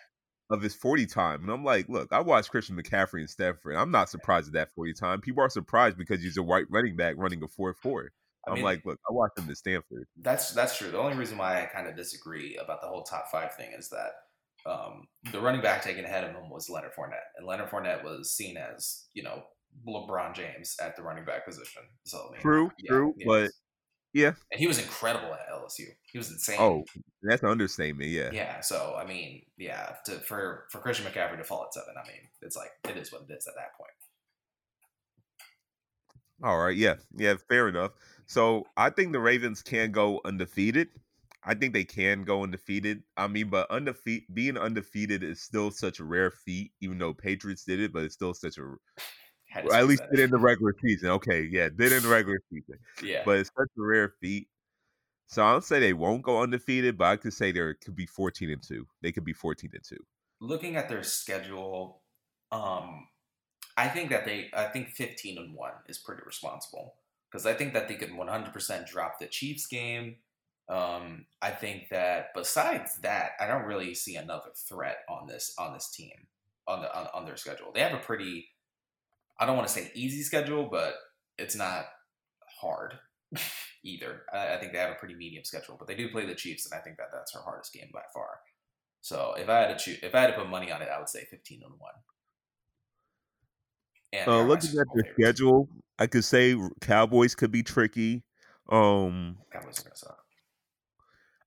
of 0.50 0.62
his 0.62 0.76
40 0.76 1.06
time. 1.06 1.44
And 1.44 1.50
I'm 1.50 1.64
like, 1.64 1.88
look, 1.88 2.12
I 2.12 2.20
watched 2.20 2.52
Christian 2.52 2.76
McCaffrey 2.76 3.22
in 3.22 3.30
Stanford. 3.30 3.78
I'm 3.78 3.92
not 3.92 4.10
surprised 4.10 4.48
at 4.48 4.54
that 4.56 4.72
40 4.72 4.94
time. 4.94 5.22
People 5.22 5.42
are 5.42 5.50
surprised 5.50 5.98
because 5.98 6.22
he's 6.22 6.36
a 6.36 6.44
white 6.44 6.66
running 6.70 6.98
back 6.98 7.16
running 7.18 7.42
a 7.44 7.48
4 7.48 7.74
4. 7.74 8.12
I 8.46 8.52
I'm 8.52 8.56
mean, 8.56 8.64
like, 8.64 8.86
look, 8.86 9.00
I 9.10 9.14
watched 9.14 9.38
him 9.38 9.50
at 9.50 9.58
Stanford. 9.58 10.06
That's 10.22 10.52
that's 10.52 10.78
true. 10.78 10.92
The 10.92 10.98
only 10.98 11.16
reason 11.16 11.38
why 11.38 11.62
I 11.62 11.66
kind 11.66 11.88
of 11.88 11.96
disagree 11.96 12.58
about 12.58 12.82
the 12.82 12.88
whole 12.88 13.04
top 13.04 13.26
five 13.32 13.56
thing 13.56 13.72
is 13.78 13.90
that 13.90 14.12
um, 14.70 15.08
the 15.32 15.40
running 15.40 15.62
back 15.62 15.82
taken 15.82 16.06
ahead 16.06 16.24
of 16.24 16.32
him 16.32 16.50
was 16.50 16.70
Leonard 16.70 16.92
Fournette, 16.94 17.32
and 17.38 17.48
Leonard 17.48 17.70
Fournette 17.70 18.04
was 18.04 18.32
seen 18.32 18.58
as 18.58 19.06
you 19.14 19.24
know 19.24 19.44
LeBron 19.88 20.36
James 20.36 20.76
at 20.82 20.96
the 20.96 21.04
running 21.04 21.26
back 21.26 21.46
position. 21.46 21.84
So 22.06 22.28
I 22.30 22.32
mean, 22.34 22.42
True, 22.42 22.72
yeah, 22.80 22.90
true, 22.90 23.16
but 23.26 23.52
yeah. 24.14 24.34
and 24.52 24.60
he 24.60 24.68
was 24.68 24.78
incredible 24.78 25.34
at 25.34 25.50
LSU. 25.52 25.88
He 26.12 26.18
was 26.18 26.30
insane. 26.30 26.58
Oh, 26.60 26.84
that's 27.22 27.44
an 27.44 27.50
understatement. 27.50 28.10
Yeah. 28.10 28.30
yeah. 28.34 28.60
So 28.60 28.96
I 28.98 29.06
mean, 29.06 29.44
yeah, 29.58 29.94
to, 30.06 30.12
for 30.14 30.66
for 30.70 30.80
Christian 30.80 31.06
McCaffrey 31.06 31.38
to 31.38 31.44
fall 31.44 31.64
at 31.64 31.74
seven, 31.74 31.96
I 31.98 32.08
mean, 32.08 32.22
it's 32.42 32.58
like 32.58 32.72
it 32.90 32.98
is 32.98 33.12
what 33.12 33.24
it 33.30 33.34
is 33.34 33.48
at 33.48 33.56
that 33.56 33.78
point. 33.78 33.92
All 36.44 36.60
right. 36.60 36.76
Yeah. 36.76 36.96
Yeah. 37.16 37.36
Fair 37.48 37.70
enough. 37.70 37.92
So 38.26 38.66
I 38.78 38.90
think 38.90 39.12
the 39.12 39.20
Ravens 39.20 39.62
can 39.62 39.92
go 39.92 40.22
undefeated. 40.26 40.90
I 41.46 41.54
think 41.56 41.74
they 41.74 41.84
can 41.84 42.24
go 42.24 42.44
undefeated. 42.44 43.04
I 43.18 43.28
mean, 43.28 43.50
but 43.50 43.70
undefeated 43.70 44.34
being 44.34 44.58
undefeated 44.58 45.24
is 45.24 45.42
still 45.42 45.72
such 45.72 46.00
a 46.00 46.06
rare 46.06 46.32
feat, 46.32 46.72
even 46.80 46.98
though 46.98 47.14
Patriots 47.14 47.66
did 47.66 47.80
it, 47.82 47.92
but 47.92 48.04
it's 48.04 48.14
still 48.14 48.34
such 48.34 48.58
a 48.58 48.76
at 49.74 49.88
least 49.88 50.04
did 50.12 50.20
in 50.22 50.32
the 50.32 50.38
regular 50.38 50.74
season. 50.84 51.10
Okay, 51.10 51.48
yeah, 51.52 51.70
did 51.70 51.92
in 51.92 52.04
the 52.04 52.10
regular 52.10 52.40
season. 52.50 52.80
yeah. 53.04 53.24
But 53.26 53.40
it's 53.40 53.52
such 53.58 53.70
a 53.78 53.82
rare 53.82 54.14
feat. 54.22 54.48
So 55.28 55.44
I 55.44 55.52
don't 55.52 55.64
say 55.64 55.80
they 55.80 55.94
won't 55.94 56.22
go 56.22 56.42
undefeated, 56.42 56.98
but 56.98 57.06
I 57.06 57.16
could 57.18 57.34
say 57.34 57.52
there 57.52 57.74
could 57.74 57.96
be 57.96 58.06
14 58.06 58.50
and 58.52 58.62
2. 58.62 58.86
They 59.02 59.12
could 59.12 59.26
be 59.26 59.34
14 59.34 59.72
and 59.74 59.84
2. 59.84 59.98
Looking 60.42 60.76
at 60.76 60.90
their 60.90 61.04
schedule, 61.04 62.02
um, 62.52 63.08
I 63.76 63.88
think 63.88 64.10
that 64.12 64.26
they 64.26 64.50
I 64.54 64.66
think 64.66 64.90
15 64.90 65.38
and 65.38 65.56
1 65.56 65.72
is 65.88 65.98
pretty 65.98 66.22
responsible. 66.26 66.96
Because 67.34 67.48
I 67.48 67.54
think 67.54 67.74
that 67.74 67.88
they 67.88 67.96
could 67.96 68.12
100% 68.12 68.88
drop 68.88 69.18
the 69.20 69.26
Chiefs 69.26 69.66
game 69.66 70.18
um, 70.70 71.26
I 71.42 71.52
think 71.52 71.90
that 71.90 72.28
besides 72.34 72.98
that, 73.02 73.32
I 73.40 73.48
don't 73.48 73.66
really 73.66 73.94
see 73.94 74.16
another 74.16 74.50
threat 74.56 75.00
on 75.10 75.28
this 75.28 75.54
on 75.58 75.74
this 75.74 75.90
team 75.90 76.28
on 76.68 76.82
the 76.82 76.98
on, 76.98 77.08
on 77.14 77.26
their 77.26 77.36
schedule. 77.36 77.72
They 77.74 77.82
have 77.82 77.94
a 77.94 77.98
pretty, 77.98 78.48
I 79.40 79.46
don't 79.46 79.58
want 79.58 79.68
to 79.68 79.74
say 79.74 79.92
easy 79.94 80.22
schedule, 80.24 80.70
but 80.72 80.96
it's 81.38 81.56
not 81.56 81.86
hard 82.62 82.94
either. 83.84 84.22
I, 84.34 84.54
I, 84.54 84.58
think 84.58 84.72
they 84.72 84.80
have 84.80 84.92
a 84.92 84.96
pretty 84.96 85.16
medium 85.16 85.44
schedule, 85.44 85.76
but 85.78 85.88
they 85.88 85.96
do 85.96 86.10
play 86.10 86.26
the 86.26 86.36
Chiefs, 86.36 86.66
and 86.66 86.80
I 86.80 86.82
think 86.82 86.98
that 86.98 87.10
that's 87.12 87.36
our 87.36 87.44
hardest 87.44 87.74
game 87.74 87.90
by 87.94 88.04
far. 88.14 88.40
So 89.02 89.36
if 89.38 89.50
I 89.50 89.60
had 89.60 89.78
to 89.78 89.84
choose, 89.84 90.00
if 90.02 90.16
I 90.16 90.22
had 90.22 90.28
to 90.28 90.38
put 90.38 90.50
money 90.50 90.72
on 90.72 90.82
it, 90.82 90.88
I 90.94 90.98
would 90.98 91.10
say 91.10 91.26
fifteen 91.30 91.62
and 91.64 91.74
one. 91.78 91.94
And 94.14 94.28
uh, 94.28 94.44
looking 94.44 94.80
at 94.80 94.88
the 94.94 95.04
schedule, 95.14 95.68
I 96.00 96.08
could 96.08 96.24
say 96.24 96.56
Cowboys 96.82 97.36
could 97.36 97.52
be 97.52 97.64
tricky. 97.64 98.24
Um, 98.70 99.38
Cowboys. 99.52 99.84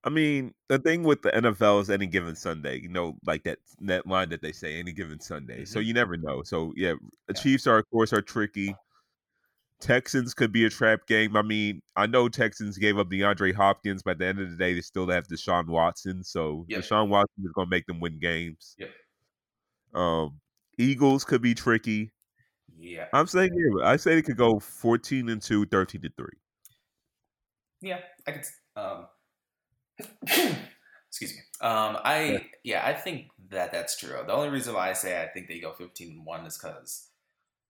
I 0.03 0.09
mean, 0.09 0.53
the 0.69 0.79
thing 0.79 1.03
with 1.03 1.21
the 1.21 1.31
NFL 1.31 1.81
is 1.81 1.89
any 1.89 2.07
given 2.07 2.35
Sunday, 2.35 2.79
you 2.79 2.87
know, 2.87 3.17
like 3.25 3.43
that 3.43 3.59
that 3.81 4.07
line 4.07 4.29
that 4.29 4.41
they 4.41 4.51
say, 4.51 4.79
any 4.79 4.91
given 4.91 5.19
Sunday. 5.19 5.61
Mm-hmm. 5.61 5.65
So 5.65 5.79
you 5.79 5.93
never 5.93 6.15
know. 6.17 6.43
So 6.43 6.73
yeah, 6.75 6.93
the 7.27 7.33
yeah. 7.35 7.41
Chiefs 7.41 7.67
are 7.67 7.79
of 7.79 7.89
course 7.89 8.13
are 8.13 8.21
tricky. 8.21 8.75
Texans 9.79 10.33
could 10.33 10.51
be 10.51 10.65
a 10.65 10.69
trap 10.69 11.07
game. 11.07 11.35
I 11.35 11.41
mean, 11.41 11.81
I 11.95 12.07
know 12.07 12.29
Texans 12.29 12.77
gave 12.77 12.97
up 12.97 13.09
DeAndre 13.09 13.53
Hopkins, 13.53 14.01
but 14.01 14.11
at 14.11 14.19
the 14.19 14.25
end 14.25 14.39
of 14.39 14.49
the 14.49 14.55
day, 14.55 14.73
they 14.73 14.81
still 14.81 15.07
have 15.09 15.27
Deshaun 15.27 15.67
Watson. 15.67 16.23
So 16.23 16.65
yep. 16.67 16.81
Deshaun 16.81 17.09
Watson 17.09 17.43
is 17.43 17.51
going 17.53 17.67
to 17.67 17.69
make 17.69 17.85
them 17.85 17.99
win 17.99 18.17
games. 18.19 18.75
Yep. 18.79 18.89
Um, 19.93 20.39
Eagles 20.77 21.23
could 21.23 21.41
be 21.41 21.53
tricky. 21.53 22.11
Yeah. 22.79 23.07
I'm 23.13 23.27
saying 23.27 23.51
yeah, 23.53 23.85
I 23.87 23.95
say 23.97 24.15
they 24.15 24.21
could 24.21 24.37
go 24.37 24.59
14 24.59 25.29
and 25.29 25.41
2, 25.41 25.65
13 25.65 26.01
to 26.01 26.09
3. 26.15 26.27
Yeah, 27.81 27.99
I 28.27 28.31
could 28.31 28.45
um 28.75 29.07
Excuse 31.09 31.33
me. 31.33 31.67
Um, 31.67 31.97
I 32.03 32.45
yeah, 32.63 32.85
I 32.85 32.93
think 32.93 33.27
that 33.49 33.71
that's 33.71 33.97
true. 33.97 34.15
The 34.25 34.33
only 34.33 34.49
reason 34.49 34.73
why 34.73 34.89
I 34.89 34.93
say 34.93 35.21
I 35.21 35.27
think 35.27 35.47
they 35.47 35.59
go 35.59 35.73
fifteen 35.73 36.11
and 36.11 36.25
one 36.25 36.45
is 36.45 36.57
because 36.57 37.09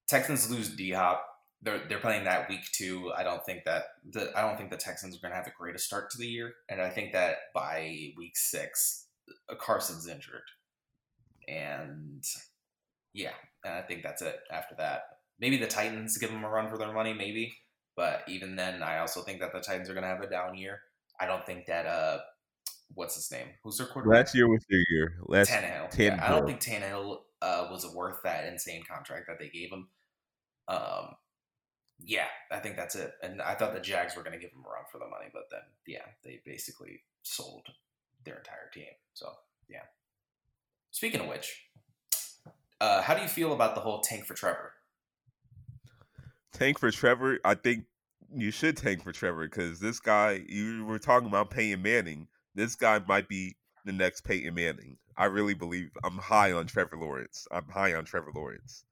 Texans 0.08 0.52
lose 0.52 0.70
D 0.70 0.92
Hop. 0.92 1.26
They're 1.62 1.82
they're 1.88 2.00
playing 2.00 2.26
that 2.26 2.50
week 2.50 2.66
two. 2.74 3.12
I 3.16 3.24
don't 3.24 3.46
think 3.46 3.64
that 3.66 3.84
the 4.10 4.32
I 4.36 4.42
don't 4.42 4.58
think 4.58 4.72
the 4.72 4.78
Texans 4.78 5.16
are 5.16 5.20
going 5.20 5.32
to 5.32 5.36
have 5.36 5.46
the 5.46 5.52
greatest 5.58 5.86
start 5.86 6.10
to 6.12 6.18
the 6.18 6.28
year, 6.28 6.54
and 6.68 6.82
I 6.82 6.90
think 6.90 7.14
that 7.14 7.38
by 7.54 8.14
week 8.18 8.36
six, 8.36 9.06
uh, 9.50 9.56
Carson's 9.56 10.08
injured, 10.08 10.42
and 11.48 12.24
yeah, 13.14 13.34
and 13.68 13.76
I 13.76 13.82
think 13.82 14.04
that's 14.04 14.22
it. 14.22 14.40
After 14.52 14.76
that, 14.76 15.02
maybe 15.40 15.58
the 15.58 15.68
Titans 15.68 16.18
give 16.18 16.32
them 16.32 16.44
a 16.44 16.50
run 16.50 16.70
for 16.70 16.78
their 16.78 16.94
money, 16.94 17.14
maybe. 17.14 17.56
But 17.96 18.24
even 18.28 18.56
then, 18.56 18.84
I 18.84 19.00
also 19.00 19.22
think 19.22 19.40
that 19.42 19.54
the 19.54 19.60
Titans 19.60 19.90
are 19.90 19.94
going 19.94 20.04
to 20.04 20.10
have 20.10 20.22
a 20.22 20.30
down 20.30 20.58
year. 20.58 20.80
I 21.20 21.26
don't 21.26 21.46
think 21.46 21.66
that 21.66 21.86
uh, 21.86 22.20
what's 22.94 23.16
his 23.16 23.32
name? 23.32 23.48
Who's 23.64 23.78
their 23.78 23.88
quarterback? 23.88 24.26
Last 24.26 24.36
year 24.36 24.48
was 24.48 24.64
their 24.70 24.84
year. 24.90 25.18
Last 25.26 25.50
Tannehill. 25.50 25.92
Tannehill. 25.92 26.18
Yeah, 26.18 26.26
I 26.26 26.30
don't 26.30 26.46
think 26.46 26.62
Tannehill 26.62 27.18
uh, 27.42 27.68
was 27.72 27.92
worth 27.94 28.18
that 28.24 28.46
insane 28.46 28.84
contract 28.90 29.26
that 29.28 29.40
they 29.40 29.50
gave 29.50 29.72
him. 29.72 29.90
Um, 30.68 31.16
yeah, 32.00 32.28
I 32.52 32.60
think 32.60 32.76
that's 32.76 32.96
it. 32.96 33.12
And 33.24 33.42
I 33.42 33.56
thought 33.56 33.74
the 33.74 33.80
Jags 33.80 34.16
were 34.16 34.24
going 34.24 34.38
to 34.38 34.40
give 34.40 34.52
him 34.52 34.64
a 34.66 34.70
run 34.70 34.84
for 34.92 35.00
the 35.00 35.08
money, 35.08 35.28
but 35.34 35.44
then 35.50 35.62
yeah, 35.88 36.06
they 36.24 36.40
basically 36.46 37.02
sold 37.24 37.66
their 38.24 38.38
entire 38.38 38.70
team. 38.74 38.94
So 39.14 39.32
yeah. 39.70 39.84
Speaking 40.92 41.22
of 41.22 41.28
which, 41.28 41.64
uh, 42.80 43.02
how 43.02 43.14
do 43.14 43.22
you 43.22 43.28
feel 43.28 43.54
about 43.54 43.76
the 43.76 43.82
whole 43.82 44.02
tank 44.02 44.26
for 44.26 44.34
Trevor? 44.34 44.74
Tank 46.54 46.80
for 46.80 46.92
Trevor, 46.92 47.40
I 47.44 47.56
think 47.56 47.86
you 48.34 48.52
should 48.52 48.78
tank 48.78 49.04
for 49.04 49.12
Trevor 49.12 49.48
because 49.48 49.80
this 49.80 50.00
guy 50.00 50.44
you 50.48 50.86
were 50.86 51.00
talking 51.00 51.28
about 51.28 51.50
Peyton 51.50 51.82
Manning. 51.82 52.28
This 52.56 52.76
guy 52.76 53.00
might 53.08 53.28
be 53.28 53.56
the 53.86 53.94
next 53.94 54.22
Peyton 54.22 54.54
Manning. 54.54 54.98
I 55.16 55.26
really 55.26 55.54
believe 55.54 55.90
I'm 56.04 56.18
high 56.18 56.52
on 56.52 56.68
Trevor 56.68 56.98
Lawrence. 56.98 57.48
I'm 57.52 57.68
high 57.70 57.94
on 57.94 58.06
Trevor 58.06 58.32
Lawrence. 58.34 58.84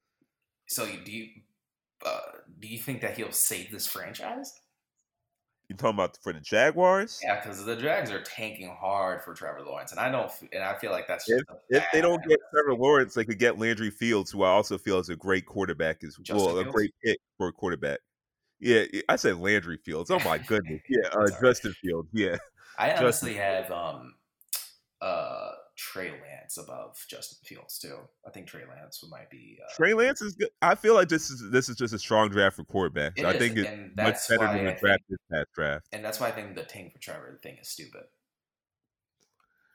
So 0.67 0.87
do 1.03 1.11
you 1.11 1.27
uh, 2.05 2.19
do 2.59 2.67
you 2.67 2.77
think 2.77 3.01
that 3.01 3.17
he'll 3.17 3.31
save 3.31 3.71
this 3.71 3.87
franchise? 3.87 4.53
You 5.69 5.75
talking 5.75 5.95
about 5.95 6.17
for 6.21 6.31
the 6.31 6.39
Jaguars? 6.39 7.19
Yeah, 7.23 7.41
because 7.41 7.65
the 7.65 7.75
Jags 7.75 8.11
are 8.11 8.21
tanking 8.21 8.69
hard 8.69 9.23
for 9.23 9.33
Trevor 9.33 9.63
Lawrence, 9.63 9.91
and 9.91 9.99
I 9.99 10.11
don't, 10.11 10.31
and 10.53 10.63
I 10.63 10.75
feel 10.75 10.91
like 10.91 11.07
that's 11.07 11.27
if, 11.27 11.41
if 11.69 11.83
they 11.91 12.01
don't 12.01 12.23
get 12.27 12.39
Trevor 12.53 12.75
Lawrence, 12.75 13.15
they 13.15 13.25
could 13.25 13.39
get 13.39 13.57
Landry 13.57 13.89
Fields, 13.89 14.29
who 14.31 14.43
I 14.43 14.49
also 14.49 14.77
feel 14.77 14.99
is 14.99 15.09
a 15.09 15.15
great 15.15 15.45
quarterback 15.47 16.03
as 16.03 16.17
Justin 16.17 16.35
well, 16.37 16.55
Fields? 16.55 16.69
a 16.69 16.71
great 16.71 16.93
pick 17.03 17.19
for 17.37 17.47
a 17.47 17.51
quarterback. 17.51 17.99
Yeah, 18.59 18.83
I 19.09 19.15
said 19.15 19.37
Landry 19.37 19.77
Fields. 19.77 20.11
Oh 20.11 20.19
my 20.19 20.37
goodness. 20.37 20.81
Yeah, 20.87 21.07
uh, 21.11 21.29
Justin 21.41 21.73
Fields. 21.81 22.09
Yeah. 22.13 22.37
I 22.77 22.91
honestly 22.95 23.33
Justin. 23.33 23.43
have 23.43 23.71
um 23.71 24.15
Trey 25.75 26.11
Lance 26.11 26.57
above 26.57 26.97
Justin 27.09 27.37
Fields 27.43 27.77
too. 27.79 27.97
I 28.25 28.29
think 28.29 28.47
Trey 28.47 28.63
Lance 28.67 29.03
might 29.09 29.29
be 29.29 29.57
uh, 29.61 29.73
Trey 29.75 29.93
Lance 29.93 30.21
is 30.21 30.35
good. 30.35 30.49
I 30.61 30.75
feel 30.75 30.93
like 30.93 31.09
this 31.09 31.29
is 31.29 31.51
this 31.51 31.69
is 31.69 31.75
just 31.75 31.93
a 31.93 31.99
strong 31.99 32.29
draft 32.29 32.55
for 32.55 32.63
quarterbacks. 32.63 33.23
I 33.23 33.31
is, 33.31 33.37
think 33.37 33.57
it's 33.57 33.95
much 33.95 34.15
better 34.29 34.53
than 34.53 34.65
the 34.65 34.77
draft 34.79 35.03
this 35.09 35.19
past 35.31 35.47
draft. 35.53 35.87
And 35.91 36.03
that's 36.03 36.19
why 36.19 36.27
I 36.27 36.31
think 36.31 36.55
the 36.55 36.63
tank 36.63 36.93
for 36.93 36.99
Trevor 36.99 37.39
thing 37.43 37.57
is 37.61 37.67
stupid. 37.67 38.03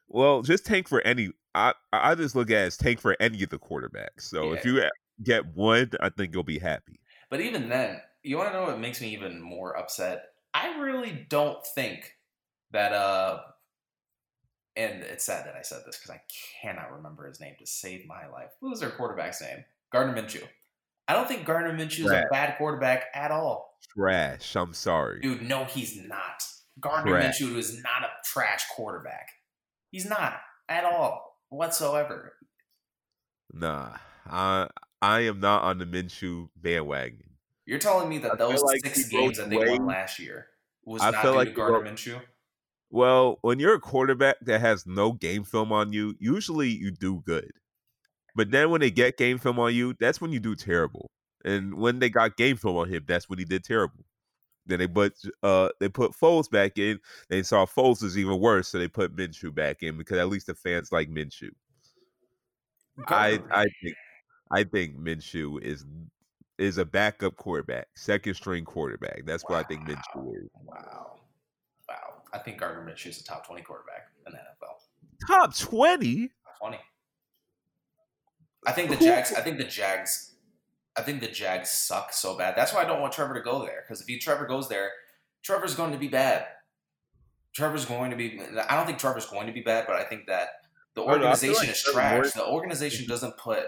Well, 0.09 0.43
just 0.43 0.65
tank 0.65 0.89
for 0.89 1.01
any. 1.03 1.31
I 1.55 1.75
I 1.93 2.15
just 2.15 2.35
look 2.35 2.51
at 2.51 2.59
it 2.59 2.67
as 2.67 2.77
tank 2.77 3.01
for 3.01 3.17
any 3.21 3.43
of 3.43 3.51
the 3.51 3.59
quarterbacks. 3.59 4.23
So 4.23 4.53
yeah. 4.53 4.59
if 4.59 4.65
you 4.65 4.83
get 5.23 5.55
one, 5.55 5.91
I 6.01 6.09
think 6.09 6.33
you'll 6.33 6.43
be 6.43 6.59
happy. 6.59 7.01
But 7.29 7.41
even 7.41 7.69
then, 7.69 8.01
you 8.23 8.37
want 8.37 8.51
to 8.51 8.55
know 8.55 8.65
what 8.65 8.81
makes 8.81 9.01
me 9.01 9.11
even 9.11 9.41
more 9.41 9.77
upset? 9.77 10.25
I 10.55 10.81
really 10.81 11.27
don't 11.29 11.65
think 11.75 12.15
that 12.73 12.93
uh 12.93 13.41
and 14.77 15.03
it's 15.03 15.25
sad 15.25 15.47
that 15.47 15.57
I 15.57 15.63
said 15.63 15.81
this 15.87 15.99
because 15.99 16.11
I 16.11 16.21
cannot 16.63 16.93
remember 16.93 17.27
his 17.27 17.41
name 17.41 17.55
to 17.59 17.67
save 17.67 18.07
my 18.07 18.27
life. 18.29 18.51
What 18.61 18.71
was 18.71 18.81
their 18.81 18.91
quarterback's 18.91 19.41
name? 19.41 19.65
Gardner 19.93 20.21
Minshew. 20.21 20.47
I 21.09 21.15
don't 21.15 21.27
think 21.27 21.45
Gardner 21.45 21.73
Minshew 21.73 22.05
is 22.05 22.11
a 22.13 22.29
bad 22.31 22.57
quarterback 22.57 23.07
at 23.15 23.33
all. 23.33 23.77
Trash. 23.97 24.55
I'm 24.55 24.75
sorry. 24.75 25.21
Dude, 25.21 25.43
no, 25.43 25.65
he's 25.65 25.97
not. 25.97 26.45
Gardner 26.79 27.19
trash. 27.19 27.41
Minshew 27.41 27.57
is 27.57 27.83
not 27.83 28.05
a 28.05 28.11
trash 28.25 28.65
quarterback. 28.75 29.29
He's 29.91 30.09
not 30.09 30.41
at 30.69 30.85
all 30.85 31.37
whatsoever. 31.49 32.35
Nah, 33.53 33.97
I 34.25 34.69
I 35.03 35.21
am 35.21 35.41
not 35.41 35.65
on 35.65 35.79
the 35.79 35.87
Minshew 35.87 36.51
bandwagon. 36.57 37.31
You're 37.67 37.79
telling 37.79 38.09
me 38.09 38.19
that 38.19 38.33
I 38.33 38.37
those 38.37 38.63
like 38.63 38.81
six 38.85 39.09
games 39.09 39.39
that 39.39 39.51
they 39.51 39.57
won 39.57 39.87
last 39.87 40.19
year 40.19 40.47
was 40.85 41.03
I 41.03 41.11
not 41.11 41.23
due 41.23 41.31
like 41.31 41.49
to 41.49 41.55
Gardner 41.55 41.91
Minshew? 41.91 42.21
Well, 42.91 43.39
when 43.43 43.61
you're 43.61 43.75
a 43.75 43.81
quarterback 43.81 44.37
that 44.43 44.61
has 44.61 44.87
no 44.87 45.13
game 45.13 45.45
film 45.45 45.73
on 45.73 45.93
you, 45.93 46.17
usually 46.19 46.69
you 46.69 46.91
do 46.91 47.23
good. 47.25 47.53
But 48.35 48.51
then 48.51 48.71
when 48.71 48.81
they 48.81 48.91
get 48.91 49.17
game 49.17 49.39
film 49.39 49.59
on 49.59 49.75
you, 49.75 49.95
that's 49.99 50.21
when 50.21 50.33
you 50.33 50.41
do 50.41 50.57
terrible. 50.57 51.11
And 51.45 51.75
when 51.75 52.01
they 52.01 52.11
got 52.11 52.37
game 52.37 52.57
film 52.57 52.77
on 52.77 52.89
him, 52.89 53.05
that's 53.07 53.29
when 53.29 53.39
he 53.39 53.45
did 53.45 53.65
terrible. 53.65 54.05
Then 54.67 54.79
they 54.79 54.87
put 54.87 55.15
uh 55.43 55.71
they 55.81 55.89
put 55.89 56.13
Foles 56.13 56.51
back 56.51 56.79
in. 56.79 57.01
They 57.29 57.43
saw 57.43 57.65
Foles 57.65 58.03
is 58.03 58.19
even 58.19 58.41
worse, 58.41 58.69
so 58.69 58.79
they 58.79 58.89
put 58.89 59.17
Minshew 59.17 59.55
back 59.55 59.83
in 59.83 59.97
because 59.97 60.19
at 60.19 60.29
least 60.29 60.47
the 60.47 60.55
fans 60.55 60.93
like 60.93 61.09
Minshew. 61.09 61.51
I 63.09 63.41
I 63.51 63.67
think 63.83 63.97
I 64.53 64.65
think 64.65 64.97
Minshew 64.99 65.63
is 65.63 65.85
is 66.59 66.77
a 66.77 66.85
backup 66.85 67.37
quarterback, 67.37 67.89
second 67.97 68.35
string 68.35 68.65
quarterback. 68.65 69.23
That's 69.25 69.43
wow. 69.45 69.57
what 69.57 69.65
I 69.65 69.69
think 69.69 69.89
Minshew 69.89 70.37
is. 70.37 70.51
Wow. 70.65 71.20
Wow. 72.33 72.41
I 72.41 72.43
think 72.43 72.59
Gardner 72.59 72.85
Minshew 72.85 73.09
is 73.09 73.21
a 73.21 73.25
top 73.25 73.47
20 73.47 73.63
quarterback 73.63 74.09
in 74.27 74.33
the 74.33 74.39
NFL. 74.39 75.27
Top 75.27 75.57
20? 75.57 76.29
Top 76.29 76.59
20. 76.61 76.79
I 78.67 78.73
think 78.73 78.91
the 78.91 78.97
Jags, 78.97 79.33
I 79.33 79.41
think 79.41 79.59
the 79.59 79.65
Jags, 79.65 80.35
I 80.97 81.03
think 81.03 81.21
the 81.21 81.29
Jags 81.29 81.71
suck 81.71 82.13
so 82.13 82.37
bad. 82.37 82.55
That's 82.57 82.75
why 82.75 82.83
I 82.83 82.85
don't 82.85 83.01
want 83.01 83.13
Trevor 83.13 83.35
to 83.35 83.41
go 83.41 83.61
there. 83.61 83.83
Because 83.87 84.03
if 84.03 84.09
you 84.09 84.19
Trevor 84.19 84.47
goes 84.47 84.69
there, 84.69 84.91
Trevor's 85.43 85.75
going 85.75 85.93
to 85.93 85.99
be 85.99 86.09
bad. 86.09 86.47
Trevor's 87.55 87.85
going 87.85 88.11
to 88.11 88.17
be. 88.17 88.41
I 88.69 88.77
don't 88.77 88.87
think 88.87 88.99
Trevor's 88.99 89.27
going 89.27 89.47
to 89.47 89.53
be 89.53 89.63
bad, 89.63 89.87
but 89.87 89.97
I 89.97 90.05
think 90.05 90.27
that 90.27 90.49
the 90.95 91.03
organization 91.03 91.55
like 91.61 91.71
is 91.71 91.83
trash. 91.83 92.33
The 92.33 92.47
organization 92.47 93.07
doesn't 93.09 93.37
put 93.39 93.65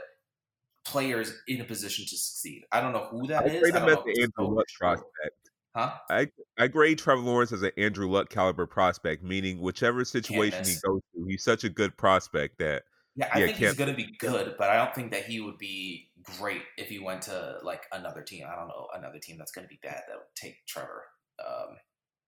players 0.84 1.32
in 1.48 1.60
a 1.60 1.64
position 1.64 2.04
to 2.04 2.16
succeed. 2.16 2.64
I 2.70 2.80
don't 2.80 2.92
know 2.92 3.06
who 3.10 3.26
that 3.28 3.44
I 3.44 3.46
is. 3.46 3.72
I 3.72 3.78
don't 3.78 3.88
know 3.88 4.02
the 4.04 4.22
Andrew 4.22 4.54
Luck 4.54 4.66
prospect. 4.78 5.50
Huh? 5.74 5.98
I 6.08 6.30
I 6.58 6.68
grade 6.68 6.98
Trevor 6.98 7.22
Lawrence 7.22 7.52
as 7.52 7.62
an 7.62 7.72
Andrew 7.76 8.08
Luck 8.08 8.28
caliber 8.30 8.66
prospect, 8.66 9.22
meaning 9.22 9.60
whichever 9.60 10.04
situation 10.04 10.66
he 10.66 10.76
goes 10.76 11.00
to, 11.14 11.24
he's 11.28 11.44
such 11.44 11.64
a 11.64 11.70
good 11.70 11.96
prospect 11.96 12.58
that 12.58 12.84
Yeah, 13.14 13.28
I 13.30 13.40
Yeah, 13.40 13.44
think 13.44 13.58
he's 13.58 13.74
going 13.74 13.90
to 13.90 13.96
be 13.96 14.16
good, 14.18 14.54
but 14.56 14.70
I 14.70 14.76
don't 14.76 14.94
think 14.94 15.10
that 15.10 15.26
he 15.26 15.40
would 15.40 15.58
be 15.58 16.10
great 16.22 16.62
if 16.78 16.88
he 16.88 16.98
went 16.98 17.22
to 17.22 17.58
like 17.62 17.84
another 17.92 18.22
team. 18.22 18.46
I 18.50 18.54
don't 18.56 18.68
know 18.68 18.88
another 18.94 19.18
team 19.18 19.36
that's 19.36 19.52
going 19.52 19.64
to 19.66 19.68
be 19.68 19.78
bad 19.82 20.02
that 20.08 20.16
would 20.16 20.34
take 20.34 20.64
Trevor. 20.66 21.04
Um, 21.44 21.76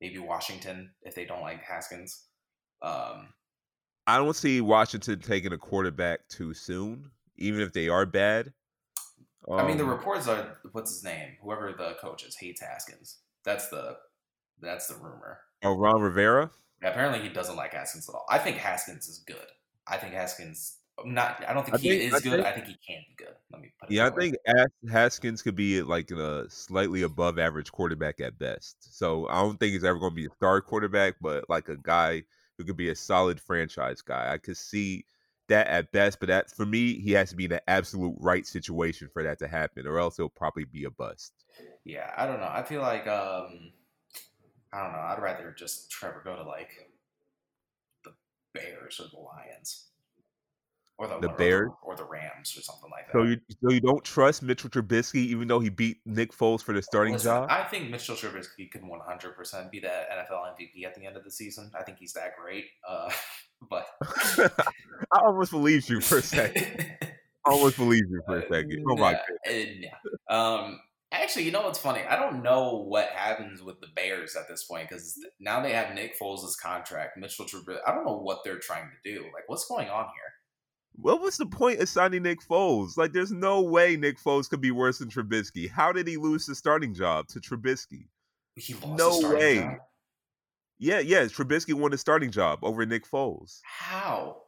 maybe 0.01 0.18
Washington 0.18 0.95
if 1.03 1.14
they 1.14 1.24
don't 1.24 1.40
like 1.40 1.62
Haskins. 1.62 2.28
Um, 2.82 3.32
I 4.07 4.16
don't 4.18 4.34
see 4.36 4.61
Washington 4.61 5.20
taking 5.20 5.53
a 5.53 5.59
quarterback 5.59 6.28
too 6.28 6.55
soon, 6.55 7.11
even 7.36 7.61
if 7.61 7.72
they 7.72 7.88
are 7.88 8.07
bad. 8.07 8.53
I 9.57 9.62
mean, 9.64 9.76
the 9.76 9.84
Um, 9.84 9.84
reports 9.84 10.26
are 10.28 10.61
what's 10.72 10.90
his 10.92 11.05
name? 11.05 11.36
Whoever 11.40 11.72
the 11.72 11.95
coach 12.01 12.24
is 12.24 12.36
hates 12.36 12.61
Haskins. 12.61 13.23
That's 13.45 13.68
the 13.68 13.97
that's 14.61 14.86
the 14.88 14.95
rumor. 14.97 15.40
oh, 15.62 15.74
Ron 15.76 16.01
Rivera. 16.01 16.51
Apparently, 16.82 17.20
he 17.20 17.28
doesn't 17.28 17.57
like 17.57 17.72
Haskins 17.72 18.09
at 18.09 18.14
all. 18.14 18.26
I 18.28 18.38
think 18.38 18.57
Haskins 18.57 19.09
is 19.09 19.18
good. 19.26 19.36
I 19.86 19.97
think 19.97 20.12
Haskins 20.14 20.78
um, 21.03 21.12
not. 21.14 21.42
I 21.49 21.53
don't 21.55 21.64
think 21.64 21.76
I 21.76 21.78
he 21.78 21.88
think- 21.90 22.03
is 22.03 22.14
I 22.14 22.20
good. 22.20 22.32
think- 22.36 22.47
I 22.47 22.53
think 22.53 22.66
he 22.66 22.76
can 22.86 23.03
be 23.09 23.14
good. 23.16 23.34
Let 23.53 23.61
me 23.62 23.72
put 23.80 23.90
it. 23.90 23.95
Yeah, 23.95 24.07
I 24.07 24.11
way. 24.11 24.30
think 24.32 24.36
Haskins 24.90 25.42
could 25.42 25.57
be 25.57 25.82
like 25.82 26.11
a 26.11 26.49
slightly 26.51 27.03
above 27.03 27.38
average 27.38 27.72
quarterback 27.72 28.20
at 28.20 28.38
best. 28.38 28.76
So 28.97 29.26
I 29.28 29.40
don't 29.42 29.59
think 29.59 29.72
he's 29.72 29.84
ever 29.84 29.99
going 29.99 30.12
to 30.12 30.16
be 30.16 30.26
a 30.26 30.34
star 30.36 30.61
quarterback, 30.61 31.14
but 31.20 31.49
like 31.49 31.68
a 31.68 31.76
guy 31.76 32.22
who 32.59 32.64
could 32.64 32.76
be 32.76 32.90
a 32.90 32.95
solid 32.95 33.40
franchise 33.40 34.01
guy. 34.03 34.32
I 34.32 34.38
could 34.38 34.57
see 34.57 35.05
that 35.49 35.66
at 35.66 35.90
best, 35.92 36.20
but 36.20 36.28
that 36.28 36.51
for 36.51 36.64
me, 36.64 36.95
he 37.01 37.12
has 37.12 37.30
to 37.30 37.36
be 37.36 37.45
in 37.45 37.51
the 37.51 37.68
absolute 37.70 38.14
right 38.18 38.47
situation 38.47 39.09
for 39.12 39.22
that 39.22 39.38
to 39.40 39.49
happen, 39.49 39.86
or 39.86 39.99
else 39.99 40.16
he'll 40.16 40.28
probably 40.28 40.64
be 40.64 40.84
a 40.84 40.90
bust. 40.90 41.32
Yeah, 41.85 42.11
I 42.16 42.26
don't 42.26 42.41
know. 42.41 42.51
I 42.51 42.62
feel 42.62 42.80
like 42.82 43.07
um 43.07 43.72
I 44.72 44.82
don't 44.82 44.93
know. 44.93 44.99
I'd 44.99 45.22
rather 45.22 45.55
just 45.57 45.91
Trevor 45.91 46.22
go 46.24 46.35
to 46.37 46.43
like 46.43 46.70
the 48.05 48.12
Bears 48.55 49.01
or 49.01 49.09
the 49.09 49.20
Lions. 49.20 49.89
Or 50.97 51.09
the, 51.09 51.18
The 51.18 51.28
or 51.30 51.37
Bears? 51.37 51.70
or 51.82 51.97
the 51.97 52.05
Rams 52.05 52.57
or 52.57 52.61
something 52.62 52.89
like 52.91 53.07
that. 53.07 53.12
So 53.12 53.22
you 53.24 53.41
so 53.62 53.70
you 53.72 53.80
don't 53.80 54.05
trust 54.05 54.43
Mitchell 54.45 54.70
Trubisky, 54.70 55.16
even 55.16 55.49
though 55.49 55.59
he 55.59 55.68
beat 55.68 55.99
Nick 56.07 56.32
Foles 56.32 56.62
for 56.62 56.72
the 56.72 56.80
starting 56.82 57.14
Listen, 57.14 57.30
job. 57.30 57.49
I 57.51 57.64
think 57.64 57.91
Mitchell 57.91 58.14
Trubisky 58.14 58.70
can 58.70 58.82
100% 58.82 59.70
be 59.72 59.80
that 59.80 60.09
NFL 60.11 60.55
MVP 60.55 60.85
at 60.87 60.95
the 60.95 61.05
end 61.05 61.16
of 61.16 61.24
the 61.24 61.32
season. 61.32 61.70
I 61.78 61.82
think 61.82 61.99
he's 61.99 62.12
that 62.12 62.37
great. 62.41 62.66
Uh, 62.89 63.11
but 63.68 63.87
I 65.12 65.18
almost 65.18 65.51
believed 65.51 65.89
you 65.89 66.01
for 66.01 66.18
a 66.18 66.22
second. 66.22 66.93
I 67.03 67.11
almost 67.51 67.76
believed 67.76 68.09
you 68.11 68.22
for 68.24 68.39
a 68.39 68.43
second. 68.43 68.85
Oh 68.89 68.97
my 68.97 69.12
god. 69.14 69.22
uh, 69.49 69.53
nah. 70.30 70.57
Um, 70.64 70.80
actually, 71.22 71.44
you 71.44 71.50
know 71.50 71.62
what's 71.62 71.78
funny? 71.78 72.02
I 72.08 72.16
don't 72.16 72.42
know 72.42 72.84
what 72.86 73.08
happens 73.08 73.62
with 73.62 73.80
the 73.80 73.88
Bears 73.94 74.36
at 74.36 74.48
this 74.48 74.64
point 74.64 74.88
because 74.88 75.18
mm. 75.18 75.28
now 75.40 75.60
they 75.60 75.72
have 75.72 75.94
Nick 75.94 76.18
Foles' 76.18 76.58
contract, 76.60 77.16
Mitchell 77.16 77.46
Trubisky. 77.46 77.78
I 77.86 77.94
don't 77.94 78.06
know 78.06 78.18
what 78.18 78.38
they're 78.44 78.58
trying 78.58 78.88
to 78.90 79.12
do. 79.12 79.22
Like, 79.24 79.44
what's 79.48 79.66
going 79.66 79.88
on 79.88 80.04
here? 80.04 80.32
What 80.96 81.20
was 81.20 81.36
the 81.36 81.46
point 81.46 81.80
of 81.80 81.88
signing 81.88 82.22
Nick 82.22 82.40
Foles? 82.40 82.96
Like, 82.96 83.12
there's 83.12 83.32
no 83.32 83.62
way 83.62 83.96
Nick 83.96 84.18
Foles 84.18 84.48
could 84.48 84.60
be 84.60 84.70
worse 84.70 84.98
than 84.98 85.08
Trubisky. 85.08 85.68
How 85.68 85.90
did 85.90 86.06
he 86.06 86.16
lose 86.16 86.46
the 86.46 86.54
starting 86.54 86.94
job 86.94 87.26
to 87.28 87.40
Trubisky? 87.40 88.06
He 88.54 88.74
lost 88.74 89.22
No 89.22 89.34
way. 89.34 89.56
job? 89.56 89.78
Yeah, 90.78 91.00
yeah, 91.00 91.24
Trubisky 91.24 91.74
won 91.74 91.90
the 91.90 91.98
starting 91.98 92.30
job 92.30 92.60
over 92.62 92.86
Nick 92.86 93.06
Foles. 93.08 93.60
How? 93.64 94.43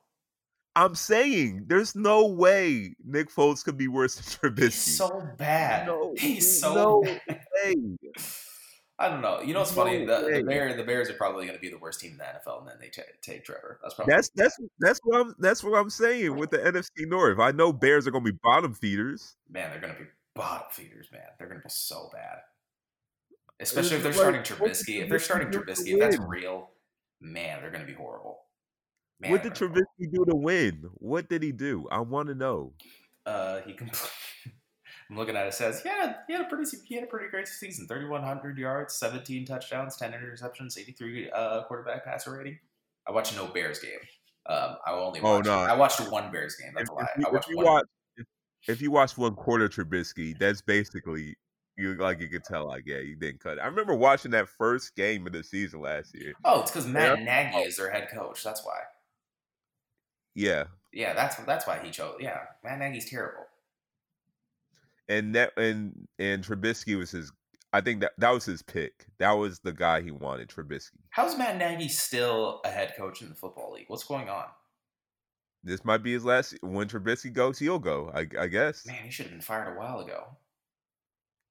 I'm 0.76 0.94
saying 0.94 1.64
there's 1.66 1.96
no 1.96 2.26
way 2.26 2.94
Nick 3.04 3.30
Foles 3.34 3.64
could 3.64 3.76
be 3.78 3.88
worse 3.88 4.14
than 4.16 4.24
Trubisky. 4.52 4.62
He's 4.64 4.96
so 4.96 5.28
bad. 5.38 5.86
No, 5.86 6.14
He's 6.18 6.60
so 6.60 6.74
no 6.74 7.02
bad. 7.02 7.40
way. 7.64 7.74
I 8.98 9.08
don't 9.10 9.20
know. 9.20 9.42
You 9.42 9.52
know 9.52 9.60
what's 9.60 9.76
No 9.76 9.84
funny? 9.84 10.06
The, 10.06 10.30
the 10.36 10.42
Bears, 10.42 10.76
the 10.76 10.82
Bears 10.84 11.10
are 11.10 11.14
probably 11.14 11.44
going 11.46 11.56
to 11.58 11.60
be 11.60 11.68
the 11.68 11.76
worst 11.78 12.00
team 12.00 12.12
in 12.12 12.16
the 12.18 12.24
NFL, 12.24 12.60
and 12.60 12.68
then 12.68 12.76
they 12.80 12.88
ta 12.88 13.02
take 13.20 13.44
Trevor. 13.44 13.78
That's 13.82 13.94
probably 13.94 14.14
That's 14.14 14.30
that's 14.34 14.58
that's 14.78 15.00
what 15.02 15.20
I'm 15.20 15.34
that's 15.38 15.62
what 15.64 15.78
I'm 15.78 15.90
saying 15.90 16.34
with 16.36 16.50
the 16.50 16.58
NFC 16.58 17.06
North. 17.06 17.38
I 17.38 17.50
know 17.52 17.72
Bears 17.74 18.06
are 18.06 18.10
gonna 18.10 18.24
be 18.24 18.38
bottom 18.42 18.72
feeders. 18.72 19.36
man. 19.50 19.70
They're 19.70 19.80
going 19.80 19.92
to 19.94 19.98
be 20.00 20.06
bottom 20.34 20.66
feeders, 20.70 21.08
man. 21.12 21.22
They're 21.38 21.48
going 21.48 21.60
to 21.60 21.64
be 21.66 21.70
so 21.70 22.08
bad. 22.12 22.38
Especially 23.60 23.96
if 23.96 24.02
they're 24.02 24.12
Like, 24.12 24.18
starting 24.20 24.42
Trubisky. 24.42 25.02
If 25.02 25.08
they're 25.10 25.18
starting 25.18 25.50
to 25.50 25.58
Trubisky, 25.60 25.92
if 25.94 26.00
that's 26.00 26.18
real, 26.18 26.70
man, 27.20 27.60
they're 27.60 27.70
going 27.70 27.82
to 27.84 27.86
be 27.86 27.94
horrible. 27.94 28.40
Man, 29.20 29.30
what 29.30 29.42
did 29.42 29.54
Trubisky 29.54 30.12
do 30.12 30.24
to 30.26 30.36
win? 30.36 30.84
What 30.94 31.28
did 31.28 31.42
he 31.42 31.52
do? 31.52 31.86
I 31.90 32.00
want 32.00 32.28
to 32.28 32.34
know. 32.34 32.72
uh, 33.24 33.60
he 33.66 33.72
can. 33.72 33.90
I'm 35.10 35.16
looking 35.16 35.36
at 35.36 35.46
it. 35.46 35.54
Says, 35.54 35.82
yeah, 35.84 36.14
he 36.26 36.32
had 36.32 36.42
a 36.42 36.48
pretty, 36.48 36.68
he 36.84 36.96
had 36.96 37.04
a 37.04 37.06
pretty 37.06 37.28
great 37.28 37.46
season. 37.46 37.86
3,100 37.86 38.58
yards, 38.58 38.94
17 38.94 39.46
touchdowns, 39.46 39.96
10 39.96 40.12
interceptions, 40.12 40.76
83 40.76 41.30
uh, 41.30 41.62
quarterback 41.64 42.04
passer 42.04 42.36
rating. 42.36 42.58
I 43.08 43.12
watched 43.12 43.36
no 43.36 43.46
Bears 43.46 43.78
game. 43.78 44.00
Um, 44.46 44.76
I 44.84 44.90
only 44.92 45.20
Oh, 45.20 45.40
no. 45.40 45.58
I 45.60 45.74
watched 45.74 46.00
one 46.10 46.32
Bears 46.32 46.56
game. 46.56 46.72
That's 46.76 46.90
If, 46.90 46.96
a 46.96 46.98
lie. 46.98 47.06
if 47.16 47.18
you, 47.20 47.26
I 47.32 47.36
if 47.38 47.48
you 47.48 47.56
one. 47.56 47.64
watch 47.66 47.84
if, 48.16 48.26
if 48.68 48.82
you 48.82 48.90
watch 48.90 49.16
one 49.16 49.34
quarter 49.36 49.68
Trubisky, 49.68 50.36
that's 50.38 50.60
basically 50.60 51.36
you 51.78 51.94
like 51.94 52.20
you 52.20 52.28
could 52.28 52.42
tell 52.42 52.66
like 52.66 52.84
yeah 52.86 52.98
you 52.98 53.14
didn't 53.16 53.38
cut 53.40 53.58
it. 53.58 53.60
I 53.60 53.66
remember 53.66 53.94
watching 53.94 54.30
that 54.32 54.48
first 54.48 54.96
game 54.96 55.26
of 55.26 55.32
the 55.32 55.44
season 55.44 55.80
last 55.82 56.14
year. 56.18 56.32
Oh, 56.44 56.62
it's 56.62 56.70
because 56.72 56.86
Matt 56.86 57.18
Yeah. 57.20 57.24
Nagy 57.52 57.58
is 57.68 57.76
their 57.76 57.90
head 57.92 58.08
coach. 58.12 58.42
That's 58.42 58.64
why. 58.64 58.78
Yeah, 60.37 60.64
Yeah, 60.93 61.14
that's 61.14 61.34
that's 61.37 61.66
why 61.66 61.80
he 61.82 61.91
chose. 61.91 62.16
Yeah, 62.20 62.39
Matt 62.62 62.78
Nagy's 62.78 63.11
terrible. 63.11 63.47
and 65.09 65.34
that 65.34 65.53
and 65.57 66.07
and 66.18 66.45
Trubisky 66.45 66.97
was 66.97 67.11
his. 67.11 67.32
I 67.72 67.80
think 67.80 68.01
that 68.01 68.12
that 68.18 68.30
was 68.30 68.45
his 68.45 68.62
pick. 68.62 69.07
That 69.18 69.32
was 69.32 69.59
the 69.61 69.72
guy 69.72 70.01
he 70.01 70.11
wanted, 70.11 70.49
Trubisky. 70.49 71.01
How's 71.11 71.37
Matt 71.37 71.57
Nagy 71.59 71.89
still 71.89 72.61
a 72.64 72.68
head 72.70 72.95
coach 72.97 73.20
in 73.22 73.28
the 73.28 73.34
football 73.34 73.72
league? 73.72 73.87
What's 73.89 74.05
going 74.05 74.28
on? 74.28 74.45
This 75.64 75.84
might 75.84 76.03
be 76.03 76.12
his 76.12 76.24
last. 76.24 76.57
When 76.62 76.87
Trubisky 76.89 77.32
goes, 77.32 77.59
he'll 77.59 77.78
go. 77.80 78.11
I, 78.14 78.26
I 78.39 78.47
guess. 78.47 78.87
Man, 78.87 79.03
he 79.05 79.11
should 79.11 79.26
have 79.26 79.32
been 79.32 79.41
fired 79.41 79.74
a 79.74 79.78
while 79.78 79.99
ago. 80.01 80.28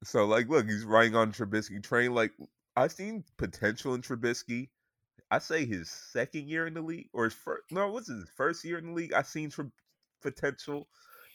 So 0.03 0.25
like, 0.25 0.47
look, 0.47 0.67
he's 0.67 0.85
riding 0.85 1.15
on 1.15 1.31
Trubisky 1.33 1.83
train. 1.83 2.13
Like, 2.13 2.31
I've 2.75 2.91
seen 2.91 3.23
potential 3.37 3.93
in 3.93 4.01
Trubisky. 4.01 4.69
I 5.31 5.39
say 5.39 5.65
his 5.65 5.89
second 5.89 6.47
year 6.47 6.67
in 6.67 6.73
the 6.75 6.81
league, 6.81 7.09
or 7.13 7.25
his 7.25 7.33
first. 7.33 7.63
No, 7.71 7.89
what's 7.91 8.07
his 8.07 8.29
first 8.35 8.63
year 8.63 8.77
in 8.77 8.87
the 8.87 8.93
league? 8.93 9.13
I 9.13 9.21
seen 9.23 9.49
Tre- 9.49 9.65
potential, 10.21 10.87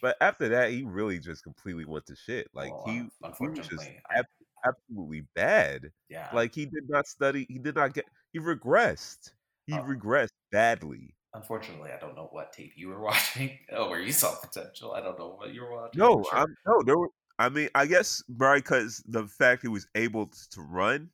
but 0.02 0.16
after 0.20 0.48
that, 0.48 0.70
he 0.70 0.82
really 0.82 1.18
just 1.18 1.42
completely 1.42 1.84
went 1.84 2.06
to 2.06 2.16
shit. 2.16 2.48
Like 2.54 2.70
Well, 2.72 2.84
he, 2.86 2.98
un- 3.00 3.10
he 3.38 3.48
was 3.48 3.68
just 3.68 3.90
ab- 4.14 4.26
absolutely 4.66 5.22
bad. 5.34 5.90
yeah. 6.08 6.28
Like 6.32 6.54
he 6.54 6.66
did 6.66 6.88
not 6.88 7.06
study. 7.06 7.46
He 7.48 7.58
did 7.58 7.74
not 7.74 7.94
get. 7.94 8.06
He 8.32 8.38
regressed. 8.38 9.32
He 9.66 9.74
Oh. 9.74 9.82
regressed 9.82 10.32
badly. 10.50 11.14
Unfortunately, 11.34 11.92
I 11.92 11.98
don't 11.98 12.16
know 12.16 12.26
what 12.32 12.52
tape 12.52 12.72
you 12.76 12.88
were 12.88 13.00
watching. 13.00 13.58
Oh, 13.72 13.88
where 13.88 14.00
you 14.00 14.12
saw 14.12 14.34
potential. 14.40 14.92
I 14.94 15.00
don't 15.00 15.18
know 15.18 15.34
what 15.36 15.52
you 15.54 15.62
were 15.62 15.72
watching. 15.72 15.98
No, 16.00 16.24
sure. 16.24 16.38
I'm 16.38 16.56
no. 16.66 16.82
There 16.82 16.98
were. 16.98 17.10
I 17.38 17.48
mean, 17.48 17.68
I 17.74 17.86
guess 17.86 18.22
right 18.36 18.62
because 18.62 19.02
the 19.06 19.26
fact 19.26 19.62
he 19.62 19.68
was 19.68 19.86
able 19.94 20.26
to 20.50 20.60
run, 20.60 21.10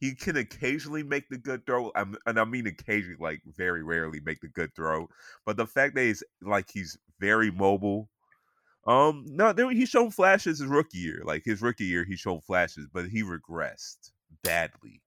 he 0.00 0.14
can 0.14 0.36
occasionally 0.36 1.02
make 1.02 1.28
the 1.28 1.38
good 1.38 1.66
throw, 1.66 1.90
I'm, 1.94 2.16
and 2.26 2.38
I 2.38 2.44
mean 2.44 2.66
occasionally, 2.66 3.16
like 3.20 3.42
very 3.46 3.82
rarely 3.82 4.20
make 4.20 4.40
the 4.40 4.48
good 4.48 4.74
throw. 4.74 5.08
But 5.46 5.56
the 5.56 5.66
fact 5.66 5.94
that 5.96 6.02
he's 6.04 6.22
like 6.42 6.70
he's 6.72 6.98
very 7.20 7.50
mobile. 7.50 8.08
Um, 8.86 9.24
no, 9.26 9.52
there 9.52 9.70
he's 9.70 9.90
shown 9.90 10.10
flashes 10.10 10.60
his 10.60 10.68
rookie 10.68 10.98
year. 10.98 11.22
Like 11.24 11.44
his 11.44 11.62
rookie 11.62 11.84
year, 11.84 12.04
he 12.04 12.16
showed 12.16 12.44
flashes, 12.44 12.86
but 12.92 13.08
he 13.08 13.22
regressed 13.22 14.12
badly. 14.42 15.02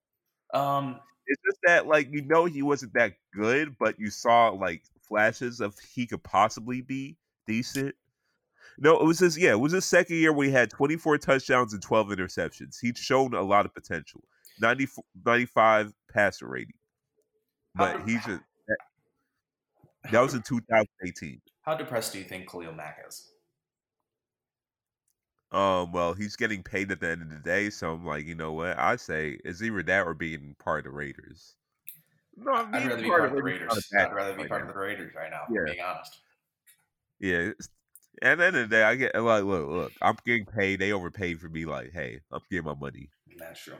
Um, 0.54 1.00
It's 1.26 1.40
just 1.44 1.58
that 1.64 1.86
like 1.86 2.08
you 2.12 2.22
know 2.22 2.44
he 2.46 2.62
wasn't 2.62 2.94
that 2.94 3.14
good, 3.34 3.76
but 3.78 3.98
you 3.98 4.10
saw 4.10 4.50
like 4.50 4.82
flashes 5.08 5.60
of 5.60 5.78
he 5.94 6.06
could 6.06 6.22
possibly 6.24 6.80
be 6.82 7.16
decent. 7.46 7.94
No, 8.78 8.98
it 9.00 9.04
was 9.04 9.18
his 9.20 9.38
yeah, 9.38 9.52
it 9.52 9.60
was 9.60 9.72
his 9.72 9.84
second 9.84 10.16
year 10.16 10.32
where 10.32 10.46
he 10.46 10.52
had 10.52 10.70
24 10.70 11.18
touchdowns 11.18 11.72
and 11.72 11.82
12 11.82 12.08
interceptions. 12.08 12.78
He'd 12.80 12.98
shown 12.98 13.34
a 13.34 13.42
lot 13.42 13.66
of 13.66 13.74
potential. 13.74 14.24
90, 14.62 14.86
95 15.26 15.92
passer 16.12 16.46
rating. 16.46 16.72
But 17.74 17.98
dep- 17.98 18.08
he 18.08 18.14
just 18.14 18.40
that, 20.10 20.20
was 20.20 20.34
in 20.34 20.42
2018. 20.42 21.40
how 21.62 21.74
depressed 21.74 22.12
do 22.12 22.18
you 22.18 22.24
think 22.24 22.50
Khalil 22.50 22.72
Mack 22.72 22.98
is? 23.06 23.28
Um, 25.50 25.92
well, 25.92 26.14
he's 26.14 26.36
getting 26.36 26.62
paid 26.62 26.90
at 26.90 27.00
the 27.00 27.10
end 27.10 27.22
of 27.22 27.28
the 27.28 27.36
day, 27.36 27.68
so 27.68 27.92
I'm 27.92 28.06
like, 28.06 28.24
you 28.24 28.34
know 28.34 28.52
what? 28.52 28.78
I 28.78 28.96
say 28.96 29.38
it's 29.44 29.62
either 29.62 29.82
that 29.82 30.06
or 30.06 30.14
being 30.14 30.56
part 30.58 30.78
of 30.78 30.84
the 30.84 30.96
Raiders. 30.96 31.54
No, 32.36 32.52
I'd 32.52 32.72
rather 32.72 33.02
be 33.02 33.08
part 33.08 33.26
of 33.26 33.32
the 33.32 33.42
Raiders. 33.42 33.90
I'd 33.98 34.14
rather 34.14 34.34
be 34.34 34.48
part 34.48 34.62
of 34.62 34.68
the 34.68 34.80
Raiders 34.80 35.12
right 35.14 35.30
now. 35.30 35.42
Yeah. 35.50 35.60
Being 35.66 35.84
honest. 35.84 36.18
Yeah. 37.20 37.50
At 38.22 38.38
the 38.38 38.46
end 38.46 38.56
of 38.56 38.70
the 38.70 38.76
day, 38.76 38.82
I 38.82 38.94
get 38.94 39.14
like, 39.14 39.44
look, 39.44 39.68
look, 39.68 39.92
I'm 40.00 40.16
getting 40.24 40.46
paid. 40.46 40.80
They 40.80 40.92
overpaid 40.92 41.38
for 41.40 41.48
me. 41.50 41.66
Like, 41.66 41.92
hey, 41.92 42.20
I'm 42.30 42.40
getting 42.50 42.64
my 42.64 42.74
money. 42.74 43.10
That's 43.36 43.60
true. 43.60 43.74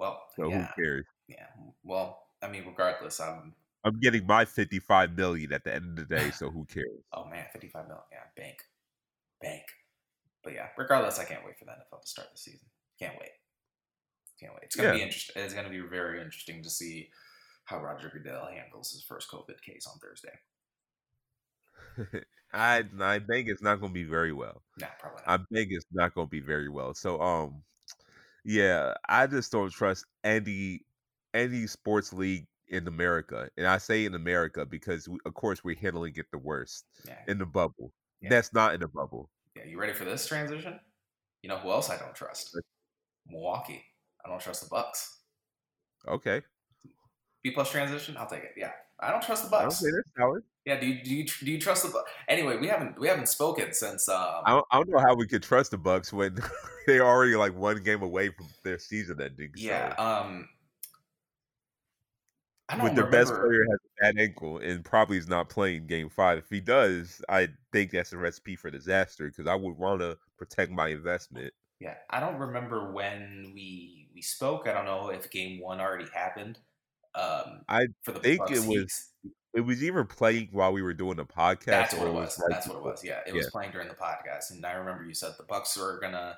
Well, 0.00 0.26
So 0.36 0.50
yeah, 0.50 0.66
who 0.66 0.68
cares? 0.76 1.06
yeah. 1.28 1.46
Well, 1.84 2.22
I 2.42 2.48
mean, 2.48 2.64
regardless, 2.66 3.20
I'm. 3.20 3.54
I'm 3.84 3.98
getting 4.00 4.26
my 4.26 4.44
55 4.46 5.16
million 5.16 5.52
at 5.52 5.64
the 5.64 5.74
end 5.74 5.84
of 5.86 5.96
the 5.96 6.04
day. 6.14 6.30
So 6.30 6.50
who 6.50 6.64
cares? 6.66 7.04
Oh 7.12 7.24
man, 7.24 7.46
fifty-five 7.52 7.86
million. 7.88 8.04
Yeah, 8.12 8.24
bank, 8.36 8.64
bank. 9.40 9.64
But 10.44 10.54
yeah, 10.54 10.68
regardless, 10.78 11.18
I 11.18 11.24
can't 11.24 11.44
wait 11.44 11.58
for 11.58 11.64
the 11.66 11.72
NFL 11.72 12.02
to 12.02 12.08
start 12.08 12.28
the 12.32 12.38
season. 12.38 12.68
Can't 12.98 13.18
wait. 13.18 13.32
Can't 14.40 14.52
wait. 14.54 14.64
It's 14.64 14.74
gonna 14.76 14.88
Yeah. 14.88 14.96
be 14.96 15.02
interesting. 15.02 15.40
It's 15.42 15.54
gonna 15.54 15.68
be 15.70 15.80
very 15.80 16.20
interesting 16.20 16.62
to 16.64 16.70
see 16.70 17.10
how 17.64 17.80
Roger 17.82 18.08
Goodell 18.10 18.46
handles 18.46 18.90
his 18.92 19.04
first 19.04 19.30
COVID 19.30 19.60
case 19.62 19.86
on 19.86 19.98
Thursday. 20.00 20.40
I 22.52 22.84
I 23.00 23.18
think 23.20 23.48
it's 23.48 23.62
not 23.62 23.80
going 23.80 23.92
to 23.92 23.94
be 23.94 24.04
very 24.04 24.32
well. 24.32 24.62
Nah, 24.76 24.88
probably 24.98 25.22
I 25.26 25.36
not. 25.36 25.46
think 25.52 25.70
it's 25.72 25.86
not 25.92 26.14
going 26.14 26.28
to 26.28 26.30
be 26.30 26.40
very 26.40 26.68
well. 26.68 26.94
So 26.94 27.20
um, 27.20 27.62
yeah, 28.44 28.94
I 29.08 29.26
just 29.26 29.52
don't 29.52 29.72
trust 29.72 30.04
any 30.24 30.80
any 31.34 31.66
sports 31.66 32.12
league 32.12 32.46
in 32.68 32.86
America, 32.88 33.48
and 33.56 33.66
I 33.66 33.78
say 33.78 34.04
in 34.04 34.14
America 34.14 34.64
because 34.66 35.08
we, 35.08 35.18
of 35.26 35.34
course 35.34 35.62
we're 35.64 35.76
handling 35.76 36.14
it 36.16 36.26
the 36.32 36.38
worst 36.38 36.84
Yeah. 37.06 37.18
in 37.28 37.38
the 37.38 37.46
bubble. 37.46 37.92
Yeah. 38.20 38.30
That's 38.30 38.52
not 38.52 38.74
in 38.74 38.80
the 38.80 38.88
bubble. 38.88 39.30
Yeah. 39.56 39.64
You 39.64 39.78
ready 39.80 39.92
for 39.92 40.04
this 40.04 40.26
transition? 40.26 40.78
You 41.42 41.48
know 41.48 41.58
who 41.58 41.70
else 41.70 41.90
I 41.90 41.96
don't 41.98 42.14
trust? 42.14 42.56
Milwaukee. 43.26 43.84
I 44.24 44.28
don't 44.28 44.40
trust 44.40 44.62
the 44.62 44.68
Bucks. 44.68 45.18
Okay, 46.06 46.42
B 47.42 47.50
plus 47.52 47.70
transition. 47.70 48.16
I'll 48.16 48.26
take 48.28 48.44
it. 48.44 48.52
Yeah. 48.56 48.72
I 49.02 49.10
don't 49.10 49.22
trust 49.22 49.44
the 49.44 49.50
Bucks. 49.50 49.82
okay, 49.82 49.90
that's 49.94 50.10
solid. 50.16 50.42
Yeah. 50.66 50.78
Do 50.78 50.86
you 50.86 51.02
do 51.02 51.14
you, 51.14 51.24
do 51.26 51.50
you 51.50 51.58
trust 51.60 51.84
the 51.84 51.90
Bucks? 51.90 52.10
Anyway, 52.28 52.56
we 52.58 52.66
haven't 52.68 52.98
we 52.98 53.08
haven't 53.08 53.28
spoken 53.28 53.72
since. 53.72 54.08
Um, 54.08 54.42
I 54.44 54.50
don't, 54.52 54.66
I 54.70 54.76
don't 54.76 54.90
know 54.90 54.98
how 54.98 55.14
we 55.14 55.26
could 55.26 55.42
trust 55.42 55.70
the 55.70 55.78
Bucks 55.78 56.12
when 56.12 56.38
they're 56.86 57.06
already 57.06 57.34
like 57.36 57.56
one 57.56 57.82
game 57.82 58.02
away 58.02 58.28
from 58.30 58.46
their 58.62 58.78
season 58.78 59.20
ending. 59.20 59.50
so- 59.56 59.62
yeah. 59.62 59.94
Um. 59.96 60.48
I 62.68 62.76
don't 62.76 62.86
But 62.86 62.94
their 62.94 63.06
best 63.10 63.32
player 63.34 63.64
has 63.68 63.78
a 63.84 64.00
bad 64.00 64.18
ankle 64.20 64.58
and 64.58 64.84
probably 64.84 65.16
is 65.16 65.26
not 65.28 65.48
playing 65.48 65.88
game 65.88 66.08
five. 66.08 66.38
If 66.38 66.48
he 66.50 66.60
does, 66.60 67.20
I 67.28 67.48
think 67.72 67.90
that's 67.90 68.12
a 68.12 68.16
recipe 68.16 68.54
for 68.54 68.70
disaster 68.70 69.26
because 69.26 69.48
I 69.48 69.56
would 69.56 69.76
want 69.76 70.02
to 70.02 70.16
protect 70.38 70.70
my 70.70 70.86
investment. 70.86 71.52
Yeah, 71.80 71.94
I 72.10 72.20
don't 72.20 72.36
remember 72.36 72.92
when 72.92 73.50
we 73.54 74.08
we 74.14 74.22
spoke. 74.22 74.68
I 74.68 74.72
don't 74.72 74.84
know 74.84 75.08
if 75.08 75.30
game 75.32 75.60
one 75.60 75.80
already 75.80 76.06
happened. 76.14 76.60
Um, 77.14 77.62
I 77.68 77.86
for 78.02 78.12
the 78.12 78.20
think 78.20 78.50
it 78.50 78.66
was-. 78.66 79.06
It 79.52 79.62
was 79.62 79.82
either 79.82 80.04
playing 80.04 80.50
while 80.52 80.72
we 80.72 80.80
were 80.80 80.94
doing 80.94 81.16
the 81.16 81.24
podcast. 81.24 81.64
That's 81.64 81.94
what 81.94 82.06
or 82.06 82.10
it 82.10 82.12
was. 82.12 82.40
That's 82.48 82.68
what 82.68 82.76
it 82.76 82.84
was. 82.84 83.04
Yeah, 83.04 83.18
it 83.26 83.34
was 83.34 83.50
playing 83.50 83.72
during 83.72 83.88
the 83.88 83.94
podcast, 83.94 84.52
and 84.52 84.64
I 84.64 84.74
remember 84.74 85.04
you 85.04 85.12
said 85.12 85.32
the 85.38 85.44
Bucks 85.44 85.76
were 85.76 85.98
gonna 86.00 86.36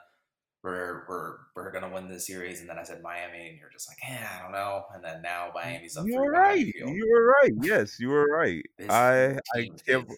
we're 0.63 1.05
we're 1.09 1.37
we're 1.57 1.73
gonna 1.73 1.93
win 1.93 2.09
this 2.09 2.27
series, 2.27 2.61
and 2.61 2.69
then 2.69 2.79
I 2.79 2.85
said 2.85 3.03
Miami, 3.03 3.49
and 3.49 3.59
you're 3.59 3.71
just 3.71 3.89
like, 3.89 3.99
yeah, 4.03 4.29
I 4.39 4.43
don't 4.43 4.53
know. 4.53 4.85
And 4.95 5.05
then 5.05 5.21
now 5.21 5.51
Miami's 5.55 5.97
up. 5.97 6.07
You 6.07 6.15
3-1 6.15 6.25
were 6.25 6.31
right. 6.31 6.67
you 6.67 7.09
were 7.11 7.27
right. 7.27 7.53
Yes, 7.63 7.99
you 7.99 8.09
were 8.09 8.27
right. 8.27 8.65
I 8.89 9.39
I 9.55 9.69
can't. 9.87 10.09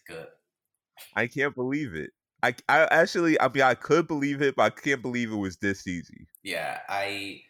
I 1.17 1.27
can't 1.27 1.55
believe 1.55 1.95
it. 1.95 2.11
I 2.43 2.55
I 2.69 2.81
actually 2.91 3.41
I 3.41 3.49
mean 3.49 3.63
I 3.63 3.75
could 3.75 4.07
believe 4.07 4.43
it, 4.43 4.55
but 4.57 4.63
I 4.65 4.71
can't 4.71 5.03
believe 5.03 5.33
it 5.33 5.37
was 5.37 5.57
this 5.57 5.87
easy. 5.87 6.27
Yeah, 6.43 6.81
I. 6.89 7.41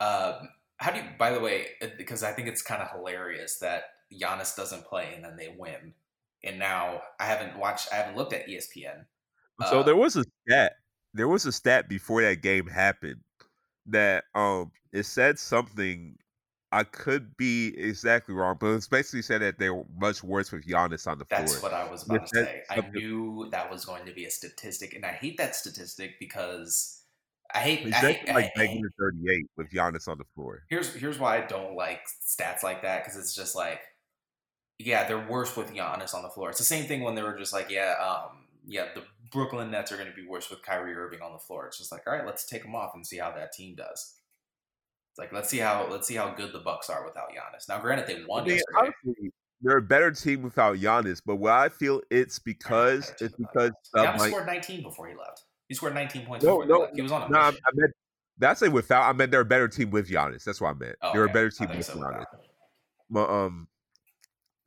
Um, 0.00 0.50
how 0.84 0.90
do 0.90 0.98
you? 0.98 1.04
By 1.18 1.30
the 1.30 1.40
way, 1.40 1.68
uh, 1.80 1.86
because 1.96 2.22
I 2.22 2.32
think 2.32 2.46
it's 2.46 2.60
kind 2.60 2.82
of 2.82 2.90
hilarious 2.90 3.58
that 3.60 3.84
Giannis 4.12 4.54
doesn't 4.54 4.84
play 4.84 5.14
and 5.14 5.24
then 5.24 5.36
they 5.36 5.48
win, 5.58 5.94
and 6.42 6.58
now 6.58 7.00
I 7.18 7.24
haven't 7.24 7.58
watched. 7.58 7.88
I 7.90 7.96
haven't 7.96 8.16
looked 8.16 8.34
at 8.34 8.46
ESPN. 8.46 9.06
So 9.70 9.80
Uh, 9.80 9.82
there 9.82 9.96
was 9.96 10.14
a 10.16 10.24
stat. 10.46 10.74
There 11.14 11.28
was 11.28 11.46
a 11.46 11.52
stat 11.52 11.88
before 11.88 12.20
that 12.20 12.42
game 12.42 12.66
happened 12.66 13.22
that 13.86 14.24
um 14.34 14.72
it 14.92 15.04
said 15.04 15.38
something. 15.38 16.18
I 16.70 16.84
could 16.84 17.34
be 17.36 17.68
exactly 17.78 18.34
wrong, 18.34 18.56
but 18.60 18.74
it's 18.74 18.88
basically 18.88 19.22
said 19.22 19.40
that 19.40 19.58
they 19.58 19.70
were 19.70 19.84
much 19.96 20.22
worse 20.22 20.52
with 20.52 20.66
Giannis 20.66 21.06
on 21.06 21.18
the 21.18 21.24
That's 21.30 21.54
floor. 21.54 21.62
That's 21.62 21.62
what 21.62 21.72
I 21.72 21.90
was 21.90 22.02
about 22.02 22.26
to 22.26 22.44
say. 22.44 22.62
I 22.68 22.80
knew 22.92 23.48
that 23.52 23.70
was 23.70 23.84
going 23.84 24.04
to 24.06 24.12
be 24.12 24.24
a 24.26 24.30
statistic, 24.30 24.92
and 24.92 25.06
I 25.06 25.12
hate 25.12 25.38
that 25.38 25.54
statistic 25.54 26.18
because 26.18 27.03
I 27.54 27.60
hate. 27.60 27.86
I 27.94 27.96
hate, 27.96 28.28
like 28.28 28.36
I 28.36 28.40
hate- 28.42 28.56
negative 28.56 28.90
thirty 28.98 29.30
eight 29.30 29.46
with 29.56 29.70
Giannis 29.70 30.08
on 30.08 30.18
the 30.18 30.24
floor. 30.34 30.64
here's 30.68 30.92
here's 30.94 31.18
why 31.18 31.38
I 31.38 31.46
don't 31.46 31.76
like 31.76 32.00
stats 32.26 32.62
like 32.62 32.82
that 32.82 33.04
because 33.04 33.18
it's 33.18 33.34
just 33.34 33.54
like, 33.54 33.80
yeah, 34.78 35.06
they're 35.06 35.26
worse 35.26 35.56
with 35.56 35.72
Giannis 35.72 36.14
on 36.14 36.22
the 36.22 36.30
floor. 36.30 36.50
It's 36.50 36.58
the 36.58 36.64
same 36.64 36.86
thing 36.86 37.02
when 37.02 37.14
they 37.14 37.22
were 37.22 37.38
just 37.38 37.52
like, 37.52 37.70
yeah, 37.70 37.94
um, 38.02 38.46
yeah, 38.66 38.86
the 38.94 39.04
Brooklyn 39.30 39.70
Nets 39.70 39.92
are 39.92 39.96
going 39.96 40.10
to 40.10 40.14
be 40.14 40.26
worse 40.26 40.50
with 40.50 40.62
Kyrie 40.62 40.94
Irving 40.94 41.22
on 41.22 41.32
the 41.32 41.38
floor. 41.38 41.66
It's 41.66 41.78
just 41.78 41.92
like, 41.92 42.02
all 42.06 42.14
right, 42.14 42.26
let's 42.26 42.44
take 42.46 42.62
them 42.62 42.74
off 42.74 42.92
and 42.94 43.06
see 43.06 43.18
how 43.18 43.30
that 43.32 43.52
team 43.52 43.76
does. 43.76 44.14
It's 45.12 45.18
like 45.18 45.32
let's 45.32 45.48
see 45.48 45.58
how 45.58 45.86
let's 45.88 46.08
see 46.08 46.16
how 46.16 46.34
good 46.34 46.52
the 46.52 46.58
Bucks 46.58 46.90
are 46.90 47.04
without 47.04 47.28
Giannis. 47.28 47.68
Now, 47.68 47.80
granted, 47.80 48.08
they 48.08 48.24
won 48.26 48.46
yesterday. 48.46 48.64
honestly, 48.76 49.32
they're 49.62 49.78
a 49.78 49.82
better 49.82 50.10
team 50.10 50.42
without 50.42 50.76
Giannis, 50.76 51.22
but 51.24 51.36
what 51.36 51.52
I 51.52 51.68
feel 51.68 52.00
it's 52.10 52.40
because 52.40 53.12
it's 53.20 53.36
because 53.36 53.70
Giannis 53.94 54.18
like 54.18 54.30
scored 54.30 54.46
19 54.46 54.82
before 54.82 55.06
he 55.06 55.14
left. 55.14 55.44
He 55.68 55.74
scored 55.74 55.94
19 55.94 56.26
points 56.26 56.44
No, 56.44 56.60
no, 56.62 56.88
he 56.94 57.00
was 57.02 57.12
on 57.12 57.30
no, 57.30 57.38
I. 57.38 57.48
I 57.48 57.70
meant 57.74 57.92
that's 58.38 58.62
a 58.62 58.70
without. 58.70 59.02
I 59.08 59.12
meant 59.12 59.30
they're 59.30 59.40
a 59.40 59.44
better 59.44 59.68
team 59.68 59.90
with 59.90 60.08
Giannis. 60.10 60.44
That's 60.44 60.60
what 60.60 60.70
I 60.70 60.74
meant. 60.74 60.96
Oh, 61.02 61.12
they're 61.12 61.22
okay. 61.24 61.30
a 61.30 61.34
better 61.34 61.50
team 61.50 61.70
you 61.70 61.76
with 61.78 61.86
said 61.86 61.96
Giannis. 61.96 62.24
But 63.10 63.30
um, 63.30 63.68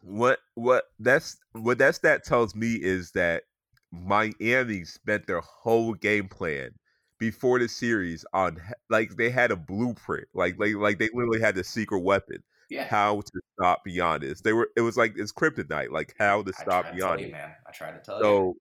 what 0.01 0.39
what 0.55 0.85
that's 0.99 1.37
what 1.53 1.77
that 1.79 1.95
stat 1.95 2.23
tells 2.23 2.55
me 2.55 2.73
is 2.75 3.11
that 3.11 3.43
Miami 3.91 4.83
spent 4.85 5.27
their 5.27 5.41
whole 5.41 5.93
game 5.93 6.27
plan 6.29 6.71
before 7.19 7.59
the 7.59 7.67
series 7.67 8.25
on 8.33 8.59
like 8.89 9.15
they 9.17 9.29
had 9.29 9.51
a 9.51 9.55
blueprint, 9.55 10.27
like 10.33 10.57
like 10.59 10.75
like 10.75 10.97
they 10.99 11.09
literally 11.13 11.41
had 11.41 11.55
the 11.55 11.63
secret 11.63 11.99
weapon, 11.99 12.41
Yeah. 12.69 12.85
how 12.85 13.21
to 13.21 13.41
stop 13.59 13.81
Giannis. 13.87 14.41
They 14.41 14.53
were 14.53 14.69
it 14.77 14.81
was 14.81 14.97
like 14.97 15.13
it's 15.17 15.33
kryptonite, 15.33 15.91
like 15.91 16.15
how 16.17 16.43
to 16.43 16.53
I 16.57 16.61
stop 16.61 16.85
tried 16.85 16.91
to 16.91 16.97
you, 16.97 17.03
Giannis. 17.03 17.31
man. 17.31 17.51
I 17.67 17.71
tried 17.71 17.91
to 17.91 17.99
tell 17.99 18.17
you. 18.17 18.23
So 18.23 18.29
Their 18.29 18.43
team 18.43 18.59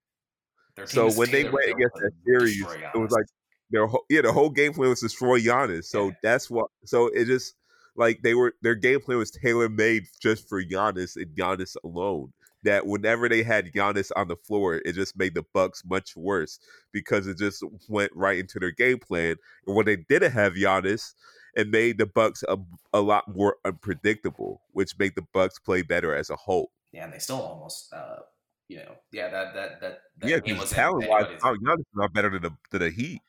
so 0.85 1.09
when 1.09 1.31
they 1.31 1.43
went 1.43 1.69
against 1.69 1.95
that 1.99 2.11
series, 2.25 2.77
it 2.93 2.97
was 2.97 3.11
like 3.11 3.25
their 3.71 3.87
whole, 3.87 4.05
yeah, 4.09 4.21
the 4.21 4.31
whole 4.33 4.49
game 4.49 4.73
plan 4.73 4.89
was 4.89 5.01
destroy 5.01 5.39
Giannis. 5.39 5.85
So 5.85 6.11
Yeah. 6.11 6.15
that's 6.21 6.49
what. 6.49 6.69
So 6.85 7.07
it 7.07 7.25
just 7.25 7.55
like 7.95 8.21
they 8.21 8.33
were 8.35 8.53
their 8.61 8.75
game 8.75 9.01
plan 9.01 9.17
was 9.17 9.31
tailor 9.31 9.69
made 9.69 10.03
just 10.21 10.47
for 10.47 10.63
Giannis 10.63 11.15
and 11.15 11.35
Giannis 11.35 11.75
alone. 11.83 12.33
That 12.63 12.87
whenever 12.87 13.29
they 13.29 13.43
had 13.43 13.71
Giannis 13.71 14.11
on 14.15 14.27
the 14.27 14.35
floor, 14.35 14.81
it 14.83 14.93
just 14.93 15.17
made 15.17 15.35
the 15.35 15.43
Bucks 15.53 15.83
much 15.85 16.15
worse 16.15 16.59
because 16.91 17.27
it 17.27 17.37
just 17.37 17.63
went 17.87 18.11
right 18.15 18.39
into 18.39 18.59
their 18.59 18.71
game 18.71 18.99
plan. 18.99 19.35
And 19.65 19.75
when 19.75 19.85
they 19.85 19.95
didn't 19.97 20.31
have 20.31 20.53
Giannis, 20.53 21.13
it 21.55 21.69
made 21.69 21.97
the 21.97 22.05
Bucks 22.07 22.43
a, 22.47 22.57
a 22.93 22.99
lot 23.01 23.23
more 23.33 23.57
unpredictable, 23.63 24.61
which 24.73 24.97
made 24.97 25.15
the 25.15 25.25
Bucks 25.33 25.59
play 25.59 25.81
better 25.81 26.15
as 26.15 26.29
a 26.29 26.35
whole. 26.35 26.71
yeah, 26.91 27.05
and 27.05 27.13
they 27.13 27.19
still 27.19 27.41
almost, 27.41 27.93
uh, 27.93 28.19
you 28.67 28.77
know, 28.77 28.95
yeah, 29.11 29.29
that 29.29 29.53
that 29.53 29.81
that, 29.81 29.99
that 30.19 30.29
yeah, 30.29 30.39
game 30.39 30.55
because 30.55 30.71
talent 30.71 31.07
wise, 31.09 31.25
Giannis 31.41 31.79
is 31.79 31.85
not 31.95 32.13
better 32.13 32.29
than 32.29 32.41
the 32.41 32.51
than 32.71 32.81
the 32.81 32.89
Heat. 32.89 33.21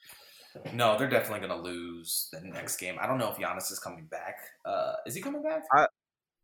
No, 0.75 0.99
they're 0.99 1.09
definitely 1.09 1.47
gonna 1.47 1.61
lose 1.63 2.29
the 2.33 2.41
next 2.41 2.79
game. 2.79 2.97
I 3.01 3.07
don't 3.07 3.19
know 3.19 3.31
if 3.31 3.37
Giannis 3.37 3.71
is 3.71 3.79
coming 3.79 4.07
back. 4.07 4.37
Uh, 4.65 4.95
is 5.07 5.15
he 5.15 5.21
coming 5.23 5.43
back? 5.43 5.63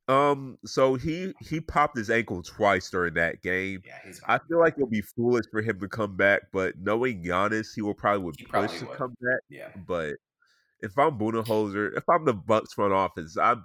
Um, 0.06 0.58
so 0.66 0.96
he 0.96 1.32
he 1.40 1.60
popped 1.60 1.96
his 1.96 2.10
ankle 2.10 2.42
twice 2.42 2.90
during 2.90 3.14
that 3.14 3.42
game. 3.42 3.82
yeah, 3.86 3.98
he's. 4.04 4.20
I 4.28 4.38
feel 4.48 4.60
like 4.60 4.74
it'll 4.76 4.86
be 4.88 5.00
foolish 5.00 5.46
for 5.50 5.62
him 5.62 5.80
to 5.80 5.88
come 5.88 6.16
back, 6.16 6.42
but 6.52 6.74
knowing 6.78 7.22
Giannis, 7.24 7.68
he 7.74 7.80
will 7.80 7.94
probably 7.94 8.22
would 8.24 8.36
He 8.36 8.44
push 8.44 8.50
probably 8.50 8.78
to 8.80 8.86
would. 8.86 8.98
come 8.98 9.14
back. 9.22 9.40
Yeah, 9.48 9.68
But 9.86 10.16
if 10.80 10.98
I'm 10.98 11.18
Budenholzer, 11.18 11.96
if 11.96 12.04
I'm 12.08 12.26
the 12.26 12.34
Bucks 12.34 12.74
front 12.74 12.92
office, 12.92 13.38
I'm 13.38 13.64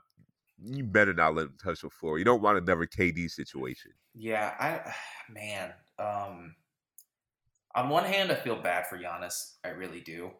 you 0.64 0.84
better 0.84 1.14
not 1.14 1.36
let 1.36 1.46
him 1.46 1.56
touch 1.62 1.82
the 1.82 1.90
floor. 1.90 2.20
You 2.20 2.26
don't 2.26 2.42
want 2.42 2.58
another 2.58 2.86
KD 2.86 3.30
situation. 3.30 3.92
yeah. 4.14 4.54
I 4.60 4.94
man. 5.32 5.74
Um, 5.98 6.56
on 7.76 7.90
one 7.90 8.06
hand, 8.06 8.32
I 8.32 8.36
feel 8.36 8.62
bad 8.62 8.88
for 8.88 8.98
Giannis. 8.98 9.56
I 9.64 9.70
really 9.70 10.02
do. 10.02 10.32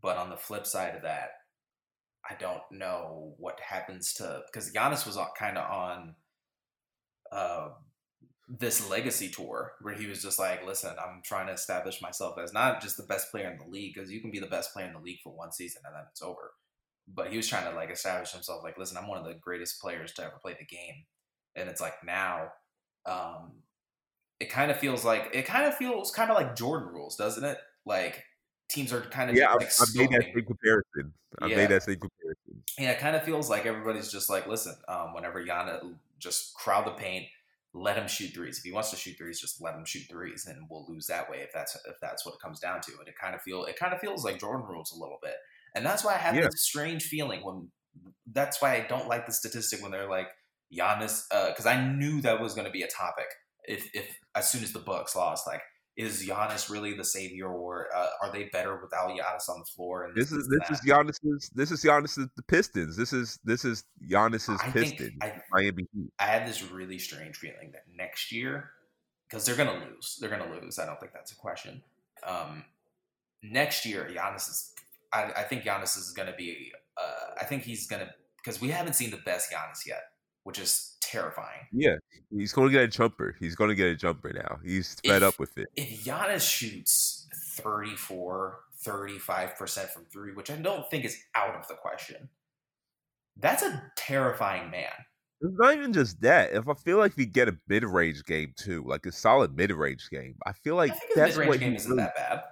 But 0.00 0.16
on 0.16 0.30
the 0.30 0.36
flip 0.36 0.66
side 0.66 0.96
of 0.96 1.02
that, 1.02 1.30
I 2.28 2.34
don't 2.34 2.62
know 2.70 3.34
what 3.38 3.60
happens 3.60 4.12
to 4.14 4.42
because 4.46 4.72
Giannis 4.72 5.06
was 5.06 5.18
kind 5.38 5.56
of 5.56 5.70
on 5.70 6.14
uh, 7.30 7.68
this 8.48 8.88
legacy 8.90 9.28
tour 9.28 9.72
where 9.80 9.94
he 9.94 10.06
was 10.06 10.22
just 10.22 10.38
like, 10.38 10.66
"Listen, 10.66 10.94
I'm 11.00 11.22
trying 11.24 11.46
to 11.46 11.52
establish 11.52 12.02
myself 12.02 12.36
as 12.38 12.52
not 12.52 12.82
just 12.82 12.96
the 12.96 13.02
best 13.04 13.30
player 13.30 13.50
in 13.50 13.58
the 13.58 13.70
league 13.70 13.94
because 13.94 14.10
you 14.10 14.20
can 14.20 14.30
be 14.30 14.40
the 14.40 14.46
best 14.46 14.72
player 14.72 14.86
in 14.86 14.92
the 14.92 15.00
league 15.00 15.20
for 15.22 15.32
one 15.32 15.52
season 15.52 15.82
and 15.84 15.94
then 15.94 16.04
it's 16.10 16.22
over." 16.22 16.52
But 17.08 17.30
he 17.30 17.36
was 17.36 17.48
trying 17.48 17.68
to 17.70 17.76
like 17.76 17.90
establish 17.90 18.32
himself, 18.32 18.62
like, 18.62 18.78
"Listen, 18.78 18.96
I'm 18.96 19.08
one 19.08 19.18
of 19.18 19.24
the 19.26 19.34
greatest 19.34 19.80
players 19.80 20.12
to 20.14 20.24
ever 20.24 20.38
play 20.40 20.54
the 20.58 20.64
game," 20.64 21.06
and 21.56 21.68
it's 21.68 21.80
like 21.80 22.04
now, 22.04 22.52
um, 23.06 23.62
it 24.40 24.50
kind 24.50 24.70
of 24.70 24.78
feels 24.78 25.04
like 25.04 25.30
it 25.34 25.44
kind 25.46 25.66
of 25.66 25.76
feels 25.76 26.10
kind 26.12 26.30
of 26.30 26.36
like 26.36 26.56
Jordan 26.56 26.88
rules, 26.90 27.16
doesn't 27.16 27.44
it? 27.44 27.58
Like 27.86 28.24
teams 28.68 28.92
are 28.92 29.02
kind 29.02 29.30
of 29.30 29.36
Yeah, 29.36 29.48
I, 29.50 29.54
like 29.58 29.70
I 29.80 29.84
made 29.94 30.10
that 30.10 30.24
same 30.34 30.44
comparison. 30.46 31.14
I 31.40 31.48
Yeah. 31.48 31.48
made 31.48 31.70
that 31.70 31.82
same 31.82 31.98
comparison. 31.98 32.64
Yeah, 32.78 32.92
it 32.92 32.98
kind 32.98 33.16
of 33.16 33.22
feels 33.24 33.50
like 33.50 33.66
everybody's 33.66 34.10
just 34.10 34.30
like, 34.30 34.46
listen, 34.46 34.74
um, 34.88 35.14
whenever 35.14 35.44
Giannis 35.44 35.98
just 36.18 36.54
crowd 36.54 36.86
the 36.86 36.92
paint, 36.92 37.26
let 37.74 37.96
him 37.96 38.08
shoot 38.08 38.32
threes. 38.34 38.58
If 38.58 38.64
he 38.64 38.72
wants 38.72 38.90
to 38.90 38.96
shoot 38.96 39.16
threes, 39.18 39.40
just 39.40 39.60
let 39.60 39.74
him 39.74 39.84
shoot 39.84 40.08
threes, 40.08 40.46
and 40.46 40.66
we'll 40.70 40.86
lose 40.88 41.06
that 41.08 41.30
way 41.30 41.38
if 41.40 41.52
that's 41.52 41.76
if 41.86 42.00
that's 42.00 42.24
what 42.24 42.34
it 42.34 42.40
comes 42.40 42.60
down 42.60 42.80
to. 42.82 42.92
And 42.98 43.08
it 43.08 43.16
kind 43.18 43.34
of 43.34 43.42
feel 43.42 43.64
it 43.64 43.76
kind 43.78 43.92
of 43.94 44.00
feels 44.00 44.24
like 44.24 44.38
Jordan 44.40 44.66
rules 44.66 44.92
a 44.92 45.00
little 45.00 45.18
bit, 45.22 45.36
and 45.74 45.84
that's 45.84 46.04
why 46.04 46.14
I 46.14 46.18
have 46.18 46.34
Yeah. 46.34 46.42
this 46.50 46.62
strange 46.62 47.04
feeling 47.04 47.44
when. 47.44 47.70
That's 48.26 48.62
why 48.62 48.76
I 48.76 48.86
don't 48.88 49.08
like 49.08 49.26
the 49.26 49.32
statistic 49.32 49.82
when 49.82 49.90
they're 49.90 50.08
like 50.08 50.28
Giannis, 50.72 51.24
because 51.48 51.66
I 51.66 51.84
knew 51.84 52.22
that 52.22 52.40
was 52.40 52.54
going 52.54 52.64
to 52.64 52.70
be 52.70 52.82
a 52.82 52.88
topic. 52.88 53.26
If 53.64 53.90
if 53.94 54.16
as 54.34 54.50
soon 54.50 54.62
as 54.62 54.72
the 54.72 54.78
Bucks 54.78 55.14
lost, 55.14 55.46
like 55.46 55.60
is 55.96 56.26
Giannis 56.26 56.70
really 56.70 56.94
the 56.94 57.04
savior, 57.04 57.48
or 57.48 57.88
uh, 57.94 58.06
are 58.22 58.32
they 58.32 58.44
better 58.44 58.80
without 58.80 59.10
Giannis 59.10 59.48
on 59.50 59.58
the 59.58 59.66
floor? 59.76 60.06
And 60.06 60.14
this, 60.14 60.30
this 60.30 60.38
is 60.38 60.48
this 60.48 60.60
that? 60.68 60.72
is 60.72 60.80
Giannis's. 60.80 61.50
This 61.54 61.70
is 61.70 61.84
Giannis's 61.84 62.28
the 62.34 62.42
Pistons. 62.44 62.96
This 62.96 63.12
is 63.12 63.38
this 63.44 63.64
is 63.66 63.84
Giannis's 64.08 64.60
I 64.62 64.70
Pistons. 64.70 65.12
I, 65.20 65.34
Miami 65.50 65.86
Heat. 65.92 66.10
I 66.18 66.26
have 66.26 66.46
this 66.46 66.62
really 66.62 66.98
strange 66.98 67.36
feeling 67.36 67.72
that 67.72 67.82
next 67.94 68.32
year, 68.32 68.70
because 69.28 69.44
they're 69.44 69.56
gonna 69.56 69.84
lose. 69.84 70.16
They're 70.20 70.30
gonna 70.30 70.50
lose. 70.50 70.78
I 70.78 70.86
don't 70.86 70.98
think 70.98 71.12
that's 71.12 71.32
a 71.32 71.36
question. 71.36 71.82
Um, 72.26 72.64
next 73.42 73.84
year, 73.84 74.08
Giannis 74.10 74.48
is. 74.48 74.72
I, 75.12 75.32
I 75.36 75.42
think 75.42 75.64
Giannis 75.64 75.96
is 75.96 76.12
gonna 76.16 76.34
be. 76.36 76.72
Uh, 76.96 77.34
I 77.40 77.44
think 77.44 77.62
he's 77.62 77.86
gonna 77.86 78.10
because 78.42 78.60
we 78.60 78.68
haven't 78.68 78.94
seen 78.94 79.10
the 79.10 79.18
best 79.18 79.52
Giannis 79.52 79.86
yet, 79.86 80.02
which 80.44 80.58
is 80.58 80.96
terrifying. 81.00 81.66
Yeah, 81.72 81.96
he's 82.30 82.52
going 82.52 82.68
to 82.68 82.72
get 82.72 82.82
a 82.82 82.88
jumper. 82.88 83.36
He's 83.38 83.54
going 83.54 83.68
to 83.68 83.74
get 83.74 83.88
a 83.88 83.94
jumper 83.94 84.32
now. 84.32 84.58
He's 84.64 84.96
fed 85.04 85.22
if, 85.22 85.28
up 85.28 85.38
with 85.38 85.56
it. 85.58 85.68
If 85.76 86.04
Giannis 86.04 86.48
shoots 86.48 87.28
34, 87.60 88.58
35% 88.84 89.88
from 89.90 90.04
three, 90.06 90.32
which 90.32 90.50
I 90.50 90.56
don't 90.56 90.88
think 90.90 91.04
is 91.04 91.16
out 91.34 91.54
of 91.54 91.68
the 91.68 91.74
question, 91.74 92.28
that's 93.36 93.62
a 93.62 93.92
terrifying 93.96 94.70
man. 94.70 94.90
It's 95.40 95.54
not 95.58 95.76
even 95.76 95.92
just 95.92 96.20
that. 96.20 96.52
If 96.52 96.68
I 96.68 96.74
feel 96.74 96.98
like 96.98 97.16
we 97.16 97.26
get 97.26 97.48
a 97.48 97.56
mid 97.68 97.84
range 97.84 98.24
game 98.24 98.52
too, 98.56 98.84
like 98.86 99.06
a 99.06 99.12
solid 99.12 99.56
mid 99.56 99.72
range 99.72 100.08
game, 100.08 100.36
I 100.46 100.52
feel 100.52 100.76
like 100.76 100.92
I 100.92 100.98
that's 101.16 101.36
what 101.36 101.58
game 101.58 101.74
isn't 101.74 101.90
really, 101.90 102.02
that 102.04 102.14
bad. 102.14 102.42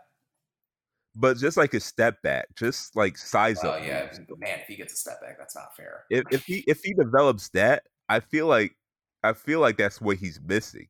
But 1.20 1.36
just 1.36 1.58
like 1.58 1.74
a 1.74 1.80
step 1.80 2.22
back, 2.22 2.46
just 2.56 2.96
like 2.96 3.18
size 3.18 3.62
up. 3.62 3.74
Oh 3.78 3.84
yeah, 3.84 4.08
man! 4.38 4.60
If 4.60 4.66
he 4.66 4.76
gets 4.76 4.94
a 4.94 4.96
step 4.96 5.20
back, 5.20 5.36
that's 5.38 5.54
not 5.54 5.76
fair. 5.76 6.04
If, 6.08 6.24
if 6.30 6.44
he 6.46 6.64
if 6.66 6.80
he 6.82 6.94
develops 6.94 7.50
that, 7.50 7.82
I 8.08 8.20
feel 8.20 8.46
like 8.46 8.74
I 9.22 9.34
feel 9.34 9.60
like 9.60 9.76
that's 9.76 10.00
what 10.00 10.16
he's 10.16 10.40
missing. 10.42 10.88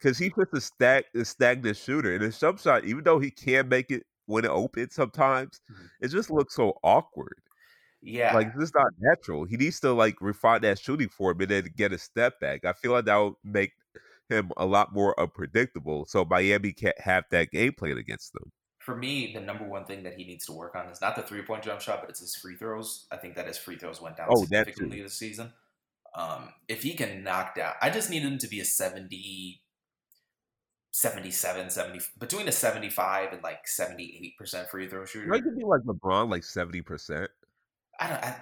Cause 0.00 0.16
he 0.16 0.30
puts 0.30 0.54
a 0.54 0.60
stack 0.60 1.06
a 1.14 1.24
stagnant 1.24 1.76
shooter 1.76 2.14
and 2.14 2.22
his 2.22 2.38
jump 2.38 2.60
shot, 2.60 2.84
even 2.84 3.02
though 3.02 3.18
he 3.18 3.32
can 3.32 3.68
make 3.68 3.90
it 3.90 4.04
when 4.26 4.44
it 4.44 4.50
opens 4.50 4.94
sometimes, 4.94 5.60
mm-hmm. 5.70 5.86
it 6.00 6.08
just 6.08 6.30
looks 6.30 6.54
so 6.54 6.78
awkward. 6.84 7.34
Yeah. 8.00 8.32
Like 8.32 8.54
this 8.54 8.68
is 8.68 8.74
not 8.74 8.92
natural. 9.00 9.44
He 9.44 9.56
needs 9.56 9.80
to 9.80 9.92
like 9.92 10.20
refine 10.20 10.62
that 10.62 10.78
shooting 10.78 11.08
form 11.08 11.40
and 11.40 11.50
then 11.50 11.68
get 11.76 11.92
a 11.92 11.98
step 11.98 12.38
back. 12.38 12.64
I 12.64 12.72
feel 12.74 12.92
like 12.92 13.06
that 13.06 13.16
would 13.16 13.34
make 13.42 13.72
him 14.28 14.52
a 14.56 14.64
lot 14.64 14.94
more 14.94 15.18
unpredictable. 15.20 16.06
So 16.06 16.24
Miami 16.24 16.72
can't 16.72 16.98
have 17.00 17.24
that 17.32 17.50
game 17.50 17.72
plan 17.72 17.98
against 17.98 18.32
them. 18.32 18.52
For 18.80 18.96
me, 18.96 19.32
the 19.32 19.40
number 19.40 19.64
one 19.64 19.84
thing 19.84 20.02
that 20.04 20.14
he 20.14 20.24
needs 20.24 20.46
to 20.46 20.52
work 20.52 20.74
on 20.74 20.86
is 20.86 21.00
not 21.00 21.14
the 21.14 21.22
three 21.22 21.42
point 21.42 21.62
jump 21.62 21.80
shot, 21.80 22.00
but 22.00 22.08
it's 22.10 22.20
his 22.20 22.34
free 22.34 22.56
throws. 22.56 23.06
I 23.12 23.16
think 23.16 23.36
that 23.36 23.46
his 23.46 23.58
free 23.58 23.76
throws 23.76 24.00
went 24.00 24.16
down 24.16 24.28
oh, 24.30 24.42
significantly 24.42 25.02
this 25.02 25.14
season. 25.14 25.52
Um, 26.14 26.48
if 26.66 26.82
he 26.82 26.94
can 26.94 27.22
knock 27.22 27.54
down, 27.54 27.74
I 27.80 27.90
just 27.90 28.10
need 28.10 28.22
him 28.22 28.38
to 28.38 28.48
be 28.48 28.58
a 28.58 28.64
70, 28.64 29.60
77, 30.90 31.70
70, 31.70 32.00
between 32.18 32.48
a 32.48 32.52
75 32.52 33.34
and 33.34 33.42
like 33.42 33.66
78% 33.66 34.68
free 34.70 34.88
throw 34.88 35.04
shooter. 35.04 35.32
He 35.32 35.40
could 35.40 35.56
be 35.56 35.64
like 35.64 35.82
LeBron, 35.82 36.30
like 36.30 36.42
70%. 36.42 37.28
I 38.00 38.08
don't, 38.08 38.24
I, 38.24 38.36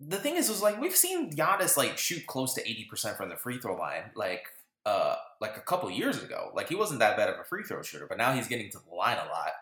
the 0.00 0.16
thing 0.16 0.36
is, 0.36 0.48
was 0.48 0.62
like, 0.62 0.80
we've 0.80 0.96
seen 0.96 1.30
Giannis 1.32 1.76
like 1.76 1.96
shoot 1.98 2.26
close 2.26 2.54
to 2.54 2.62
80% 2.62 3.16
from 3.16 3.28
the 3.28 3.36
free 3.36 3.58
throw 3.58 3.76
line, 3.76 4.10
like, 4.16 4.46
uh, 4.84 5.16
like 5.40 5.56
a 5.56 5.60
couple 5.60 5.90
years 5.90 6.22
ago. 6.22 6.50
Like, 6.54 6.68
he 6.68 6.74
wasn't 6.74 7.00
that 7.00 7.16
bad 7.16 7.28
of 7.28 7.38
a 7.38 7.44
free 7.44 7.62
throw 7.62 7.82
shooter, 7.82 8.06
but 8.08 8.18
now 8.18 8.32
he's 8.32 8.48
getting 8.48 8.70
to 8.70 8.78
the 8.78 8.94
line 8.94 9.18
a 9.18 9.28
lot. 9.28 9.52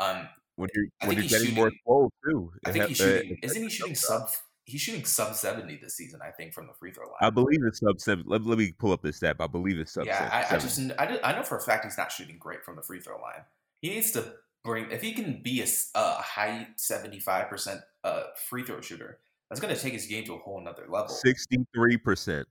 Um, 0.00 0.28
when 0.56 0.68
you're, 0.74 0.86
when 1.08 1.16
you're 1.16 1.26
getting 1.26 1.38
shooting, 1.38 1.54
more 1.54 1.68
exposed 1.68 2.12
too. 2.28 2.52
I 2.66 2.72
think 2.72 2.86
he's 2.86 2.96
shooting, 2.96 3.38
isn't 3.42 3.62
he 3.62 3.68
shooting 3.68 3.94
sub 3.94 4.28
he's 4.70 4.80
shooting 4.80 5.04
sub 5.04 5.34
70 5.34 5.78
this 5.82 5.96
season, 5.96 6.20
I 6.22 6.30
think, 6.30 6.52
from 6.52 6.66
the 6.66 6.72
free 6.72 6.92
throw 6.92 7.06
line. 7.06 7.16
I 7.20 7.30
believe 7.30 7.60
it's 7.64 7.80
sub 7.80 8.00
70. 8.00 8.28
Let, 8.28 8.44
let 8.46 8.58
me 8.58 8.72
pull 8.72 8.92
up 8.92 9.02
this 9.02 9.16
stat. 9.16 9.36
I 9.40 9.46
believe 9.46 9.78
it's 9.78 9.92
sub 9.92 10.06
Yeah, 10.06 10.28
I, 10.32 10.54
I, 10.54 10.58
just 10.58 10.80
I, 10.98 11.18
I 11.22 11.32
know 11.32 11.42
for 11.42 11.58
a 11.58 11.60
fact 11.60 11.84
he's 11.84 11.98
not 11.98 12.12
shooting 12.12 12.36
great 12.38 12.64
from 12.64 12.76
the 12.76 12.82
free 12.82 13.00
throw 13.00 13.20
line. 13.20 13.44
He 13.80 13.90
needs 13.90 14.10
to 14.12 14.34
bring, 14.64 14.90
if 14.90 15.02
he 15.02 15.12
can 15.12 15.40
be 15.42 15.62
a, 15.62 15.66
a 15.94 16.14
high 16.14 16.68
75% 16.76 17.80
uh, 18.04 18.22
free 18.48 18.62
throw 18.62 18.80
shooter, 18.80 19.18
that's 19.48 19.60
going 19.60 19.74
to 19.74 19.80
take 19.80 19.92
his 19.92 20.06
game 20.06 20.24
to 20.24 20.34
a 20.34 20.38
whole 20.38 20.60
nother 20.60 20.86
level. 20.88 21.14
63%. 21.14 21.66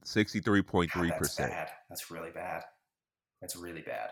63.3%. 0.05 1.09
That's 1.09 1.35
bad. 1.35 1.69
That's 1.87 2.11
really 2.11 2.31
bad. 2.31 2.63
That's 3.41 3.55
really 3.55 3.81
bad. 3.81 4.09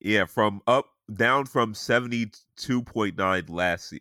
Yeah, 0.00 0.26
from 0.26 0.60
up 0.66 0.86
down 1.12 1.46
from 1.46 1.74
72.9 1.74 3.50
last 3.50 3.94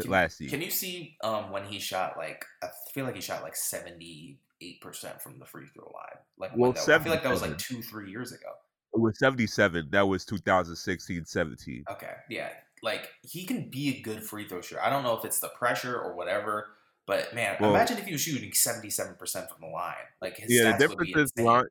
can, 0.00 0.10
last 0.10 0.38
season. 0.38 0.58
Can 0.58 0.64
you 0.64 0.70
see 0.70 1.16
um, 1.22 1.50
when 1.50 1.64
he 1.64 1.78
shot 1.78 2.16
like 2.16 2.44
I 2.62 2.68
feel 2.92 3.04
like 3.04 3.14
he 3.14 3.20
shot 3.20 3.42
like 3.42 3.56
seventy 3.56 4.38
eight 4.60 4.80
percent 4.80 5.20
from 5.20 5.38
the 5.38 5.44
free 5.44 5.66
throw 5.74 5.92
line? 5.94 6.18
Like 6.38 6.56
well, 6.56 6.72
I 6.72 6.98
feel 6.98 7.12
like 7.12 7.22
that 7.22 7.30
was 7.30 7.42
like 7.42 7.58
two 7.58 7.82
three 7.82 8.10
years 8.10 8.32
ago. 8.32 8.52
It 8.94 9.00
was 9.00 9.18
seventy 9.18 9.46
seven. 9.46 9.88
That 9.90 10.08
was 10.08 10.24
2016-17. 10.24 11.84
Okay, 11.90 12.14
yeah, 12.28 12.50
like 12.82 13.10
he 13.22 13.44
can 13.44 13.68
be 13.68 13.96
a 13.96 14.00
good 14.00 14.22
free 14.22 14.48
throw 14.48 14.60
shooter. 14.60 14.82
I 14.82 14.90
don't 14.90 15.02
know 15.02 15.16
if 15.16 15.24
it's 15.24 15.40
the 15.40 15.48
pressure 15.48 15.98
or 15.98 16.14
whatever. 16.14 16.68
But 17.04 17.34
man, 17.34 17.56
well, 17.58 17.70
imagine 17.70 17.98
if 17.98 18.04
he 18.06 18.12
was 18.12 18.20
shooting 18.20 18.52
seventy 18.52 18.90
seven 18.90 19.16
percent 19.16 19.48
from 19.50 19.60
the 19.60 19.66
line. 19.66 19.94
Like 20.20 20.36
his 20.38 20.52
yeah, 20.52 20.76
the 20.76 20.88
difference 20.88 21.16
is 21.16 21.44
line, 21.44 21.64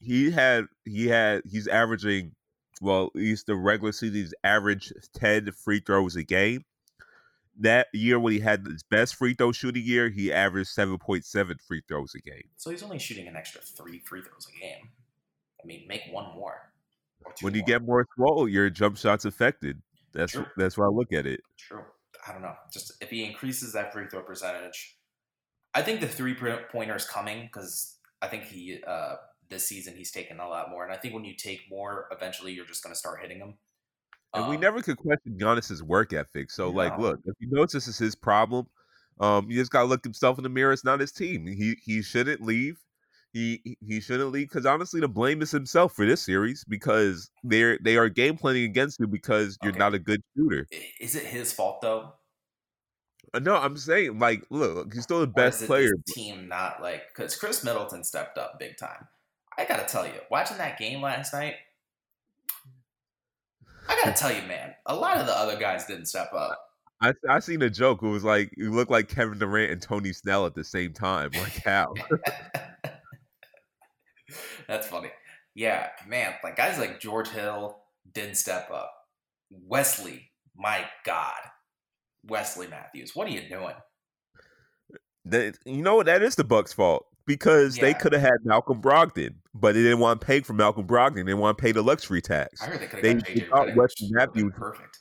he 0.00 0.30
had 0.30 0.66
he 0.84 1.06
had 1.06 1.42
he's 1.48 1.68
averaging 1.68 2.32
well, 2.80 3.10
he's 3.14 3.44
the 3.44 3.56
regular 3.56 3.92
season's 3.92 4.34
average 4.44 4.92
ten 5.14 5.50
free 5.52 5.80
throws 5.80 6.16
a 6.16 6.22
game 6.22 6.64
that 7.58 7.88
year 7.92 8.18
when 8.18 8.32
he 8.32 8.40
had 8.40 8.64
his 8.66 8.82
best 8.82 9.16
free 9.16 9.34
throw 9.34 9.52
shooting 9.52 9.82
year, 9.84 10.08
he 10.08 10.32
averaged 10.32 10.70
seven 10.70 10.98
point 10.98 11.24
seven 11.24 11.58
free 11.66 11.82
throws 11.88 12.14
a 12.14 12.20
game. 12.20 12.48
So 12.56 12.70
he's 12.70 12.82
only 12.82 12.98
shooting 12.98 13.26
an 13.26 13.36
extra 13.36 13.60
three 13.60 13.98
free 13.98 14.22
throws 14.22 14.46
a 14.48 14.60
game. 14.60 14.90
I 15.62 15.66
mean, 15.66 15.84
make 15.88 16.02
one 16.10 16.34
more. 16.34 16.72
When 17.40 17.54
you 17.54 17.60
more. 17.60 17.66
get 17.66 17.82
more 17.82 18.06
swole, 18.14 18.48
your 18.48 18.70
jump 18.70 18.96
shot's 18.96 19.24
affected. 19.24 19.82
That's 20.14 20.32
True. 20.32 20.46
that's 20.56 20.78
why 20.78 20.86
I 20.86 20.88
look 20.88 21.12
at 21.12 21.26
it. 21.26 21.40
True. 21.58 21.82
I 22.26 22.32
don't 22.32 22.42
know. 22.42 22.54
Just 22.72 22.92
if 23.02 23.10
he 23.10 23.24
increases 23.24 23.72
that 23.72 23.92
free 23.92 24.06
throw 24.10 24.22
percentage, 24.22 24.96
I 25.74 25.82
think 25.82 26.00
the 26.00 26.08
three 26.08 26.34
pointer 26.34 26.96
is 26.96 27.04
coming 27.04 27.42
because 27.42 27.96
I 28.22 28.28
think 28.28 28.44
he 28.44 28.80
uh, 28.86 29.16
this 29.50 29.66
season 29.68 29.94
he's 29.96 30.10
taken 30.10 30.40
a 30.40 30.48
lot 30.48 30.70
more, 30.70 30.84
and 30.84 30.92
I 30.92 30.96
think 30.96 31.14
when 31.14 31.24
you 31.24 31.34
take 31.34 31.62
more, 31.70 32.06
eventually 32.10 32.52
you're 32.52 32.66
just 32.66 32.82
going 32.82 32.94
to 32.94 32.98
start 32.98 33.20
hitting 33.20 33.38
them. 33.38 33.54
And 34.34 34.44
um, 34.44 34.50
we 34.50 34.56
never 34.56 34.82
could 34.82 34.98
question 34.98 35.38
Giannis's 35.38 35.82
work 35.82 36.12
ethic. 36.12 36.50
So, 36.50 36.70
like, 36.70 36.98
look, 36.98 37.20
if 37.24 37.34
he 37.40 37.46
knows 37.46 37.72
this 37.72 37.88
is 37.88 37.96
his 37.96 38.14
problem, 38.14 38.66
um, 39.20 39.50
you 39.50 39.58
just 39.58 39.70
gotta 39.70 39.86
look 39.86 40.04
himself 40.04 40.38
in 40.38 40.44
the 40.44 40.50
mirror. 40.50 40.72
It's 40.72 40.84
not 40.84 41.00
his 41.00 41.12
team. 41.12 41.46
He 41.46 41.76
he 41.82 42.02
shouldn't 42.02 42.42
leave. 42.42 42.78
He 43.32 43.76
he 43.86 44.00
shouldn't 44.00 44.30
leave 44.30 44.48
because 44.48 44.66
honestly, 44.66 45.00
the 45.00 45.08
blame 45.08 45.42
is 45.42 45.50
himself 45.50 45.94
for 45.94 46.06
this 46.06 46.22
series 46.22 46.64
because 46.68 47.30
they're 47.42 47.78
they 47.82 47.96
are 47.96 48.08
game 48.08 48.36
planning 48.36 48.64
against 48.64 49.00
you 49.00 49.06
because 49.06 49.58
you're 49.62 49.70
okay. 49.72 49.78
not 49.78 49.94
a 49.94 49.98
good 49.98 50.22
shooter. 50.36 50.66
Is 51.00 51.14
it 51.14 51.24
his 51.24 51.52
fault 51.52 51.80
though? 51.80 52.14
Uh, 53.34 53.40
no, 53.40 53.56
I'm 53.56 53.76
saying 53.76 54.18
like, 54.18 54.44
look, 54.50 54.94
he's 54.94 55.02
still 55.02 55.20
the 55.20 55.26
best 55.26 55.66
player. 55.66 55.92
team 56.08 56.48
not 56.48 56.80
like 56.80 57.02
because 57.14 57.36
Khris 57.36 57.64
Middleton 57.64 58.04
stepped 58.04 58.38
up 58.38 58.58
big 58.58 58.76
time. 58.76 59.08
I 59.58 59.64
gotta 59.64 59.84
tell 59.84 60.06
you, 60.06 60.12
watching 60.30 60.56
that 60.58 60.78
game 60.78 61.02
last 61.02 61.34
night, 61.34 61.54
I 63.88 64.00
gotta 64.02 64.16
tell 64.16 64.32
you, 64.32 64.42
man, 64.42 64.74
a 64.86 64.94
lot 64.94 65.18
of 65.18 65.26
the 65.26 65.36
other 65.36 65.58
guys 65.58 65.84
didn't 65.84 66.06
step 66.06 66.32
up. 66.32 66.56
I 67.00 67.12
I 67.28 67.40
seen 67.40 67.60
a 67.62 67.70
joke. 67.70 68.02
It 68.02 68.08
was 68.08 68.22
like 68.22 68.54
you 68.56 68.70
look 68.70 68.88
like 68.88 69.08
Kevin 69.08 69.38
Durant 69.38 69.72
and 69.72 69.82
Tony 69.82 70.12
Snell 70.12 70.46
at 70.46 70.54
the 70.54 70.62
same 70.62 70.92
time. 70.92 71.30
Like 71.32 71.64
how? 71.64 71.92
That's 74.68 74.86
funny. 74.86 75.10
Yeah, 75.54 75.88
man, 76.06 76.34
like 76.44 76.56
guys 76.56 76.78
like 76.78 77.00
George 77.00 77.28
Hill 77.28 77.78
didn't 78.12 78.36
step 78.36 78.70
up. 78.70 78.94
Wesley, 79.50 80.30
my 80.56 80.84
God, 81.04 81.32
Wesley 82.24 82.68
Matthews, 82.68 83.16
what 83.16 83.26
are 83.26 83.32
you 83.32 83.48
doing? 83.48 83.74
That 85.24 85.58
you 85.64 85.82
know 85.82 85.96
what? 85.96 86.06
That 86.06 86.22
is 86.22 86.36
the 86.36 86.44
Bucks' 86.44 86.72
fault 86.72 87.07
because 87.28 87.76
yeah. 87.76 87.84
they 87.84 87.94
could 87.94 88.14
have 88.14 88.22
had 88.22 88.38
Malcolm 88.42 88.80
Brogdon, 88.80 89.34
but 89.54 89.74
they 89.74 89.82
didn't 89.82 90.00
want 90.00 90.20
to 90.20 90.26
pay 90.26 90.40
for 90.40 90.54
Malcolm 90.54 90.86
Brogdon. 90.86 91.16
They 91.16 91.22
didn't 91.24 91.38
want 91.38 91.58
to 91.58 91.62
pay 91.62 91.72
the 91.72 91.82
luxury 91.82 92.22
tax. 92.22 92.60
I 92.62 92.66
heard 92.66 92.80
they 92.80 92.86
could 92.86 93.04
have 93.04 93.24
they, 93.24 93.34
they 93.34 93.40
thought 93.40 93.76
Wesley 93.76 94.08
Matthews 94.10 94.52
perfect. 94.56 94.98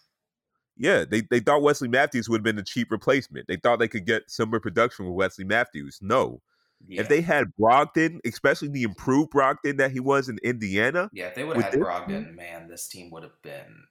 Yeah, 0.76 1.06
they, 1.10 1.22
they 1.22 1.40
thought 1.40 1.64
Wesley 1.64 1.88
Matthews 1.88 2.30
would 2.30 2.40
have 2.40 2.44
been 2.44 2.60
a 2.60 2.64
cheap 2.64 2.91
replacement. 2.91 3.48
They 3.48 3.56
thought 3.56 3.80
they 3.80 3.88
could 3.88 4.06
get 4.06 4.30
similar 4.30 4.60
production 4.60 5.06
with 5.06 5.16
Wesley 5.16 5.45
Matthews. 5.45 5.99
No. 6.02 6.41
Yeah. 6.86 7.02
If 7.02 7.10
they 7.10 7.22
had 7.22 7.48
Brogdon, 7.60 8.20
especially 8.26 8.68
the 8.68 8.84
improved 8.84 9.32
Brogdon 9.32 9.78
that 9.78 9.91
he 9.91 9.99
was 9.99 10.30
in 10.30 10.38
Indiana. 10.44 11.10
Yeah, 11.14 11.28
if 11.28 11.36
they 11.36 11.45
would 11.45 11.56
have 11.56 11.74
had 11.74 11.82
Brogdon, 11.82 12.26
team, 12.26 12.36
man, 12.36 12.68
this 12.68 12.88
team 12.88 13.10
would 13.12 13.24
have 13.24 13.41
been 13.41 13.86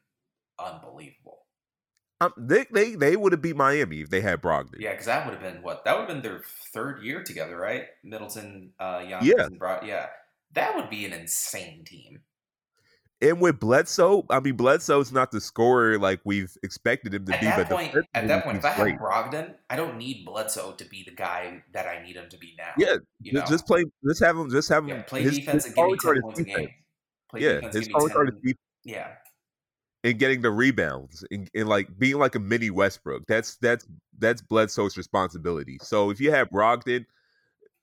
unbelievable. 0.61 1.46
Um, 2.21 2.33
they 2.39 2.65
they 2.71 2.95
they 2.95 3.15
would 3.15 3.33
have 3.33 3.43
beat 3.43 3.57
Miami 3.57 4.01
if 4.01 4.09
they 4.09 4.23
had 4.23 4.41
Brogdon. 4.41 4.77
Yeah, 4.79 4.93
because 4.93 5.07
that 5.07 5.27
would 5.27 5.35
have 5.35 5.43
been 5.43 5.63
what 5.63 5.85
that 5.85 5.99
would 5.99 6.09
have 6.09 6.23
been 6.23 6.23
their 6.23 6.43
third 6.73 7.03
year 7.03 7.23
together, 7.23 7.57
right? 7.57 7.85
Middleton, 8.03 8.73
uh, 8.81 9.01
Giannis, 9.01 9.23
yeah, 9.23 9.45
and 9.45 9.59
Brog- 9.59 9.87
yeah, 9.87 10.07
that 10.55 10.75
would 10.75 10.89
be 10.89 11.05
an 11.05 11.13
insane 11.13 11.85
team. 11.85 12.21
And 13.23 13.41
with 13.41 13.59
Bledsoe, 13.59 14.27
I 14.29 14.41
mean, 14.41 14.57
Bledsoe's 14.57 15.11
not 15.11 15.31
the 15.31 15.41
scorer 15.41 15.99
like 15.99 16.21
we've 16.25 16.55
expected 16.63 17.15
him 17.15 17.25
to 17.27 17.35
at 17.35 17.41
be. 17.41 17.47
That 17.47 17.69
but 17.69 17.77
point, 17.77 17.95
at 18.15 18.29
that 18.29 18.45
point, 18.45 18.59
if 18.59 18.65
I 18.65 18.71
have 18.71 18.87
Brogdon, 18.99 19.55
I 19.71 19.77
don't 19.77 19.97
need 19.97 20.27
Bledsoe 20.27 20.73
to 20.73 20.85
be 20.85 21.03
the 21.03 21.13
guy 21.13 21.63
that 21.73 21.87
I 21.87 22.03
need 22.03 22.17
him 22.17 22.29
to 22.29 22.39
be 22.39 22.55
now. 22.59 22.73
Yeah, 22.79 22.97
you 23.21 23.33
know? 23.33 23.45
just 23.47 23.67
play. 23.67 23.85
Just 24.07 24.23
have 24.23 24.37
him. 24.37 24.51
Just 24.51 24.69
have 24.69 24.85
him. 24.85 24.91
Yeah, 24.91 25.03
play 25.03 25.23
his, 25.23 25.39
defense 25.39 25.65
his 25.65 25.75
and 25.75 25.77
give 25.77 25.87
me 25.87 25.97
ten 26.03 26.23
points 26.23 26.41
a 26.41 26.45
game. 26.45 26.69
Play 27.31 27.41
yeah, 27.41 27.61
his 27.73 27.89
phone 27.89 28.11
card 28.11 28.39
is 28.43 28.55
Yeah. 28.85 29.09
And 30.07 30.21
getting 30.21 30.41
the 30.41 30.53
rebounds 30.53 31.25
and, 31.33 31.51
and 31.53 31.69
like 31.69 31.89
being 31.99 32.19
like 32.19 32.37
a 32.37 32.39
mini 32.39 32.71
Westbrook. 32.71 33.25
That's 33.27 33.57
that's 33.57 33.85
that's 34.21 34.41
Bledsoe's 34.41 34.97
responsibility. 34.97 35.79
So 35.83 36.11
if 36.11 36.21
you 36.21 36.31
have 36.31 36.49
Brogdon, 36.51 37.05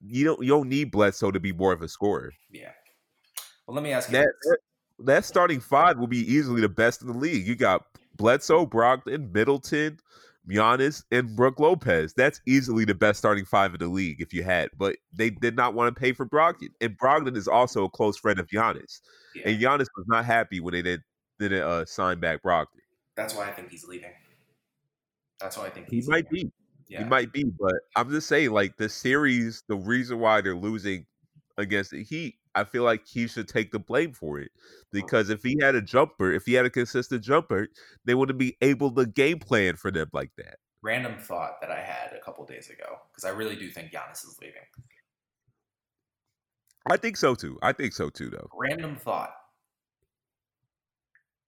you 0.00 0.24
don't 0.24 0.40
you 0.40 0.48
don't 0.48 0.70
need 0.70 0.90
Bledsoe 0.90 1.32
to 1.32 1.38
be 1.38 1.52
more 1.52 1.74
of 1.74 1.82
a 1.82 1.88
scorer. 1.88 2.32
Yeah. 2.50 2.72
Well, 3.66 3.74
let 3.74 3.84
me 3.84 3.92
ask 3.92 4.08
you. 4.08 4.12
That, 4.16 4.28
that 4.44 4.58
that 5.00 5.24
starting 5.26 5.60
five 5.60 5.98
will 5.98 6.06
be 6.06 6.20
easily 6.32 6.62
the 6.62 6.68
best 6.70 7.02
in 7.02 7.08
the 7.08 7.18
league. 7.18 7.46
You 7.46 7.56
got 7.56 7.84
Bledsoe, 8.16 8.64
Brogdon, 8.64 9.30
Middleton, 9.34 9.98
Giannis, 10.48 11.04
and 11.10 11.36
Brook 11.36 11.60
Lopez. 11.60 12.14
That's 12.14 12.40
easily 12.46 12.86
the 12.86 12.94
best 12.94 13.18
starting 13.18 13.44
five 13.44 13.74
in 13.74 13.80
the 13.80 13.88
league 13.88 14.22
if 14.22 14.32
you 14.32 14.44
had. 14.44 14.70
But 14.78 14.96
they 15.12 15.28
did 15.28 15.56
not 15.56 15.74
want 15.74 15.94
to 15.94 16.00
pay 16.00 16.14
for 16.14 16.24
Brogdon, 16.24 16.70
and 16.80 16.96
Brogdon 16.96 17.36
is 17.36 17.48
also 17.48 17.84
a 17.84 17.90
close 17.90 18.16
friend 18.16 18.40
of 18.40 18.46
Giannis. 18.46 19.02
Yeah. 19.34 19.50
And 19.50 19.60
Giannis 19.60 19.88
was 19.94 20.06
not 20.06 20.24
happy 20.24 20.60
when 20.60 20.72
they 20.72 20.80
did 20.80 21.02
didn't 21.38 21.62
uh, 21.62 21.84
sign 21.84 22.20
back 22.20 22.42
Brogdon. 22.42 22.66
That's 23.16 23.34
why 23.34 23.48
I 23.48 23.52
think 23.52 23.70
he's 23.70 23.86
leaving. 23.86 24.10
That's 25.40 25.56
why 25.56 25.66
I 25.66 25.70
think 25.70 25.88
He 25.88 26.02
might 26.06 26.30
leaving. 26.30 26.48
be. 26.48 26.52
Yeah. 26.88 27.02
He 27.02 27.08
might 27.08 27.32
be, 27.32 27.44
but 27.44 27.74
I'm 27.96 28.10
just 28.10 28.28
saying, 28.28 28.50
like 28.50 28.76
the 28.76 28.88
series, 28.88 29.62
the 29.68 29.76
reason 29.76 30.18
why 30.20 30.40
they're 30.42 30.54
losing 30.54 31.06
against 31.56 31.92
the 31.92 32.02
Heat, 32.02 32.34
I 32.54 32.64
feel 32.64 32.82
like 32.82 33.06
he 33.06 33.26
should 33.26 33.48
take 33.48 33.72
the 33.72 33.78
blame 33.78 34.12
for 34.12 34.38
it. 34.38 34.50
Because 34.92 35.30
if 35.30 35.42
he 35.42 35.56
had 35.60 35.74
a 35.74 35.82
jumper, 35.82 36.30
if 36.32 36.44
he 36.44 36.52
had 36.52 36.66
a 36.66 36.70
consistent 36.70 37.24
jumper, 37.24 37.68
they 38.04 38.14
wouldn't 38.14 38.38
be 38.38 38.56
able 38.60 38.92
to 38.92 39.06
game 39.06 39.38
plan 39.38 39.76
for 39.76 39.90
them 39.90 40.08
like 40.12 40.30
that. 40.36 40.58
Random 40.82 41.16
thought 41.18 41.60
that 41.62 41.70
I 41.70 41.80
had 41.80 42.12
a 42.12 42.20
couple 42.22 42.44
days 42.44 42.68
ago 42.68 42.98
because 43.10 43.24
I 43.24 43.30
really 43.30 43.56
do 43.56 43.70
think 43.70 43.90
Giannis 43.90 44.24
is 44.24 44.36
leaving. 44.40 44.60
I 46.90 46.98
think 46.98 47.16
so 47.16 47.34
too. 47.34 47.58
I 47.62 47.72
think 47.72 47.94
so 47.94 48.10
too, 48.10 48.28
though. 48.28 48.48
Random 48.54 48.96
thought. 48.96 49.34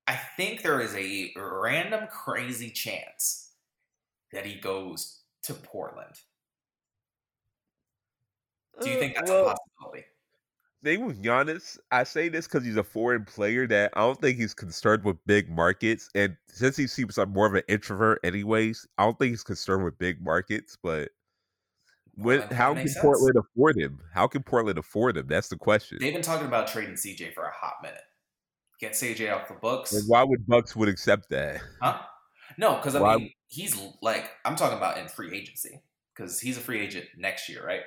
I 0.07 0.15
think 0.15 0.62
there 0.62 0.81
is 0.81 0.95
a 0.95 1.33
random 1.37 2.07
crazy 2.09 2.70
chance 2.70 3.53
that 4.33 4.47
he 4.47 4.55
goes 4.61 5.23
to 5.45 5.55
Portland. 5.55 6.15
Do 8.81 8.91
you 8.91 8.97
Uh, 8.97 9.01
think 9.01 9.15
that's 9.15 9.31
well, 9.31 9.49
a 9.49 9.55
possibility? 9.55 10.07
thing 10.83 11.05
with 11.05 11.23
Giannis, 11.23 11.78
I 11.91 12.05
say 12.05 12.28
this 12.28 12.47
because 12.47 12.65
he's 12.65 12.77
a 12.77 12.85
foreign 12.85 13.24
player 13.24 13.66
that 13.66 13.93
I 13.95 14.01
don't 14.01 14.20
think 14.20 14.39
he's 14.39 14.55
concerned 14.55 15.05
with 15.05 15.16
big 15.27 15.51
markets. 15.51 16.09
And 16.15 16.37
since 16.49 16.77
he 16.77 16.87
seems 16.87 17.19
like 17.19 17.28
more 17.28 17.47
of 17.47 17.55
an 17.55 17.62
introvert, 17.69 18.20
anyways, 18.23 18.87
I 18.99 19.05
don't 19.05 19.19
think 19.19 19.31
he's 19.31 19.43
concerned 19.43 19.85
with 19.85 19.99
big 19.99 20.20
markets. 20.23 20.77
But 20.81 21.11
when, 22.15 22.39
Portland 22.39 22.59
how 22.59 22.74
can 22.74 22.89
sense. 22.89 22.99
Portland 23.01 23.37
afford 23.37 23.77
him? 23.77 24.01
How 24.12 24.27
can 24.28 24.43
Portland 24.43 24.78
afford 24.78 25.16
him? 25.16 25.27
That's 25.27 25.49
the 25.49 25.57
question. 25.57 25.99
They've 26.01 26.15
been 26.15 26.23
talking 26.23 26.47
about 26.47 26.69
trading 26.69 26.95
CJ 26.95 27.35
for 27.35 27.45
a 27.45 27.53
hot 27.53 27.74
minute. 27.83 28.03
Get 28.81 28.93
CJ 28.93 29.35
off 29.35 29.48
the 29.48 29.55
books. 29.55 29.93
And 29.93 30.05
why 30.07 30.23
would 30.23 30.47
Bucks 30.47 30.77
would 30.77 30.89
accept 30.89 31.31
that? 31.31 31.61
Huh? 31.81 31.98
No, 32.59 32.77
because 32.77 32.94
I 32.94 33.01
Why- 33.01 33.16
mean, 33.16 33.32
he's 33.48 33.77
like, 34.03 34.31
I'm 34.44 34.57
talking 34.57 34.77
about 34.77 34.98
in 34.98 35.09
free 35.09 35.35
agency 35.36 35.82
because 36.15 36.40
he's 36.40 36.57
a 36.57 36.61
free 36.61 36.81
agent 36.81 37.07
next 37.16 37.48
year, 37.48 37.65
right? 37.66 37.81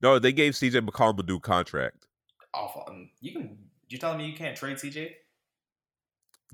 No, 0.00 0.18
they 0.18 0.32
gave 0.32 0.52
CJ 0.54 0.86
McCollum 0.86 1.18
a 1.20 1.22
new 1.24 1.40
contract. 1.40 2.06
Awful. 2.54 2.84
Um, 2.88 3.10
you 3.20 3.32
can. 3.32 3.58
You 3.88 3.96
telling 3.98 4.18
me 4.18 4.26
you 4.26 4.36
can't 4.36 4.56
trade 4.56 4.76
CJ? 4.76 5.12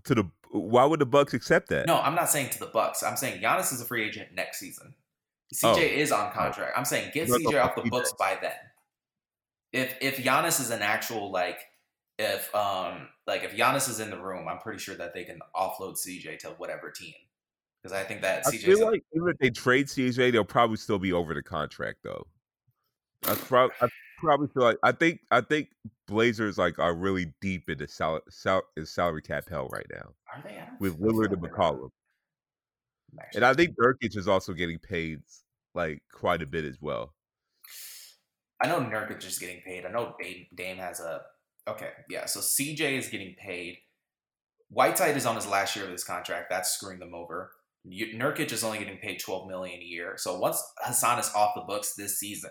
To 0.04 0.14
the 0.14 0.24
why 0.50 0.84
would 0.84 1.00
the 1.00 1.06
Bucks 1.06 1.34
accept 1.34 1.68
that? 1.70 1.86
No, 1.86 1.98
I'm 2.00 2.14
not 2.14 2.30
saying 2.30 2.50
to 2.50 2.58
the 2.60 2.66
Bucks. 2.66 3.02
I'm 3.02 3.16
saying 3.16 3.42
Giannis 3.42 3.72
is 3.72 3.80
a 3.80 3.84
free 3.84 4.04
agent 4.04 4.28
next 4.34 4.58
season. 4.60 4.94
CJ 5.52 5.64
Oh. 5.64 5.78
is 5.78 6.12
on 6.12 6.32
contract. 6.32 6.76
I'm 6.78 6.84
saying 6.84 7.10
get 7.12 7.28
CJ 7.28 7.58
off 7.62 7.74
the 7.74 7.82
books 7.90 8.12
by 8.18 8.38
then. 8.40 8.52
If 9.72 9.96
if 10.00 10.16
Giannis 10.18 10.60
is 10.60 10.70
an 10.70 10.82
actual 10.82 11.30
like 11.32 11.58
if 12.18 12.54
um 12.54 13.08
like 13.26 13.42
if 13.42 13.52
Giannis 13.56 13.88
is 13.88 14.00
in 14.00 14.10
the 14.10 14.18
room, 14.20 14.48
I'm 14.48 14.58
pretty 14.58 14.78
sure 14.78 14.94
that 14.96 15.14
they 15.14 15.24
can 15.24 15.40
offload 15.54 15.96
CJ 15.98 16.38
to 16.40 16.48
whatever 16.58 16.90
team. 16.90 17.14
Because 17.82 17.96
I 17.98 18.02
think 18.04 18.22
that 18.22 18.46
I 18.46 18.50
CJ's 18.50 18.64
feel 18.64 18.90
like 18.90 19.02
even 19.14 19.28
if 19.28 19.38
they 19.38 19.50
trade 19.50 19.86
CJ, 19.86 20.32
they'll 20.32 20.44
probably 20.44 20.76
still 20.76 20.98
be 20.98 21.12
over 21.12 21.34
the 21.34 21.42
contract 21.42 21.98
though. 22.02 22.26
I, 23.26 23.32
I 23.80 23.88
probably 24.18 24.48
feel 24.48 24.62
like 24.62 24.76
I 24.82 24.92
think 24.92 25.20
I 25.30 25.40
think 25.40 25.68
Blazers 26.06 26.58
like 26.58 26.78
are 26.78 26.94
really 26.94 27.32
deep 27.40 27.68
into 27.68 27.88
sal- 27.88 28.20
sal- 28.28 28.64
in 28.76 28.84
salary 28.86 29.22
cap 29.22 29.48
hell 29.48 29.68
right 29.72 29.86
now 29.92 30.12
are 30.34 30.42
they 30.42 30.62
with 30.78 31.00
Lillard 31.00 31.32
and 31.32 31.42
McCollum, 31.42 31.90
actually- 33.18 33.38
and 33.38 33.44
I 33.46 33.54
think 33.54 33.76
Nurkic 33.76 34.16
is 34.16 34.28
also 34.28 34.52
getting 34.52 34.78
paid 34.78 35.20
like 35.74 36.02
quite 36.12 36.42
a 36.42 36.46
bit 36.46 36.64
as 36.64 36.80
well. 36.80 37.14
I 38.62 38.68
know 38.68 38.80
Nurkic 38.80 39.24
is 39.26 39.38
getting 39.38 39.60
paid. 39.62 39.84
I 39.84 39.90
know 39.90 40.14
Dame, 40.20 40.46
Dame 40.54 40.76
has 40.78 41.00
a 41.00 41.22
okay, 41.68 41.90
yeah. 42.08 42.26
So 42.26 42.40
CJ 42.40 42.98
is 42.98 43.08
getting 43.08 43.34
paid. 43.38 43.78
Whiteside 44.70 45.16
is 45.16 45.26
on 45.26 45.36
his 45.36 45.46
last 45.46 45.76
year 45.76 45.84
of 45.84 45.90
his 45.92 46.04
contract. 46.04 46.46
That's 46.50 46.70
screwing 46.70 46.98
them 46.98 47.14
over. 47.14 47.52
Nurkic 47.86 48.50
is 48.50 48.64
only 48.64 48.78
getting 48.78 48.96
paid 48.98 49.20
twelve 49.20 49.46
million 49.48 49.80
a 49.80 49.84
year. 49.84 50.14
So 50.16 50.38
once 50.38 50.60
Hassan 50.80 51.18
is 51.18 51.30
off 51.34 51.54
the 51.54 51.60
books 51.62 51.94
this 51.94 52.18
season, 52.18 52.50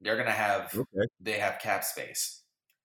they're 0.00 0.16
gonna 0.16 0.30
have 0.30 0.74
Okay. 0.74 1.06
they 1.20 1.32
have 1.38 1.58
cap 1.60 1.84
space. 1.84 2.42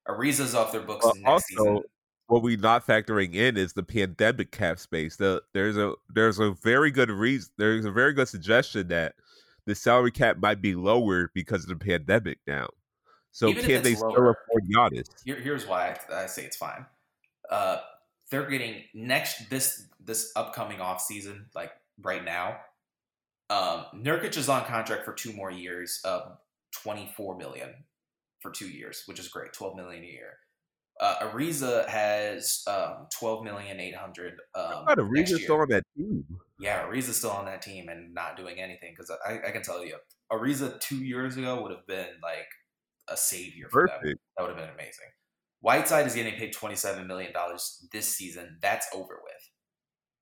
Ariza's 0.07 0.53
off 0.56 0.72
their 0.72 0.82
books 0.82 1.06
next 1.15 1.26
also, 1.26 1.45
season. 1.48 1.84
what 2.28 2.41
we 2.44 2.57
not 2.57 2.86
factoring 2.86 3.36
in 3.36 3.56
is 3.56 3.73
the 3.73 3.84
pandemic 3.84 4.52
cap 4.52 4.80
space. 4.80 5.15
The 5.15 5.41
there's 5.53 5.78
a 5.78 5.94
there's 6.10 6.40
a 6.40 6.52
very 6.61 6.91
good 6.91 7.10
reason. 7.10 7.52
There's 7.57 7.86
a 7.86 7.91
very 7.91 8.11
good 8.14 8.28
suggestion 8.28 8.90
that 8.90 9.15
the 9.65 9.73
salary 9.76 10.11
cap 10.11 10.38
might 10.40 10.61
be 10.61 10.76
lower 10.76 11.32
because 11.34 11.64
of 11.64 11.69
the 11.69 11.76
pandemic 11.86 12.40
now. 12.48 12.68
So 13.32 13.48
Even 13.48 13.66
can 13.66 13.84
they 13.84 13.95
still 13.95 14.10
afford 14.12 14.64
Giannis? 14.70 15.08
Here, 15.24 15.40
here's 15.40 15.66
why 15.66 15.98
I, 16.12 16.24
I 16.24 16.26
say 16.26 16.44
it's 16.44 16.58
fine. 16.58 16.86
Uh, 17.49 17.78
they're 18.30 18.49
getting 18.49 18.84
next 18.94 19.49
this 19.49 19.88
this 20.03 20.32
upcoming 20.36 20.82
off 20.82 21.02
season, 21.02 21.48
like 21.56 21.72
right 22.02 22.24
now. 22.24 22.58
Um, 23.49 23.86
Nurkic 23.95 24.38
is 24.38 24.48
on 24.48 24.64
contract 24.66 25.03
for 25.03 25.14
two 25.14 25.34
more 25.34 25.52
years, 25.52 25.99
of 26.06 26.38
twenty 26.72 27.12
four 27.16 27.38
million 27.38 27.70
for 28.40 28.52
two 28.52 28.70
years, 28.70 29.03
which 29.06 29.20
is 29.20 29.28
great, 29.28 29.53
twelve 29.53 29.76
million 29.76 30.03
a 30.03 30.08
year. 30.08 30.38
Uh, 30.99 31.16
Ariza 31.22 31.88
has 31.88 32.64
um, 32.68 33.08
twelve 33.18 33.44
million 33.44 33.80
eight 33.80 33.95
hundred. 33.95 34.34
Um, 34.56 34.86
Not 34.88 34.99
a 34.99 35.08
next 35.10 35.32
year. 35.32 35.40
still 35.40 35.62
on 35.62 35.70
that 35.70 35.84
team. 35.98 36.24
Yeah, 36.60 36.86
Ariza's 36.86 37.18
still 37.18 37.32
on 37.32 37.45
that 37.45 37.62
team 37.62 37.90
and 37.90 38.14
not 38.14 38.38
doing 38.38 38.60
anything 38.60 38.94
because 38.95 39.12
I, 39.26 39.40
I 39.48 39.52
can 39.52 39.64
tell 39.64 39.84
you, 39.86 39.95
Ariza 40.32 40.80
two 40.80 41.03
years 41.03 41.38
ago 41.38 41.62
would 41.62 41.72
have 41.72 41.88
been 41.88 42.08
like 42.22 42.48
a 43.07 43.18
savior 43.18 43.68
for 43.69 43.88
them. 43.88 44.14
That 44.38 44.41
would 44.48 44.49
have 44.49 44.57
been 44.57 44.73
amazing. 44.73 45.07
Whiteside 45.60 46.07
is 46.07 46.15
getting 46.15 46.36
paid 46.36 46.53
twenty 46.53 46.76
seven 46.76 47.07
million 47.07 47.34
dollars 47.34 47.88
this 47.91 48.15
season. 48.15 48.57
That's 48.61 48.88
over 48.94 49.19
with. 49.23 49.49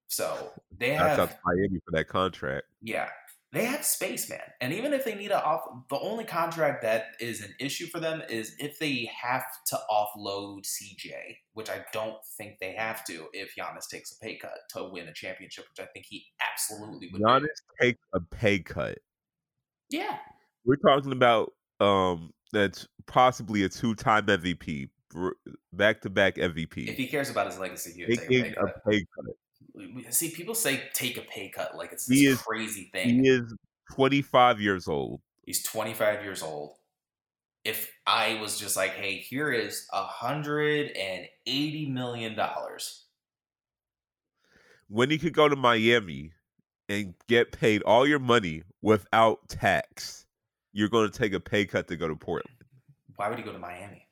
So 0.08 0.52
they 0.78 0.92
That's 0.98 1.18
have 1.18 1.30
to 1.30 1.38
Miami 1.46 1.80
for 1.86 1.92
that 1.92 2.08
contract. 2.08 2.66
yeah, 2.82 3.10
they 3.54 3.64
have 3.66 3.86
space, 3.86 4.28
man. 4.30 4.42
And 4.60 4.74
even 4.74 4.92
if 4.92 5.06
they 5.06 5.14
need 5.16 5.28
to 5.30 5.42
off, 5.46 5.62
the 5.90 6.00
only 6.00 6.24
contract 6.26 6.82
that 6.82 7.10
is 7.20 7.42
an 7.44 7.54
issue 7.60 7.86
for 7.88 8.00
them 8.00 8.24
is 8.28 8.56
if 8.60 8.80
they 8.80 9.10
have 9.22 9.44
to 9.68 9.78
offload 9.90 10.66
CJ, 10.66 11.14
which 11.54 11.70
I 11.70 11.86
don't 11.94 12.18
think 12.38 12.58
they 12.60 12.74
have 12.74 13.06
to 13.06 13.28
if 13.34 13.54
Giannis 13.56 13.88
takes 13.90 14.12
a 14.12 14.20
pay 14.20 14.36
cut 14.38 14.58
to 14.72 14.90
win 14.92 15.08
a 15.08 15.14
championship, 15.14 15.66
which 15.70 15.86
I 15.86 15.90
think 15.94 16.08
he 16.10 16.26
absolutely 16.52 17.10
would. 17.14 17.20
do. 17.20 17.24
Giannis 17.26 17.62
takes 17.80 18.02
a 18.14 18.20
pay 18.20 18.60
cut. 18.60 18.98
Yeah, 19.92 20.18
We're 20.66 20.76
talking 20.78 21.12
about 21.12 21.54
um 21.80 22.32
that's 22.52 22.88
possibly 23.06 23.64
a 23.64 23.70
two 23.70 23.96
time 23.96 24.26
MVP, 24.26 24.90
back 25.74 26.02
to 26.02 26.10
back 26.10 26.36
MVP. 26.36 26.88
if 26.88 26.98
he 26.98 27.08
cares 27.08 27.30
about 27.30 27.48
his 27.48 27.60
legacy, 27.60 27.92
he 27.94 28.06
would 28.06 28.20
take 28.20 28.26
a 28.26 28.28
taking 28.30 28.54
pay 28.54 28.60
a 28.62 28.90
pay 28.90 29.06
cut. 29.16 30.14
See, 30.14 30.30
people 30.32 30.56
say 30.56 30.82
take 30.94 31.18
a 31.18 31.22
pay 31.22 31.50
cut 31.50 31.76
like 31.78 31.92
it's 31.94 32.08
He 32.08 32.26
this 32.26 32.34
is- 32.36 32.42
crazy 32.42 32.90
thing. 32.94 33.24
He 33.24 33.30
is 33.30 33.54
25 33.96 34.60
years 34.62 34.88
old. 34.88 35.22
He's 35.46 35.64
25 35.64 36.24
years 36.24 36.44
old. 36.44 36.76
If 37.66 37.92
I 38.08 38.40
was 38.42 38.58
just 38.58 38.78
like, 38.78 38.92
hey, 38.92 39.18
here 39.18 39.52
is 39.52 39.86
a 39.92 40.04
hundred 40.04 40.92
and 40.92 41.28
eighty 41.46 41.88
million 41.90 42.36
dollars, 42.36 43.06
When 44.88 45.10
he 45.10 45.18
could 45.18 45.34
go 45.34 45.48
to 45.50 45.56
Miami 45.56 46.32
and 46.88 47.14
get 47.28 47.52
paid 47.52 47.82
all 47.84 48.08
your 48.08 48.20
money 48.20 48.64
without 48.82 49.48
tax, 49.50 50.26
you're 50.74 50.90
going 50.90 51.10
to 51.10 51.18
take 51.18 51.34
a 51.34 51.40
pay 51.40 51.66
cut 51.66 51.88
to 51.88 51.96
go 51.96 52.08
to 52.08 52.16
Portland. 52.16 52.56
why 53.16 53.30
would 53.30 53.38
he 53.38 53.44
go 53.44 53.52
to 53.52 53.60
Miami? 53.60 54.08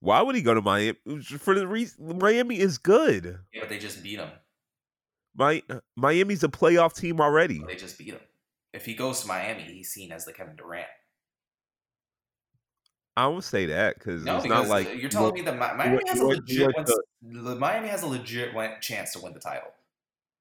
Why 0.00 0.20
would 0.20 0.34
he 0.34 0.42
go 0.42 0.52
to 0.54 0.60
Miami? 0.60 0.98
For 1.38 1.54
the 1.54 1.66
reason 1.66 2.18
Miami 2.18 2.58
is 2.58 2.76
good. 2.78 3.38
Yeah, 3.52 3.60
but 3.60 3.68
they 3.68 3.78
just 3.78 4.02
beat 4.02 4.18
him. 4.18 4.30
My 5.36 5.62
Miami's 5.96 6.42
a 6.42 6.48
playoff 6.48 6.94
team 6.94 7.20
already. 7.20 7.62
They 7.66 7.76
just 7.76 7.98
beat 7.98 8.08
him. 8.08 8.20
If 8.72 8.84
he 8.84 8.94
goes 8.94 9.20
to 9.20 9.28
Miami, 9.28 9.62
he's 9.62 9.90
seen 9.90 10.10
as 10.12 10.24
the 10.24 10.32
Kevin 10.32 10.56
Durant. 10.56 10.86
I 13.16 13.26
won't 13.26 13.44
say 13.44 13.66
that 13.66 13.94
because 13.98 14.24
No, 14.24 14.36
it's 14.36 14.44
because 14.44 14.68
not 14.68 14.74
like 14.74 14.94
you're 15.00 15.10
telling 15.10 15.34
me 15.34 15.42
that 15.42 15.56
Miami 15.58 15.96
went- 15.96 16.08
has 16.08 16.18
a 16.18 16.22
he 16.22 16.26
went- 16.26 16.48
he 16.48 16.58
legit 16.64 16.76
went 16.76 16.90
the 17.44 17.56
Miami 17.56 17.88
has 17.88 18.02
a 18.02 18.06
legit 18.06 18.52
chance 18.80 19.12
to 19.12 19.20
win 19.20 19.34
the 19.34 19.40
title, 19.40 19.70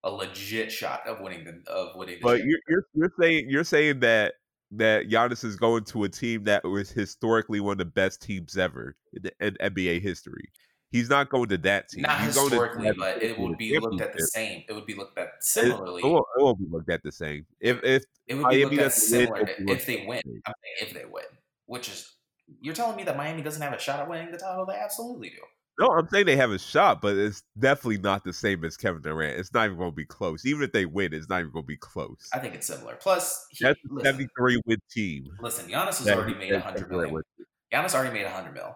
a 0.04 0.10
legit 0.10 0.72
shot 0.72 1.06
of 1.06 1.20
winning 1.20 1.44
the 1.44 1.70
of 1.72 1.96
winning. 1.96 2.16
The 2.16 2.22
But 2.22 2.44
you're, 2.46 2.60
you're 2.68 2.86
you're 2.94 3.14
saying 3.20 3.50
you're 3.50 3.64
saying 3.66 4.00
that 4.00 4.36
that 4.72 5.10
Giannis 5.10 5.44
is 5.44 5.56
going 5.56 5.84
to 5.86 6.04
a 6.06 6.10
team 6.10 6.46
that 6.46 6.64
was 6.64 6.90
historically 6.90 7.60
one 7.60 7.74
of 7.74 7.78
the 7.80 7.86
best 7.86 8.22
teams 8.22 8.58
ever 8.58 8.96
in, 9.14 9.24
the, 9.24 9.32
in 9.46 9.56
NBA 9.56 10.02
history. 10.02 10.50
He's 10.92 11.10
not 11.10 11.30
going 11.30 11.48
to 11.50 11.58
that 11.60 11.90
team. 11.90 12.02
Not 12.02 12.20
He's 12.20 12.36
historically, 12.36 12.84
going 12.84 12.94
to 12.96 13.00
but 13.00 13.24
it 13.24 13.40
would 13.40 13.58
be 13.58 13.80
looked 13.80 14.02
at 14.02 14.14
the 14.14 14.28
same. 14.28 14.64
It 14.68 14.74
would 14.74 14.86
be 14.86 14.96
looked 14.96 15.18
at 15.18 15.30
similarly. 15.40 16.02
It, 16.02 16.06
it, 16.06 16.10
won't, 16.10 16.26
it 16.38 16.44
won't 16.44 16.60
be 16.60 16.66
looked 16.70 16.90
at 16.90 17.02
the 17.04 17.12
same. 17.12 17.46
If 17.62 17.82
if 17.84 18.04
it 18.28 18.36
would 18.36 18.44
Miami 18.44 18.58
be 18.58 18.64
looked 18.64 18.80
at 18.80 18.84
win, 18.84 18.92
similar 18.92 19.46
be 19.46 19.72
if 19.72 19.86
they 19.86 20.06
win. 20.06 20.18
at 20.18 20.24
the 20.26 20.32
same. 20.32 20.42
I'm 20.46 20.54
if 20.82 20.94
they 20.94 21.06
win, 21.06 21.24
which 21.66 21.88
is 21.88 22.14
you're 22.60 22.74
telling 22.74 22.98
me 22.98 23.04
that 23.04 23.16
Miami 23.16 23.42
doesn't 23.42 23.62
have 23.62 23.74
a 23.74 23.80
shot 23.80 24.02
at 24.02 24.10
winning 24.10 24.32
the 24.32 24.38
title? 24.38 24.66
They 24.66 24.76
absolutely 24.76 25.30
do. 25.30 25.38
No, 25.82 25.88
I'm 25.88 26.08
saying 26.10 26.28
they 26.28 26.36
have 26.36 26.52
a 26.52 26.60
shot, 26.60 27.02
but 27.02 27.16
it's 27.18 27.42
definitely 27.60 27.98
not 27.98 28.24
the 28.24 28.32
same 28.34 28.64
as 28.64 28.78
Kevin 28.78 29.02
Durant. 29.02 29.40
It's 29.40 29.52
not 29.54 29.66
even 29.66 29.78
going 29.78 29.90
to 29.92 29.96
be 29.96 30.06
close. 30.06 30.46
Even 30.46 30.62
if 30.64 30.72
they 30.72 30.86
win, 30.86 31.14
it's 31.14 31.28
not 31.28 31.40
even 31.40 31.52
going 31.52 31.64
to 31.64 31.68
be 31.68 31.76
close. 31.78 32.30
I 32.34 32.40
think 32.40 32.54
it's 32.54 32.68
similar. 32.68 32.96
Plus, 32.96 33.48
he, 33.50 33.66
That's 33.66 33.80
a 33.90 33.94
listen, 33.94 34.14
73 34.14 34.62
win 34.68 34.78
team. 34.92 35.26
listen, 35.42 35.68
Giannis 35.70 35.98
has 35.98 36.04
that- 36.04 36.18
already 36.18 36.36
made 36.36 36.52
that 36.52 36.58
a 36.58 36.62
hundred 36.62 36.78
Kevin 36.84 36.90
Durant 36.98 37.12
million. 37.14 37.24
wins. 37.40 37.48
Giannis 37.74 37.96
already 37.96 38.14
made 38.14 38.26
a 38.26 38.30
hundred 38.30 38.54
mil. 38.54 38.76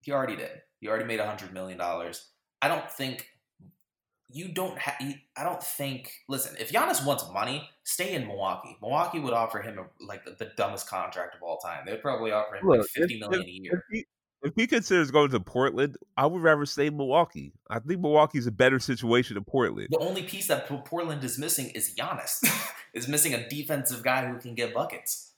He 0.00 0.10
already 0.12 0.34
did. 0.36 0.50
He 0.80 0.88
already 0.88 1.04
made 1.04 1.20
a 1.20 1.26
hundred 1.26 1.52
million 1.52 1.78
dollars. 1.78 2.28
I 2.60 2.68
don't 2.68 2.90
think 2.90 3.26
you 4.32 4.48
don't 4.48 4.78
have. 4.78 4.94
I 5.36 5.44
don't 5.44 5.62
think. 5.62 6.10
Listen, 6.28 6.56
if 6.58 6.72
Giannis 6.72 7.04
wants 7.04 7.24
money, 7.32 7.68
stay 7.84 8.14
in 8.14 8.26
Milwaukee. 8.26 8.76
Milwaukee 8.80 9.20
would 9.20 9.32
offer 9.34 9.60
him 9.60 9.78
a, 9.78 10.04
like 10.04 10.24
the, 10.24 10.32
the 10.32 10.50
dumbest 10.56 10.88
contract 10.88 11.34
of 11.36 11.42
all 11.42 11.58
time. 11.58 11.84
They 11.84 11.92
would 11.92 12.02
probably 12.02 12.32
offer 12.32 12.56
him 12.56 12.66
like 12.66 12.78
Look, 12.80 12.88
fifty 12.88 13.14
if- 13.14 13.20
million 13.20 13.40
a 13.42 13.44
If 13.44 13.48
year. 13.62 13.84
he, 13.92 14.06
if 14.42 14.54
he 14.56 14.66
considers 14.66 15.10
going 15.10 15.30
to 15.30 15.40
Portland, 15.40 15.96
I 16.16 16.26
would 16.26 16.42
rather 16.42 16.64
stay 16.66 16.86
in 16.86 16.96
Milwaukee. 16.96 17.52
I 17.68 17.78
think 17.78 18.00
Milwaukee's 18.00 18.46
a 18.46 18.52
better 18.52 18.78
situation 18.78 19.34
than 19.34 19.44
Portland. 19.44 19.88
The 19.90 19.98
only 19.98 20.22
piece 20.22 20.46
that 20.48 20.66
Portland 20.86 21.22
is 21.24 21.38
missing 21.38 21.70
is 21.70 21.94
Giannis. 21.94 22.40
is 22.94 23.06
missing 23.08 23.34
a 23.34 23.48
defensive 23.48 24.02
guy 24.02 24.26
who 24.26 24.38
can 24.38 24.54
get 24.54 24.72
buckets. 24.74 25.32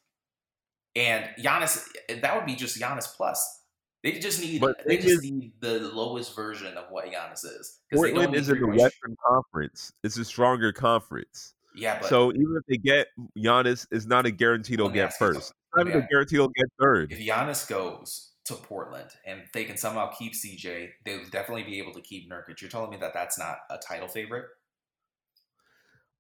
And 0.95 1.29
Giannis, 1.39 1.87
eh, 2.09 2.21
that 2.21 2.37
would 2.37 2.47
be 2.47 2.55
just 2.55 2.79
Giannis 2.81 3.07
plus. 3.17 3.61
They 4.03 4.13
just 4.19 4.41
need 4.41 4.61
But 4.61 4.77
they 4.87 4.97
just 4.97 5.09
is- 5.09 5.23
need 5.23 5.53
the 5.61 5.79
lowest 5.81 6.35
version 6.35 6.77
of 6.77 6.85
what 6.91 7.07
Giannis 7.07 7.45
is. 7.45 7.79
Portland 7.95 8.35
is 8.35 8.49
in 8.49 8.61
the 8.61 8.67
Western 8.67 9.17
Conference. 9.27 9.93
It's 10.03 10.17
a 10.19 10.25
stronger 10.25 10.73
conference. 10.73 11.55
Yeah, 11.75 12.01
but 12.01 12.09
so 12.09 12.31
even 12.33 12.55
if 12.59 12.65
they 12.69 12.77
get 12.77 13.09
Giannis, 13.39 13.87
it's 13.91 14.05
not 14.05 14.27
a 14.27 14.31
guarantee 14.31 14.77
they'll 14.77 14.91
get 14.91 15.15
first. 15.15 15.39
It's 15.51 15.53
not 15.77 15.87
even 15.87 16.01
Yeah. 16.01 16.05
a 16.05 16.09
guarantee 16.09 16.37
they'll 16.37 16.49
get 16.49 16.67
third. 16.81 17.13
if 17.13 17.19
Giannis 17.19 17.67
goes 17.67 18.32
to 18.45 18.55
Portland 18.55 19.11
and 19.27 19.43
they 19.55 19.65
can 19.65 19.77
somehow 19.77 20.11
keep 20.11 20.33
CJ, 20.33 20.91
they'll 21.05 21.25
definitely 21.31 21.63
be 21.63 21.79
able 21.79 21.93
to 21.93 22.01
keep 22.01 22.31
Nurkic. 22.31 22.61
You're 22.61 22.71
telling 22.71 22.91
me 22.91 22.97
that 22.99 23.15
that's 23.15 23.39
not 23.39 23.59
a 23.71 23.79
title 23.79 24.09
favorite? 24.09 24.47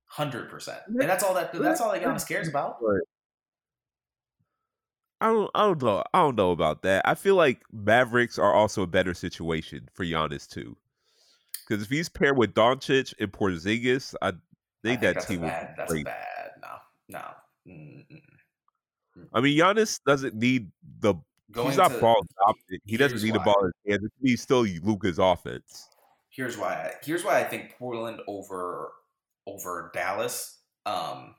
Hundred 0.07 0.51
percent, 0.51 0.81
and 0.89 1.01
that's 1.01 1.24
all 1.24 1.32
that 1.35 1.55
that's 1.55 1.81
all 1.81 1.90
that 1.90 2.03
Giannis 2.03 2.28
cares 2.28 2.47
about. 2.47 2.77
I 5.23 5.28
don't, 5.28 5.51
I 5.55 5.66
don't 5.66 5.82
know. 5.82 6.05
I 6.12 6.19
don't 6.20 6.36
know 6.36 6.51
about 6.51 6.82
that. 6.82 7.09
I 7.09 7.15
feel 7.15 7.36
like 7.36 7.62
Mavericks 7.73 8.39
are 8.39 8.53
also 8.53 8.82
a 8.82 8.86
better 8.86 9.15
situation 9.15 9.89
for 9.94 10.05
Giannis 10.05 10.47
too, 10.47 10.77
because 11.66 11.82
if 11.82 11.89
he's 11.89 12.11
paired 12.11 12.36
with 12.36 12.53
Doncic 12.53 13.15
and 13.20 13.32
Porzingis, 13.32 14.15
I 14.20 14.32
I 14.85 14.89
think 14.89 15.01
that 15.01 15.15
that's 15.15 15.27
team 15.27 15.39
a 15.39 15.47
would 15.47 15.51
be 15.51 15.74
That's 15.77 15.93
great. 15.93 16.05
bad. 16.05 16.51
No, 16.61 16.69
no. 17.09 17.23
Mm-mm. 17.66 18.20
I 19.32 19.40
mean, 19.40 19.59
Giannis 19.59 20.01
doesn't 20.05 20.35
need 20.35 20.70
the. 21.01 21.15
Going 21.53 21.69
he's 21.69 21.77
not 21.77 21.93
to- 21.93 21.99
ball. 22.01 22.24
He 22.85 22.97
doesn't 22.97 23.23
need 23.23 23.35
the 23.35 23.39
why. 23.39 23.45
ball 23.45 23.65
in 23.65 23.73
his 23.85 24.01
hands. 24.01 24.11
He's 24.23 24.43
still 24.43 24.62
Luka's 24.83 25.19
offense. 25.19 25.89
Here's 26.31 26.57
why. 26.57 26.74
I, 26.74 26.93
here's 27.05 27.24
why 27.24 27.41
I 27.41 27.45
think 27.45 27.77
Portland 27.79 28.20
over 28.27 28.93
over 29.47 29.91
Dallas. 29.93 30.59
Um, 30.87 31.35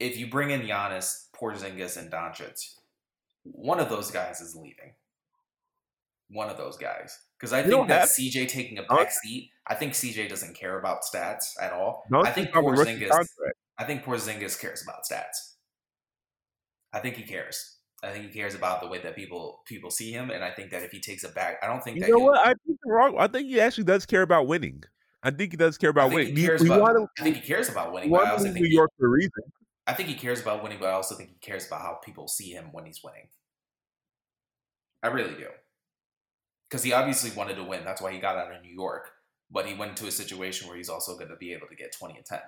if 0.00 0.16
you 0.16 0.28
bring 0.30 0.50
in 0.50 0.62
Giannis, 0.62 1.26
Porzingis, 1.38 1.96
and 1.96 2.10
Doncic, 2.10 2.58
one 3.42 3.80
of 3.80 3.88
those 3.88 4.10
guys 4.10 4.40
is 4.40 4.54
leaving. 4.54 4.94
One 6.30 6.50
of 6.50 6.56
those 6.58 6.76
guys, 6.76 7.18
because 7.38 7.52
I 7.54 7.62
You 7.62 7.70
think 7.70 7.88
that 7.88 8.00
have- 8.00 8.08
CJ 8.10 8.48
taking 8.48 8.78
a 8.78 8.82
back 8.82 9.10
seat. 9.10 9.50
I 9.66 9.74
think 9.74 9.94
CJ 9.94 10.28
doesn't 10.28 10.54
care 10.54 10.78
about 10.78 11.02
stats 11.02 11.44
at 11.60 11.72
all. 11.72 12.04
No, 12.10 12.22
I 12.22 12.30
think 12.32 12.48
he's 12.48 12.56
on 12.56 12.64
a 12.64 12.68
rookie 12.70 13.06
Porzingis. 13.06 13.26
I 13.78 13.84
think 13.84 14.04
Porzingis 14.04 14.58
cares 14.60 14.82
about 14.82 15.04
stats. 15.10 15.54
I 16.92 17.00
think 17.00 17.16
he 17.16 17.22
cares. 17.22 17.76
I 18.02 18.12
think 18.12 18.26
he 18.26 18.30
cares 18.30 18.54
about 18.54 18.80
the 18.80 18.86
way 18.86 19.00
that 19.00 19.16
people 19.16 19.62
people 19.66 19.90
see 19.90 20.12
him, 20.12 20.30
and 20.30 20.44
I 20.44 20.50
think 20.50 20.70
that 20.70 20.82
if 20.82 20.92
he 20.92 21.00
takes 21.00 21.24
a 21.24 21.28
back, 21.30 21.58
I 21.62 21.66
don't 21.66 21.82
think 21.82 21.96
You 21.96 22.02
that 22.02 22.10
know 22.10 22.18
what? 22.18 22.38
I 22.38 22.54
think 22.64 22.78
you're 22.84 22.94
wrong. 22.94 23.16
I 23.18 23.26
think 23.26 23.48
he 23.48 23.60
actually 23.60 23.84
does 23.84 24.06
care 24.06 24.22
about 24.22 24.46
winning. 24.46 24.84
I 25.22 25.32
think 25.32 25.50
he 25.50 25.56
does 25.56 25.76
care 25.76 25.90
about 25.90 26.12
winning. 26.12 26.36
he 26.36 26.42
He, 26.42 26.46
cares 26.46 26.62
he 26.62 26.68
about. 26.68 27.08
I 27.18 27.22
think 27.24 27.36
he 27.36 27.42
cares 27.42 27.68
about 27.68 27.92
winning. 27.92 28.10
But 28.10 28.26
I 28.26 28.30
also 28.30 28.44
think 28.44 28.56
New 28.56 28.68
he, 28.68 28.74
York 28.74 28.90
for 28.96 29.06
a 29.06 29.10
reason. 29.10 29.42
I 29.86 29.94
think 29.94 30.08
he 30.08 30.14
cares 30.14 30.40
about 30.40 30.62
winning, 30.62 30.78
but 30.78 30.90
I 30.90 30.92
also 30.92 31.16
think 31.16 31.30
he 31.30 31.38
cares 31.40 31.66
about 31.66 31.80
how 31.80 31.98
people 32.04 32.28
see 32.28 32.50
him 32.50 32.66
when 32.70 32.86
he's 32.86 33.00
winning. 33.02 33.28
I 35.02 35.08
really 35.08 35.34
do, 35.34 35.48
because 36.68 36.84
he 36.84 36.92
obviously 36.92 37.30
wanted 37.32 37.56
to 37.56 37.64
win. 37.64 37.84
That's 37.84 38.00
why 38.00 38.12
he 38.12 38.18
got 38.20 38.36
out 38.36 38.54
of 38.54 38.62
New 38.62 38.72
York. 38.72 39.10
But 39.50 39.66
he 39.66 39.74
went 39.74 39.92
into 39.92 40.06
a 40.06 40.12
situation 40.12 40.68
where 40.68 40.76
he's 40.76 40.88
also 40.88 41.14
going 41.14 41.30
to 41.30 41.36
be 41.36 41.52
able 41.52 41.66
to 41.68 41.74
get 41.74 41.96
twenty 41.98 42.16
and 42.16 42.24
ten, 42.24 42.40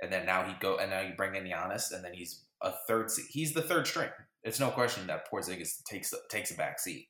and 0.00 0.10
then 0.12 0.24
now 0.24 0.44
he 0.44 0.54
go 0.60 0.78
and 0.78 0.90
now 0.90 1.00
you 1.00 1.12
bring 1.16 1.34
in 1.34 1.44
Giannis, 1.44 1.92
and 1.92 2.02
then 2.04 2.14
he's 2.14 2.44
a 2.62 2.72
third 2.86 3.10
seat. 3.10 3.26
He's 3.30 3.52
the 3.52 3.62
third 3.62 3.86
string. 3.86 4.10
It's 4.42 4.60
no 4.60 4.70
question 4.70 5.06
that 5.06 5.30
Porzingis 5.30 5.82
takes 5.84 6.14
takes 6.30 6.50
a 6.50 6.54
back 6.54 6.78
seat, 6.78 7.08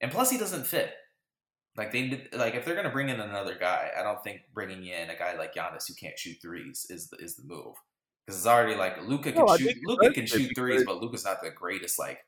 and 0.00 0.10
plus 0.10 0.30
he 0.30 0.38
doesn't 0.38 0.66
fit. 0.66 0.92
Like 1.76 1.90
they 1.92 2.28
like 2.32 2.54
if 2.54 2.64
they're 2.64 2.76
gonna 2.76 2.90
bring 2.90 3.08
in 3.08 3.20
another 3.20 3.56
guy, 3.58 3.90
I 3.98 4.02
don't 4.02 4.22
think 4.22 4.40
bringing 4.52 4.86
in 4.86 5.08
a 5.08 5.16
guy 5.16 5.36
like 5.36 5.54
Giannis 5.54 5.88
who 5.88 5.94
can't 5.94 6.18
shoot 6.18 6.36
threes 6.42 6.86
is 6.90 7.08
the 7.08 7.16
is 7.16 7.36
the 7.36 7.44
move. 7.44 7.74
Because 8.26 8.38
it's 8.38 8.46
already 8.46 8.76
like 8.76 9.02
Luka 9.06 9.32
can 9.32 9.46
No, 9.46 9.56
shoot 9.56 9.76
Luka 9.84 10.12
can 10.12 10.26
shoot 10.26 10.52
threes, 10.54 10.84
but 10.84 11.00
Luka's 11.00 11.24
not 11.24 11.42
the 11.42 11.50
greatest. 11.50 11.98
Like 11.98 12.18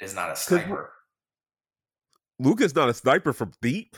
is 0.00 0.14
not 0.14 0.30
a 0.30 0.36
sniper. 0.36 0.92
Luka's 2.38 2.74
not 2.74 2.88
a 2.88 2.94
sniper 2.94 3.32
from 3.32 3.52
deep. 3.60 3.96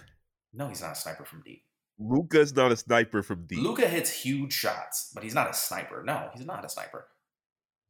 No, 0.54 0.68
he's 0.68 0.80
not 0.80 0.92
a 0.92 0.94
sniper 0.94 1.24
from 1.24 1.42
deep. 1.42 1.62
Luka's 1.98 2.54
not 2.54 2.72
a 2.72 2.76
sniper 2.76 3.22
from 3.22 3.46
deep. 3.46 3.62
Luka 3.62 3.88
hits 3.88 4.10
huge 4.10 4.52
shots, 4.52 5.10
but 5.14 5.22
he's 5.22 5.34
not 5.34 5.50
a 5.50 5.54
sniper. 5.54 6.02
No, 6.04 6.28
he's 6.34 6.44
not 6.44 6.64
a 6.64 6.68
sniper. 6.68 7.06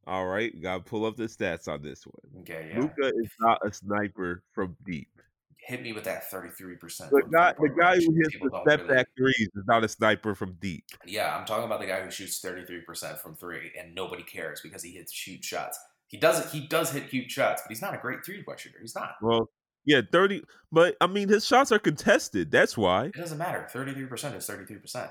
All 0.05 0.25
right, 0.25 0.53
gotta 0.61 0.81
pull 0.81 1.05
up 1.05 1.17
the 1.17 1.25
stats 1.25 1.67
on 1.67 1.81
this 1.81 2.05
one. 2.05 2.41
Okay, 2.41 2.71
yeah. 2.73 2.79
Luka 2.79 3.07
is 3.07 3.29
not 3.41 3.59
a 3.65 3.73
sniper 3.73 4.41
from 4.53 4.77
deep. 4.85 5.09
Hit 5.57 5.81
me 5.81 5.91
with 5.91 6.05
that 6.05 6.31
thirty 6.31 6.49
three 6.49 6.77
percent. 6.77 7.11
The 7.11 7.23
guy, 7.29 7.53
the 7.59 7.69
guy 7.77 7.95
who 7.95 8.13
hits 8.13 8.37
the 8.39 8.61
step 8.65 8.87
back 8.87 9.07
threes 9.17 9.49
is 9.53 9.65
not 9.67 9.83
a 9.83 9.89
sniper 9.89 10.33
from 10.33 10.53
deep. 10.61 10.85
Yeah, 11.05 11.35
I'm 11.35 11.45
talking 11.45 11.65
about 11.65 11.81
the 11.81 11.87
guy 11.87 11.99
who 11.99 12.09
shoots 12.09 12.39
33% 12.41 13.19
from 13.19 13.35
three, 13.35 13.73
and 13.77 13.93
nobody 13.93 14.23
cares 14.23 14.61
because 14.61 14.81
he 14.81 14.91
hits 14.91 15.11
huge 15.11 15.43
shots. 15.43 15.77
He 16.07 16.17
does 16.17 16.53
He 16.53 16.67
does 16.67 16.91
hit 16.91 17.09
huge 17.09 17.31
shots, 17.31 17.63
but 17.65 17.69
he's 17.69 17.81
not 17.81 17.93
a 17.93 17.97
great 17.97 18.23
three 18.25 18.43
point 18.43 18.61
shooter. 18.61 18.77
He's 18.79 18.95
not. 18.95 19.15
Well, 19.21 19.49
yeah, 19.87 20.01
thirty. 20.11 20.43
But 20.71 20.97
I 21.01 21.07
mean, 21.07 21.29
his 21.29 21.45
shots 21.45 21.71
are 21.71 21.79
contested. 21.79 22.51
That's 22.51 22.77
why. 22.77 23.05
It 23.05 23.13
doesn't 23.13 23.37
matter. 23.37 23.67
33% 23.73 24.35
is 24.35 24.47
33%. 24.47 25.09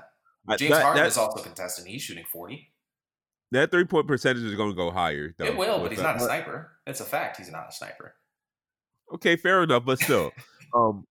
James 0.57 0.71
that, 0.71 0.83
Harden 0.83 1.05
is 1.05 1.17
also 1.17 1.41
contested. 1.41 1.87
He's 1.87 2.03
shooting 2.03 2.25
40. 2.31 2.71
that 3.51 3.71
three 3.71 3.85
point 3.85 4.07
percentage 4.07 4.43
is 4.43 4.55
going 4.55 4.69
to 4.69 4.75
go 4.75 4.91
higher. 4.91 5.33
Though, 5.37 5.45
it 5.45 5.57
will, 5.57 5.79
but 5.79 5.91
he's 5.91 5.99
that. 5.99 6.03
not 6.03 6.17
a 6.17 6.19
sniper. 6.19 6.71
It's 6.85 7.01
a 7.01 7.05
fact. 7.05 7.37
He's 7.37 7.51
not 7.51 7.69
a 7.69 7.71
sniper. 7.73 8.13
Okay, 9.15 9.35
fair 9.35 9.63
enough, 9.63 9.83
but 9.83 9.99
still, 9.99 10.31
um, 10.75 11.05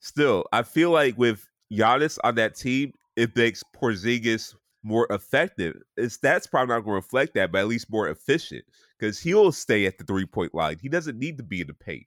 still, 0.00 0.46
I 0.52 0.62
feel 0.62 0.90
like 0.90 1.18
with 1.18 1.46
Giannis 1.72 2.18
on 2.24 2.36
that 2.36 2.56
team, 2.56 2.92
it 3.16 3.36
makes 3.36 3.62
Porzingis 3.76 4.54
more 4.82 5.06
effective. 5.10 5.76
His 5.96 6.16
stats 6.16 6.50
probably 6.50 6.74
not 6.74 6.80
going 6.80 6.92
to 6.92 7.04
reflect 7.06 7.34
that, 7.34 7.52
but 7.52 7.58
at 7.58 7.68
least 7.68 7.90
more 7.90 8.08
efficient 8.08 8.64
because 8.98 9.20
he'll 9.20 9.52
stay 9.52 9.86
at 9.86 9.98
the 9.98 10.04
three 10.04 10.26
point 10.26 10.54
line. 10.54 10.78
He 10.80 10.88
doesn't 10.88 11.18
need 11.18 11.36
to 11.36 11.44
be 11.44 11.60
in 11.60 11.66
the 11.66 11.74
paint. 11.74 12.06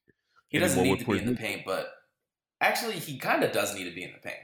He 0.50 0.60
doesn't 0.60 0.82
need 0.82 1.00
to 1.00 1.06
be 1.06 1.18
in 1.20 1.26
the 1.26 1.36
paint, 1.36 1.64
but 1.66 1.90
actually, 2.62 2.94
he 2.94 3.18
kind 3.18 3.44
of 3.44 3.52
does 3.52 3.76
need 3.76 3.86
to 3.86 3.96
be 3.96 4.04
in 4.04 4.14
the 4.14 4.20
paint. 4.20 4.44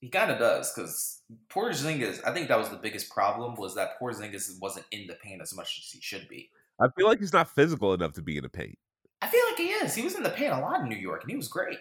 He 0.00 0.08
kind 0.08 0.30
of 0.30 0.38
does 0.38 0.72
because 0.72 1.22
Porzingis. 1.50 2.20
I 2.26 2.32
think 2.32 2.48
that 2.48 2.58
was 2.58 2.70
the 2.70 2.76
biggest 2.76 3.10
problem 3.10 3.56
was 3.56 3.74
that 3.74 4.00
Porzingis 4.00 4.58
wasn't 4.60 4.86
in 4.92 5.06
the 5.06 5.14
paint 5.14 5.42
as 5.42 5.54
much 5.54 5.82
as 5.84 5.90
he 5.90 6.00
should 6.00 6.28
be. 6.28 6.50
I 6.80 6.88
feel 6.96 7.06
like 7.06 7.18
he's 7.18 7.32
not 7.32 7.54
physical 7.54 7.92
enough 7.92 8.14
to 8.14 8.22
be 8.22 8.36
in 8.36 8.42
the 8.42 8.48
paint. 8.48 8.78
I 9.20 9.26
feel 9.26 9.44
like 9.46 9.58
he 9.58 9.68
is. 9.68 9.94
He 9.94 10.02
was 10.02 10.14
in 10.14 10.22
the 10.22 10.30
paint 10.30 10.54
a 10.54 10.60
lot 10.60 10.80
in 10.80 10.88
New 10.88 10.96
York, 10.96 11.22
and 11.22 11.30
he 11.30 11.36
was 11.36 11.48
great. 11.48 11.78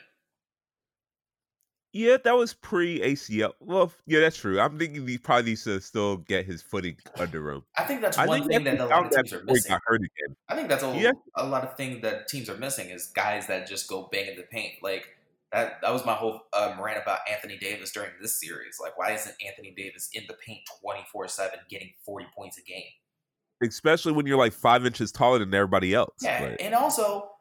Yeah, 1.91 2.17
that 2.23 2.35
was 2.35 2.53
pre 2.53 2.99
ACL. 2.99 3.53
Well, 3.59 3.91
yeah, 4.05 4.19
that's 4.19 4.37
true. 4.37 4.59
I'm 4.59 4.77
thinking 4.77 5.07
he 5.07 5.17
probably 5.17 5.51
needs 5.51 5.63
to 5.63 5.81
still 5.81 6.17
get 6.17 6.45
his 6.45 6.61
footing 6.61 6.97
under 7.17 7.49
him. 7.49 7.63
I 7.77 7.83
think 7.83 8.01
that's 8.01 8.17
I 8.17 8.27
one 8.27 8.41
think 8.47 8.51
thing 8.51 8.63
that 8.65 8.79
a 8.79 8.85
lot 8.85 9.05
of 9.07 9.11
teams 9.11 9.33
are 9.33 9.43
missing. 9.43 9.75
I 10.47 10.55
think 10.55 10.69
that's 10.69 10.83
a, 10.83 10.95
Yeah. 10.95 11.11
a 11.35 11.47
lot 11.47 11.63
of 11.63 11.75
thing 11.77 12.01
that 12.01 12.27
teams 12.27 12.47
are 12.49 12.57
missing 12.57 12.89
is 12.89 13.07
guys 13.07 13.47
that 13.47 13.67
just 13.67 13.87
go 13.87 14.07
bang 14.11 14.27
in 14.27 14.35
the 14.35 14.43
paint. 14.43 14.73
Like 14.83 15.07
that 15.51 15.81
that 15.81 15.91
was 15.91 16.05
my 16.05 16.13
whole 16.13 16.41
um, 16.53 16.79
rant 16.79 17.01
about 17.01 17.19
Anthony 17.27 17.57
Davis 17.57 17.91
during 17.91 18.11
this 18.21 18.39
series. 18.39 18.77
Like 18.79 18.95
why 18.95 19.13
isn't 19.13 19.35
Anthony 19.43 19.73
Davis 19.75 20.09
in 20.13 20.25
the 20.27 20.35
paint 20.45 20.59
twenty 20.81 21.03
four 21.11 21.27
seven 21.27 21.57
getting 21.71 21.91
forty 22.05 22.27
points 22.37 22.59
a 22.59 22.61
game? 22.61 22.83
Especially 23.63 24.11
when 24.11 24.27
you're 24.27 24.37
like 24.37 24.53
five 24.53 24.85
inches 24.85 25.11
taller 25.11 25.39
than 25.39 25.51
everybody 25.53 25.95
else. 25.95 26.13
Yeah, 26.21 26.49
But 26.49 26.61
and 26.61 26.75
also. 26.75 27.31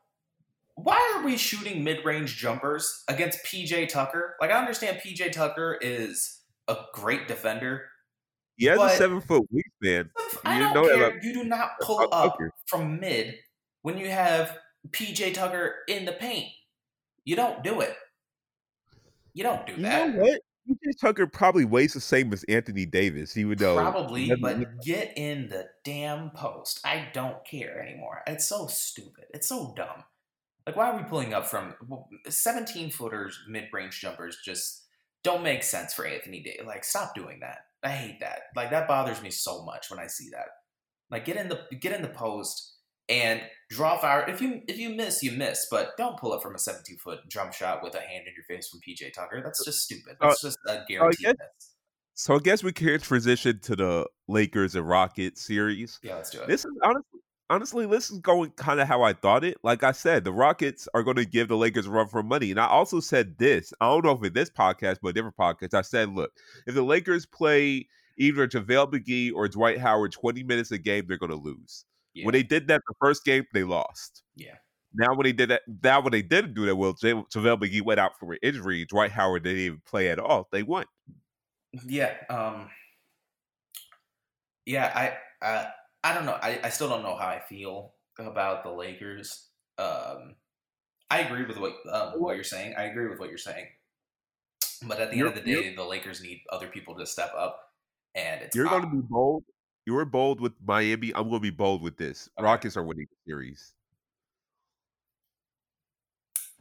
Why 0.80 1.14
are 1.16 1.24
we 1.24 1.36
shooting 1.36 1.82
mid-range 1.82 2.36
jumpers 2.36 3.02
against 3.08 3.44
PJ 3.44 3.88
Tucker? 3.88 4.36
Like 4.40 4.50
I 4.52 4.58
understand 4.58 5.00
PJ 5.04 5.32
Tucker 5.32 5.76
is 5.80 6.40
a 6.68 6.76
great 6.94 7.26
defender. 7.26 7.86
he 8.56 8.66
has 8.66 8.80
a 8.80 8.90
seven 8.90 9.20
foot 9.20 9.42
wingspan. 9.52 10.08
I 10.44 10.54
You 10.58 10.62
don't 10.72 10.74
know 10.74 10.88
care. 11.10 11.18
you 11.22 11.32
do 11.34 11.44
not 11.44 11.70
pull 11.80 12.08
up 12.12 12.32
Tucker. 12.32 12.52
from 12.66 13.00
mid 13.00 13.34
when 13.82 13.98
you 13.98 14.08
have 14.08 14.56
PJ 14.90 15.34
Tucker 15.34 15.74
in 15.88 16.04
the 16.04 16.12
paint. 16.12 16.48
You 17.24 17.34
don't 17.36 17.64
do 17.64 17.80
it. 17.80 17.94
You 19.34 19.42
don't 19.44 19.66
do 19.66 19.72
You 19.74 19.82
that. 19.82 20.10
know 20.14 20.22
what? 20.22 20.40
PJ 20.68 21.00
Tucker 21.00 21.26
probably 21.26 21.64
weighs 21.64 21.94
the 21.94 22.00
same 22.00 22.32
as 22.32 22.44
Anthony 22.48 22.84
Davis, 22.86 23.36
even 23.36 23.56
though 23.58 23.76
Probably, 23.76 24.22
he 24.24 24.28
doesn't 24.28 24.42
but 24.42 24.82
get 24.84 25.16
in 25.16 25.48
the 25.48 25.66
damn 25.84 26.30
post. 26.30 26.80
I 26.84 27.08
don't 27.14 27.44
care 27.44 27.80
anymore. 27.82 28.22
It's 28.26 28.46
so 28.46 28.66
stupid. 28.66 29.24
It's 29.34 29.48
so 29.48 29.72
dumb. 29.76 30.04
Like, 30.68 30.76
why 30.76 30.90
are 30.90 30.98
we 30.98 31.02
pulling 31.04 31.32
up 31.32 31.46
from 31.46 31.72
17 32.28 32.90
footers, 32.90 33.40
mid 33.48 33.68
range 33.72 33.98
jumpers? 34.02 34.36
Just 34.44 34.84
don't 35.24 35.42
make 35.42 35.62
sense 35.62 35.94
for 35.94 36.04
Anthony 36.04 36.42
Davis. 36.42 36.66
Like, 36.66 36.84
stop 36.84 37.14
doing 37.14 37.40
that. 37.40 37.60
I 37.82 37.88
hate 37.88 38.20
that. 38.20 38.40
Like, 38.54 38.68
that 38.72 38.86
bothers 38.86 39.22
me 39.22 39.30
so 39.30 39.64
much 39.64 39.90
when 39.90 39.98
I 39.98 40.08
see 40.08 40.28
that. 40.32 40.48
Like, 41.10 41.24
get 41.24 41.38
in 41.38 41.48
the 41.48 41.60
get 41.80 41.94
in 41.94 42.02
the 42.02 42.08
post 42.08 42.74
and 43.08 43.40
draw 43.70 43.96
fire. 43.96 44.28
If 44.28 44.42
you 44.42 44.60
if 44.68 44.76
you 44.76 44.90
miss, 44.90 45.22
you 45.22 45.32
miss. 45.32 45.66
But 45.70 45.96
don't 45.96 46.18
pull 46.18 46.34
up 46.34 46.42
from 46.42 46.54
a 46.54 46.58
17 46.58 46.98
foot 46.98 47.20
jump 47.30 47.54
shot 47.54 47.82
with 47.82 47.94
a 47.94 48.00
hand 48.00 48.24
in 48.26 48.34
your 48.36 48.44
face 48.44 48.68
from 48.68 48.80
PJ 48.86 49.14
Tucker. 49.14 49.40
That's 49.42 49.64
just 49.64 49.80
stupid. 49.80 50.16
Uh, 50.20 50.28
That's 50.28 50.42
just 50.42 50.58
a 50.66 50.84
guaranteed 50.86 51.24
guess- 51.24 51.34
miss. 51.38 51.70
So 52.12 52.34
I 52.34 52.40
guess 52.40 52.62
we 52.62 52.72
can 52.74 53.00
transition 53.00 53.58
to 53.60 53.74
the 53.74 54.06
Lakers 54.26 54.74
and 54.74 54.86
Rockets 54.86 55.40
series. 55.40 55.98
Yeah, 56.02 56.16
let's 56.16 56.28
do 56.28 56.42
it. 56.42 56.46
This 56.48 56.66
is 56.66 56.72
honestly, 56.82 57.20
honestly, 57.50 57.86
this 57.86 58.10
is 58.10 58.18
going 58.18 58.50
kind 58.52 58.80
of 58.80 58.88
how 58.88 59.02
I 59.02 59.12
thought 59.12 59.44
it. 59.44 59.58
Like 59.62 59.82
I 59.82 59.92
said, 59.92 60.24
the 60.24 60.32
Rockets 60.32 60.88
are 60.94 61.02
going 61.02 61.16
to 61.16 61.24
give 61.24 61.48
the 61.48 61.56
Lakers 61.56 61.86
a 61.86 61.90
run 61.90 62.08
for 62.08 62.22
money, 62.22 62.50
and 62.50 62.60
I 62.60 62.66
also 62.66 63.00
said 63.00 63.38
this. 63.38 63.72
I 63.80 63.86
don't 63.86 64.04
know 64.04 64.12
if 64.12 64.24
in 64.24 64.32
this 64.32 64.50
podcast, 64.50 64.98
but 65.02 65.08
a 65.08 65.12
different 65.12 65.36
podcast, 65.36 65.74
I 65.74 65.82
said, 65.82 66.10
look, 66.10 66.32
if 66.66 66.74
the 66.74 66.82
Lakers 66.82 67.26
play 67.26 67.88
either 68.18 68.46
JaVale 68.48 68.92
McGee 68.92 69.32
or 69.34 69.48
Dwight 69.48 69.78
Howard 69.78 70.12
twenty 70.12 70.42
minutes 70.42 70.70
a 70.70 70.78
game, 70.78 71.06
they're 71.08 71.18
going 71.18 71.30
to 71.30 71.36
lose. 71.36 71.84
Yeah. 72.14 72.24
When 72.24 72.32
they 72.32 72.42
did 72.42 72.68
that 72.68 72.82
the 72.88 72.94
first 73.00 73.24
game, 73.24 73.44
they 73.52 73.64
lost. 73.64 74.22
yeah. 74.34 74.56
Now 74.94 75.14
when 75.14 75.24
they 75.24 75.32
did 75.32 75.50
that, 75.50 75.62
now 75.84 76.00
when 76.00 76.12
they 76.12 76.22
didn't 76.22 76.54
do 76.54 76.64
that, 76.64 76.74
well, 76.74 76.94
J- 76.94 77.12
JaVale 77.12 77.60
McGee 77.60 77.82
went 77.82 78.00
out 78.00 78.18
for 78.18 78.32
an 78.32 78.38
injury. 78.42 78.86
Dwight 78.86 79.10
Howard 79.12 79.44
didn't 79.44 79.60
even 79.60 79.82
play 79.86 80.08
at 80.08 80.18
all. 80.18 80.48
They 80.50 80.62
won. 80.62 80.86
Yeah. 81.86 82.14
Um. 82.30 82.70
Yeah, 84.64 84.92
I, 85.42 85.46
I, 85.46 85.68
I 86.04 86.14
don't 86.14 86.26
know. 86.26 86.38
I, 86.40 86.60
I 86.64 86.68
still 86.70 86.88
don't 86.88 87.02
know 87.02 87.16
how 87.16 87.26
I 87.26 87.40
feel 87.48 87.94
about 88.18 88.62
the 88.64 88.70
Lakers. 88.70 89.48
Um, 89.78 90.36
I 91.10 91.20
agree 91.20 91.44
with 91.46 91.58
what 91.58 91.74
um, 91.92 92.20
what 92.20 92.34
you're 92.34 92.44
saying. 92.44 92.74
I 92.76 92.84
agree 92.84 93.08
with 93.08 93.18
what 93.18 93.28
you're 93.28 93.38
saying. 93.38 93.66
But 94.86 95.00
at 95.00 95.10
the 95.10 95.16
You're- 95.16 95.30
end 95.30 95.38
of 95.38 95.44
the 95.44 95.52
day, 95.52 95.74
the 95.74 95.84
Lakers 95.84 96.22
need 96.22 96.42
other 96.50 96.68
people 96.68 96.94
to 96.96 97.06
step 97.06 97.32
up, 97.36 97.60
and 98.14 98.42
it's 98.42 98.54
You're 98.54 98.66
going 98.66 98.82
to 98.82 98.88
be 98.88 99.02
bold. 99.08 99.44
You 99.86 99.94
were 99.94 100.04
bold 100.04 100.40
with 100.40 100.52
Miami. 100.64 101.12
I'm 101.14 101.24
going 101.30 101.34
to 101.34 101.40
be 101.40 101.50
bold 101.50 101.82
with 101.82 101.96
this. 101.96 102.28
Okay. 102.38 102.44
Rockets 102.44 102.76
are 102.76 102.84
winning 102.84 103.06
the 103.10 103.30
series. 103.32 103.72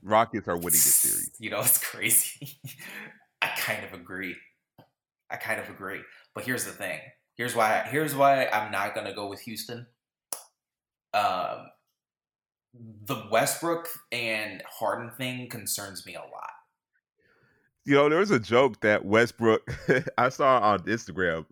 Rockets 0.01 0.47
are 0.47 0.55
winning 0.55 0.72
the 0.72 0.77
series. 0.77 1.31
You 1.39 1.49
know, 1.49 1.59
it's 1.61 1.77
crazy. 1.84 2.59
I 3.41 3.47
kind 3.47 3.84
of 3.85 3.93
agree. 3.93 4.35
I 5.30 5.35
kind 5.35 5.59
of 5.59 5.69
agree. 5.69 6.01
But 6.34 6.45
here's 6.45 6.65
the 6.65 6.72
thing. 6.72 6.99
Here's 7.38 7.55
why. 7.55 7.88
Here's 7.89 8.15
why 8.15 8.47
I'm 8.47 8.72
not 8.72 8.95
gonna 8.95 9.14
go 9.14 9.27
with 9.27 9.41
Houston. 9.41 9.85
Um, 11.14 11.68
the 12.73 13.23
Westbrook 13.31 13.88
and 14.11 14.64
Harden 14.68 15.11
thing 15.18 15.47
concerns 15.49 16.05
me 16.05 16.15
a 16.15 16.19
lot. 16.19 16.51
You 17.85 17.95
know, 17.95 18.09
there 18.09 18.19
was 18.19 18.31
a 18.31 18.39
joke 18.39 18.81
that 18.81 19.05
Westbrook. 19.05 19.61
I 20.18 20.30
saw 20.30 20.59
on 20.59 20.80
Instagram 20.81 21.45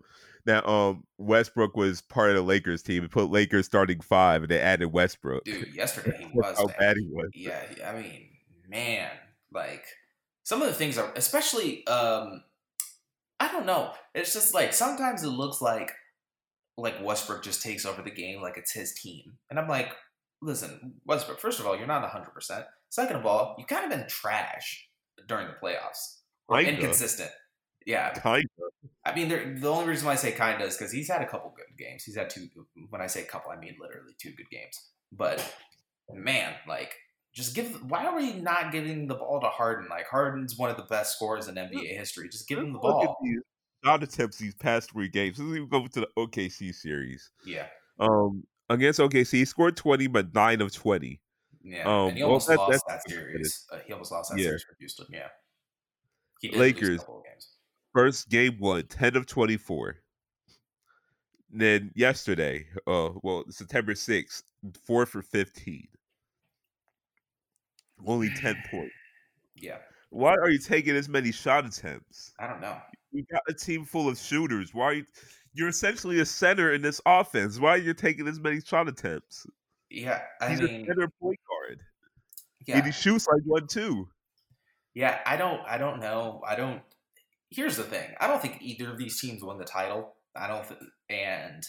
that 0.44 0.68
um 0.68 1.04
Westbrook 1.18 1.76
was 1.76 2.00
part 2.00 2.30
of 2.30 2.36
the 2.36 2.42
Lakers 2.42 2.82
team 2.82 3.02
and 3.02 3.10
put 3.10 3.30
Lakers 3.30 3.66
starting 3.66 4.00
five, 4.00 4.42
and 4.42 4.50
they 4.50 4.60
added 4.60 4.92
Westbrook. 4.92 5.44
Dude, 5.44 5.74
yesterday 5.74 6.16
he 6.18 6.26
was 6.34 6.56
how 6.58 6.66
bad. 6.66 6.96
he 6.96 7.08
was. 7.10 7.30
Yeah, 7.34 7.62
I 7.86 8.00
mean, 8.00 8.28
man, 8.68 9.10
like 9.52 9.84
some 10.42 10.62
of 10.62 10.68
the 10.68 10.74
things 10.74 10.98
are, 10.98 11.10
especially, 11.16 11.86
um, 11.86 12.42
I 13.48 13.52
don't 13.52 13.66
know. 13.66 13.92
It's 14.14 14.32
just 14.32 14.54
like 14.54 14.72
sometimes 14.74 15.22
it 15.22 15.28
looks 15.28 15.60
like 15.62 15.92
like 16.76 17.02
Westbrook 17.02 17.42
just 17.42 17.62
takes 17.62 17.86
over 17.86 18.02
the 18.02 18.10
game 18.10 18.42
like 18.42 18.56
it's 18.56 18.72
his 18.72 18.92
team, 18.94 19.34
and 19.50 19.58
I'm 19.58 19.68
like, 19.68 19.92
listen, 20.42 20.94
Westbrook. 21.06 21.40
First 21.40 21.60
of 21.60 21.66
all, 21.66 21.76
you're 21.76 21.86
not 21.86 22.02
100. 22.02 22.32
percent 22.32 22.64
Second 22.90 23.16
of 23.16 23.26
all, 23.26 23.56
you 23.58 23.64
kind 23.64 23.84
of 23.84 23.90
been 23.90 24.08
trash 24.08 24.88
during 25.28 25.46
the 25.48 25.54
playoffs 25.62 26.20
or 26.48 26.58
Kinda. 26.58 26.72
inconsistent. 26.80 27.30
Yeah, 27.86 28.10
Kinda. 28.14 28.46
I 29.04 29.14
mean, 29.14 29.28
there, 29.28 29.54
the 29.56 29.68
only 29.70 29.86
reason 29.86 30.06
why 30.06 30.12
I 30.12 30.16
say 30.16 30.32
kinda 30.32 30.64
is 30.64 30.76
because 30.76 30.92
he's 30.92 31.08
had 31.08 31.22
a 31.22 31.26
couple 31.28 31.54
good 31.56 31.76
games. 31.78 32.02
He's 32.04 32.16
had 32.16 32.30
two. 32.30 32.48
When 32.90 33.00
I 33.00 33.06
say 33.06 33.22
couple, 33.24 33.52
I 33.52 33.56
mean 33.56 33.76
literally 33.80 34.14
two 34.20 34.32
good 34.32 34.50
games. 34.50 34.76
But 35.12 35.38
man, 36.12 36.54
like, 36.68 36.94
just 37.36 37.54
give. 37.54 37.68
Why 37.90 38.06
are 38.06 38.16
we 38.16 38.32
not 38.32 38.72
giving 38.72 39.06
the 39.06 39.14
ball 39.14 39.40
to 39.40 39.46
Harden? 39.48 39.88
Like, 39.88 40.06
Harden's 40.08 40.56
one 40.56 40.70
of 40.70 40.76
the 40.78 40.84
best 40.84 41.14
scorers 41.16 41.46
in 41.48 41.54
NBA 41.54 41.96
history. 41.96 42.28
Just 42.28 42.48
give 42.48 42.58
him 42.58 42.72
the 42.72 42.78
Let's 42.78 42.94
look 42.94 43.02
at 43.02 43.06
ball. 43.08 43.34
shot 43.84 44.02
attempts 44.02 44.38
these 44.38 44.54
past 44.54 44.90
three 44.90 45.08
games. 45.08 45.38
Let's 45.38 45.54
even 45.54 45.68
go 45.68 45.86
to 45.86 46.00
the 46.00 46.08
OKC 46.16 46.74
series. 46.74 47.30
Yeah, 47.44 47.66
Um, 48.00 48.42
against 48.70 48.98
OKC, 48.98 49.38
he 49.38 49.44
scored 49.44 49.76
20, 49.76 50.06
but 50.06 50.34
nine 50.34 50.60
of 50.62 50.72
20. 50.72 51.20
yeah. 51.62 51.82
Um, 51.84 52.08
and 52.08 52.16
he 52.16 52.22
well, 52.22 52.32
almost 52.32 52.48
that- 52.48 52.56
lost 52.56 52.84
that 52.88 53.02
series. 53.08 53.66
Uh, 53.70 53.80
he 53.86 53.92
almost 53.92 54.10
lost 54.12 54.30
that 54.32 54.38
Yeah. 54.38 54.46
series 54.46 54.62
for 54.64 54.74
Houston. 54.78 55.06
Yeah, 55.10 55.28
he 56.40 56.50
Lakers. 56.50 57.00
couple 57.00 57.18
of 57.18 57.24
games. 57.24 57.50
First 57.92 58.28
game 58.30 58.58
one, 58.58 58.86
10 58.86 59.14
of 59.14 59.26
24. 59.26 60.00
Then 61.50 61.92
yesterday, 61.94 62.66
uh, 62.86 63.10
well, 63.22 63.44
September 63.50 63.94
6th, 63.94 64.42
4 64.84 65.06
for 65.06 65.22
15. 65.22 65.88
Only 68.04 68.30
10 68.30 68.62
points. 68.70 68.94
Yeah, 69.56 69.78
Why 70.10 70.34
are 70.34 70.50
you 70.50 70.58
taking 70.58 70.94
as 70.96 71.08
many 71.08 71.32
shot 71.32 71.64
attempts? 71.64 72.32
I 72.38 72.46
don't 72.46 72.60
know. 72.60 72.76
You 73.12 73.24
got 73.30 73.42
a 73.48 73.54
team 73.54 73.84
full 73.84 74.08
of 74.08 74.18
shooters. 74.18 74.74
Why 74.74 74.84
are 74.84 74.92
you 74.94 75.04
you're 75.54 75.68
essentially 75.68 76.20
a 76.20 76.26
center 76.26 76.72
in 76.74 76.82
this 76.82 77.00
offense. 77.06 77.58
Why 77.58 77.70
are 77.70 77.78
you 77.78 77.94
taking 77.94 78.28
as 78.28 78.38
many 78.38 78.60
shot 78.60 78.88
attempts? 78.88 79.46
Yeah, 79.90 80.20
I 80.40 80.50
He's 80.50 80.60
mean, 80.60 80.82
a 80.82 80.86
center 80.86 81.08
point 81.20 81.40
guard. 81.48 81.80
yeah, 82.66 82.76
And 82.76 82.86
he 82.86 82.92
shoots 82.92 83.26
like 83.26 83.42
one 83.44 83.66
too. 83.66 84.08
Yeah, 84.94 85.20
I 85.26 85.36
don't 85.36 85.60
I 85.66 85.78
don't 85.78 86.00
know. 86.00 86.42
I 86.46 86.56
don't 86.56 86.82
Here's 87.50 87.76
the 87.76 87.84
thing. 87.84 88.14
I 88.20 88.26
don't 88.26 88.42
think 88.42 88.58
either 88.60 88.90
of 88.90 88.98
these 88.98 89.20
teams 89.20 89.42
win 89.42 89.58
the 89.58 89.64
title. 89.64 90.16
I 90.34 90.48
don't 90.48 90.66
th- 90.68 90.80
and 91.08 91.62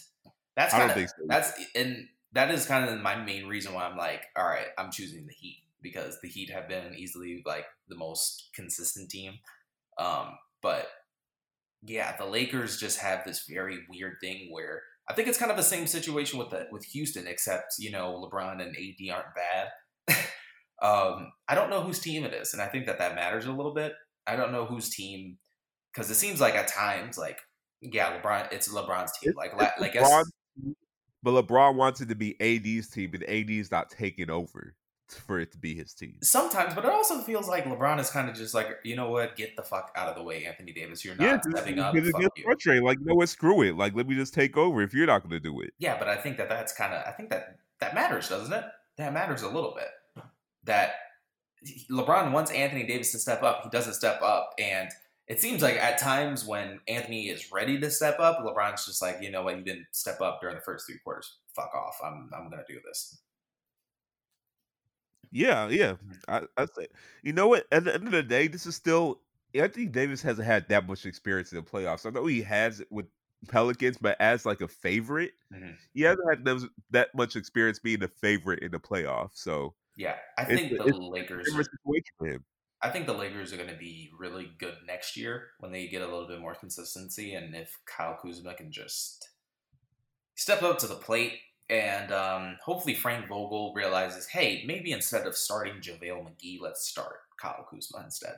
that's 0.55 0.73
kind 0.73 0.91
of 0.91 0.97
so. 1.09 1.15
that's 1.27 1.51
and 1.75 2.07
that 2.33 2.51
is 2.51 2.65
kind 2.65 2.89
of 2.89 2.99
my 3.01 3.15
main 3.15 3.47
reason 3.47 3.73
why 3.73 3.85
I'm 3.85 3.97
like, 3.97 4.25
all 4.35 4.45
right, 4.45 4.67
I'm 4.77 4.91
choosing 4.91 5.25
the 5.27 5.33
Heat 5.33 5.63
because 5.81 6.17
the 6.21 6.29
Heat 6.29 6.49
have 6.51 6.67
been 6.67 6.95
easily 6.95 7.41
like 7.45 7.65
the 7.87 7.95
most 7.95 8.49
consistent 8.55 9.09
team. 9.09 9.33
Um, 9.99 10.37
but 10.61 10.87
yeah, 11.83 12.15
the 12.17 12.25
Lakers 12.25 12.79
just 12.79 12.99
have 12.99 13.23
this 13.25 13.45
very 13.49 13.79
weird 13.89 14.15
thing 14.21 14.49
where 14.51 14.81
I 15.09 15.13
think 15.13 15.27
it's 15.27 15.37
kind 15.37 15.51
of 15.51 15.57
the 15.57 15.63
same 15.63 15.87
situation 15.87 16.39
with 16.39 16.49
the 16.49 16.67
with 16.71 16.83
Houston, 16.85 17.27
except 17.27 17.75
you 17.79 17.91
know 17.91 18.27
LeBron 18.29 18.61
and 18.61 18.75
AD 18.75 19.09
aren't 19.15 19.35
bad. 19.35 19.69
um, 20.81 21.31
I 21.47 21.55
don't 21.55 21.69
know 21.69 21.81
whose 21.81 21.99
team 21.99 22.23
it 22.23 22.33
is, 22.33 22.53
and 22.53 22.61
I 22.61 22.67
think 22.67 22.85
that 22.87 22.99
that 22.99 23.15
matters 23.15 23.45
a 23.45 23.51
little 23.51 23.73
bit. 23.73 23.93
I 24.25 24.35
don't 24.35 24.51
know 24.51 24.65
whose 24.65 24.89
team 24.89 25.37
because 25.93 26.09
it 26.11 26.15
seems 26.15 26.41
like 26.41 26.55
at 26.55 26.67
times, 26.67 27.17
like 27.17 27.39
yeah, 27.81 28.19
LeBron, 28.19 28.51
it's 28.51 28.67
LeBron's 28.67 29.11
team. 29.19 29.29
It's- 29.31 29.35
Like 29.35 29.51
it's 29.53 29.79
like 29.79 29.93
LeBron, 29.93 30.23
but 31.23 31.47
LeBron 31.47 31.75
wants 31.75 32.01
it 32.01 32.09
to 32.09 32.15
be 32.15 32.35
AD's 32.41 32.89
team, 32.89 33.11
and 33.13 33.23
AD's 33.23 33.71
not 33.71 33.89
taking 33.89 34.29
over 34.29 34.75
for 35.09 35.39
it 35.39 35.51
to 35.53 35.57
be 35.57 35.73
his 35.75 35.93
team. 35.93 36.15
sometimes, 36.21 36.73
but 36.73 36.84
it 36.85 36.91
also 36.91 37.19
feels 37.21 37.47
like 37.47 37.65
LeBron 37.65 37.99
is 37.99 38.09
kind 38.09 38.29
of 38.29 38.35
just 38.35 38.53
like 38.53 38.67
you 38.84 38.95
know 38.95 39.09
what, 39.09 39.35
get 39.35 39.55
the 39.55 39.63
fuck 39.63 39.91
out 39.95 40.09
of 40.09 40.15
the 40.15 40.23
way, 40.23 40.45
Anthony 40.45 40.71
Davis. 40.73 41.03
You're 41.05 41.15
not 41.15 41.23
Yeah, 41.23 41.41
stepping 41.55 41.79
up. 41.79 41.93
because 41.93 42.09
it 42.09 42.11
Fuck 42.13 42.21
gets 42.21 42.38
you. 42.38 42.43
frustrating. 42.43 42.84
Like, 42.84 42.99
no, 43.01 43.15
what? 43.15 43.29
Screw 43.29 43.61
it. 43.63 43.77
Like, 43.77 43.95
let 43.95 44.07
me 44.07 44.15
just 44.15 44.34
take 44.34 44.57
over 44.57 44.81
if 44.81 44.93
you're 44.93 45.07
not 45.07 45.19
going 45.21 45.31
to 45.31 45.39
do 45.39 45.61
it. 45.61 45.73
Yeah, 45.79 45.97
but 45.97 46.07
I 46.07 46.17
think 46.17 46.38
that 46.38 46.49
that's 46.49 46.73
kind 46.73 46.93
of 46.93 47.03
I 47.07 47.11
think 47.11 47.29
that 47.29 47.57
that 47.79 47.93
matters, 47.95 48.29
doesn't 48.29 48.51
it? 48.53 48.65
That 48.97 49.13
matters 49.13 49.43
a 49.43 49.47
little 49.49 49.75
bit. 49.75 50.23
That 50.65 50.93
LeBron 51.89 52.31
wants 52.31 52.51
Anthony 52.51 52.85
Davis 52.85 53.11
to 53.13 53.19
step 53.19 53.43
up. 53.43 53.63
He 53.63 53.69
doesn't 53.69 53.93
step 53.93 54.21
up, 54.21 54.53
and 54.59 54.89
it 55.27 55.41
seems 55.41 55.61
like 55.61 55.75
at 55.75 55.97
times 55.97 56.45
when 56.45 56.79
Anthony 56.88 57.27
is 57.29 57.51
ready 57.51 57.79
to 57.79 57.89
step 57.91 58.19
up, 58.19 58.39
LeBron's 58.39 58.85
just 58.85 59.01
like, 59.01 59.17
you 59.21 59.29
know 59.31 59.41
what, 59.43 59.57
you 59.57 59.63
didn't 59.63 59.88
step 59.91 60.21
up 60.21 60.39
during 60.41 60.55
the 60.55 60.61
first 60.61 60.85
three 60.88 60.99
quarters. 61.03 61.38
Fuck 61.55 61.71
off. 61.75 61.97
I'm 62.03 62.29
I'm 62.35 62.49
gonna 62.49 62.63
do 62.67 62.79
this. 62.85 63.19
Yeah, 65.31 65.67
yeah. 65.69 65.93
Mm-hmm. 65.93 66.11
I, 66.27 66.41
I 66.61 66.65
say, 66.65 66.87
you 67.23 67.33
know 67.33 67.47
what? 67.47 67.65
At 67.71 67.83
the 67.83 67.93
end 67.93 68.05
of 68.05 68.11
the 68.11 68.23
day, 68.23 68.47
this 68.47 68.65
is 68.65 68.75
still 68.75 69.19
Anthony 69.53 69.85
Davis 69.85 70.21
hasn't 70.21 70.45
had 70.47 70.67
that 70.69 70.87
much 70.87 71.05
experience 71.05 71.51
in 71.51 71.57
the 71.57 71.63
playoffs. 71.63 72.05
I 72.05 72.09
know 72.11 72.25
he 72.25 72.41
has 72.43 72.79
it 72.81 72.87
with 72.91 73.05
Pelicans, 73.47 73.97
but 73.97 74.19
as 74.19 74.45
like 74.45 74.61
a 74.61 74.67
favorite, 74.67 75.33
Mhm. 75.53 75.75
he 75.93 76.01
hasn't 76.01 76.29
had 76.29 76.43
those, 76.45 76.67
that 76.91 77.13
much 77.15 77.35
experience 77.35 77.79
being 77.79 78.03
a 78.03 78.07
favorite 78.07 78.63
in 78.63 78.71
the 78.71 78.79
playoffs. 78.79 79.35
So 79.37 79.75
Yeah, 79.95 80.17
I 80.37 80.43
It's- 80.43 80.59
think 80.59 80.69
the 80.77 80.83
it's- 80.85 80.93
Lakers. 80.99 81.45
different 81.45 81.69
situation 81.71 82.13
for 82.19 82.27
him. 82.27 82.45
I 82.83 82.91
think 82.91 83.07
the 83.07 83.13
Lakers 83.15 83.51
are 83.51 83.57
going 83.57 83.69
to 83.71 83.75
be 83.75 84.11
really 84.15 84.53
good 84.59 84.77
next 84.85 85.17
year 85.17 85.53
when 85.59 85.71
they 85.71 85.87
get 85.87 86.03
a 86.03 86.05
little 86.05 86.27
bit 86.27 86.39
more 86.39 86.53
consistency, 86.53 87.33
and 87.33 87.55
if 87.55 87.79
Kyle 87.85 88.15
Kuzma 88.21 88.53
can 88.53 88.71
just 88.71 89.29
step 90.35 90.61
up 90.61 90.77
to 90.79 90.87
the 90.87 90.95
plate, 90.95 91.39
And 91.69 92.14
um, 92.14 92.57
hopefully 92.64 92.95
Frank 92.95 93.27
Vogel 93.27 93.73
realizes, 93.76 94.26
hey, 94.27 94.64
maybe 94.65 94.94
instead 94.94 95.27
of 95.27 95.35
starting 95.35 95.81
JaVale 95.81 96.26
McGee, 96.26 96.61
let's 96.61 96.88
start 96.88 97.18
Kyle 97.41 97.65
Kuzma 97.69 98.03
instead. 98.06 98.35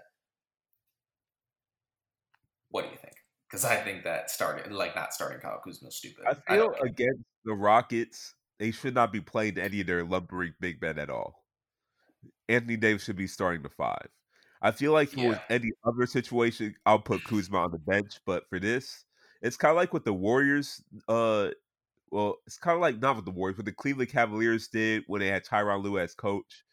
What 2.71 2.85
do 2.85 2.89
you 2.89 2.97
think? 2.97 3.15
Because 3.49 3.65
I 3.65 3.75
think 3.77 4.03
that 4.03 4.31
starting, 4.31 4.71
like 4.71 4.95
not 4.95 5.13
starting 5.13 5.39
Kyle 5.39 5.61
Kuzma 5.63 5.89
is 5.89 5.95
stupid. 5.95 6.25
I 6.27 6.33
feel 6.55 6.73
I 6.83 6.87
against 6.87 7.23
the 7.45 7.53
Rockets, 7.53 8.33
they 8.57 8.71
should 8.71 8.93
not 8.95 9.11
be 9.11 9.21
playing 9.21 9.57
any 9.57 9.81
of 9.81 9.87
their 9.87 10.03
lumbering 10.03 10.53
big 10.59 10.81
men 10.81 10.97
at 10.99 11.09
all. 11.09 11.43
Anthony 12.47 12.77
Davis 12.77 13.03
should 13.03 13.15
be 13.15 13.27
starting 13.27 13.61
the 13.61 13.69
five. 13.69 14.07
I 14.61 14.71
feel 14.71 14.91
like 14.91 15.15
yeah. 15.15 15.39
any 15.49 15.71
other 15.85 16.05
situation, 16.05 16.75
I'll 16.85 16.99
put 16.99 17.23
Kuzma 17.23 17.59
on 17.59 17.71
the 17.71 17.79
bench, 17.79 18.19
but 18.25 18.49
for 18.49 18.59
this, 18.59 19.05
it's 19.41 19.55
kind 19.55 19.71
of 19.71 19.77
like 19.77 19.93
what 19.93 20.03
the 20.03 20.13
Warriors. 20.13 20.83
Uh, 21.07 21.49
well, 22.11 22.35
it's 22.45 22.57
kind 22.57 22.75
of 22.75 22.81
like 22.81 22.99
not 22.99 23.15
what 23.15 23.25
the 23.25 23.31
Warriors, 23.31 23.57
what 23.57 23.65
the 23.65 23.71
Cleveland 23.71 24.11
Cavaliers 24.11 24.67
did 24.67 25.03
when 25.07 25.21
they 25.21 25.27
had 25.27 25.45
Tyronn 25.45 25.83
Lue 25.83 25.99
as 25.99 26.13
coach. 26.13 26.63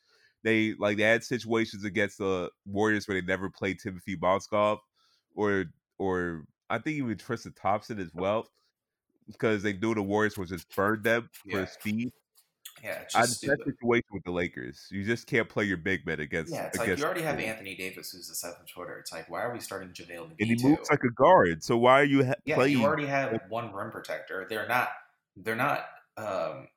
They 0.43 0.75
like 0.79 0.97
they 0.97 1.03
had 1.03 1.25
situations 1.25 1.85
against 1.85 2.19
the 2.19 2.51
Warriors 2.65 3.09
where 3.09 3.21
they 3.21 3.27
never 3.27 3.51
played 3.51 3.79
Timothy 3.81 4.17
Mozgov, 4.17 4.79
or 5.35 5.67
or 5.99 6.45
I 6.71 6.79
think 6.79 6.99
even 6.99 7.17
Tristan 7.17 7.53
Thompson 7.61 7.99
as 7.99 8.11
well, 8.15 8.47
because 9.27 9.63
they 9.63 9.73
knew 9.73 9.95
the 9.95 10.03
Warriors 10.03 10.39
would 10.39 10.49
just 10.49 10.75
burn 10.75 11.03
them 11.03 11.29
yeah. 11.45 11.65
for 11.65 11.71
speed. 11.71 12.13
Yeah, 12.85 13.01
it's 13.03 13.15
just 13.15 13.41
that 13.43 13.59
situation 13.65 14.07
with 14.13 14.25
the 14.25 14.31
Lakers. 14.31 14.87
You 14.91 15.03
just 15.03 15.27
can't 15.27 15.49
play 15.49 15.65
your 15.65 15.79
big 15.79 16.07
men 16.07 16.21
against. 16.21 16.53
Yeah, 16.53 16.67
it's 16.67 16.77
against 16.77 16.91
like 16.91 16.99
you 16.99 17.05
already 17.05 17.23
have 17.23 17.39
Anthony 17.39 17.75
Davis, 17.75 18.13
who's 18.13 18.29
the 18.29 18.35
seventh 18.35 18.71
footer. 18.71 18.99
It's 18.99 19.13
like, 19.13 19.31
why 19.31 19.43
are 19.43 19.53
we 19.53 19.61
starting 19.61 19.89
JaVale 19.91 20.29
McGee? 20.29 20.37
And 20.41 20.49
he 20.49 20.57
moves 20.63 20.91
like 20.91 21.03
a 21.03 21.11
guard. 21.11 21.65
So 21.65 21.79
why 21.79 22.01
are 22.01 22.05
you 22.05 22.27
ha- 22.27 22.35
yeah, 22.45 22.57
playing? 22.57 22.79
you 22.79 22.85
already 22.85 23.07
have 23.07 23.41
one 23.49 23.73
rim 23.73 23.91
protector. 23.91 24.47
They're 24.49 24.69
not. 24.69 24.91
They're 25.37 25.57
not. 25.57 25.85
Um, 26.17 26.69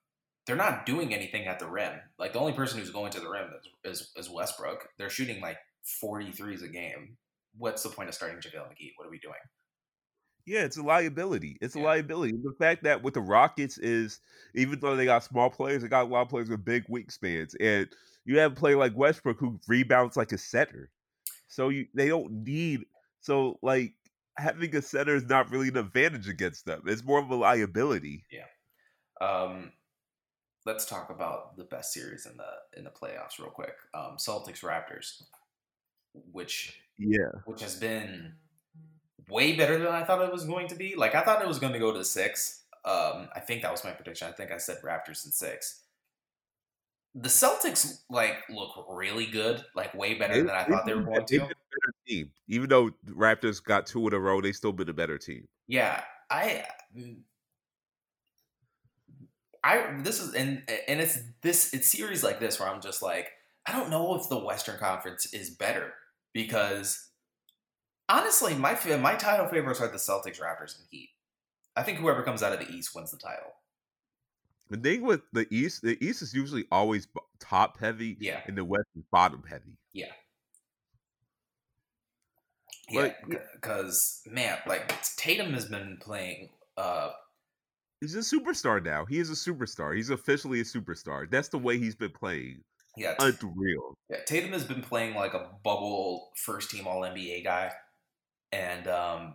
they're 0.46 0.56
not 0.56 0.86
doing 0.86 1.14
anything 1.14 1.46
at 1.46 1.60
the 1.60 1.68
rim. 1.68 1.94
Like 2.18 2.34
the 2.34 2.40
only 2.40 2.54
person 2.54 2.80
who's 2.80 2.90
going 2.90 3.12
to 3.12 3.20
the 3.20 3.30
rim 3.30 3.50
is, 3.86 4.02
is, 4.02 4.12
is 4.16 4.30
Westbrook. 4.32 4.88
They're 4.98 5.10
shooting 5.10 5.42
like 5.42 5.58
43s 6.04 6.64
a 6.64 6.68
game. 6.68 7.18
What's 7.56 7.84
the 7.84 7.90
point 7.90 8.10
of 8.10 8.16
starting 8.16 8.38
JaVale 8.40 8.70
McGee? 8.70 8.94
What 8.96 9.08
are 9.08 9.12
we 9.12 9.20
doing? 9.20 9.36
Yeah, 10.48 10.62
it's 10.62 10.78
a 10.78 10.82
liability. 10.82 11.58
It's 11.62 11.76
a 11.76 11.80
liability. 11.80 12.34
The 12.42 12.56
fact 12.58 12.84
that 12.84 13.04
with 13.04 13.14
the 13.14 13.22
Rockets 13.22 13.78
is 13.78 14.20
even 14.56 14.80
though 14.80 14.96
they 14.96 15.06
got 15.06 15.24
small 15.24 15.52
players, 15.52 15.84
they 15.84 15.88
got 15.88 16.06
a 16.06 16.10
lot 16.10 16.24
of 16.24 16.30
players 16.30 16.50
with 16.50 16.66
big 16.66 16.88
wingspans, 16.88 17.54
and 17.60 17.88
you 18.26 18.40
have 18.40 18.54
a 18.54 18.56
player 18.56 18.76
like 18.76 18.98
Westbrook 18.98 19.40
who 19.40 19.60
rebounds 19.68 20.18
like 20.18 20.32
a 20.32 20.40
setter. 20.40 20.90
So 21.48 21.70
you 21.70 21.86
they 21.94 22.08
don't 22.08 22.44
need 22.44 22.86
so 23.20 23.60
like 23.62 23.94
having 24.40 24.76
a 24.76 24.82
center 24.82 25.16
is 25.16 25.26
not 25.26 25.52
really 25.52 25.70
an 25.70 25.78
advantage 25.78 26.28
against 26.28 26.66
them. 26.66 26.84
It's 26.86 27.04
more 27.04 27.20
of 27.20 27.30
a 27.30 27.36
liability. 27.36 28.26
Yeah. 28.32 28.46
Um, 29.26 29.72
let's 30.66 30.86
talk 30.86 31.10
about 31.10 31.58
the 31.58 31.64
best 31.64 31.94
series 31.94 32.26
in 32.26 32.38
the 32.38 32.78
in 32.78 32.84
the 32.84 32.90
playoffs 32.90 33.40
real 33.40 33.50
quick. 33.50 33.76
Um, 33.94 34.18
Celtics 34.18 34.64
Raptors, 34.64 35.22
which 36.32 36.80
yeah, 36.98 37.42
which 37.46 37.62
has 37.62 37.76
been 37.76 38.34
way 39.30 39.56
better 39.56 39.78
than 39.78 39.88
I 39.88 40.04
thought 40.04 40.22
it 40.22 40.32
was 40.32 40.46
going 40.46 40.68
to 40.70 40.76
be. 40.76 40.96
Like 40.96 41.16
I 41.16 41.22
thought 41.22 41.42
it 41.42 41.48
was 41.48 41.60
going 41.60 41.74
to 41.74 41.80
go 41.80 41.94
to 41.94 42.04
six. 42.04 42.64
Um, 42.86 43.28
I 43.36 43.42
think 43.42 43.62
that 43.62 43.72
was 43.72 43.84
my 43.84 43.92
prediction. 43.92 44.28
I 44.28 44.32
think 44.32 44.52
I 44.52 44.58
said 44.58 44.78
Raptors 44.84 45.26
in 45.26 45.32
six. 45.32 45.84
The 47.16 47.30
Celtics 47.30 48.02
like 48.10 48.36
look 48.50 48.86
really 48.90 49.26
good, 49.26 49.64
like 49.76 49.94
way 49.96 50.14
better 50.14 50.36
they, 50.36 50.42
than 50.42 50.52
I 50.52 50.64
thought 50.64 50.86
they 50.86 50.94
were 50.94 51.02
going 51.02 51.26
to. 51.26 51.50
team. 52.08 52.32
Even 52.48 52.70
though 52.70 52.92
Raptors 53.08 53.64
got 53.64 53.88
two 53.88 54.08
in 54.08 54.14
a 54.14 54.20
row, 54.20 54.42
they 54.42 54.52
still 54.52 54.72
been 54.72 54.90
a 54.90 54.94
better 54.94 55.18
team. 55.18 55.48
Yeah, 55.68 56.04
I 56.30 56.66
mm, 56.96 57.18
I 59.64 60.00
this 60.02 60.22
is 60.22 60.34
and 60.34 60.64
and 60.88 61.00
it's 61.00 61.20
this 61.42 61.74
it's 61.74 61.88
series 61.88 62.24
like 62.24 62.40
this 62.40 62.60
where 62.60 62.70
I'm 62.70 62.82
just 62.82 63.02
like 63.02 63.32
I 63.66 63.72
don't 63.72 63.90
know 63.90 64.16
if 64.16 64.30
the 64.30 64.38
Western 64.40 64.78
Conference 64.78 65.34
is 65.34 65.50
better 65.50 65.94
because 66.34 67.10
honestly 68.08 68.56
my 68.56 68.78
my 69.02 69.16
title 69.16 69.48
favorites 69.48 69.82
are 69.82 69.88
the 69.88 69.98
Celtics, 69.98 70.40
Raptors, 70.40 70.78
and 70.78 70.88
Heat. 70.92 71.10
I 71.76 71.84
think 71.84 72.00
whoever 72.00 72.24
comes 72.24 72.44
out 72.44 72.54
of 72.54 72.60
the 72.60 72.74
East 72.74 72.96
wins 72.96 73.12
the 73.12 73.18
title. 73.18 73.54
The 74.70 74.78
thing 74.78 75.02
with 75.02 75.22
the 75.34 75.48
East, 75.50 75.82
the 75.82 75.98
East 76.04 76.22
is 76.22 76.34
usually 76.34 76.66
always 76.72 77.08
top 77.40 77.80
heavy, 77.80 78.18
yeah, 78.20 78.42
and 78.46 78.58
the 78.58 78.66
West 78.66 78.88
is 78.96 79.04
bottom 79.12 79.44
heavy, 79.50 79.78
yeah. 79.94 80.12
Yeah, 82.92 83.14
because 83.54 84.22
man, 84.26 84.58
like 84.66 84.92
Tatum 85.16 85.54
has 85.54 85.66
been 85.66 85.98
playing 86.02 86.50
uh 86.78 87.12
He's 88.02 88.16
a 88.16 88.20
superstar 88.20 88.84
now. 88.84 89.06
He 89.06 89.20
is 89.20 89.30
a 89.30 89.34
superstar. 89.34 89.96
He's 89.96 90.10
officially 90.10 90.62
a 90.62 90.64
superstar. 90.64 91.30
That's 91.30 91.50
the 91.50 91.58
way 91.58 91.78
he's 91.78 91.96
been 91.96 92.12
playing. 92.12 92.64
Yeah, 92.96 93.16
unreal. 93.20 93.98
Yeah, 94.10 94.18
Tatum 94.26 94.54
has 94.54 94.64
been 94.64 94.82
playing 94.82 95.16
like 95.16 95.34
a 95.34 95.50
bubble 95.64 96.30
first 96.36 96.72
team 96.72 96.88
All 96.88 97.02
NBA 97.02 97.44
guy, 97.44 97.72
and 98.52 98.88
um, 98.88 99.34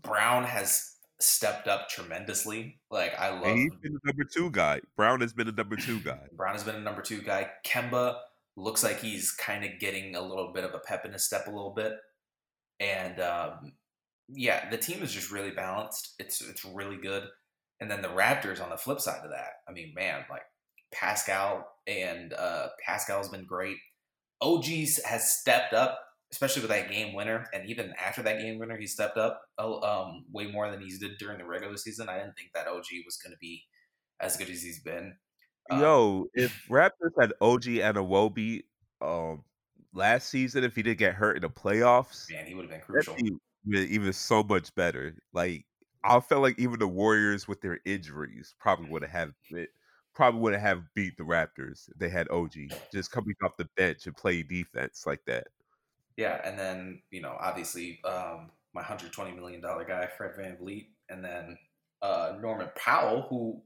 Brown 0.00 0.44
has 0.44 0.91
stepped 1.22 1.68
up 1.68 1.88
tremendously. 1.88 2.80
Like 2.90 3.18
I 3.18 3.30
love. 3.30 3.44
And 3.44 3.58
he's 3.58 3.74
been 3.82 3.92
the 3.92 4.00
number 4.04 4.24
two 4.24 4.50
guy. 4.50 4.80
Brown 4.96 5.20
has 5.20 5.32
been 5.32 5.48
a 5.48 5.52
number 5.52 5.76
two 5.76 6.00
guy. 6.00 6.20
Brown 6.36 6.54
has 6.54 6.64
been 6.64 6.76
a 6.76 6.80
number 6.80 7.02
two 7.02 7.22
guy. 7.22 7.50
Kemba 7.64 8.16
looks 8.56 8.82
like 8.82 9.00
he's 9.00 9.30
kind 9.30 9.64
of 9.64 9.70
getting 9.80 10.14
a 10.14 10.20
little 10.20 10.52
bit 10.52 10.64
of 10.64 10.74
a 10.74 10.78
pep 10.78 11.04
in 11.04 11.12
his 11.12 11.24
step 11.24 11.46
a 11.46 11.50
little 11.50 11.72
bit, 11.74 11.94
and 12.80 13.20
um, 13.20 13.72
yeah, 14.28 14.68
the 14.70 14.78
team 14.78 15.02
is 15.02 15.12
just 15.12 15.30
really 15.30 15.50
balanced. 15.50 16.14
It's 16.18 16.40
it's 16.40 16.64
really 16.64 16.96
good. 16.96 17.24
And 17.80 17.90
then 17.90 18.02
the 18.02 18.08
Raptors 18.08 18.62
on 18.62 18.70
the 18.70 18.76
flip 18.76 19.00
side 19.00 19.24
of 19.24 19.30
that, 19.30 19.54
I 19.68 19.72
mean, 19.72 19.92
man, 19.94 20.24
like 20.30 20.42
Pascal 20.92 21.66
and 21.86 22.32
uh, 22.32 22.68
Pascal's 22.84 23.28
been 23.28 23.44
great. 23.44 23.76
OG's 24.40 25.02
has 25.04 25.32
stepped 25.32 25.72
up, 25.72 25.98
especially 26.32 26.62
with 26.62 26.70
that 26.70 26.90
game 26.90 27.14
winner, 27.14 27.46
and 27.52 27.68
even 27.68 27.92
after 28.02 28.22
that 28.22 28.40
game 28.40 28.58
winner, 28.58 28.76
he 28.76 28.86
stepped 28.86 29.18
up 29.18 29.42
um, 29.58 30.24
way 30.32 30.46
more 30.46 30.70
than 30.70 30.80
he 30.80 30.96
did 30.98 31.12
during 31.18 31.38
the 31.38 31.44
regular 31.44 31.76
season. 31.76 32.08
I 32.08 32.18
didn't 32.18 32.34
think 32.34 32.50
that 32.54 32.66
OG 32.66 32.86
was 33.04 33.18
going 33.22 33.32
to 33.32 33.38
be 33.40 33.62
as 34.20 34.36
good 34.36 34.48
as 34.48 34.62
he's 34.62 34.82
been. 34.82 35.14
Um, 35.70 35.80
Yo, 35.80 36.26
if 36.34 36.66
Raptors 36.68 37.12
had 37.20 37.32
OG 37.40 37.64
Anunoby 37.64 38.62
um, 39.00 39.44
last 39.92 40.30
season, 40.30 40.64
if 40.64 40.74
he 40.74 40.82
didn't 40.82 40.98
get 40.98 41.14
hurt 41.14 41.36
in 41.36 41.42
the 41.42 41.50
playoffs, 41.50 42.30
man, 42.30 42.46
he 42.46 42.54
would 42.54 42.62
have 42.62 42.70
been 42.70 42.80
crucial. 42.80 43.16
Even, 43.18 43.88
even 43.88 44.12
so 44.12 44.42
much 44.42 44.74
better. 44.74 45.14
Like 45.32 45.66
I 46.02 46.18
felt 46.20 46.42
like 46.42 46.58
even 46.58 46.78
the 46.78 46.88
Warriors 46.88 47.46
with 47.46 47.60
their 47.60 47.78
injuries 47.84 48.54
probably 48.58 48.88
would 48.90 49.04
have 49.04 49.32
it 49.50 49.68
probably 50.14 50.40
would 50.40 50.54
have 50.54 50.82
beat 50.94 51.16
the 51.16 51.22
Raptors. 51.22 51.88
They 51.96 52.08
had 52.08 52.28
OG 52.30 52.54
just 52.92 53.10
coming 53.12 53.34
off 53.44 53.56
the 53.56 53.68
bench 53.76 54.06
and 54.06 54.16
playing 54.16 54.46
defense 54.48 55.04
like 55.06 55.20
that. 55.26 55.46
Yeah, 56.22 56.40
and 56.44 56.58
then 56.58 57.02
you 57.10 57.20
know 57.20 57.36
obviously 57.40 58.00
um, 58.04 58.50
my 58.74 58.82
hundred 58.82 59.12
twenty 59.12 59.32
million 59.32 59.60
dollar 59.60 59.84
guy 59.84 60.08
Fred 60.16 60.32
Van 60.36 60.56
VanVleet, 60.56 60.86
and 61.08 61.24
then 61.24 61.58
uh, 62.00 62.34
Norman 62.40 62.68
Powell, 62.76 63.26
who 63.28 63.62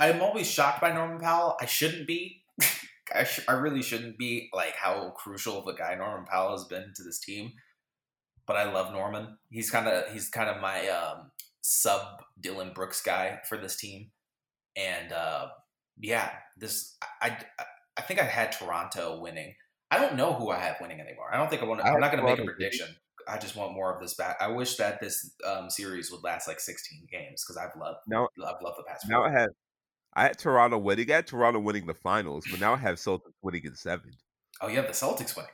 I'm 0.00 0.22
always 0.22 0.50
shocked 0.50 0.80
by 0.80 0.92
Norman 0.92 1.18
Powell. 1.20 1.56
I 1.60 1.66
shouldn't 1.66 2.06
be. 2.06 2.42
I, 3.14 3.24
sh- 3.24 3.44
I 3.48 3.52
really 3.52 3.80
shouldn't 3.82 4.18
be 4.18 4.50
like 4.52 4.74
how 4.74 5.10
crucial 5.16 5.58
of 5.58 5.66
a 5.66 5.74
guy 5.74 5.94
Norman 5.94 6.26
Powell 6.26 6.52
has 6.52 6.64
been 6.64 6.92
to 6.94 7.02
this 7.02 7.18
team 7.18 7.52
but 8.48 8.56
I 8.56 8.72
love 8.72 8.92
Norman. 8.92 9.36
He's 9.50 9.70
kind 9.70 9.86
of 9.86 10.10
he's 10.12 10.30
kind 10.30 10.48
of 10.48 10.60
my 10.60 10.88
um, 10.88 11.30
sub 11.60 12.00
Dillon 12.40 12.72
Brooks 12.74 13.02
guy 13.02 13.40
for 13.46 13.58
this 13.58 13.76
team, 13.76 14.10
and 14.74 15.12
uh, 15.12 15.48
yeah, 16.00 16.30
this 16.56 16.96
I, 17.22 17.36
I, 17.58 17.64
I 17.98 18.02
think 18.02 18.20
I 18.20 18.24
had 18.24 18.50
Toronto 18.50 19.20
winning. 19.20 19.54
I 19.90 19.98
don't 19.98 20.16
know 20.16 20.34
who 20.34 20.50
I 20.50 20.58
have 20.58 20.76
winning 20.80 21.00
anymore. 21.00 21.32
I 21.32 21.38
don't 21.38 21.48
think 21.48 21.62
I 21.62 21.64
want. 21.64 21.80
To, 21.80 21.86
I'm 21.86 22.00
not 22.00 22.12
going 22.12 22.24
to 22.24 22.30
make 22.30 22.38
a 22.38 22.44
prediction. 22.44 22.88
I 23.26 23.38
just 23.38 23.56
want 23.56 23.74
more 23.74 23.94
of 23.94 24.00
this 24.00 24.14
back. 24.14 24.36
I 24.40 24.48
wish 24.48 24.76
that 24.76 25.00
this 25.00 25.34
um, 25.46 25.68
series 25.68 26.10
would 26.10 26.22
last 26.24 26.48
like 26.48 26.60
16 26.60 27.08
games 27.10 27.44
because 27.44 27.56
I've 27.56 27.78
loved 27.78 27.98
now. 28.06 28.28
I've 28.38 28.62
loved 28.62 28.78
the 28.78 28.84
past. 28.84 29.08
Now. 29.08 29.24
I 29.24 29.30
have 29.30 29.50
I 30.14 30.22
had 30.24 30.38
Toronto 30.38 30.78
winning. 30.78 31.10
I 31.10 31.16
had 31.16 31.26
Toronto 31.26 31.60
winning 31.60 31.86
the 31.86 31.94
finals, 31.94 32.44
but 32.50 32.60
now 32.60 32.74
I 32.74 32.78
have 32.78 32.96
Celtics 32.96 33.32
winning 33.42 33.64
in 33.64 33.74
seven. 33.74 34.12
Oh, 34.60 34.68
you 34.68 34.76
have 34.76 34.86
the 34.86 34.92
Celtics 34.92 35.36
winning. 35.36 35.50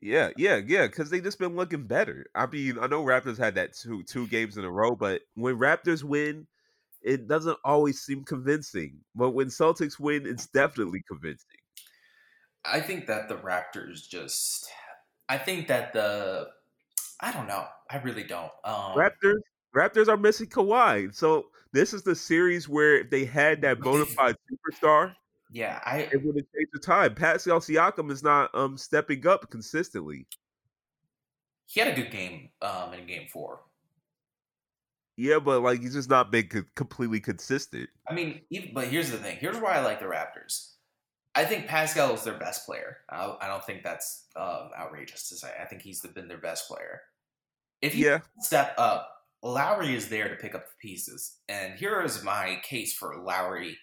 Yeah, 0.00 0.30
yeah, 0.36 0.60
yeah. 0.66 0.86
Because 0.86 1.08
they 1.08 1.20
just 1.20 1.38
been 1.38 1.56
looking 1.56 1.86
better. 1.86 2.26
I 2.34 2.46
mean, 2.46 2.78
I 2.78 2.86
know 2.86 3.04
Raptors 3.04 3.38
had 3.38 3.54
that 3.54 3.74
two 3.74 4.02
two 4.02 4.26
games 4.26 4.56
in 4.56 4.64
a 4.64 4.70
row, 4.70 4.94
but 4.94 5.22
when 5.34 5.58
Raptors 5.58 6.04
win, 6.04 6.46
it 7.02 7.28
doesn't 7.28 7.58
always 7.64 8.00
seem 8.00 8.24
convincing. 8.24 8.98
But 9.14 9.30
when 9.30 9.46
Celtics 9.46 9.98
win, 9.98 10.26
it's 10.26 10.48
definitely 10.48 11.02
convincing. 11.08 11.60
I 12.70 12.80
think 12.80 13.06
that 13.06 13.28
the 13.28 13.36
Raptors 13.36 14.08
just. 14.08 14.68
I 15.28 15.38
think 15.38 15.68
that 15.68 15.92
the. 15.92 16.48
I 17.20 17.32
don't 17.32 17.46
know. 17.46 17.66
I 17.90 17.98
really 17.98 18.24
don't. 18.24 18.52
Um, 18.64 18.96
Raptors. 18.96 19.40
Raptors 19.74 20.08
are 20.08 20.16
missing 20.16 20.46
Kawhi, 20.46 21.14
so 21.14 21.48
this 21.72 21.92
is 21.92 22.02
the 22.02 22.16
series 22.16 22.66
where 22.66 23.04
they 23.04 23.26
had 23.26 23.60
that 23.62 23.80
bona 23.80 24.06
fide 24.16 24.36
superstar 24.50 25.14
yeah, 25.50 25.80
I 25.84 25.98
it 26.12 26.24
would 26.24 26.36
have 26.36 26.44
changed 26.54 26.70
the 26.72 26.80
time. 26.80 27.14
Pascal 27.14 27.60
Siakam 27.60 28.10
is 28.10 28.22
not 28.22 28.54
um 28.54 28.76
stepping 28.76 29.26
up 29.26 29.48
consistently. 29.50 30.26
He 31.66 31.80
had 31.80 31.88
a 31.92 31.96
good 31.96 32.10
game 32.10 32.50
um 32.62 32.92
in 32.94 33.06
game 33.06 33.28
four. 33.32 33.60
Yeah, 35.16 35.38
but 35.38 35.62
like 35.62 35.80
he's 35.80 35.94
just 35.94 36.10
not 36.10 36.30
been 36.30 36.48
co- 36.48 36.64
completely 36.74 37.20
consistent. 37.20 37.88
I 38.08 38.14
mean, 38.14 38.42
even, 38.50 38.74
but 38.74 38.88
here's 38.88 39.10
the 39.10 39.18
thing. 39.18 39.38
Here's 39.38 39.58
why 39.58 39.74
I 39.74 39.80
like 39.80 40.00
the 40.00 40.06
Raptors. 40.06 40.72
I 41.36 41.44
think 41.44 41.66
Pascal 41.66 42.14
is 42.14 42.24
their 42.24 42.38
best 42.38 42.66
player. 42.66 42.96
I, 43.10 43.36
I 43.42 43.46
don't 43.46 43.64
think 43.64 43.82
that's 43.82 44.26
um, 44.36 44.70
outrageous 44.78 45.28
to 45.28 45.36
say. 45.36 45.50
I 45.60 45.66
think 45.66 45.82
he's 45.82 46.00
the, 46.00 46.08
been 46.08 46.28
their 46.28 46.38
best 46.38 46.66
player. 46.66 47.02
If 47.82 47.94
you 47.94 48.06
Yeah, 48.06 48.20
step 48.40 48.74
up, 48.78 49.12
Lowry 49.42 49.94
is 49.94 50.08
there 50.08 50.28
to 50.28 50.36
pick 50.36 50.54
up 50.54 50.66
the 50.66 50.72
pieces. 50.80 51.38
And 51.48 51.78
here 51.78 52.00
is 52.00 52.24
my 52.24 52.58
case 52.62 52.94
for 52.94 53.22
Lowry. 53.22 53.76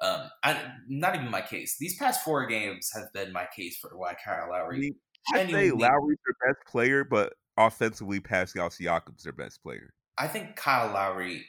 Um, 0.00 0.30
I, 0.44 0.72
not 0.88 1.14
even 1.16 1.30
my 1.30 1.42
case. 1.42 1.76
These 1.78 1.96
past 1.98 2.24
four 2.24 2.46
games 2.46 2.90
have 2.94 3.12
been 3.12 3.32
my 3.32 3.46
case 3.54 3.78
for 3.78 3.90
why 3.96 4.14
Kyle 4.24 4.48
I 4.52 4.58
Lowry. 4.58 4.78
mean, 4.78 4.94
I 5.34 5.46
say 5.50 5.70
Lowry's 5.70 6.18
their 6.24 6.52
best 6.52 6.66
player, 6.66 7.04
but 7.04 7.34
offensively, 7.56 8.20
Pascal 8.20 8.68
Siakam's 8.70 9.24
their 9.24 9.32
best 9.32 9.62
player. 9.62 9.92
I 10.18 10.28
think 10.28 10.56
Kyle 10.56 10.92
Lowry. 10.92 11.44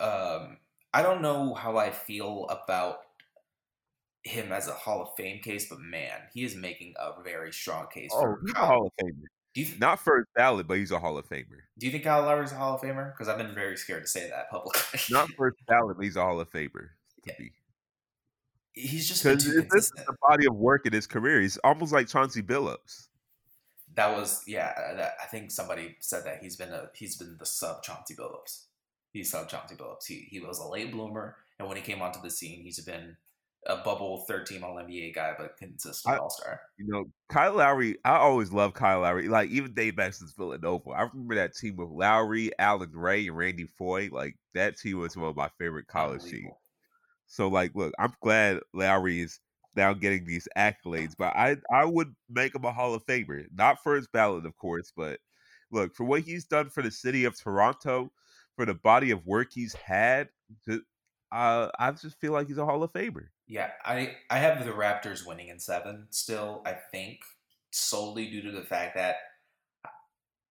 Um, 0.00 0.58
I 0.94 1.02
don't 1.02 1.22
know 1.22 1.54
how 1.54 1.76
I 1.76 1.90
feel 1.90 2.46
about 2.50 2.98
him 4.24 4.52
as 4.52 4.68
a 4.68 4.72
Hall 4.72 5.02
of 5.02 5.08
Fame 5.16 5.40
case, 5.40 5.68
but 5.68 5.80
man, 5.80 6.18
he 6.32 6.44
is 6.44 6.54
making 6.54 6.94
a 6.98 7.22
very 7.22 7.52
strong 7.52 7.86
case 7.92 8.10
Oh, 8.14 8.20
for 8.20 8.40
he's 8.42 8.50
a 8.50 8.54
Kyle. 8.54 8.66
Hall 8.66 8.86
of 8.86 8.92
Famer. 9.06 9.24
Do 9.54 9.60
you, 9.60 9.78
Not 9.78 10.00
first 10.00 10.28
ballot, 10.34 10.66
but 10.66 10.78
he's 10.78 10.90
a 10.92 10.98
Hall 10.98 11.18
of 11.18 11.28
Famer. 11.28 11.60
do 11.78 11.86
you 11.86 11.92
think 11.92 12.04
Kyle 12.04 12.22
Lowry's 12.22 12.52
a 12.52 12.56
Hall 12.56 12.74
of 12.76 12.80
Famer? 12.80 13.12
Because 13.12 13.28
I've 13.28 13.36
been 13.38 13.54
very 13.54 13.76
scared 13.76 14.02
to 14.02 14.08
say 14.08 14.28
that 14.30 14.50
publicly. 14.50 15.00
Not 15.10 15.28
first 15.36 15.56
ballot, 15.66 15.96
but 15.98 16.04
he's 16.04 16.16
a 16.16 16.22
Hall 16.22 16.40
of 16.40 16.50
Famer. 16.50 16.88
To 17.26 17.34
be. 17.38 17.52
He's 18.72 19.06
just 19.06 19.22
been 19.22 19.36
Because 19.36 19.66
this 19.70 19.84
is 19.84 19.92
the 20.06 20.16
body 20.26 20.46
of 20.46 20.54
work 20.56 20.86
in 20.86 20.92
his 20.92 21.06
career. 21.06 21.40
He's 21.40 21.58
almost 21.58 21.92
like 21.92 22.08
Chauncey 22.08 22.42
Billups. 22.42 23.08
That 23.94 24.16
was 24.16 24.42
yeah. 24.46 24.72
uh, 24.76 24.96
That, 24.96 25.14
I 25.22 25.26
think 25.26 25.50
somebody 25.50 25.96
said 26.00 26.24
that 26.24 26.42
he's 26.42 26.56
been 26.56 26.70
a 26.72 26.88
he's 26.94 27.16
been 27.18 27.36
the 27.38 27.44
sub 27.44 27.82
Chauncey 27.82 28.14
Billups. 28.14 28.64
He's 29.12 29.30
sub 29.30 29.50
Chauncey 29.50 29.74
Billups. 29.74 30.06
He 30.06 30.26
he 30.30 30.40
was 30.40 30.58
a 30.58 30.66
late 30.66 30.90
bloomer, 30.90 31.36
and 31.58 31.68
when 31.68 31.76
he 31.76 31.82
came 31.82 32.00
onto 32.00 32.22
the 32.22 32.30
scene, 32.30 32.62
he's 32.62 32.80
been 32.80 33.18
a 33.66 33.76
bubble 33.76 34.24
third 34.26 34.46
team 34.46 34.64
All 34.64 34.76
NBA 34.76 35.14
guy, 35.14 35.34
but 35.38 35.56
consistent 35.56 36.18
All 36.18 36.30
Star. 36.30 36.60
You 36.78 36.86
know, 36.88 37.04
Kyle 37.28 37.54
Lowry, 37.54 37.96
I 38.04 38.16
always 38.16 38.52
love 38.52 38.74
Kyle 38.74 39.00
Lowry. 39.00 39.28
Like, 39.28 39.50
even 39.50 39.74
Dave 39.74 39.96
back 39.96 40.14
since 40.14 40.32
Villanova. 40.32 40.90
I 40.90 41.02
remember 41.02 41.36
that 41.36 41.54
team 41.54 41.76
with 41.76 41.88
Lowry, 41.88 42.50
Allen 42.58 42.92
Ray, 42.92 43.28
and 43.28 43.36
Randy 43.36 43.66
Foye. 43.66 44.08
Like, 44.10 44.36
that 44.54 44.78
team 44.78 44.98
was 44.98 45.16
one 45.16 45.28
of 45.28 45.36
my 45.36 45.50
favorite 45.58 45.86
college 45.86 46.24
teams. 46.24 46.52
So, 47.26 47.48
like, 47.48 47.72
look, 47.74 47.94
I'm 47.98 48.12
glad 48.20 48.60
Lowry 48.74 49.20
is 49.20 49.40
now 49.74 49.94
getting 49.94 50.24
these 50.26 50.48
accolades, 50.56 51.14
but 51.16 51.34
I 51.34 51.56
I 51.72 51.84
would 51.84 52.14
make 52.28 52.54
him 52.54 52.64
a 52.64 52.72
Hall 52.72 52.94
of 52.94 53.06
Famer. 53.06 53.46
Not 53.54 53.82
for 53.82 53.96
his 53.96 54.06
ballot, 54.08 54.44
of 54.46 54.56
course, 54.58 54.92
but 54.94 55.18
look, 55.70 55.94
for 55.94 56.04
what 56.04 56.22
he's 56.22 56.44
done 56.44 56.68
for 56.68 56.82
the 56.82 56.90
city 56.90 57.24
of 57.24 57.38
Toronto, 57.38 58.12
for 58.56 58.66
the 58.66 58.74
body 58.74 59.10
of 59.10 59.26
work 59.26 59.48
he's 59.52 59.72
had, 59.74 60.28
ju- 60.68 60.82
uh, 61.32 61.68
I 61.78 61.90
just 61.92 62.20
feel 62.20 62.32
like 62.32 62.48
he's 62.48 62.58
a 62.58 62.66
Hall 62.66 62.82
of 62.82 62.92
Famer. 62.92 63.28
Yeah, 63.46 63.70
I 63.84 64.16
I 64.30 64.38
have 64.38 64.64
the 64.64 64.72
Raptors 64.72 65.26
winning 65.26 65.48
in 65.48 65.58
seven 65.58 66.06
still. 66.10 66.62
I 66.66 66.72
think 66.90 67.20
solely 67.70 68.28
due 68.30 68.42
to 68.42 68.50
the 68.52 68.62
fact 68.62 68.94
that 68.96 69.16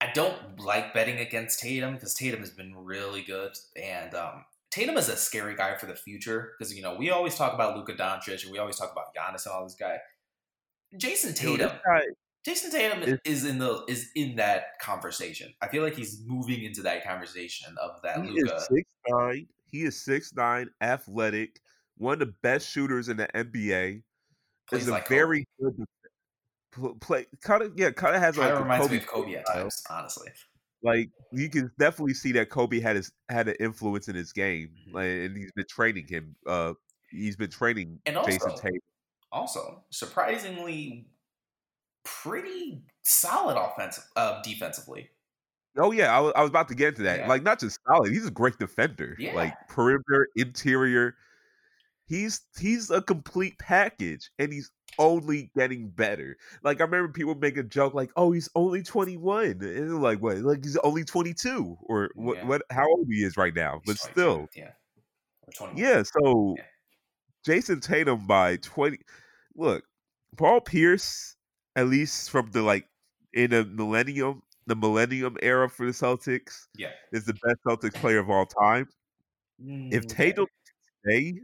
I 0.00 0.10
don't 0.12 0.58
like 0.58 0.92
betting 0.92 1.18
against 1.18 1.60
Tatum 1.60 1.94
because 1.94 2.14
Tatum 2.14 2.40
has 2.40 2.50
been 2.50 2.74
really 2.76 3.22
good, 3.22 3.52
and 3.80 4.14
um, 4.14 4.44
Tatum 4.70 4.96
is 4.96 5.08
a 5.08 5.16
scary 5.16 5.54
guy 5.54 5.76
for 5.76 5.86
the 5.86 5.94
future 5.94 6.52
because 6.58 6.74
you 6.74 6.82
know 6.82 6.96
we 6.96 7.10
always 7.10 7.36
talk 7.36 7.54
about 7.54 7.76
Luka 7.76 7.94
Doncic 7.94 8.42
and 8.42 8.52
we 8.52 8.58
always 8.58 8.76
talk 8.76 8.90
about 8.90 9.14
Giannis 9.14 9.46
and 9.46 9.54
all 9.54 9.64
this 9.64 9.76
guy. 9.76 9.98
Jayson 10.96 11.34
Tatum, 11.34 11.70
guy- 11.86 12.02
Jayson 12.46 12.70
Tatum 12.70 13.02
is- 13.02 13.20
is 13.24 13.44
in 13.44 13.58
the 13.58 13.84
is 13.88 14.10
in 14.16 14.36
that 14.36 14.78
conversation. 14.80 15.54
I 15.62 15.68
feel 15.68 15.82
like 15.82 15.94
he's 15.94 16.20
moving 16.26 16.64
into 16.64 16.82
that 16.82 17.04
conversation 17.04 17.74
of 17.80 18.02
that 18.02 18.24
Luka. 18.24 18.60
six 18.60 18.88
nine. 19.08 19.46
He 19.72 19.82
is 19.84 20.00
six 20.00 20.32
nine, 20.34 20.68
athletic, 20.82 21.60
one 21.96 22.12
of 22.12 22.18
the 22.20 22.34
best 22.42 22.68
shooters 22.68 23.08
in 23.08 23.16
the 23.16 23.26
NBA. 23.34 24.02
Plays 24.68 24.82
Is 24.82 24.88
a 24.88 24.92
like 24.92 25.08
very 25.08 25.46
good 25.58 25.84
play. 27.00 27.26
Kind 27.40 27.62
of 27.62 27.72
yeah, 27.76 27.90
kind 27.90 28.14
of 28.14 28.20
has 28.22 28.36
like 28.36 28.56
reminds 28.56 28.84
Kobe 28.86 28.96
me 28.96 29.00
of 29.02 29.06
Kobe 29.08 29.34
at 29.34 29.46
times, 29.46 29.82
honestly. 29.90 30.28
Like 30.82 31.08
you 31.32 31.48
can 31.48 31.70
definitely 31.78 32.14
see 32.14 32.32
that 32.32 32.50
Kobe 32.50 32.80
had 32.80 32.96
his 32.96 33.10
had 33.30 33.48
an 33.48 33.56
influence 33.60 34.08
in 34.08 34.14
his 34.14 34.32
game, 34.32 34.70
Mhm. 34.88 34.92
like, 34.94 35.06
and 35.08 35.36
he's 35.36 35.52
been 35.52 35.66
training 35.68 36.06
him. 36.06 36.36
Uh, 36.46 36.74
he's 37.10 37.36
been 37.36 37.50
training 37.50 37.98
And 38.04 38.16
Jayson 38.16 38.50
also- 38.50 38.62
Tatum. 38.62 38.80
also 39.32 39.84
surprisingly 39.90 41.06
pretty 42.04 42.82
solid 43.02 43.56
offensive 43.56 44.04
uh, 44.16 44.42
defensively. 44.42 45.08
Oh 45.76 45.92
yeah, 45.92 46.16
I 46.16 46.20
was, 46.20 46.32
I 46.36 46.42
was 46.42 46.50
about 46.50 46.68
to 46.68 46.74
get 46.74 46.88
into 46.88 47.02
that. 47.04 47.20
Yeah. 47.20 47.28
Like 47.28 47.42
not 47.42 47.60
just 47.60 47.78
solid, 47.86 48.12
he's 48.12 48.26
a 48.26 48.30
great 48.30 48.58
defender. 48.58 49.16
Yeah. 49.18 49.34
Like 49.34 49.54
perimeter, 49.68 50.28
interior. 50.36 51.16
He's 52.06 52.42
he's 52.58 52.90
a 52.90 53.00
complete 53.00 53.58
package, 53.58 54.30
and 54.38 54.52
he's 54.52 54.70
only 54.98 55.50
getting 55.56 55.88
better. 55.88 56.36
Like 56.62 56.80
I 56.80 56.84
remember 56.84 57.12
people 57.12 57.34
make 57.36 57.56
a 57.56 57.62
joke 57.62 57.94
like, 57.94 58.10
"Oh, 58.16 58.32
he's 58.32 58.50
only 58.54 58.82
21," 58.82 59.44
and 59.46 59.60
they're 59.60 59.88
like 59.94 60.20
what? 60.20 60.38
Like 60.38 60.64
he's 60.64 60.76
only 60.78 61.04
22, 61.04 61.78
or 61.82 62.10
what? 62.14 62.36
Yeah. 62.38 62.46
What? 62.46 62.62
How 62.70 62.86
old 62.86 63.06
he 63.08 63.24
is 63.24 63.36
right 63.36 63.54
now? 63.54 63.80
But 63.86 63.92
He's 63.92 64.02
22, 64.02 64.12
still, 64.12 64.48
yeah, 64.54 64.72
yeah. 65.74 66.02
So. 66.02 66.56
Jayson 67.44 67.80
Tatum 67.80 68.26
by 68.26 68.56
20. 68.56 68.98
Look, 69.56 69.84
Paul 70.36 70.60
Pierce, 70.60 71.36
at 71.76 71.88
least 71.88 72.30
from 72.30 72.50
the 72.52 72.62
like 72.62 72.86
in 73.32 73.50
the 73.50 73.64
millennium, 73.64 74.42
the 74.66 74.76
millennium 74.76 75.36
era 75.42 75.68
for 75.68 75.86
the 75.86 75.92
Celtics, 75.92 76.66
yeah. 76.76 76.90
is 77.12 77.24
the 77.24 77.34
best 77.34 77.56
Celtics 77.66 77.94
player 77.94 78.18
of 78.18 78.30
all 78.30 78.46
time. 78.46 78.88
If 79.58 80.04
Mm, 80.04 80.08
Tatum 80.08 80.46
stay, 81.04 81.34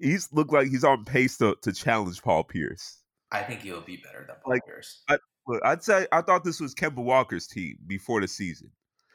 he's 0.00 0.32
looked 0.32 0.52
like 0.52 0.68
he's 0.68 0.84
on 0.84 1.04
pace 1.04 1.38
to, 1.38 1.56
to 1.62 1.72
challenge 1.72 2.22
Paul 2.22 2.44
Pierce. 2.44 2.98
I 3.32 3.42
think 3.42 3.62
he'll 3.62 3.80
be 3.80 3.96
better 3.96 4.24
than 4.26 4.36
Paul 4.42 4.52
like, 4.52 4.64
Pierce. 4.66 5.02
Look, 5.46 5.64
I'd 5.64 5.82
say 5.82 6.06
I 6.12 6.22
thought 6.22 6.44
this 6.44 6.60
was 6.60 6.74
Kemba 6.74 7.02
Walker's 7.02 7.46
team 7.46 7.78
before 7.86 8.20
the 8.20 8.28
season, 8.28 8.70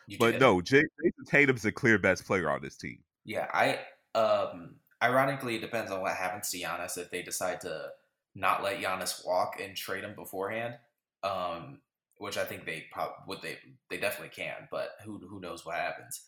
You 0.08 0.18
but 0.18 0.32
did. 0.32 0.42
no, 0.42 0.62
Jayson 0.62 0.86
Tatum's 1.28 1.62
the 1.62 1.72
clear 1.72 2.00
best 2.00 2.26
player 2.26 2.50
on 2.50 2.62
this 2.62 2.78
team. 2.78 3.00
Yeah, 3.26 3.48
I 3.54 3.80
um 4.18 4.76
ironically 5.04 5.56
it 5.56 5.62
depends 5.62 5.92
on 5.92 6.02
what 6.02 6.16
happens 6.16 6.50
to 6.52 6.58
Giannis 6.58 6.98
if 6.98 7.12
they 7.12 7.22
decide 7.22 7.62
to 7.62 7.90
not 8.34 8.64
let 8.64 8.80
Giannis 8.82 9.26
walk 9.26 9.60
and 9.62 9.76
trade 9.76 10.04
him 10.04 10.16
beforehand. 10.16 10.76
Um 11.24 11.82
which 12.22 12.38
I 12.38 12.46
think 12.46 12.66
they 12.66 12.86
probably 12.92 13.16
would 13.28 13.42
they 13.42 13.58
they 13.90 13.98
definitely 13.98 14.30
can, 14.36 14.68
but 14.70 14.92
who 15.04 15.20
who 15.28 15.40
knows 15.40 15.66
what 15.66 15.76
happens. 15.76 16.28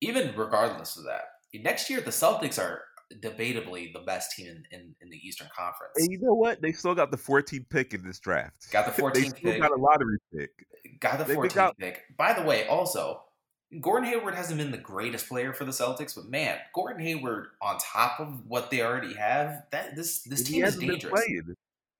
Even 0.00 0.34
regardless 0.36 0.96
of 0.96 1.04
that, 1.04 1.22
next 1.54 1.88
year 1.88 2.00
the 2.00 2.10
Celtics 2.10 2.58
are 2.58 2.82
debatably 3.22 3.92
the 3.92 4.00
best 4.00 4.36
team 4.36 4.46
in, 4.48 4.64
in, 4.72 4.94
in 5.00 5.10
the 5.10 5.16
Eastern 5.16 5.48
Conference. 5.56 5.92
And 5.96 6.08
you 6.10 6.18
know 6.20 6.34
what? 6.34 6.60
They 6.62 6.72
still 6.72 6.94
got 6.94 7.10
the 7.10 7.16
14th 7.16 7.68
pick 7.68 7.92
in 7.92 8.02
this 8.04 8.18
draft. 8.20 8.70
Got 8.70 8.86
the 8.94 9.02
they 9.12 9.20
14th 9.22 9.36
still 9.38 9.52
pick. 9.52 9.60
got 9.60 9.72
a 9.72 9.76
lottery 9.80 10.18
pick. 10.32 10.50
Got 11.00 11.18
the 11.18 11.24
They 11.24 11.34
14th 11.34 11.42
picked 11.42 11.56
out- 11.56 11.78
pick. 11.78 12.02
By 12.16 12.32
the 12.34 12.42
way, 12.42 12.66
also, 12.68 13.22
Gordon 13.80 14.08
Hayward 14.08 14.34
hasn't 14.34 14.58
been 14.58 14.70
the 14.70 14.78
greatest 14.78 15.28
player 15.28 15.52
for 15.52 15.64
the 15.64 15.70
Celtics, 15.72 16.14
but 16.14 16.26
man, 16.26 16.58
Gordon 16.74 17.02
Hayward 17.02 17.48
on 17.60 17.78
top 17.78 18.18
of 18.20 18.46
what 18.46 18.70
they 18.70 18.80
already 18.82 19.14
have, 19.14 19.64
that 19.72 19.94
this 19.96 20.22
this 20.22 20.40
And 20.40 20.48
team 20.48 20.64
is 20.64 20.76
dangerous. 20.76 21.20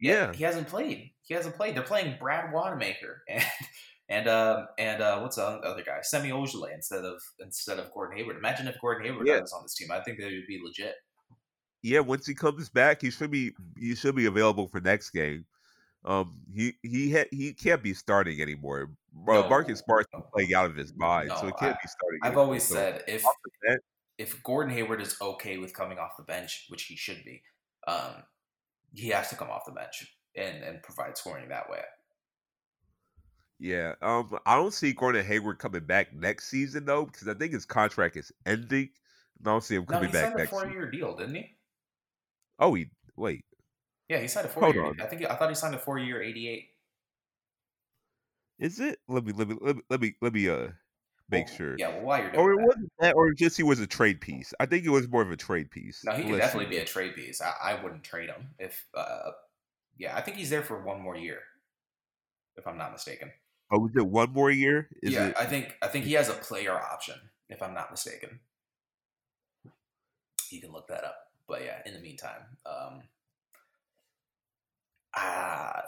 Yeah. 0.00 0.32
he 0.32 0.44
hasn't 0.44 0.68
played. 0.68 1.10
He 1.22 1.34
hasn't 1.34 1.54
played. 1.56 1.76
They're 1.76 1.82
playing 1.82 2.16
Brad 2.18 2.52
Wanamaker 2.52 3.22
and 3.28 3.44
and 4.08 4.28
um 4.28 4.66
and 4.78 5.00
uh, 5.02 5.20
what's 5.20 5.36
the 5.36 5.44
other 5.44 5.82
guy? 5.84 5.98
Semi 6.02 6.30
Ojeleye 6.30 6.74
instead 6.74 7.04
of 7.04 7.20
instead 7.38 7.78
of 7.78 7.92
Gordon 7.92 8.16
Hayward. 8.18 8.36
Imagine 8.36 8.66
if 8.68 8.80
Gordon 8.80 9.04
Hayward 9.06 9.26
Yeah. 9.26 9.40
was 9.40 9.52
on 9.52 9.62
this 9.62 9.74
team. 9.74 9.90
I 9.92 10.00
think 10.00 10.18
they 10.18 10.24
would 10.24 10.46
be 10.48 10.60
legit. 10.64 10.94
yeah, 11.82 12.00
once 12.00 12.26
he 12.26 12.34
comes 12.34 12.68
back, 12.68 13.00
he 13.02 13.10
should 13.10 13.30
be 13.30 13.52
he 13.78 13.94
should 13.94 14.16
be 14.16 14.26
available 14.26 14.66
for 14.68 14.80
next 14.80 15.10
game. 15.10 15.44
Um, 16.04 16.40
he 16.52 16.72
he 16.82 17.12
ha- 17.12 17.28
he 17.30 17.52
can't 17.52 17.82
be 17.82 17.92
starting 17.94 18.40
anymore. 18.40 18.90
No, 19.26 19.48
Marcus 19.48 19.80
Smart's 19.80 20.08
no. 20.14 20.24
playing 20.34 20.54
out 20.54 20.64
of 20.66 20.74
his 20.76 20.94
mind, 20.96 21.30
so 21.38 21.46
he 21.46 21.52
can't 21.52 21.76
I- 21.76 21.78
be 21.82 21.88
starting. 21.88 22.20
I've 22.22 22.26
anymore. 22.28 22.44
always 22.44 22.62
So, 22.64 22.74
said 22.76 23.04
if 23.06 23.24
off 23.24 23.34
the 23.44 23.50
bench, 23.68 23.80
if 24.18 24.42
Gordon 24.42 24.72
Hayward 24.72 25.00
is 25.02 25.14
okay 25.20 25.58
with 25.58 25.74
coming 25.74 25.98
off 25.98 26.12
the 26.16 26.22
bench, 26.24 26.66
which 26.70 26.84
he 26.84 26.96
should 26.96 27.22
be, 27.24 27.42
um, 27.86 28.14
he 28.94 29.08
has 29.08 29.28
to 29.30 29.36
come 29.36 29.50
off 29.50 29.64
the 29.66 29.72
bench 29.72 30.06
and, 30.36 30.62
and 30.62 30.82
provide 30.82 31.16
scoring 31.16 31.48
that 31.48 31.70
way. 31.70 31.82
yeah. 33.58 33.94
Um, 34.02 34.38
I 34.46 34.56
don't 34.56 34.72
see 34.72 34.92
Gordon 34.92 35.24
Hayward 35.24 35.58
coming 35.58 35.84
back 35.84 36.12
next 36.14 36.48
season 36.48 36.84
though, 36.84 37.04
because 37.06 37.28
I 37.28 37.34
think 37.34 37.52
his 37.52 37.64
contract 37.66 38.16
is 38.16 38.32
ending. 38.46 38.90
I 39.40 39.44
don't 39.44 39.64
see 39.64 39.74
him 39.76 39.86
coming 39.86 40.02
No, 40.02 40.08
coming 40.08 40.08
he 40.08 40.12
back 40.12 40.22
signed 40.30 40.36
a 40.36 40.38
next. 40.38 40.50
four-year 40.50 40.90
deal, 40.90 41.16
didn't 41.16 41.34
he? 41.34 41.58
Oh, 42.60 42.74
he 42.74 42.90
wait. 43.16 43.44
Yeah, 44.08 44.18
he 44.20 44.28
signed 44.28 44.46
a 44.46 44.50
four 44.50 44.64
Hold 44.64 44.74
year. 44.74 44.84
on. 44.86 45.00
I 45.00 45.06
think 45.06 45.24
I 45.24 45.36
thought 45.36 45.48
he 45.48 45.54
signed 45.54 45.74
a 45.74 45.78
four 45.78 45.98
year 45.98 46.20
eighty 46.22 46.48
eight. 46.48 46.70
Is 48.60 48.78
it? 48.78 49.00
Let 49.08 49.24
me 49.24 49.32
let 49.32 49.48
me 49.48 49.56
let 49.60 49.76
me 49.76 49.82
let 49.90 50.00
me, 50.00 50.14
let 50.20 50.32
me 50.32 50.48
uh 50.48 50.68
make 51.30 51.48
sure. 51.48 51.78
Yeah, 51.78 51.88
well, 51.88 52.02
while 52.02 52.22
you're 52.22 52.32
doing 52.32 52.44
Or 52.44 52.52
it 52.52 52.56
that, 52.58 52.66
wasn't 52.66 52.92
that, 53.00 53.14
or 53.16 53.32
just 53.32 53.56
he 53.56 53.62
was 53.62 53.80
a 53.80 53.86
trade 53.86 54.20
piece. 54.20 54.52
I 54.60 54.66
think 54.66 54.84
it 54.84 54.90
was 54.90 55.08
more 55.08 55.22
of 55.22 55.30
a 55.30 55.36
trade 55.36 55.70
piece. 55.70 56.04
no, 56.04 56.12
he 56.12 56.24
could 56.24 56.36
definitely 56.36 56.68
be 56.70 56.78
a 56.78 56.84
trade 56.84 57.14
piece. 57.14 57.40
I, 57.40 57.52
I 57.62 57.82
wouldn't 57.82 58.04
trade 58.04 58.28
him 58.30 58.50
if. 58.58 58.86
Uh, 58.94 59.32
yeah, 59.98 60.16
I 60.16 60.20
think 60.22 60.36
he's 60.38 60.50
there 60.50 60.62
for 60.62 60.82
one 60.82 61.00
more 61.00 61.16
year, 61.16 61.40
if 62.56 62.66
I'm 62.66 62.78
not 62.78 62.92
mistaken. 62.92 63.32
Oh, 63.70 63.80
was 63.80 63.92
it 63.96 64.06
one 64.06 64.32
more 64.32 64.50
year? 64.50 64.88
Is 65.02 65.12
yeah, 65.14 65.28
it? 65.28 65.36
I 65.38 65.46
think 65.46 65.76
I 65.82 65.88
think 65.88 66.04
he 66.04 66.14
has 66.14 66.28
a 66.28 66.34
player 66.34 66.72
option. 66.74 67.16
if 67.48 67.62
I'm 67.62 67.74
not 67.74 67.90
mistaken. 67.90 68.40
You 70.50 70.60
can 70.60 70.72
look 70.72 70.88
that 70.88 71.04
up. 71.04 71.16
But 71.46 71.64
yeah, 71.64 71.82
in 71.86 71.94
the 71.94 72.00
meantime, 72.00 72.58
um, 72.66 73.02
ah, 75.14 75.82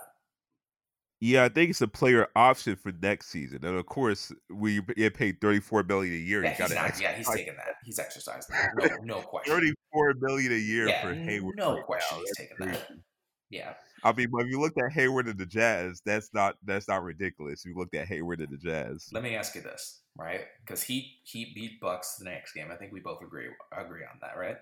Yeah, 1.25 1.45
I 1.45 1.49
think 1.51 1.71
it's 1.71 1.81
a 1.81 1.87
player 1.87 2.27
option 2.35 2.75
for 2.75 2.91
next 3.01 3.29
season, 3.29 3.65
and 3.65 3.79
of 3.79 3.87
course, 3.87 4.33
we 4.51 4.81
get 4.97 5.15
paid 5.15 5.41
thirty 5.41 5.61
four 5.61 5.85
million 5.85 6.15
a 6.15 6.19
year. 6.19 6.43
yeah, 6.43 6.51
he's 6.51 6.75
not, 6.75 6.95
to 6.95 7.01
yeah, 7.03 7.15
he's 7.15 7.29
taking 7.29 7.55
that. 7.55 7.77
He's 7.85 8.01
exercised 8.01 8.49
that. 8.51 8.73
No, 8.77 9.15
no 9.19 9.21
question. 9.23 9.55
thirty 9.55 9.73
four 9.93 10.15
million 10.21 10.51
a 10.51 10.57
year 10.57 10.89
Yeah, 10.89 11.01
for 11.01 11.15
Hayward. 11.15 11.55
no 11.57 11.77
right 11.77 11.85
question 11.85 12.19
now. 12.19 12.25
he's 12.25 12.37
taking 12.37 12.67
that. 12.67 12.89
Yeah, 13.51 13.75
I 14.03 14.13
mean, 14.15 14.31
if 14.37 14.51
you 14.51 14.59
looked 14.61 14.83
at 14.83 14.91
Hayward 14.91 15.29
and 15.29 15.39
the 15.39 15.47
Jazz, 15.47 16.03
that's 16.05 16.31
not 16.35 16.57
that's 16.65 16.89
not 16.89 17.05
ridiculous. 17.05 17.65
You 17.65 17.77
looked 17.77 17.95
at 17.95 18.09
Hayward 18.09 18.41
and 18.41 18.51
the 18.51 18.57
Jazz. 18.57 19.09
let 19.13 19.23
me 19.23 19.37
ask 19.37 19.55
you 19.55 19.61
this, 19.61 20.01
right? 20.19 20.41
Because 20.67 20.83
Heat 20.83 21.19
Heat 21.23 21.55
beat 21.55 21.81
Bucks 21.81 22.17
the 22.17 22.25
next 22.25 22.53
game. 22.53 22.67
I 22.73 22.75
think 22.75 22.93
we 22.93 22.99
both 22.99 23.23
agree 23.23 23.47
agree 23.71 24.03
on 24.03 24.19
that, 24.23 24.37
right? 24.37 24.57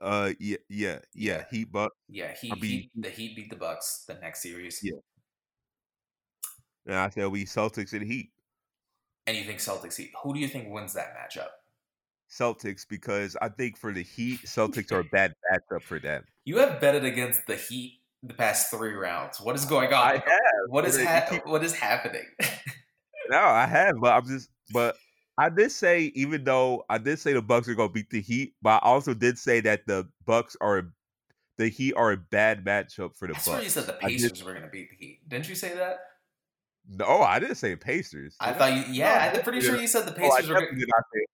Uh, 0.00 0.32
yeah, 0.38 0.56
yeah, 0.68 0.98
yeah. 1.14 1.38
Yeah. 1.38 1.44
Heat, 1.50 1.72
but 1.72 1.92
Yeah, 2.08 2.34
he, 2.40 2.50
I 2.50 2.54
mean- 2.54 2.62
he 2.62 2.90
the 2.96 3.10
Heat 3.10 3.36
beat 3.36 3.50
the 3.50 3.56
Bucks 3.56 4.04
the 4.06 4.14
next 4.14 4.42
series. 4.42 4.80
Yeah. 4.82 4.98
and 6.86 6.96
I 6.96 7.08
said 7.10 7.28
we 7.28 7.44
Celtics 7.44 7.92
and 7.92 8.02
Heat. 8.02 8.30
And 9.26 9.36
you 9.36 9.44
think 9.44 9.58
Celtics 9.60 9.96
Heat? 9.96 10.10
Who 10.22 10.34
do 10.34 10.40
you 10.40 10.48
think 10.48 10.68
wins 10.72 10.94
that 10.94 11.14
matchup? 11.16 11.48
Celtics 12.30 12.86
because 12.88 13.36
I 13.42 13.48
think 13.48 13.76
for 13.76 13.92
the 13.92 14.02
Heat, 14.02 14.40
Celtics 14.46 14.90
are 14.92 15.00
a 15.00 15.04
bad 15.12 15.34
matchup 15.52 15.82
for 15.82 15.98
them. 15.98 16.24
You 16.44 16.58
have 16.58 16.80
betted 16.80 17.04
against 17.04 17.46
the 17.46 17.56
Heat 17.56 18.00
the 18.22 18.34
past 18.34 18.70
three 18.70 18.94
rounds. 18.94 19.40
What 19.40 19.54
is 19.54 19.64
going 19.64 19.92
on? 19.92 19.94
I 20.06 20.12
have. 20.14 20.22
What 20.68 20.84
is 20.86 21.02
ha- 21.02 21.40
what 21.44 21.62
is 21.64 21.74
happening? 21.74 22.26
No, 23.30 23.38
I 23.38 23.66
have, 23.66 23.94
but 24.00 24.12
I'm 24.12 24.26
just 24.26 24.50
but 24.72 24.96
I 25.38 25.48
did 25.48 25.72
say 25.72 26.12
even 26.14 26.44
though 26.44 26.84
I 26.90 26.98
did 26.98 27.18
say 27.18 27.32
the 27.32 27.42
Bucks 27.42 27.68
are 27.68 27.74
gonna 27.74 27.88
beat 27.92 28.10
the 28.10 28.20
Heat, 28.20 28.54
but 28.62 28.82
I 28.82 28.86
also 28.86 29.14
did 29.14 29.38
say 29.38 29.60
that 29.60 29.86
the 29.86 30.08
Bucks 30.26 30.56
are 30.60 30.92
the 31.58 31.68
Heat 31.68 31.94
are 31.94 32.12
a 32.12 32.16
bad 32.16 32.64
matchup 32.64 33.16
for 33.16 33.28
the 33.28 33.34
I 33.34 33.38
swear 33.38 33.56
you 33.58 33.62
Bucks. 33.64 33.74
said 33.74 33.86
the 33.86 33.96
I 34.04 34.08
did- 34.08 34.20
Pacers 34.20 34.44
were 34.44 34.52
going 34.52 34.64
to 34.64 34.70
beat 34.70 34.90
the 34.90 34.96
Heat. 34.96 35.20
Didn't 35.28 35.48
you 35.48 35.54
say 35.54 35.74
that? 35.74 36.00
No, 36.88 37.20
I 37.22 37.38
didn't 37.38 37.54
say 37.56 37.76
Pacers. 37.76 38.34
I 38.40 38.52
thought 38.52 38.72
you. 38.74 38.82
Yeah, 38.92 39.30
No, 39.32 39.38
I'm 39.38 39.44
pretty 39.44 39.58
yeah. 39.58 39.64
sure 39.72 39.80
you 39.80 39.86
said 39.86 40.04
the 40.04 40.20
Oh, 40.20 40.30
I 40.32 40.36
Pacers 40.40 40.48
were. 40.48 40.54
Gonna, 40.56 40.78
did 40.78 40.88
not 40.88 41.04
say. 41.14 41.24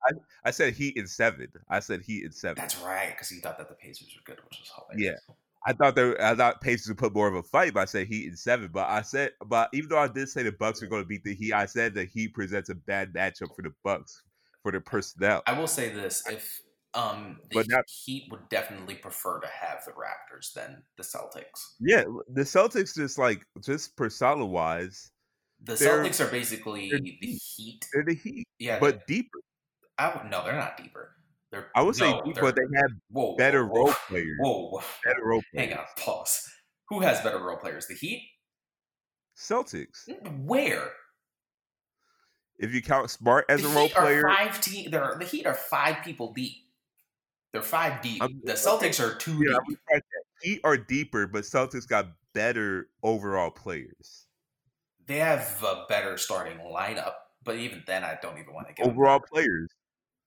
I, 0.44 0.48
I 0.48 0.50
said 0.50 0.74
Heat 0.74 0.96
in 0.98 1.06
seven. 1.06 1.48
I 1.70 1.80
said 1.80 2.02
Heat 2.02 2.24
in 2.24 2.32
seven. 2.32 2.56
that's 2.56 2.76
right, 2.80 3.10
because 3.10 3.30
you 3.32 3.40
thought 3.40 3.56
that 3.58 3.68
the 3.68 3.74
Pacers 3.74 4.14
were 4.14 4.22
good, 4.34 4.44
which 4.44 4.60
was 4.60 4.70
hilarious. 4.90 5.20
I 5.66 5.72
thought 5.72 5.96
they, 5.96 6.14
I 6.18 6.34
thought 6.34 6.60
Pacers 6.60 6.88
would 6.88 6.98
put 6.98 7.14
more 7.14 7.28
of 7.28 7.34
a 7.34 7.42
fight, 7.42 7.74
but 7.74 7.80
I 7.80 7.84
said 7.86 8.06
Heat 8.06 8.26
in 8.28 8.36
seven. 8.36 8.70
But 8.72 8.88
I 8.88 9.02
said, 9.02 9.32
but 9.46 9.68
even 9.72 9.88
though 9.90 9.98
I 9.98 10.08
did 10.08 10.28
say 10.28 10.42
the 10.42 10.52
Bucks 10.52 10.82
are 10.82 10.86
going 10.86 11.02
to 11.02 11.08
beat 11.08 11.24
the 11.24 11.34
Heat, 11.34 11.52
I 11.52 11.66
said 11.66 11.94
the 11.94 12.04
Heat 12.04 12.32
presents 12.34 12.68
a 12.70 12.74
bad 12.74 13.12
matchup 13.12 13.54
for 13.56 13.62
the 13.62 13.72
Bucks 13.84 14.22
for 14.62 14.72
the 14.72 14.80
personnel. 14.80 15.42
I 15.46 15.58
will 15.58 15.66
say 15.66 15.88
this: 15.92 16.22
if 16.30 16.60
um, 16.94 17.38
the 17.50 17.56
But 17.56 17.68
not- 17.68 17.84
Heat 18.04 18.28
would 18.30 18.48
definitely 18.48 18.94
prefer 18.94 19.40
to 19.40 19.48
have 19.48 19.84
the 19.84 19.92
Raptors 19.92 20.52
than 20.54 20.82
the 20.96 21.02
Celtics. 21.02 21.74
Yeah, 21.80 22.04
the 22.32 22.42
Celtics 22.42 22.94
just 22.94 23.18
like 23.18 23.44
just 23.64 23.96
persona 23.96 24.46
wise, 24.46 25.10
The 25.62 25.74
Celtics 25.74 26.24
are 26.24 26.30
basically 26.30 26.90
the. 26.90 27.00
Heat. 27.56 27.84
they're 27.92 28.04
the 28.04 28.14
Heat, 28.14 28.46
Yeah, 28.58 28.78
but 28.78 29.06
deeper. 29.06 29.38
I 29.98 30.16
would, 30.16 30.30
no, 30.30 30.44
they're 30.44 30.54
not 30.54 30.76
deeper. 30.76 31.10
They're 31.50 31.70
I 31.74 31.82
would 31.82 31.96
say 31.96 32.12
deep, 32.24 32.36
but 32.40 32.54
they 32.56 32.62
have 32.76 32.90
whoa, 33.10 33.36
better 33.36 33.66
whoa, 33.66 33.84
role 33.84 33.94
players. 34.08 34.36
Whoa, 34.40 34.82
Better 35.04 35.24
role 35.24 35.42
players. 35.52 35.68
hang 35.70 35.78
on, 35.78 35.84
pause. 35.96 36.48
Who 36.88 37.00
has 37.00 37.20
better 37.20 37.38
role 37.38 37.56
players? 37.56 37.86
The 37.86 37.94
Heat? 37.94 38.28
Celtics. 39.36 40.08
Where? 40.44 40.90
If 42.58 42.74
you 42.74 42.82
count 42.82 43.10
Smart 43.10 43.46
as 43.48 43.62
the 43.62 43.68
a 43.68 43.72
role 43.72 43.86
Heat 43.86 43.96
are 43.96 44.02
player, 44.02 44.22
five 44.22 44.60
team. 44.60 44.90
They're 44.90 45.16
the 45.18 45.24
Heat 45.24 45.46
are 45.46 45.54
five 45.54 46.04
people 46.04 46.32
deep. 46.32 46.54
They're 47.52 47.62
five 47.62 48.02
deep. 48.02 48.20
I'm- 48.20 48.40
the 48.44 48.52
Celtics 48.52 49.00
are 49.02 49.14
two 49.14 49.42
yeah, 49.44 49.58
deep. 49.68 49.78
Heat 50.42 50.60
are 50.64 50.76
deeper, 50.76 51.26
but 51.26 51.44
Celtics 51.44 51.86
got 51.88 52.08
better 52.34 52.88
overall 53.02 53.50
players. 53.50 54.26
They 55.06 55.18
have 55.18 55.62
a 55.62 55.86
better 55.88 56.18
starting 56.18 56.58
lineup, 56.58 57.14
but 57.42 57.56
even 57.56 57.82
then, 57.86 58.04
I 58.04 58.18
don't 58.20 58.38
even 58.38 58.52
want 58.52 58.68
to 58.68 58.74
them 58.74 58.90
Overall 58.92 59.20
players. 59.20 59.68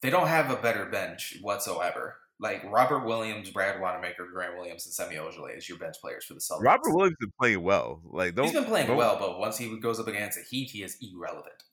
They 0.02 0.10
don't 0.10 0.28
have 0.28 0.50
a 0.50 0.56
better 0.56 0.86
bench 0.86 1.38
whatsoever. 1.42 2.18
Like 2.40 2.64
Robert 2.64 3.06
Williams, 3.06 3.52
Brad 3.52 3.80
Wanamaker, 3.80 4.28
Grant 4.34 4.58
Williams, 4.58 4.86
and 4.88 4.94
Semi 4.94 5.16
Ojeleye 5.16 5.58
is 5.58 5.70
your 5.70 5.78
bench 5.78 5.98
players 6.02 6.26
for 6.26 6.34
the 6.34 6.40
Celtics. 6.40 6.64
Robert 6.64 6.96
Williams 6.96 7.18
been 7.20 7.32
playing 7.40 7.62
well. 7.62 8.02
Like 8.04 8.34
don't, 8.34 8.46
He's 8.46 8.56
been 8.56 8.66
playing 8.66 8.96
well, 8.96 9.18
but 9.20 9.40
once 9.40 9.60
he 9.60 9.80
goes 9.80 10.00
up 10.00 10.08
against 10.08 10.40
the 10.40 10.44
Heat, 10.50 10.72
he 10.72 10.82
is 10.82 10.98
irrelevant. 11.02 11.64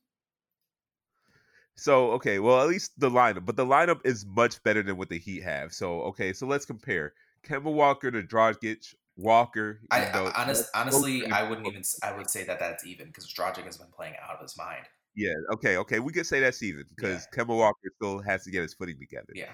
So 1.74 2.10
okay, 2.12 2.38
well 2.38 2.60
at 2.60 2.68
least 2.68 2.98
the 2.98 3.08
lineup, 3.08 3.46
but 3.46 3.56
the 3.56 3.64
lineup 3.64 4.00
is 4.04 4.26
much 4.26 4.62
better 4.62 4.82
than 4.82 4.98
what 4.98 5.08
the 5.08 5.18
Heat 5.18 5.42
have. 5.42 5.72
So 5.72 6.02
okay, 6.02 6.34
so 6.34 6.46
let's 6.46 6.66
compare 6.66 7.14
Kemba 7.46 7.72
Walker 7.72 8.10
to 8.10 8.22
Dragic, 8.22 8.94
Walker. 9.16 9.80
I, 9.90 10.04
though- 10.12 10.26
I 10.26 10.42
honest, 10.42 10.68
honestly, 10.74 11.24
I 11.30 11.48
wouldn't 11.48 11.66
even. 11.66 11.82
I 12.02 12.14
would 12.14 12.28
say 12.28 12.44
that 12.44 12.58
that's 12.58 12.84
even 12.84 13.06
because 13.06 13.32
Dragic 13.32 13.64
has 13.64 13.78
been 13.78 13.92
playing 13.94 14.14
out 14.22 14.36
of 14.36 14.42
his 14.42 14.56
mind. 14.58 14.84
Yeah, 15.18 15.34
okay, 15.54 15.76
okay, 15.78 15.98
we 15.98 16.12
could 16.12 16.26
say 16.26 16.38
that's 16.38 16.62
even 16.62 16.84
because 16.94 17.26
Kemba 17.34 17.48
Walker 17.48 17.90
still 17.96 18.20
has 18.20 18.44
to 18.44 18.52
get 18.52 18.62
his 18.62 18.72
footing 18.72 19.00
together. 19.00 19.32
Yeah, 19.34 19.50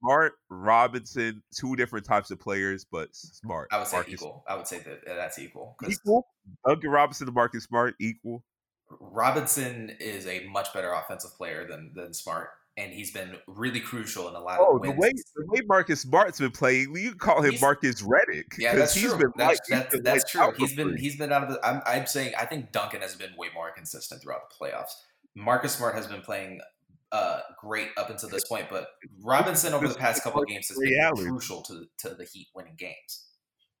Smart, 0.00 0.34
Robinson, 0.50 1.42
two 1.52 1.74
different 1.74 2.06
types 2.06 2.30
of 2.30 2.38
players, 2.38 2.84
but 2.84 3.08
smart. 3.12 3.70
I 3.72 3.78
would 3.78 3.88
say 3.88 3.96
Marcus- 3.96 4.14
equal. 4.14 4.44
I 4.46 4.54
would 4.54 4.68
say 4.68 4.78
that 4.78 5.00
that's 5.04 5.40
equal 5.40 5.76
Equal. 5.88 6.28
Duncan 6.64 6.90
Robinson 6.90 7.26
to 7.26 7.32
Marcus 7.32 7.64
Smart 7.64 7.96
equal. 8.00 8.44
Robinson 9.00 9.96
is 9.98 10.28
a 10.28 10.46
much 10.46 10.72
better 10.72 10.92
offensive 10.92 11.34
player 11.36 11.66
than 11.66 11.92
than 11.94 12.14
Smart, 12.14 12.50
and 12.80 12.92
he's 12.92 13.10
been 13.12 13.36
really 13.46 13.80
crucial 13.80 14.28
in 14.28 14.34
a 14.34 14.40
lot 14.40 14.58
Oh, 14.60 14.76
of 14.76 14.82
the 14.82 14.90
way 14.92 15.10
the 15.36 15.44
way 15.46 15.60
Marcus 15.66 16.00
Smart's 16.00 16.38
been 16.40 16.50
playing, 16.50 16.96
you 16.96 17.10
can 17.10 17.18
call 17.18 17.42
him 17.42 17.50
He's- 17.50 17.60
Marcus 17.60 18.02
Redick. 18.02 18.56
Yeah, 18.58 18.74
that's 18.74 18.94
he's 18.94 19.04
true. 19.10 19.18
Been 19.18 19.32
that's 19.36 19.60
that's, 19.68 19.94
been 19.94 20.02
that's 20.02 20.30
true. 20.30 20.52
He's 20.56 20.74
been 20.74 20.96
he's 20.96 21.16
been 21.16 21.32
out 21.32 21.42
of 21.44 21.50
the. 21.50 21.60
I'm 21.66 21.82
I'm 21.86 22.06
saying 22.06 22.32
I 22.38 22.46
think 22.46 22.72
Duncan 22.72 23.00
has 23.02 23.14
been 23.14 23.30
way 23.36 23.48
more 23.54 23.70
consistent 23.72 24.22
throughout 24.22 24.40
the 24.48 24.54
playoffs. 24.64 24.92
Marcus 25.36 25.74
Smart 25.76 25.94
has 25.94 26.06
been 26.06 26.22
playing 26.22 26.60
uh, 27.12 27.40
great 27.60 27.88
up 27.96 28.08
until 28.10 28.28
this 28.28 28.46
point, 28.48 28.66
but 28.70 28.88
Robinson 29.22 29.74
over 29.74 29.86
the 29.88 29.94
past 29.94 30.22
couple 30.22 30.40
of 30.42 30.48
games 30.48 30.68
has 30.68 30.78
been 30.78 30.98
Allen. 31.00 31.28
crucial 31.28 31.62
to 31.62 31.84
to 31.98 32.14
the 32.14 32.24
Heat 32.24 32.48
winning 32.54 32.74
games. 32.78 33.26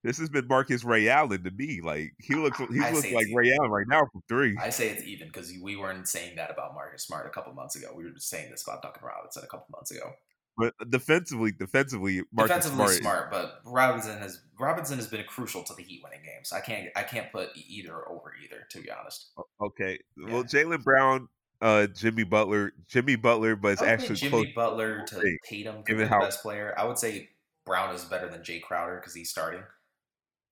This 0.02 0.18
has 0.18 0.30
been 0.30 0.46
Marcus 0.48 0.82
Ray 0.82 1.08
Allen 1.08 1.44
to 1.44 1.50
me. 1.50 1.80
Like 1.82 2.14
he 2.18 2.34
looks, 2.34 2.58
he 2.58 2.80
I 2.82 2.90
looks 2.90 3.10
like 3.12 3.26
Ray 3.34 3.52
Allen 3.52 3.70
right 3.70 3.86
now 3.88 4.00
from 4.12 4.22
three. 4.28 4.56
I 4.60 4.70
say 4.70 4.88
it's 4.88 5.04
even 5.04 5.28
because 5.28 5.52
we 5.62 5.76
weren't 5.76 6.08
saying 6.08 6.36
that 6.36 6.50
about 6.50 6.74
Marcus 6.74 7.02
Smart 7.04 7.26
a 7.26 7.30
couple 7.30 7.52
months 7.52 7.76
ago. 7.76 7.88
We 7.94 8.04
were 8.04 8.10
just 8.10 8.28
saying 8.30 8.50
this 8.50 8.62
about 8.66 8.82
Duncan 8.82 9.02
Robinson 9.06 9.42
a 9.44 9.46
couple 9.46 9.66
months 9.72 9.90
ago. 9.90 10.12
But 10.56 10.74
defensively, 10.90 11.52
defensively, 11.52 12.22
Marcus 12.32 12.56
Defensively 12.64 12.96
Smart. 12.96 13.30
smart, 13.30 13.30
but 13.30 13.60
Robinson 13.64 14.18
has 14.18 14.40
Robinson 14.58 14.96
has 14.98 15.06
been 15.06 15.24
crucial 15.24 15.62
to 15.64 15.74
the 15.74 15.82
Heat 15.82 16.00
winning 16.02 16.20
games. 16.24 16.52
I 16.52 16.60
can't 16.60 16.88
I 16.96 17.02
can't 17.02 17.30
put 17.32 17.50
either 17.54 18.06
over 18.08 18.32
either 18.42 18.66
to 18.70 18.80
be 18.80 18.90
honest. 18.90 19.30
Okay, 19.60 19.98
Yeah. 20.16 20.32
well, 20.32 20.44
Jaylen 20.44 20.82
Brown, 20.82 21.28
uh, 21.62 21.86
Jimmy 21.88 22.24
Butler, 22.24 22.72
Jimmy 22.88 23.16
Butler, 23.16 23.54
but 23.56 23.72
it's 23.72 23.82
I 23.82 23.84
would 23.86 23.90
put 24.00 24.00
actually 24.10 24.16
Jimmy. 24.16 24.52
Butler 24.54 25.04
to 25.06 25.36
Tatum 25.48 25.76
to 25.76 25.82
be 25.82 25.92
given 25.92 26.04
the 26.04 26.14
how- 26.14 26.20
best 26.20 26.42
player. 26.42 26.74
I 26.76 26.84
would 26.84 26.98
say 26.98 27.30
Brown 27.64 27.94
is 27.94 28.04
better 28.04 28.28
than 28.28 28.40
Jae 28.40 28.60
Crowder 28.62 28.96
because 28.96 29.14
he's 29.14 29.30
starting, 29.30 29.62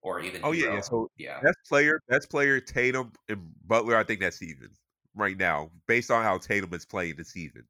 or 0.03 0.21
even 0.21 0.41
Oh 0.45 0.53
yeah, 0.53 0.75
yeah. 0.75 0.81
So 0.81 1.11
yeah. 1.17 1.41
best 1.41 1.59
player, 1.69 2.01
best 2.09 2.31
player, 2.31 2.61
Tatum 2.61 3.13
and 3.29 3.51
Butler. 3.67 3.97
I 3.97 4.05
think 4.05 4.21
that's 4.21 4.43
even 4.43 4.69
right 5.15 5.37
now, 5.37 5.71
based 5.87 6.11
on 6.11 6.23
how 6.23 6.39
Tatum 6.39 6.73
is 6.75 6.85
playing 6.85 7.17
this 7.17 7.29
season. 7.29 7.65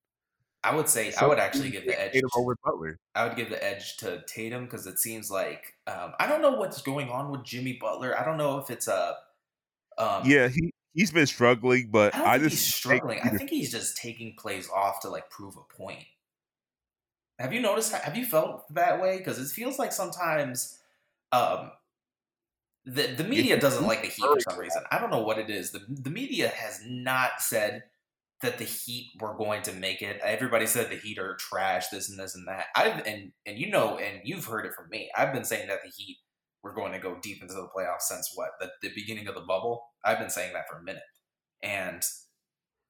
I 0.64 0.74
would 0.74 0.88
say 0.88 1.12
I 1.14 1.26
would 1.26 1.38
actually 1.38 1.70
give 1.70 1.86
the 1.86 2.00
edge. 2.00 2.12
Tatum 2.12 2.30
over 2.36 2.56
Butler. 2.64 2.98
I 3.14 3.26
would 3.26 3.36
give 3.36 3.48
the 3.48 3.62
edge 3.64 3.96
to 3.98 4.22
Tatum 4.26 4.64
because 4.64 4.86
it 4.86 4.98
seems 4.98 5.30
like 5.30 5.74
um, 5.86 6.12
I 6.18 6.26
don't 6.26 6.42
know 6.42 6.52
what's 6.52 6.82
going 6.82 7.08
on 7.08 7.30
with 7.30 7.44
Jimmy 7.44 7.78
Butler. 7.80 8.18
I 8.18 8.24
don't 8.24 8.36
know 8.36 8.58
if 8.58 8.70
it's 8.70 8.88
a 8.88 9.16
um, 9.96 10.22
Yeah, 10.24 10.48
he 10.48 10.72
he's 10.94 11.12
been 11.12 11.26
struggling, 11.26 11.88
but 11.90 12.14
I 12.14 12.24
I, 12.24 12.38
think 12.38 12.50
just 12.50 12.64
he's 12.66 12.74
struggling. 12.74 13.20
I 13.22 13.30
think 13.30 13.50
he's 13.50 13.70
just 13.70 13.96
taking 13.96 14.34
plays 14.36 14.68
off 14.68 15.00
to 15.00 15.08
like 15.08 15.30
prove 15.30 15.56
a 15.56 15.74
point. 15.74 16.04
Have 17.38 17.52
you 17.52 17.60
noticed? 17.60 17.92
Have 17.92 18.16
you 18.16 18.24
felt 18.26 18.72
that 18.74 19.00
way? 19.00 19.18
Because 19.18 19.38
it 19.38 19.48
feels 19.52 19.78
like 19.78 19.92
sometimes 19.92 20.78
um, 21.30 21.70
the 22.88 23.14
the 23.16 23.24
media 23.24 23.60
doesn't 23.60 23.86
like 23.86 24.02
the 24.02 24.08
Heat 24.08 24.24
for 24.24 24.40
some 24.40 24.58
reason. 24.58 24.82
I 24.90 24.98
don't 24.98 25.10
know 25.10 25.22
what 25.22 25.38
it 25.38 25.50
is. 25.50 25.72
the 25.72 25.80
The 25.88 26.10
media 26.10 26.48
has 26.48 26.80
not 26.86 27.40
said 27.40 27.84
that 28.42 28.58
the 28.58 28.64
Heat 28.64 29.10
were 29.20 29.36
going 29.36 29.62
to 29.62 29.72
make 29.72 30.00
it. 30.00 30.20
Everybody 30.22 30.66
said 30.66 30.90
the 30.90 30.96
Heat 30.96 31.18
are 31.18 31.36
trash, 31.36 31.88
this 31.88 32.08
and 32.08 32.18
this 32.18 32.34
and 32.34 32.46
that. 32.48 32.66
I've 32.74 33.06
and 33.06 33.32
and 33.46 33.58
you 33.58 33.70
know, 33.70 33.98
and 33.98 34.20
you've 34.24 34.44
heard 34.44 34.66
it 34.66 34.74
from 34.74 34.88
me. 34.90 35.10
I've 35.16 35.32
been 35.32 35.44
saying 35.44 35.68
that 35.68 35.82
the 35.82 35.90
Heat 35.94 36.18
were 36.62 36.74
going 36.74 36.92
to 36.92 36.98
go 36.98 37.18
deep 37.22 37.42
into 37.42 37.54
the 37.54 37.68
playoffs 37.76 38.02
since 38.02 38.32
what 38.34 38.50
the, 38.60 38.70
the 38.82 38.92
beginning 38.94 39.28
of 39.28 39.34
the 39.34 39.42
bubble. 39.42 39.84
I've 40.04 40.18
been 40.18 40.30
saying 40.30 40.52
that 40.54 40.68
for 40.70 40.78
a 40.78 40.82
minute, 40.82 41.02
and 41.62 42.02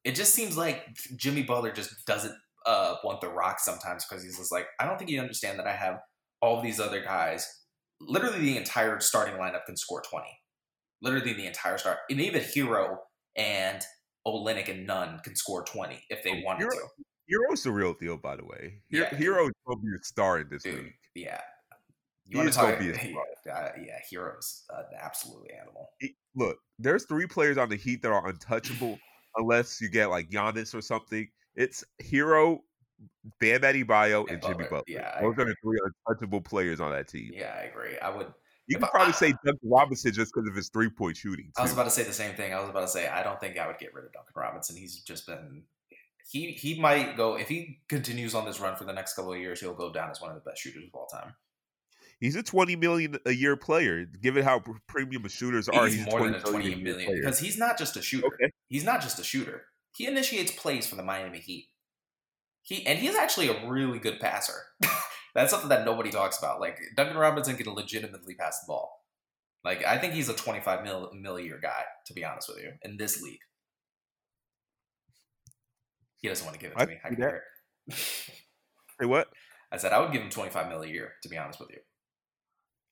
it 0.05 0.15
just 0.15 0.35
seems 0.35 0.57
like 0.57 0.87
Jimmy 1.17 1.43
Butler 1.43 1.73
just 1.73 2.07
doesn't 2.07 2.35
uh, 2.67 2.97
want 3.03 3.21
the 3.21 3.29
rock 3.29 3.59
sometimes 3.59 4.05
because 4.05 4.23
he's 4.23 4.39
just 4.39 4.53
like, 4.53 4.67
I 4.79 4.87
don't 4.87 4.99
think 4.99 5.11
you 5.11 5.21
understand 5.21 5.59
that 5.59 5.67
I 5.67 5.73
have 5.73 6.01
all 6.41 6.63
these 6.63 6.81
other 6.81 7.03
guys. 7.03 7.47
Literally, 8.01 8.39
the 8.41 8.57
entire 8.57 9.01
starting 9.01 9.35
lineup 9.35 9.65
can 9.67 9.77
score 9.77 10.03
twenty. 10.03 10.31
Literally, 11.03 11.33
the 11.33 11.47
entire 11.47 11.79
start, 11.79 11.99
and 12.11 12.21
even 12.21 12.43
Herro 12.43 12.99
and 13.37 13.83
Olynyk 14.27 14.69
and 14.69 14.87
Nunn 14.87 15.21
can 15.23 15.35
score 15.37 15.65
20 15.65 16.03
if 16.11 16.23
they 16.25 16.43
wanted 16.45 16.65
Herro, 16.65 16.71
to. 16.73 17.05
Herro's 17.31 17.63
the 17.63 17.71
real 17.71 17.95
deal, 17.95 18.17
by 18.17 18.35
the 18.37 18.45
way. 18.45 18.81
Herro, 18.93 19.11
Yeah. 19.13 19.15
Herro's 19.15 19.53
gonna 19.67 19.81
be 19.81 19.89
a 19.99 20.03
star 20.05 20.41
in 20.41 20.49
this 20.51 20.65
Dude, 20.65 20.75
league. 20.85 20.95
yeah. 21.15 21.41
You 22.27 22.39
want 22.39 22.49
is 22.51 22.57
to 22.57 22.61
talk? 22.63 22.79
gonna 22.79 22.85
be 22.85 22.91
a 22.91 22.95
star. 23.45 23.55
uh, 23.57 23.71
yeah, 23.81 23.99
Herro's, 24.11 24.65
uh, 24.75 24.83
absolutely 25.01 25.51
animal. 25.55 25.89
He- 26.01 26.17
look, 26.35 26.59
there's 26.79 27.05
three 27.07 27.27
players 27.27 27.57
on 27.59 27.69
the 27.69 27.77
Heat 27.77 28.03
that 28.03 28.11
are 28.13 28.27
untouchable 28.29 28.99
unless 29.37 29.81
you 29.81 29.89
get 29.89 30.11
like 30.11 30.29
Giannis 30.31 30.75
or 30.75 30.83
something. 30.83 31.29
It's 31.55 31.85
Herro, 32.03 32.59
Bam 33.41 33.61
Adebayo, 33.61 34.21
and, 34.23 34.31
And 34.31 34.43
Jimmy 34.43 34.65
Butler. 34.65 34.83
Yeah, 34.87 35.21
Those 35.21 35.39
are 35.39 35.45
the 35.45 35.55
three 35.63 35.79
untouchable 35.85 36.41
players 36.41 36.81
on 36.81 36.93
that 36.93 37.09
team. 37.09 37.31
Yeah, 37.33 37.55
I 37.57 37.65
agree. 37.65 37.99
I 37.99 38.11
would. 38.11 38.33
You 38.67 38.79
could 38.79 38.89
probably 38.91 39.13
I- 39.13 39.17
say 39.17 39.33
ah. 39.35 39.39
Duncan 39.45 39.71
Robinson 39.71 40.13
just 40.13 40.33
because 40.35 40.49
of 40.49 40.55
his 40.55 40.69
three 40.69 40.91
point 40.91 41.17
shooting. 41.17 41.53
I 41.57 41.63
was 41.63 41.73
about 41.73 41.85
to 41.85 41.91
say 41.91 42.03
the 42.03 42.13
same 42.13 42.35
thing. 42.35 42.53
I 42.53 42.61
was 42.61 42.69
about 42.69 42.83
to 42.83 42.89
say 42.89 43.09
I 43.09 43.23
don't 43.23 43.41
think 43.41 43.59
I 43.59 43.67
would 43.67 43.79
get 43.79 43.95
rid 43.95 44.05
of 44.05 44.13
Duncan 44.13 44.33
Robinson. 44.35 44.77
He's 44.77 45.01
just 45.03 45.27
been 45.27 45.63
he 46.31 46.53
he 46.53 46.79
might 46.79 47.17
go 47.17 47.37
if 47.37 47.49
he 47.49 47.81
continues 47.89 48.35
on 48.35 48.45
this 48.45 48.61
run 48.61 48.77
for 48.77 48.85
the 48.85 48.93
next 48.93 49.15
couple 49.15 49.33
of 49.33 49.39
years, 49.41 49.61
he'll 49.61 49.75
go 49.75 49.93
down 49.93 50.11
as 50.11 50.21
one 50.21 50.31
of 50.31 50.37
the 50.37 50.49
best 50.49 50.61
shooters 50.61 50.85
of 50.85 50.95
all 50.95 51.07
time. 51.07 51.35
He's 52.21 52.37
a 52.37 52.43
twenty 52.43 52.77
million 52.77 53.17
a 53.25 53.33
year 53.33 53.57
player. 53.57 54.05
Given 54.05 54.45
how 54.45 54.63
premium 54.87 55.27
shooters 55.29 55.69
are, 55.69 55.87
He's, 55.87 55.97
he's, 55.97 56.07
more 56.07 56.25
than 56.25 56.35
a 56.35 56.41
20 56.41 56.51
twenty 56.51 56.83
million 56.83 57.15
because 57.15 57.39
he's 57.39 57.57
not 57.57 57.79
just 57.79 57.97
a 57.97 58.03
shooter. 58.03 58.27
Okay. 58.27 58.51
He's 58.69 58.85
not 58.85 59.01
just 59.01 59.19
a 59.19 59.25
shooter. 59.25 59.65
He 59.97 60.07
initiates 60.07 60.53
plays 60.53 60.87
for 60.87 60.97
the 60.97 61.03
Miami 61.03 61.39
Heat. 61.39 61.69
He 62.69 62.87
and 62.87 62.99
he's 62.99 63.15
actually 63.15 63.49
a 63.49 63.67
really 63.67 63.99
good 63.99 64.21
passer. 64.21 64.53
That's 65.35 65.51
something 65.51 65.71
that 65.71 65.87
nobody 65.87 66.11
talks 66.11 66.39
about. 66.39 66.61
Like 66.61 66.79
Duncan 66.95 67.17
Robinson 67.17 67.57
can 67.57 67.73
legitimately 67.73 68.35
pass 68.35 68.61
the 68.61 68.67
ball. 68.67 69.07
Like 69.65 69.87
I 69.87 69.97
think 69.97 70.13
he's 70.13 70.29
a 70.29 70.35
twenty-five 70.35 70.85
mil, 70.85 71.11
mil 71.15 71.37
a 71.37 71.43
year 71.43 71.59
guy, 71.63 71.85
to 72.07 72.13
be 72.13 72.27
honest 72.27 72.51
with 72.51 72.63
you, 72.63 72.73
in 72.83 72.99
this 72.99 73.23
league. 73.23 73.41
He 76.19 76.29
doesn't 76.29 76.45
want 76.45 76.59
to 76.59 76.61
give 76.61 76.73
it 76.73 76.75
to 76.77 76.83
I 76.83 76.87
me. 76.87 76.99
I 77.03 77.09
can 77.09 77.17
hear 77.17 77.43
it. 77.89 77.95
Say 79.01 79.07
what? 79.07 79.29
I 79.73 79.79
said 79.79 79.93
I 79.95 80.01
would 80.01 80.13
give 80.13 80.21
him 80.21 80.29
twenty-five 80.29 80.69
mil 80.69 80.83
a 80.83 80.87
year, 80.87 81.13
to 81.23 81.31
be 81.31 81.39
honest 81.39 81.61
with 81.61 81.71
you. 81.71 81.79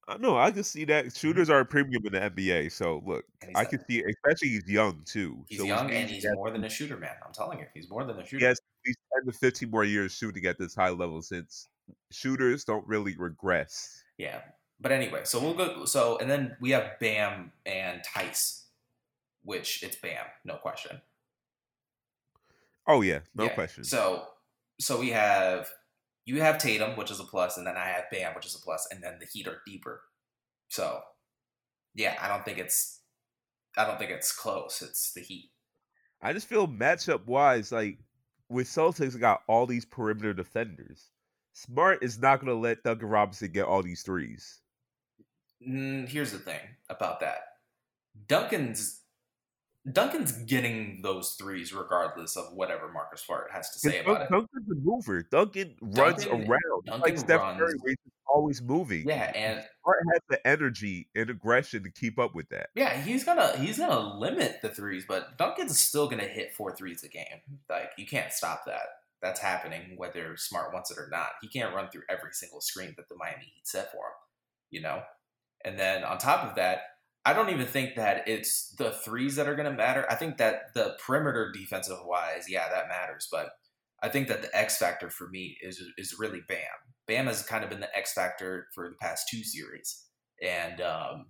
I 0.08 0.16
know. 0.16 0.38
I 0.38 0.52
can 0.52 0.64
see 0.64 0.86
that 0.86 1.04
mm-hmm. 1.04 1.16
shooters 1.18 1.50
are 1.50 1.60
a 1.60 1.66
premium 1.66 2.06
in 2.06 2.12
the 2.12 2.20
NBA. 2.20 2.72
So 2.72 3.02
look, 3.04 3.24
I 3.54 3.66
can 3.66 3.84
see, 3.86 4.02
especially 4.02 4.48
he's 4.48 4.68
young 4.68 5.02
too. 5.04 5.44
He's 5.48 5.58
so 5.58 5.64
young 5.64 5.88
means 5.88 6.00
and 6.00 6.10
he's 6.10 6.24
has- 6.24 6.34
more 6.34 6.50
than 6.50 6.64
a 6.64 6.70
shooter, 6.70 6.96
man. 6.96 7.16
I'm 7.26 7.34
telling 7.34 7.58
you, 7.58 7.66
he's 7.74 7.90
more 7.90 8.04
than 8.04 8.16
a 8.18 8.22
he 8.22 8.28
shooter. 8.28 8.46
has 8.46 8.58
at 8.58 8.64
least 8.86 8.98
ten 9.14 9.26
to 9.26 9.38
fifteen 9.38 9.70
more 9.70 9.84
years 9.84 10.12
shooting 10.12 10.46
at 10.46 10.58
this 10.58 10.74
high 10.74 10.90
level 10.90 11.22
since 11.22 11.68
shooters 12.10 12.64
don't 12.64 12.86
really 12.86 13.16
regress. 13.16 14.02
Yeah. 14.18 14.40
But 14.80 14.92
anyway, 14.92 15.22
so 15.24 15.40
we'll 15.40 15.54
go. 15.54 15.84
So 15.86 16.18
and 16.18 16.30
then 16.30 16.56
we 16.60 16.70
have 16.70 16.98
Bam 17.00 17.52
and 17.64 18.02
Theis, 18.04 18.64
which 19.42 19.82
it's 19.82 19.96
Bam, 19.96 20.26
no 20.44 20.56
question. 20.56 21.00
Oh 22.86 23.00
yeah, 23.00 23.20
no 23.34 23.44
Yeah. 23.44 23.54
question. 23.54 23.84
So 23.84 24.28
so 24.78 25.00
we 25.00 25.10
have 25.10 25.68
you 26.26 26.40
have 26.42 26.58
Tatum, 26.58 26.96
which 26.96 27.10
is 27.10 27.20
a 27.20 27.24
plus, 27.24 27.56
and 27.56 27.66
then 27.66 27.76
I 27.76 27.86
have 27.86 28.10
Bam, 28.10 28.34
which 28.34 28.46
is 28.46 28.54
a 28.54 28.60
plus, 28.60 28.86
and 28.90 29.02
then 29.02 29.18
the 29.18 29.26
Heat 29.26 29.46
are 29.48 29.62
deeper. 29.66 30.02
So 30.68 31.00
yeah, 31.94 32.16
I 32.20 32.28
don't 32.28 32.44
think 32.44 32.58
it's 32.58 33.00
I 33.76 33.86
don't 33.86 33.98
think 33.98 34.10
it's 34.10 34.32
close. 34.32 34.82
It's 34.82 35.12
the 35.12 35.20
Heat. 35.20 35.50
I 36.20 36.32
just 36.32 36.48
feel 36.48 36.66
matchup 36.68 37.26
wise, 37.26 37.72
like 37.72 37.98
with 38.48 38.66
Celtics 38.66 39.18
got 39.18 39.42
all 39.46 39.66
these 39.66 39.84
perimeter 39.84 40.32
defenders. 40.32 41.10
Smart 41.52 42.02
is 42.02 42.18
not 42.18 42.40
going 42.40 42.52
to 42.52 42.58
let 42.58 42.82
Duncan 42.82 43.08
Robinson 43.08 43.50
get 43.50 43.64
all 43.64 43.82
these 43.82 44.02
threes. 44.02 44.60
Mm, 45.66 46.08
here's 46.08 46.32
the 46.32 46.38
thing 46.38 46.60
about 46.90 47.20
that. 47.20 47.38
Duncan's 48.28 49.00
Duncan's 49.92 50.32
getting 50.32 51.00
those 51.02 51.32
threes 51.34 51.72
regardless 51.72 52.36
of 52.36 52.52
whatever 52.52 52.90
Marcus 52.90 53.22
Smart 53.22 53.50
has 53.52 53.70
to 53.70 53.78
say 53.78 54.00
about 54.00 54.22
it. 54.22 54.30
Duncan's 54.30 54.68
a 54.70 54.74
mover. 54.82 55.22
Duncan 55.22 55.76
runs 55.80 56.24
Duncan- 56.24 56.48
around. 56.50 56.84
Duncan 56.86 57.00
like 57.02 57.18
Steph 57.18 57.40
runs- 57.40 57.58
Curry, 57.60 57.78
he's 57.86 57.96
always 58.26 58.60
moving. 58.62 59.08
Yeah, 59.08 59.30
and 59.34 59.64
Smart 59.82 59.98
has 60.12 60.20
the 60.28 60.46
energy 60.46 61.08
and 61.14 61.30
aggression 61.30 61.84
to 61.84 61.90
keep 61.92 62.18
up 62.18 62.34
with 62.34 62.48
that. 62.48 62.70
Yeah, 62.74 63.00
he's 63.00 63.22
gonna 63.24 63.56
he's 63.58 63.78
gonna 63.78 64.18
limit 64.18 64.60
the 64.62 64.70
threes, 64.70 65.04
but 65.06 65.38
Duncan's 65.38 65.78
still 65.78 66.08
gonna 66.08 66.24
hit 66.24 66.54
four 66.54 66.74
threes 66.74 67.04
a 67.04 67.08
game. 67.08 67.40
Like 67.70 67.90
you 67.96 68.06
can't 68.06 68.32
stop 68.32 68.64
that. 68.66 68.86
That's 69.22 69.40
happening 69.40 69.94
whether 69.96 70.36
Smart 70.36 70.72
wants 70.74 70.90
it 70.90 70.98
or 70.98 71.08
not. 71.10 71.30
He 71.40 71.48
can't 71.48 71.74
run 71.74 71.88
through 71.90 72.02
every 72.08 72.32
single 72.32 72.60
screen 72.60 72.94
that 72.96 73.08
the 73.08 73.16
Miami 73.16 73.44
Heat 73.44 73.66
set 73.66 73.92
for 73.92 73.98
him. 74.06 74.12
You 74.70 74.80
know, 74.82 75.02
and 75.64 75.78
then 75.78 76.02
on 76.02 76.18
top 76.18 76.44
of 76.44 76.56
that, 76.56 76.80
I 77.26 77.32
don't 77.32 77.50
even 77.50 77.66
think 77.66 77.96
that 77.96 78.28
it's 78.28 78.72
the 78.78 78.92
threes 78.92 79.34
that 79.34 79.48
are 79.48 79.56
gonna 79.56 79.72
matter. 79.72 80.06
I 80.08 80.14
think 80.14 80.36
that 80.38 80.72
the 80.74 80.96
perimeter 81.04 81.50
defensive 81.52 81.98
wise, 82.04 82.46
yeah, 82.48 82.68
that 82.68 82.88
matters, 82.88 83.26
but 83.30 83.50
I 84.00 84.08
think 84.08 84.28
that 84.28 84.42
the 84.42 84.56
X 84.56 84.78
factor 84.78 85.10
for 85.10 85.28
me 85.28 85.58
is 85.60 85.82
is 85.98 86.16
really 86.18 86.40
Bam. 86.46 86.58
Bam 87.08 87.26
has 87.26 87.42
kind 87.42 87.64
of 87.64 87.70
been 87.70 87.80
the 87.80 87.96
X 87.96 88.12
factor 88.12 88.68
for 88.72 88.88
the 88.88 88.96
past 89.00 89.26
two 89.28 89.42
series, 89.42 90.04
and 90.40 90.80
um, 90.80 91.26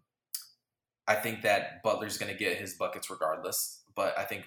I 1.08 1.14
think 1.14 1.42
that 1.42 1.82
Butler's 1.82 2.18
going 2.18 2.32
to 2.32 2.38
get 2.38 2.58
his 2.58 2.74
buckets 2.74 3.08
regardless. 3.08 3.82
But 3.94 4.18
I 4.18 4.24
think 4.24 4.44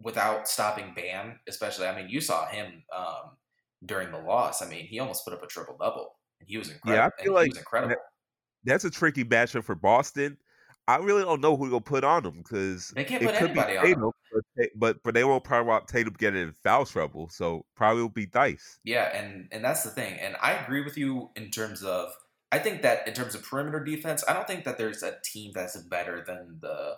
without 0.00 0.48
stopping 0.48 0.94
Bam, 0.94 1.40
especially, 1.48 1.86
I 1.88 1.94
mean, 1.94 2.08
you 2.08 2.22
saw 2.22 2.46
him 2.46 2.84
um, 2.96 3.36
during 3.84 4.12
the 4.12 4.18
loss. 4.18 4.62
I 4.62 4.68
mean, 4.68 4.86
he 4.86 4.98
almost 4.98 5.24
put 5.24 5.34
up 5.34 5.42
a 5.42 5.46
triple 5.46 5.76
double, 5.78 6.16
and 6.40 6.48
he 6.48 6.56
was 6.56 6.70
incredible. 6.70 7.02
Yeah, 7.02 7.10
I 7.18 7.22
feel 7.22 7.34
like 7.34 7.56
incredible. 7.56 7.96
That's 8.64 8.84
a 8.84 8.90
tricky 8.90 9.24
matchup 9.24 9.64
for 9.64 9.74
Boston. 9.74 10.38
I 10.88 10.96
really 10.96 11.22
don't 11.22 11.40
know 11.40 11.56
who 11.56 11.68
they'll 11.68 11.80
put 11.80 12.04
on 12.04 12.22
them 12.22 12.38
because 12.38 12.90
They 12.90 13.04
can't 13.04 13.22
it 13.22 13.26
put 13.26 13.34
could 13.36 13.52
be 13.52 13.60
anybody 13.60 13.76
on 13.76 13.86
him. 13.86 13.94
Tatum, 13.94 14.10
but, 14.32 14.44
Ta- 14.56 14.70
but 14.76 15.02
but 15.02 15.14
they 15.14 15.24
won't 15.24 15.44
probably 15.44 15.68
want 15.68 15.88
Tatum 15.88 16.14
getting 16.16 16.42
in 16.42 16.54
foul 16.62 16.86
trouble, 16.86 17.28
so 17.28 17.64
probably 17.74 18.02
will 18.02 18.08
be 18.08 18.26
Theis. 18.26 18.78
Yeah, 18.84 19.04
and 19.16 19.48
and 19.50 19.64
that's 19.64 19.82
the 19.82 19.90
thing. 19.90 20.18
And 20.20 20.36
I 20.40 20.52
agree 20.52 20.82
with 20.82 20.96
you 20.96 21.30
in 21.34 21.50
terms 21.50 21.82
of 21.82 22.12
I 22.52 22.58
think 22.58 22.82
that 22.82 23.08
in 23.08 23.14
terms 23.14 23.34
of 23.34 23.42
perimeter 23.42 23.82
defense, 23.82 24.22
I 24.28 24.32
don't 24.32 24.46
think 24.46 24.64
that 24.64 24.78
there's 24.78 25.02
a 25.02 25.16
team 25.24 25.52
that's 25.54 25.76
better 25.76 26.22
than 26.26 26.58
the 26.60 26.96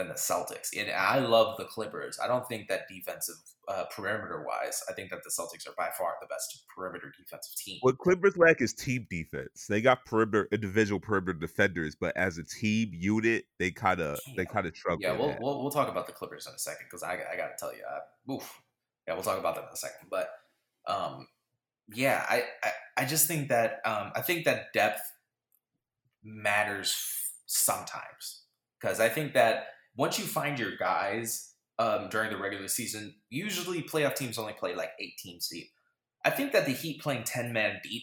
than 0.00 0.08
the 0.08 0.14
Celtics. 0.14 0.70
And 0.76 0.90
I 0.90 1.18
love 1.18 1.56
the 1.58 1.64
Clippers. 1.64 2.18
I 2.22 2.26
don't 2.26 2.46
think 2.48 2.68
that 2.68 2.88
defensive 2.88 3.36
uh, 3.68 3.84
perimeter 3.94 4.44
wise, 4.46 4.82
I 4.88 4.94
think 4.94 5.10
that 5.10 5.22
the 5.22 5.30
Celtics 5.30 5.68
are 5.68 5.74
by 5.76 5.90
far 5.96 6.14
the 6.20 6.26
best 6.26 6.64
perimeter 6.74 7.12
defensive 7.16 7.54
team. 7.56 7.78
What 7.82 7.98
Clippers 7.98 8.36
lack 8.36 8.60
is 8.60 8.72
team 8.72 9.06
defense. 9.10 9.66
They 9.68 9.80
got 9.80 10.04
perimeter 10.04 10.48
individual 10.50 11.00
perimeter 11.00 11.34
defenders, 11.34 11.94
but 11.94 12.16
as 12.16 12.38
a 12.38 12.44
team 12.44 12.90
unit, 12.92 13.44
they 13.58 13.70
kind 13.70 14.00
of 14.00 14.18
they 14.36 14.46
kind 14.46 14.66
of 14.66 14.74
struggle. 14.74 15.02
Yeah, 15.02 15.12
we'll, 15.12 15.36
we'll 15.40 15.62
we'll 15.62 15.70
talk 15.70 15.88
about 15.88 16.06
the 16.06 16.12
Clippers 16.12 16.46
in 16.46 16.54
a 16.54 16.58
second 16.58 16.86
because 16.86 17.02
I, 17.02 17.18
I 17.32 17.36
got 17.36 17.48
to 17.48 17.54
tell 17.58 17.72
you, 17.74 17.82
uh, 17.88 18.32
oof. 18.32 18.62
Yeah, 19.06 19.14
we'll 19.14 19.22
talk 19.22 19.38
about 19.38 19.54
that 19.56 19.64
in 19.64 19.70
a 19.72 19.76
second. 19.76 20.08
But 20.10 20.30
um, 20.86 21.28
yeah, 21.92 22.24
I, 22.28 22.44
I 22.62 22.70
I 22.98 23.04
just 23.04 23.28
think 23.28 23.48
that 23.48 23.80
um, 23.84 24.12
I 24.16 24.22
think 24.22 24.44
that 24.46 24.72
depth 24.72 25.02
matters 26.22 26.96
sometimes 27.46 28.42
because 28.80 29.00
I 29.00 29.08
think 29.08 29.34
that 29.34 29.66
once 29.96 30.18
you 30.18 30.24
find 30.24 30.58
your 30.58 30.76
guys 30.76 31.54
um, 31.78 32.08
during 32.10 32.30
the 32.30 32.36
regular 32.36 32.68
season, 32.68 33.14
usually 33.30 33.82
playoff 33.82 34.14
teams 34.14 34.38
only 34.38 34.52
play 34.52 34.74
like 34.74 34.90
eight 35.00 35.16
teams 35.18 35.48
deep. 35.48 35.68
I 36.24 36.30
think 36.30 36.52
that 36.52 36.66
the 36.66 36.72
Heat 36.72 37.00
playing 37.00 37.24
ten 37.24 37.52
man 37.52 37.80
deep 37.82 38.02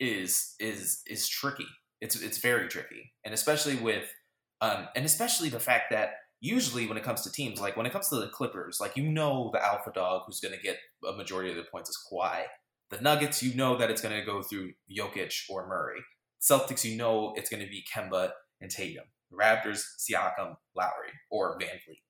is 0.00 0.54
is 0.58 1.02
is 1.06 1.28
tricky. 1.28 1.66
It's 2.00 2.20
it's 2.20 2.38
very 2.38 2.68
tricky, 2.68 3.12
and 3.24 3.32
especially 3.32 3.76
with 3.76 4.12
um, 4.60 4.88
and 4.96 5.04
especially 5.04 5.48
the 5.48 5.60
fact 5.60 5.90
that 5.90 6.10
usually 6.40 6.86
when 6.86 6.98
it 6.98 7.04
comes 7.04 7.22
to 7.22 7.32
teams, 7.32 7.60
like 7.60 7.76
when 7.76 7.86
it 7.86 7.92
comes 7.92 8.08
to 8.08 8.16
the 8.16 8.28
Clippers, 8.28 8.78
like 8.80 8.96
you 8.96 9.04
know 9.04 9.50
the 9.52 9.64
alpha 9.64 9.90
dog 9.94 10.22
who's 10.26 10.40
going 10.40 10.54
to 10.54 10.60
get 10.60 10.78
a 11.08 11.12
majority 11.12 11.50
of 11.50 11.56
the 11.56 11.64
points 11.70 11.90
is 11.90 11.98
Kawhi. 12.10 12.42
The 12.90 13.00
Nuggets, 13.00 13.42
you 13.42 13.54
know 13.54 13.76
that 13.78 13.90
it's 13.90 14.02
going 14.02 14.18
to 14.18 14.26
go 14.26 14.42
through 14.42 14.72
Jokic 14.90 15.32
or 15.48 15.66
Murray. 15.66 16.00
Celtics, 16.40 16.84
you 16.84 16.96
know 16.96 17.32
it's 17.36 17.48
going 17.48 17.62
to 17.62 17.68
be 17.68 17.84
Kemba 17.94 18.32
and 18.60 18.70
Tatum. 18.70 19.04
Raptors, 19.38 19.82
Siakam, 19.98 20.56
Lowry, 20.76 21.10
or 21.30 21.58
VanVleet. 21.58 22.00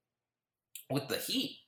With 0.90 1.09
the 1.09 1.16
Heat, 1.16 1.59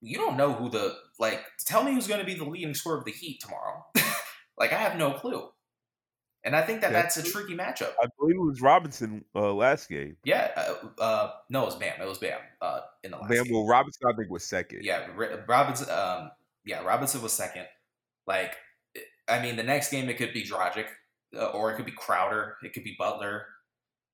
you 0.00 0.16
don't 0.18 0.36
know 0.36 0.52
who 0.52 0.68
the 0.68 0.94
like. 1.18 1.40
Tell 1.66 1.82
me 1.82 1.92
who's 1.94 2.06
going 2.06 2.20
to 2.20 2.26
be 2.26 2.34
the 2.34 2.44
leading 2.44 2.74
scorer 2.74 2.98
of 2.98 3.04
the 3.04 3.10
Heat 3.12 3.40
tomorrow. 3.40 3.84
like 4.58 4.72
I 4.72 4.76
have 4.78 4.96
no 4.96 5.12
clue, 5.12 5.48
and 6.44 6.54
I 6.54 6.60
think 6.62 6.82
that 6.82 6.92
Yeah. 6.92 7.02
that's 7.02 7.16
a 7.16 7.22
tricky 7.22 7.56
matchup. 7.56 7.92
I 8.00 8.06
believe 8.18 8.36
it 8.36 8.40
was 8.40 8.60
Robinson 8.60 9.24
uh, 9.34 9.52
last 9.54 9.88
game. 9.88 10.16
Yeah, 10.24 10.50
uh, 10.56 11.02
uh, 11.02 11.30
no, 11.48 11.62
it 11.62 11.66
was 11.66 11.76
Bam. 11.76 12.00
It 12.00 12.06
was 12.06 12.18
Bam 12.18 12.38
uh, 12.60 12.80
in 13.02 13.12
the 13.12 13.16
last 13.16 13.30
Man, 13.30 13.44
game. 13.44 13.52
well, 13.54 13.66
Robinson 13.66 14.06
I 14.06 14.14
think 14.16 14.30
was 14.30 14.44
second. 14.44 14.84
Yeah, 14.84 15.06
Robinson. 15.48 15.88
Um, 15.90 16.30
yeah, 16.66 16.82
Robinson 16.84 17.22
was 17.22 17.32
second. 17.32 17.66
Like, 18.26 18.56
I 19.28 19.40
mean, 19.40 19.56
the 19.56 19.62
next 19.62 19.90
game 19.90 20.08
it 20.10 20.18
could 20.18 20.34
be 20.34 20.44
Dragic, 20.44 20.86
uh, 21.34 21.46
or 21.46 21.72
it 21.72 21.76
could 21.76 21.86
be 21.86 21.92
Crowder. 21.92 22.56
It 22.62 22.74
could 22.74 22.84
be 22.84 22.94
Butler. 22.98 23.46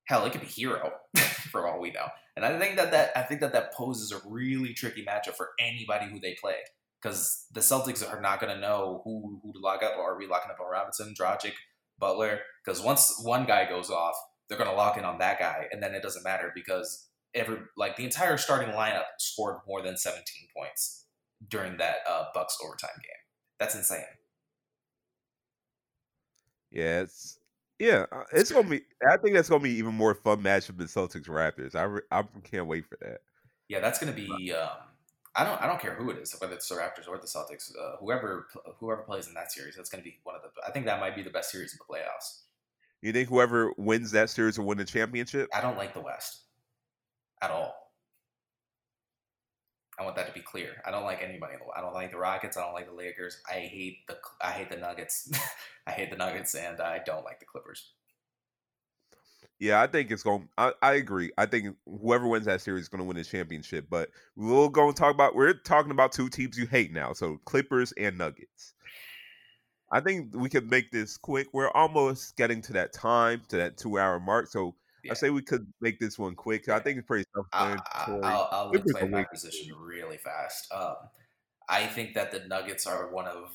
Hell, 0.05 0.25
it 0.25 0.33
could 0.33 0.41
be 0.41 0.47
Herro, 0.47 0.93
for 1.51 1.67
all 1.67 1.81
we 1.81 1.91
know. 1.91 2.09
And 2.37 2.45
I 2.45 2.59
think 2.59 2.77
that 2.77 2.91
that 2.91 3.13
I 3.17 3.23
think 3.23 3.41
that 3.41 3.53
that 3.53 3.73
poses 3.75 4.13
a 4.13 4.21
really 4.29 4.75
tricky 4.75 5.05
matchup 5.05 5.35
for 5.35 5.51
anybody 5.61 6.07
who 6.11 6.19
they 6.19 6.37
play, 6.41 6.57
because 7.01 7.47
the 7.53 7.61
Celtics 7.61 8.09
are 8.11 8.21
not 8.21 8.41
going 8.41 8.55
to 8.55 8.61
know 8.61 9.03
who 9.05 9.41
who 9.43 9.53
to 9.53 9.59
lock 9.59 9.83
up. 9.83 9.97
Or 9.99 10.15
are 10.15 10.19
we 10.19 10.27
locking 10.27 10.51
up 10.51 10.61
on 10.61 10.71
Robinson, 10.71 11.15
Dragic, 11.19 11.53
Butler? 11.99 12.41
Because 12.65 12.81
once 12.83 13.21
one 13.23 13.45
guy 13.45 13.69
goes 13.69 13.91
off, 13.91 14.15
they're 14.49 14.59
going 14.59 14.71
to 14.71 14.77
lock 14.77 14.97
in 14.97 15.05
on 15.05 15.19
that 15.19 15.39
guy, 15.39 15.67
and 15.71 15.83
then 15.83 15.95
it 15.95 16.03
doesn't 16.03 16.25
matter 16.25 16.53
because 16.55 17.09
every 17.35 17.59
like 17.77 17.97
the 17.97 18.05
entire 18.05 18.37
starting 18.37 18.75
lineup 18.75 19.05
scored 19.19 19.59
more 19.67 19.83
than 19.83 19.97
17 19.97 20.25
points 20.57 21.07
during 21.49 21.77
that 21.79 21.97
uh, 22.09 22.25
Bucks 22.35 22.57
overtime 22.65 22.91
game. 23.03 23.11
That's 23.59 23.75
insane. 23.75 24.05
Yeah, 26.71 27.01
it's 27.03 27.39
yeah, 27.83 28.07
uh, 28.13 28.23
it's 28.33 28.53
gonna 28.53 28.69
be. 28.69 28.83
I 29.11 29.17
think 29.17 29.35
that's 29.35 29.49
gonna 29.49 29.61
be 29.61 29.73
even 29.73 29.93
more 29.93 30.15
fun 30.15 30.41
matchup 30.41 30.79
than 30.79 30.87
Celtics 30.87 31.29
Raptors. 31.29 31.75
I 31.75 31.83
re, 31.83 32.01
I 32.13 32.23
can't 32.45 32.69
wait 32.69 32.87
for 32.87 32.97
that. 33.01 33.23
Yeah, 33.69 33.81
that's 33.81 33.99
gonna 33.99 34.13
be. 34.13 34.53
Um, 34.53 34.69
I 35.35 35.43
don't 35.43 35.61
I 35.61 35.67
don't 35.67 35.81
care 35.81 35.97
who 35.97 36.11
it 36.11 36.19
is, 36.19 36.33
whether 36.41 36.55
it's 36.55 36.69
the 36.69 36.77
Raptors 36.77 37.09
or 37.09 37.19
the 37.19 37.27
Celtics. 37.27 37.73
Uh, 37.77 37.97
whoever 37.99 38.47
whoever 38.79 39.03
plays 39.03 39.27
in 39.27 39.35
that 39.35 39.51
series, 39.51 39.75
that's 39.75 39.91
gonna 39.91 40.05
be 40.05 40.21
one 40.23 40.37
of 40.37 40.43
the. 40.43 40.49
I 40.65 40.71
think 40.71 40.87
that 40.87 41.01
might 41.01 41.17
be 41.17 41.25
the 41.25 41.31
best 41.31 41.51
series 41.51 41.73
in 41.73 41.79
the 41.79 41.93
playoffs. 41.93 42.43
You 43.01 43.13
think 43.13 43.29
whoever 43.29 43.73
wins 43.77 44.13
that 44.13 44.31
series 44.31 44.61
will 44.61 44.67
win 44.67 44.79
the 44.79 44.85
championship? 44.85 45.49
I 45.53 45.61
don't 45.61 45.77
like 45.77 45.93
the 45.93 46.03
West 46.03 46.43
at 47.43 47.51
all. 47.51 47.75
I 49.99 50.05
want 50.05 50.17
that 50.17 50.27
to 50.27 50.33
be 50.33 50.41
clear. 50.41 50.83
I 50.87 50.91
don't 50.91 51.05
like 51.05 51.23
anybody. 51.23 51.55
I 51.77 51.81
don't 51.81 51.95
like 51.95 52.11
the 52.11 52.17
Rockets. 52.17 52.57
I 52.57 52.63
don't 52.63 52.73
like 52.73 52.89
the 52.89 52.95
Lakers. 52.95 53.39
I 53.49 53.61
hate 53.61 54.07
the 54.09 54.17
I 54.41 54.51
hate 54.51 54.71
the 54.71 54.77
Nuggets. 54.77 55.31
I 55.87 55.91
hate 55.91 56.11
the 56.11 56.17
Nuggets, 56.17 56.55
and 56.55 56.81
I 56.81 57.01
don't 57.05 57.25
like 57.25 57.41
the 57.41 57.47
Clippers. 57.47 57.93
Yeah, 59.59 59.81
I 59.81 59.87
think 59.87 60.11
it's 60.11 60.23
going. 60.23 60.49
I, 60.59 60.73
I 60.83 60.95
agree. 60.95 61.31
I 61.39 61.47
think 61.47 61.77
whoever 61.87 62.27
wins 62.27 62.47
that 62.47 62.61
series 62.61 62.83
is 62.83 62.89
going 62.89 62.99
to 62.99 63.05
win 63.05 63.17
the 63.17 63.25
championship. 63.25 63.87
But 63.89 64.11
we'll 64.35 64.69
go 64.69 64.89
and 64.89 64.97
talk 64.97 65.15
about. 65.15 65.35
We're 65.37 65.53
talking 65.53 65.93
about 65.93 66.13
two 66.13 66.29
teams 66.29 66.59
you 66.59 66.67
hate 66.67 66.93
now, 66.93 67.13
so 67.13 67.39
Clippers 67.45 67.93
and 67.93 68.19
Nuggets. 68.19 68.75
I 69.93 70.01
think 70.01 70.35
we 70.35 70.49
can 70.49 70.69
make 70.69 70.91
this 70.91 71.19
quick. 71.19 71.49
We're 71.53 71.71
almost 71.71 72.37
getting 72.37 72.63
to 72.63 72.73
that 72.73 72.95
time, 72.95 73.43
to 73.51 73.59
that 73.59 73.77
two-hour 73.77 74.21
mark. 74.21 74.49
So 74.49 74.75
yeah. 75.05 75.13
I 75.13 75.15
say 75.15 75.31
we 75.31 75.43
could 75.43 75.67
make 75.81 75.99
this 75.99 76.19
one 76.19 76.35
quick. 76.35 76.69
I 76.69 76.79
think 76.79 76.99
it's 76.99 77.07
pretty 77.07 77.25
self-explanatory. 77.35 78.25
I'll, 78.25 78.49
I'll, 78.53 78.67
I'll 78.67 78.71
explain 78.73 79.11
my 79.11 79.25
position 79.25 79.73
really 79.79 80.19
fast. 80.19 80.73
Um, 80.73 80.95
I 81.69 81.87
think 81.87 82.15
that 82.15 82.33
the 82.33 82.41
Nuggets 82.49 82.87
are 82.87 83.11
one 83.11 83.27
of 83.27 83.53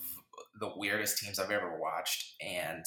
the 0.59 0.71
weirdest 0.75 1.19
teams 1.19 1.39
I've 1.39 1.51
ever 1.51 1.77
watched, 1.79 2.35
and 2.41 2.83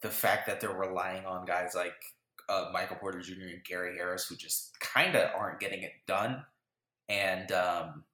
the 0.00 0.10
fact 0.10 0.46
that 0.46 0.60
they're 0.60 0.76
relying 0.76 1.24
on 1.26 1.46
guys 1.46 1.74
like 1.74 1.94
uh, 2.48 2.70
Michael 2.72 2.96
Porter 2.96 3.20
Jr. 3.20 3.32
and 3.52 3.64
Gary 3.64 3.96
Harris, 3.96 4.26
who 4.26 4.36
just 4.36 4.78
kind 4.80 5.14
of 5.14 5.30
aren't 5.36 5.60
getting 5.60 5.82
it 5.82 5.92
done, 6.06 6.44
and 7.08 7.52
um, 7.52 8.04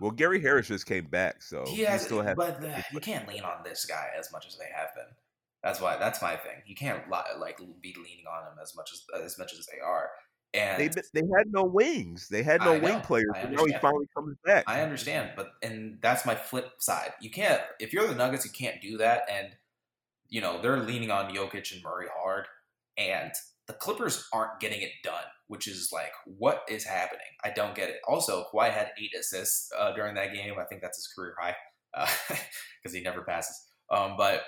well, 0.00 0.12
Gary 0.12 0.40
Harris 0.40 0.68
just 0.68 0.86
came 0.86 1.06
back, 1.06 1.42
so 1.42 1.64
yeah, 1.72 1.96
still 1.96 2.22
has. 2.22 2.36
But 2.36 2.64
uh, 2.64 2.82
you 2.92 3.00
can't 3.00 3.26
lean 3.28 3.42
on 3.42 3.64
this 3.64 3.84
guy 3.84 4.08
as 4.18 4.30
much 4.32 4.46
as 4.46 4.56
they 4.56 4.68
have 4.74 4.94
been. 4.94 5.04
That's 5.62 5.80
why 5.80 5.96
that's 5.96 6.20
my 6.20 6.36
thing. 6.36 6.62
You 6.66 6.74
can't 6.74 7.08
like 7.08 7.58
be 7.80 7.94
leaning 7.96 8.24
on 8.30 8.44
them 8.44 8.56
as 8.60 8.74
much 8.76 8.90
as 8.92 9.22
as 9.22 9.38
much 9.38 9.52
as 9.52 9.66
they 9.66 9.80
are. 9.80 10.10
And 10.54 10.78
they 10.78 10.88
they 11.14 11.26
had 11.34 11.50
no 11.50 11.64
wings. 11.64 12.28
They 12.28 12.42
had 12.42 12.60
no 12.60 12.78
wing 12.78 13.00
players. 13.00 13.30
Now 13.48 13.64
he 13.64 13.72
finally 13.80 14.06
comes 14.14 14.36
back. 14.44 14.64
I 14.66 14.82
understand, 14.82 15.32
but 15.36 15.52
and 15.62 15.98
that's 16.02 16.26
my 16.26 16.34
flip 16.34 16.70
side. 16.78 17.12
You 17.20 17.30
can't 17.30 17.60
if 17.80 17.92
you're 17.92 18.06
the 18.06 18.14
Nuggets, 18.14 18.44
you 18.44 18.50
can't 18.50 18.82
do 18.82 18.98
that. 18.98 19.22
And 19.30 19.48
you 20.28 20.40
know 20.40 20.60
they're 20.60 20.80
leaning 20.80 21.10
on 21.10 21.32
Jokic 21.32 21.72
and 21.72 21.82
Murray 21.82 22.08
hard, 22.14 22.46
and 22.98 23.32
the 23.66 23.72
Clippers 23.72 24.28
aren't 24.32 24.60
getting 24.60 24.82
it 24.82 24.90
done, 25.02 25.24
which 25.46 25.68
is 25.68 25.90
like 25.92 26.12
what 26.26 26.62
is 26.68 26.84
happening? 26.84 27.20
I 27.44 27.50
don't 27.50 27.74
get 27.74 27.88
it. 27.88 28.00
Also, 28.06 28.44
Kawhi 28.52 28.70
had 28.70 28.90
eight 29.00 29.14
assists 29.18 29.70
uh, 29.78 29.94
during 29.94 30.14
that 30.16 30.34
game. 30.34 30.54
I 30.60 30.64
think 30.64 30.82
that's 30.82 30.98
his 30.98 31.06
career 31.06 31.34
high 31.40 31.54
because 31.92 32.92
uh, 32.92 32.92
he 32.92 33.00
never 33.00 33.22
passes. 33.22 33.58
Um, 33.90 34.14
but 34.18 34.42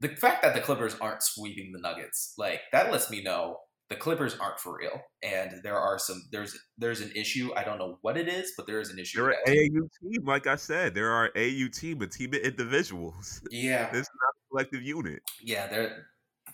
the 0.00 0.08
fact 0.08 0.42
that 0.42 0.54
the 0.54 0.60
Clippers 0.60 0.96
aren't 1.00 1.22
sweeping 1.22 1.72
the 1.72 1.80
Nuggets, 1.80 2.34
like 2.38 2.60
that 2.72 2.92
lets 2.92 3.10
me 3.10 3.22
know 3.22 3.58
the 3.90 3.96
Clippers 3.96 4.36
aren't 4.38 4.58
for 4.58 4.76
real, 4.76 5.00
and 5.22 5.60
there 5.62 5.78
are 5.78 5.98
some 5.98 6.22
there's 6.30 6.58
there's 6.78 7.00
an 7.00 7.12
issue. 7.14 7.50
I 7.56 7.64
don't 7.64 7.78
know 7.78 7.98
what 8.00 8.16
it 8.16 8.28
is, 8.28 8.52
but 8.56 8.66
there 8.66 8.80
is 8.80 8.90
an 8.90 8.98
issue. 8.98 9.18
They're 9.18 9.30
an 9.30 9.36
AAU 9.46 9.88
team, 10.02 10.24
like 10.24 10.46
I 10.46 10.56
said. 10.56 10.94
There 10.94 11.10
are 11.10 11.30
AU 11.36 11.68
team, 11.72 12.02
a 12.02 12.06
team 12.06 12.34
of 12.34 12.40
individuals. 12.40 13.42
Yeah, 13.50 13.90
this 13.90 14.02
is 14.02 14.10
not 14.22 14.30
a 14.30 14.42
collective 14.50 14.82
unit. 14.82 15.22
Yeah, 15.42 15.66
they're 15.66 16.06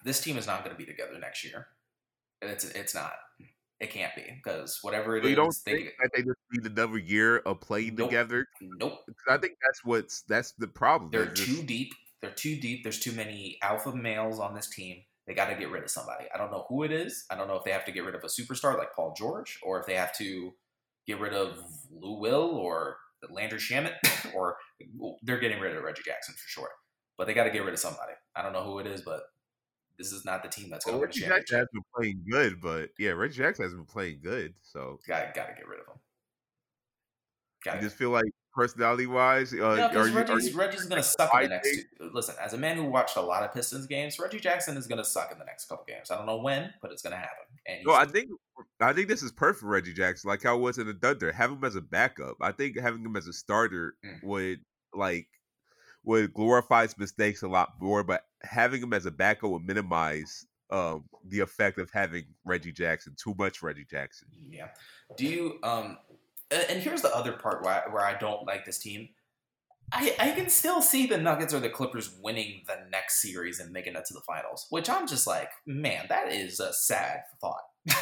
this 0.04 0.20
team 0.20 0.36
is 0.38 0.46
not 0.46 0.64
going 0.64 0.74
to 0.74 0.78
be 0.78 0.86
together 0.86 1.18
next 1.18 1.44
year. 1.44 1.68
It's 2.42 2.64
it's 2.64 2.94
not. 2.94 3.12
It 3.80 3.90
can't 3.90 4.14
be 4.14 4.24
because 4.36 4.78
whatever 4.82 5.16
it 5.16 5.22
so 5.22 5.28
is, 5.30 5.36
don't 5.36 5.56
they, 5.64 5.72
think 5.72 5.90
that 6.02 6.10
they 6.14 6.22
just 6.22 6.38
need 6.52 6.70
another 6.70 6.98
year 6.98 7.38
of 7.38 7.60
playing 7.60 7.94
nope, 7.94 8.10
together. 8.10 8.46
Nope. 8.60 8.98
I 9.28 9.38
think 9.38 9.54
that's 9.64 9.84
what's 9.84 10.22
that's 10.22 10.52
the 10.52 10.68
problem. 10.68 11.10
They're, 11.10 11.26
They're 11.26 11.34
too 11.34 11.54
just, 11.54 11.66
deep. 11.66 11.94
They're 12.20 12.30
too 12.30 12.56
deep. 12.56 12.82
There's 12.82 13.00
too 13.00 13.12
many 13.12 13.58
alpha 13.62 13.94
males 13.94 14.38
on 14.38 14.54
this 14.54 14.68
team. 14.68 15.02
They 15.26 15.34
got 15.34 15.46
to 15.46 15.54
get 15.54 15.70
rid 15.70 15.82
of 15.82 15.90
somebody. 15.90 16.24
I 16.34 16.38
don't 16.38 16.50
know 16.50 16.66
who 16.68 16.82
it 16.82 16.92
is. 16.92 17.24
I 17.30 17.36
don't 17.36 17.48
know 17.48 17.56
if 17.56 17.64
they 17.64 17.70
have 17.70 17.84
to 17.84 17.92
get 17.92 18.04
rid 18.04 18.14
of 18.14 18.24
a 18.24 18.26
superstar 18.26 18.76
like 18.76 18.94
Paul 18.94 19.14
George, 19.16 19.58
or 19.62 19.80
if 19.80 19.86
they 19.86 19.94
have 19.94 20.16
to 20.18 20.52
get 21.06 21.20
rid 21.20 21.32
of 21.32 21.58
Lou 21.90 22.18
Will 22.18 22.50
or 22.50 22.96
Landry 23.30 23.58
Shamet, 23.58 23.94
or 24.34 24.56
they're 25.22 25.38
getting 25.38 25.60
rid 25.60 25.76
of 25.76 25.82
Reggie 25.82 26.02
Jackson 26.04 26.34
for 26.34 26.48
sure. 26.48 26.70
But 27.16 27.26
they 27.26 27.34
got 27.34 27.44
to 27.44 27.50
get 27.50 27.64
rid 27.64 27.74
of 27.74 27.80
somebody. 27.80 28.12
I 28.34 28.42
don't 28.42 28.52
know 28.52 28.64
who 28.64 28.78
it 28.78 28.86
is, 28.86 29.02
but 29.02 29.22
this 29.98 30.12
is 30.12 30.24
not 30.24 30.42
the 30.42 30.48
team 30.48 30.70
that's 30.70 30.84
going 30.84 30.98
well, 30.98 31.08
to 31.08 31.20
win 31.20 31.30
Reggie 31.30 31.40
Jackson 31.40 31.58
has 31.58 31.68
been 31.72 31.82
playing 31.94 32.24
good, 32.30 32.60
but 32.60 32.88
yeah, 32.98 33.10
Reggie 33.10 33.38
Jackson 33.38 33.64
has 33.64 33.74
been 33.74 33.84
playing 33.84 34.20
good. 34.22 34.54
So 34.62 34.98
got 35.06 35.34
got 35.34 35.48
to 35.48 35.54
get 35.54 35.68
rid 35.68 35.80
of 35.80 35.86
him. 35.86 36.00
Got 37.64 37.76
you 37.76 37.82
just 37.82 37.96
feel 37.96 38.10
like 38.10 38.24
personality 38.52 39.06
wise, 39.06 39.52
uh, 39.52 39.56
no, 39.56 39.88
because 39.88 40.10
Reggie's, 40.10 40.54
Reggie's 40.54 40.84
going 40.86 41.00
to 41.00 41.06
suck 41.06 41.30
in 41.34 41.42
the 41.42 41.48
next. 41.48 41.70
Two. 41.70 42.10
Listen, 42.12 42.34
as 42.42 42.52
a 42.52 42.58
man 42.58 42.76
who 42.76 42.84
watched 42.84 43.16
a 43.16 43.20
lot 43.20 43.42
of 43.42 43.52
Pistons 43.54 43.86
games, 43.86 44.18
Reggie 44.18 44.40
Jackson 44.40 44.76
is 44.76 44.86
going 44.86 44.98
to 44.98 45.04
suck 45.04 45.30
in 45.32 45.38
the 45.38 45.44
next 45.44 45.68
couple 45.68 45.84
games. 45.86 46.10
I 46.10 46.16
don't 46.16 46.26
know 46.26 46.38
when, 46.38 46.72
but 46.82 46.92
it's 46.92 47.02
going 47.02 47.12
to 47.12 47.18
happen. 47.18 47.44
And 47.66 47.80
well, 47.86 47.96
I 47.96 48.06
think 48.06 48.30
I 48.80 48.92
think 48.92 49.08
this 49.08 49.22
is 49.22 49.32
perfect 49.32 49.60
for 49.60 49.68
Reggie 49.68 49.94
Jackson, 49.94 50.28
like 50.28 50.42
how 50.42 50.56
it 50.56 50.60
was 50.60 50.78
in 50.78 50.86
the 50.86 50.94
Thunder. 50.94 51.32
Have 51.32 51.50
him 51.50 51.64
as 51.64 51.76
a 51.76 51.80
backup. 51.80 52.36
I 52.40 52.52
think 52.52 52.78
having 52.78 53.04
him 53.04 53.16
as 53.16 53.26
a 53.26 53.32
starter 53.32 53.94
mm. 54.04 54.22
would 54.22 54.60
like 54.94 55.28
would 56.04 56.32
glorify 56.32 56.82
his 56.82 56.98
mistakes 56.98 57.42
a 57.42 57.48
lot 57.48 57.74
more, 57.80 58.02
but 58.02 58.22
having 58.42 58.82
him 58.82 58.92
as 58.92 59.06
a 59.06 59.10
backup 59.10 59.50
would 59.50 59.66
minimize 59.66 60.46
um, 60.70 61.04
the 61.26 61.40
effect 61.40 61.78
of 61.78 61.90
having 61.92 62.24
Reggie 62.44 62.72
Jackson. 62.72 63.14
Too 63.22 63.34
much 63.38 63.62
Reggie 63.62 63.86
Jackson. 63.90 64.28
Yeah. 64.48 64.68
Do 65.16 65.26
you? 65.26 65.58
Um, 65.62 65.98
and 66.50 66.82
here's 66.82 67.02
the 67.02 67.14
other 67.14 67.32
part 67.32 67.62
where 67.64 67.82
I, 67.86 67.92
where 67.92 68.04
I 68.04 68.18
don't 68.18 68.46
like 68.46 68.64
this 68.64 68.78
team. 68.78 69.10
I, 69.92 70.14
I 70.20 70.30
can 70.32 70.48
still 70.48 70.82
see 70.82 71.06
the 71.06 71.18
Nuggets 71.18 71.52
or 71.52 71.60
the 71.60 71.68
Clippers 71.68 72.16
winning 72.22 72.62
the 72.66 72.78
next 72.90 73.20
series 73.20 73.58
and 73.58 73.72
making 73.72 73.96
it 73.96 74.04
to 74.06 74.14
the 74.14 74.20
finals, 74.26 74.66
which 74.70 74.88
I'm 74.88 75.06
just 75.08 75.26
like, 75.26 75.50
man, 75.66 76.06
that 76.08 76.32
is 76.32 76.60
a 76.60 76.72
sad 76.72 77.22
thought. 77.40 77.62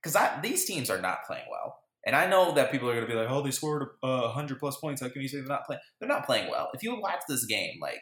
Because 0.00 0.16
these 0.42 0.64
teams 0.64 0.90
are 0.90 1.00
not 1.00 1.24
playing 1.26 1.46
well. 1.50 1.76
And 2.06 2.14
I 2.14 2.28
know 2.28 2.52
that 2.54 2.70
people 2.70 2.88
are 2.88 2.94
going 2.94 3.06
to 3.06 3.12
be 3.12 3.18
like, 3.18 3.28
oh, 3.28 3.42
they 3.42 3.50
scored 3.50 3.88
uh, 4.02 4.22
100 4.22 4.60
plus 4.60 4.76
points. 4.76 5.02
How 5.02 5.08
can 5.08 5.20
you 5.20 5.28
say 5.28 5.38
they're 5.38 5.46
not 5.48 5.66
playing? 5.66 5.80
They're 5.98 6.08
not 6.08 6.24
playing 6.24 6.48
well. 6.50 6.70
If 6.72 6.82
you 6.82 6.98
watch 7.00 7.20
this 7.28 7.44
game, 7.44 7.78
like 7.82 8.00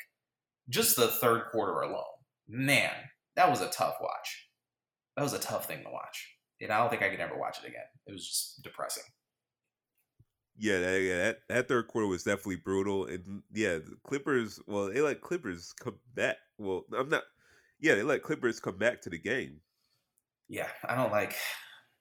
just 0.69 0.97
the 0.97 1.09
third 1.09 1.45
quarter 1.51 1.81
alone, 1.81 2.05
man, 2.47 2.93
that 3.35 3.51
was 3.51 3.63
a 3.63 3.71
tough 3.71 3.97
watch. 4.01 4.49
That 5.17 5.23
was 5.23 5.33
a 5.33 5.39
tough 5.39 5.67
thing 5.67 5.83
to 5.85 5.91
watch. 5.91 6.35
And 6.61 6.71
I 6.71 6.79
don't 6.79 6.91
think 6.91 7.03
I 7.03 7.09
could 7.09 7.21
ever 7.21 7.39
watch 7.39 7.59
it 7.65 7.69
again. 7.69 7.83
It 8.07 8.13
was 8.13 8.29
just 8.29 8.63
depressing. 8.63 9.05
Yeah, 10.59 10.81
that, 10.81 11.03
yeah, 11.03 11.17
that, 11.19 11.39
that 11.49 11.69
third 11.69 11.89
quarter 11.89 12.07
was 12.07 12.23
definitely 12.23 12.57
brutal. 12.57 13.07
And 13.07 13.43
yeah, 13.53 13.75
the 13.75 13.97
Clippers, 14.05 14.61
well, 14.67 14.87
they 14.87 15.01
let 15.01 15.21
Clippers 15.21 15.73
come 15.73 15.97
back. 16.15 16.37
Well, 16.59 16.85
I'm 16.97 17.09
not, 17.11 17.25
yeah, 17.79 17.95
they 17.95 18.03
let 18.03 18.23
Clippers 18.23 18.59
come 18.59 18.79
back 18.79 19.03
to 19.03 19.11
the 19.11 19.19
game. 19.19 19.61
Yeah, 20.49 20.69
I 20.89 20.95
don't 20.95 21.11
like 21.11 21.35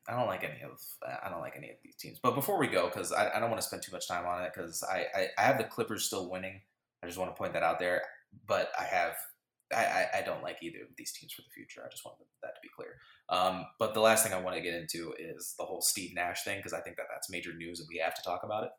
I 0.07 0.15
don't 0.15 0.27
like 0.27 0.43
any 0.43 0.61
of 0.61 0.79
I 1.23 1.29
don't 1.29 1.41
like 1.41 1.55
any 1.57 1.69
of 1.69 1.77
these 1.83 1.95
teams. 1.95 2.19
But 2.21 2.35
before 2.35 2.59
we 2.59 2.67
go, 2.67 2.85
because 2.85 3.11
I, 3.11 3.31
I, 3.35 3.39
don't 3.39 3.49
want 3.49 3.61
to 3.61 3.67
spend 3.67 3.81
too 3.81 3.91
much 3.91 4.07
time 4.07 4.25
on 4.25 4.43
it, 4.43 4.51
because 4.53 4.83
I, 4.83 5.05
I, 5.15 5.27
I 5.37 5.41
have 5.41 5.57
the 5.57 5.63
Clippers 5.63 6.05
still 6.05 6.29
winning. 6.29 6.61
I 7.03 7.07
just 7.07 7.17
want 7.17 7.31
to 7.31 7.37
point 7.37 7.53
that 7.53 7.63
out 7.63 7.79
there. 7.79 8.03
But 8.45 8.71
I 8.79 8.83
have 8.83 9.15
I, 9.73 10.05
I, 10.15 10.21
don't 10.21 10.43
like 10.43 10.57
either 10.61 10.79
of 10.83 10.89
these 10.95 11.11
teams 11.11 11.33
for 11.33 11.41
the 11.41 11.49
future. 11.53 11.81
I 11.83 11.89
just 11.89 12.05
want 12.05 12.17
that 12.43 12.49
to 12.49 12.61
be 12.61 12.69
clear. 12.75 12.97
Um, 13.29 13.65
but 13.79 13.93
the 13.93 13.99
last 13.99 14.23
thing 14.23 14.33
I 14.33 14.39
want 14.39 14.55
to 14.55 14.61
get 14.61 14.75
into 14.75 15.13
is 15.17 15.55
the 15.57 15.65
whole 15.65 15.81
Steve 15.81 16.13
Nash 16.13 16.43
thing 16.43 16.57
because 16.57 16.73
I 16.73 16.81
think 16.81 16.97
that 16.97 17.07
that's 17.11 17.31
major 17.31 17.53
news 17.53 17.79
and 17.79 17.89
we 17.89 17.97
have 17.97 18.13
to 18.15 18.21
talk 18.21 18.41
about 18.43 18.65
it. 18.65 18.69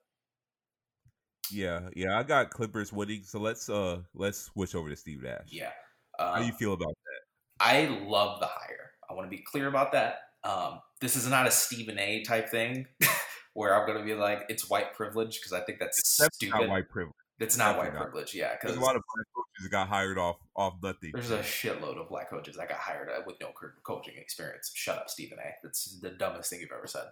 Yeah, 1.51 1.89
yeah, 1.95 2.19
I 2.19 2.23
got 2.23 2.51
Clippers 2.51 2.93
winning, 2.93 3.23
so 3.25 3.39
let's 3.39 3.69
uh 3.69 4.01
let's 4.15 4.43
switch 4.47 4.75
over 4.75 4.91
to 4.91 4.97
Steve 4.97 5.23
Nash. 5.23 5.47
Yeah, 5.49 5.71
um, 6.19 6.35
how 6.35 6.39
do 6.41 6.47
you 6.47 6.53
feel 6.53 6.73
about 6.73 6.89
that? 6.89 7.65
I 7.65 7.87
love 8.07 8.41
the 8.41 8.47
hire. 8.47 8.91
I 9.09 9.15
want 9.15 9.31
to 9.31 9.37
be 9.37 9.43
clear 9.43 9.69
about 9.69 9.93
that. 9.93 10.19
Um, 10.45 10.81
this 11.01 11.17
is 11.17 11.29
not 11.29 11.47
a 11.47 11.51
Stephen 11.51 11.99
A. 11.99 12.23
type 12.23 12.49
thing 12.49 12.87
where 13.55 13.75
I'm 13.75 13.87
going 13.87 13.99
to 13.99 14.05
be 14.05 14.15
like, 14.15 14.45
it's 14.49 14.69
white 14.69 14.95
privilege 14.95 15.39
because 15.39 15.53
I 15.53 15.61
think 15.61 15.79
that's, 15.79 16.19
that's 16.19 16.37
stupid. 16.37 16.61
Not 16.61 16.69
white 16.69 16.89
privilege. 16.89 17.15
It's 17.39 17.57
not 17.59 17.77
white 17.77 17.93
not. 17.93 18.03
privilege, 18.05 18.35
yeah. 18.35 18.53
Because 18.61 18.77
a 18.77 18.81
lot 18.81 18.97
of 18.97 19.03
black 19.15 19.27
coaches 19.35 19.69
got 19.71 19.89
hired 19.89 20.19
off 20.19 20.37
off 20.57 20.75
nothing. 20.83 21.11
There's 21.13 21.31
a 21.31 21.39
shitload 21.41 22.01
of 22.01 22.09
black 22.09 22.31
coaches 22.31 22.57
that 22.57 22.69
got 22.69 22.79
hired 22.79 23.11
uh, 23.11 23.21
with 23.27 23.37
no 23.41 23.51
coaching 23.85 24.15
experience. 24.17 24.71
Shut 24.75 24.97
up, 24.99 25.11
Stephen 25.11 25.39
A. 25.39 25.51
That's 25.63 25.99
the 26.01 26.11
dumbest 26.11 26.49
thing 26.51 26.61
you've 26.61 26.71
ever 26.73 26.87
said. 26.87 27.05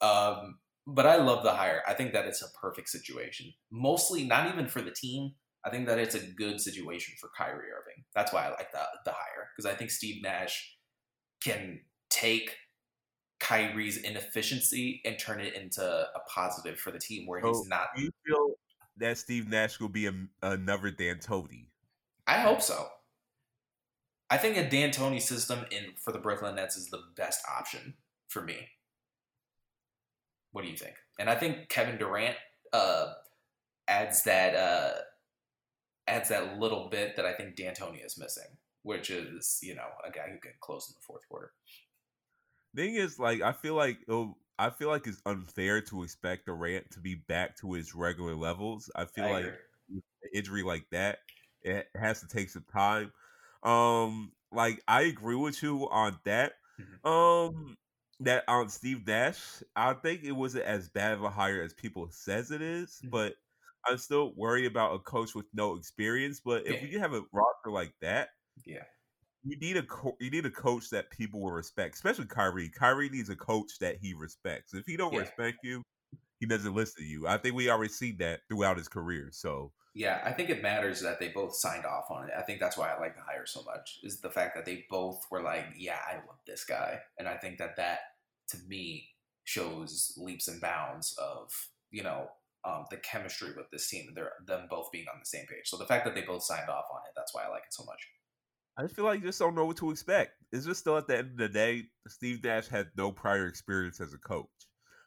Um, 0.00 0.58
but 0.86 1.04
I 1.06 1.16
love 1.16 1.42
the 1.42 1.52
hire. 1.52 1.82
I 1.86 1.92
think 1.94 2.12
that 2.12 2.26
it's 2.26 2.42
a 2.42 2.58
perfect 2.58 2.88
situation. 2.88 3.52
Mostly, 3.70 4.24
not 4.24 4.48
even 4.52 4.66
for 4.68 4.80
the 4.80 4.92
team. 4.92 5.32
I 5.64 5.70
think 5.70 5.86
that 5.88 5.98
it's 5.98 6.14
a 6.14 6.20
good 6.20 6.60
situation 6.60 7.14
for 7.20 7.28
Kyrie 7.36 7.70
Irving. 7.70 8.04
That's 8.14 8.32
why 8.32 8.46
I 8.46 8.50
like 8.50 8.70
the 8.72 8.82
the 9.04 9.10
hire 9.10 9.48
because 9.56 9.70
I 9.70 9.74
think 9.76 9.90
Steve 9.90 10.22
Nash 10.22 10.76
can 11.42 11.80
take 12.08 12.56
Kyrie's 13.40 13.98
inefficiency 13.98 15.02
and 15.04 15.18
turn 15.18 15.40
it 15.40 15.54
into 15.54 15.82
a 15.82 16.20
positive 16.32 16.78
for 16.78 16.90
the 16.92 16.98
team 16.98 17.26
where 17.26 17.40
So, 17.42 17.48
he's 17.48 17.66
not. 17.68 17.88
do 17.96 18.02
you 18.02 18.10
feel 18.26 18.54
that 18.98 19.18
Steve 19.18 19.48
Nash 19.48 19.80
will 19.80 19.88
be 19.88 20.06
a, 20.06 20.14
another 20.42 20.90
D'Antoni? 20.90 21.66
I 22.26 22.40
hope 22.40 22.62
so. 22.62 22.88
I 24.28 24.38
think 24.38 24.56
a 24.56 24.68
D'Antoni 24.68 25.20
system 25.20 25.64
in 25.70 25.92
for 25.96 26.12
the 26.12 26.18
Brooklyn 26.18 26.56
Nets 26.56 26.76
is 26.76 26.88
the 26.88 27.02
best 27.16 27.42
option 27.48 27.94
for 28.28 28.42
me. 28.42 28.56
What 30.52 30.64
do 30.64 30.70
you 30.70 30.76
think? 30.76 30.94
And 31.18 31.30
I 31.30 31.34
think 31.34 31.68
Kevin 31.68 31.98
Durant 31.98 32.36
uh, 32.72 33.12
adds 33.86 34.24
that 34.24 34.54
uh, 34.54 35.00
adds 36.08 36.28
that 36.30 36.58
little 36.58 36.88
bit 36.90 37.16
that 37.16 37.24
I 37.24 37.34
think 37.34 37.56
D'Antoni 37.56 38.04
is 38.04 38.18
missing, 38.18 38.56
which 38.82 39.10
is 39.10 39.60
you 39.62 39.74
know 39.74 39.88
a 40.04 40.10
guy 40.10 40.28
who 40.30 40.38
can 40.38 40.52
close 40.60 40.88
in 40.88 40.94
the 40.98 41.04
fourth 41.04 41.28
quarter. 41.28 41.52
Thing 42.74 42.96
is, 42.96 43.18
like, 43.18 43.40
I 43.40 43.52
feel 43.52 43.74
like 43.74 44.00
it'll, 44.06 44.36
I 44.58 44.70
feel 44.70 44.88
like 44.88 45.06
it's 45.06 45.22
unfair 45.26 45.80
to 45.82 46.02
expect 46.02 46.46
Durant 46.46 46.90
to 46.92 47.00
be 47.00 47.14
back 47.14 47.56
to 47.58 47.72
his 47.74 47.94
regular 47.94 48.34
levels. 48.34 48.90
I 48.96 49.04
feel 49.04 49.28
I 49.28 49.28
like 49.28 49.46
an 49.90 50.02
injury 50.32 50.62
like 50.62 50.88
that, 50.90 51.20
it 51.62 51.88
has 51.96 52.20
to 52.20 52.28
take 52.28 52.50
some 52.50 52.64
time. 52.64 53.12
Um, 53.62 54.32
like 54.52 54.82
I 54.88 55.02
agree 55.02 55.36
with 55.36 55.62
you 55.62 55.88
on 55.90 56.18
that. 56.24 56.54
Mhm. 56.78 57.00
Um, 57.04 57.76
that 58.20 58.44
on 58.48 58.68
Steve 58.70 59.06
Nash, 59.06 59.62
I 59.76 59.92
think 59.94 60.24
it 60.24 60.32
wasn't 60.32 60.64
as 60.64 60.88
bad 60.88 61.12
of 61.14 61.22
a 61.22 61.30
hire 61.30 61.62
as 61.62 61.74
people 61.74 62.10
says 62.10 62.50
it 62.50 62.62
is, 62.62 63.02
Mhm. 63.02 63.10
but 63.10 63.36
I'm 63.86 63.98
still 63.98 64.34
worried 64.34 64.64
about 64.66 64.94
a 64.94 64.98
coach 65.00 65.34
with 65.34 65.46
no 65.52 65.76
experience. 65.76 66.40
But 66.40 66.66
if 66.66 66.80
Yeah. 66.80 66.82
you 66.82 66.98
have 67.00 67.12
a 67.14 67.22
roster 67.32 67.70
like 67.70 67.94
that, 68.00 68.30
Yeah. 68.64 68.86
You 69.46 69.56
need 69.58 69.76
a 69.76 69.82
co- 69.84 70.16
you 70.20 70.30
need 70.30 70.46
a 70.46 70.50
coach 70.50 70.90
that 70.90 71.10
people 71.10 71.40
will 71.40 71.52
respect, 71.52 71.94
especially 71.96 72.26
Kyrie. 72.26 72.70
Kyrie 72.70 73.08
needs 73.10 73.30
a 73.30 73.36
coach 73.36 73.78
that 73.80 73.96
he 74.00 74.14
respects. 74.14 74.74
If 74.74 74.86
he 74.86 74.96
don't 74.96 75.12
Yeah. 75.12 75.16
respect 75.16 75.58
you, 75.62 75.82
he 76.40 76.46
doesn't 76.46 76.74
listen 76.74 77.02
to 77.04 77.08
you. 77.08 77.26
I 77.28 77.38
think 77.38 77.56
we 77.56 77.70
already 77.70 77.92
see 77.92 78.12
that 78.14 78.42
throughout 78.48 78.78
his 78.78 78.88
career. 78.88 79.30
So 79.32 79.72
Yeah, 79.94 80.20
I 80.24 80.32
think 80.32 80.50
it 80.50 80.62
matters 80.62 81.00
that 81.00 81.18
they 81.20 81.28
both 81.28 81.54
signed 81.56 81.86
off 81.86 82.10
on 82.10 82.28
it. 82.28 82.34
I 82.36 82.42
think 82.42 82.60
that's 82.60 82.76
why 82.76 82.92
I 82.92 83.00
like 83.00 83.16
the 83.16 83.22
hire 83.22 83.46
so 83.46 83.62
much 83.62 83.98
is 84.02 84.20
the 84.20 84.30
fact 84.30 84.54
that 84.54 84.66
they 84.66 84.84
both 84.90 85.24
were 85.30 85.42
like, 85.42 85.66
"Yeah, 85.76 85.98
I 86.06 86.16
want 86.26 86.44
this 86.46 86.64
guy," 86.64 87.00
and 87.18 87.26
I 87.26 87.38
think 87.38 87.58
that 87.58 87.76
that 87.76 88.00
to 88.48 88.58
me 88.68 89.14
shows 89.44 90.12
leaps 90.18 90.48
and 90.48 90.60
bounds 90.60 91.16
of 91.18 91.50
you 91.90 92.02
know 92.02 92.28
um, 92.64 92.84
the 92.90 92.98
chemistry 92.98 93.54
with 93.56 93.70
this 93.70 93.88
team. 93.88 94.12
They're 94.14 94.32
them 94.46 94.66
both 94.68 94.92
being 94.92 95.08
on 95.08 95.18
the 95.20 95.24
same 95.26 95.46
page. 95.46 95.66
So 95.68 95.78
the 95.78 95.86
fact 95.86 96.04
that 96.04 96.14
they 96.14 96.22
both 96.22 96.42
signed 96.42 96.68
off 96.68 96.86
on 96.92 97.00
it, 97.08 97.12
that's 97.16 97.34
why 97.34 97.44
I 97.44 97.48
like 97.48 97.64
it 97.64 97.72
so 97.74 97.84
much. 97.84 98.06
I 98.76 98.82
just 98.82 98.94
feel 98.94 99.04
like 99.04 99.20
you 99.20 99.26
just 99.26 99.38
don't 99.38 99.54
know 99.54 99.64
what 99.64 99.78
to 99.78 99.90
expect. 99.90 100.32
It's 100.52 100.66
just 100.66 100.80
still 100.80 100.98
at 100.98 101.06
the 101.06 101.18
end 101.18 101.30
of 101.32 101.36
the 101.38 101.48
day, 101.48 101.84
Steve 102.08 102.44
Nash 102.44 102.68
had 102.68 102.88
no 102.96 103.10
prior 103.10 103.46
experience 103.46 104.00
as 104.00 104.12
a 104.12 104.18
coach. 104.18 104.46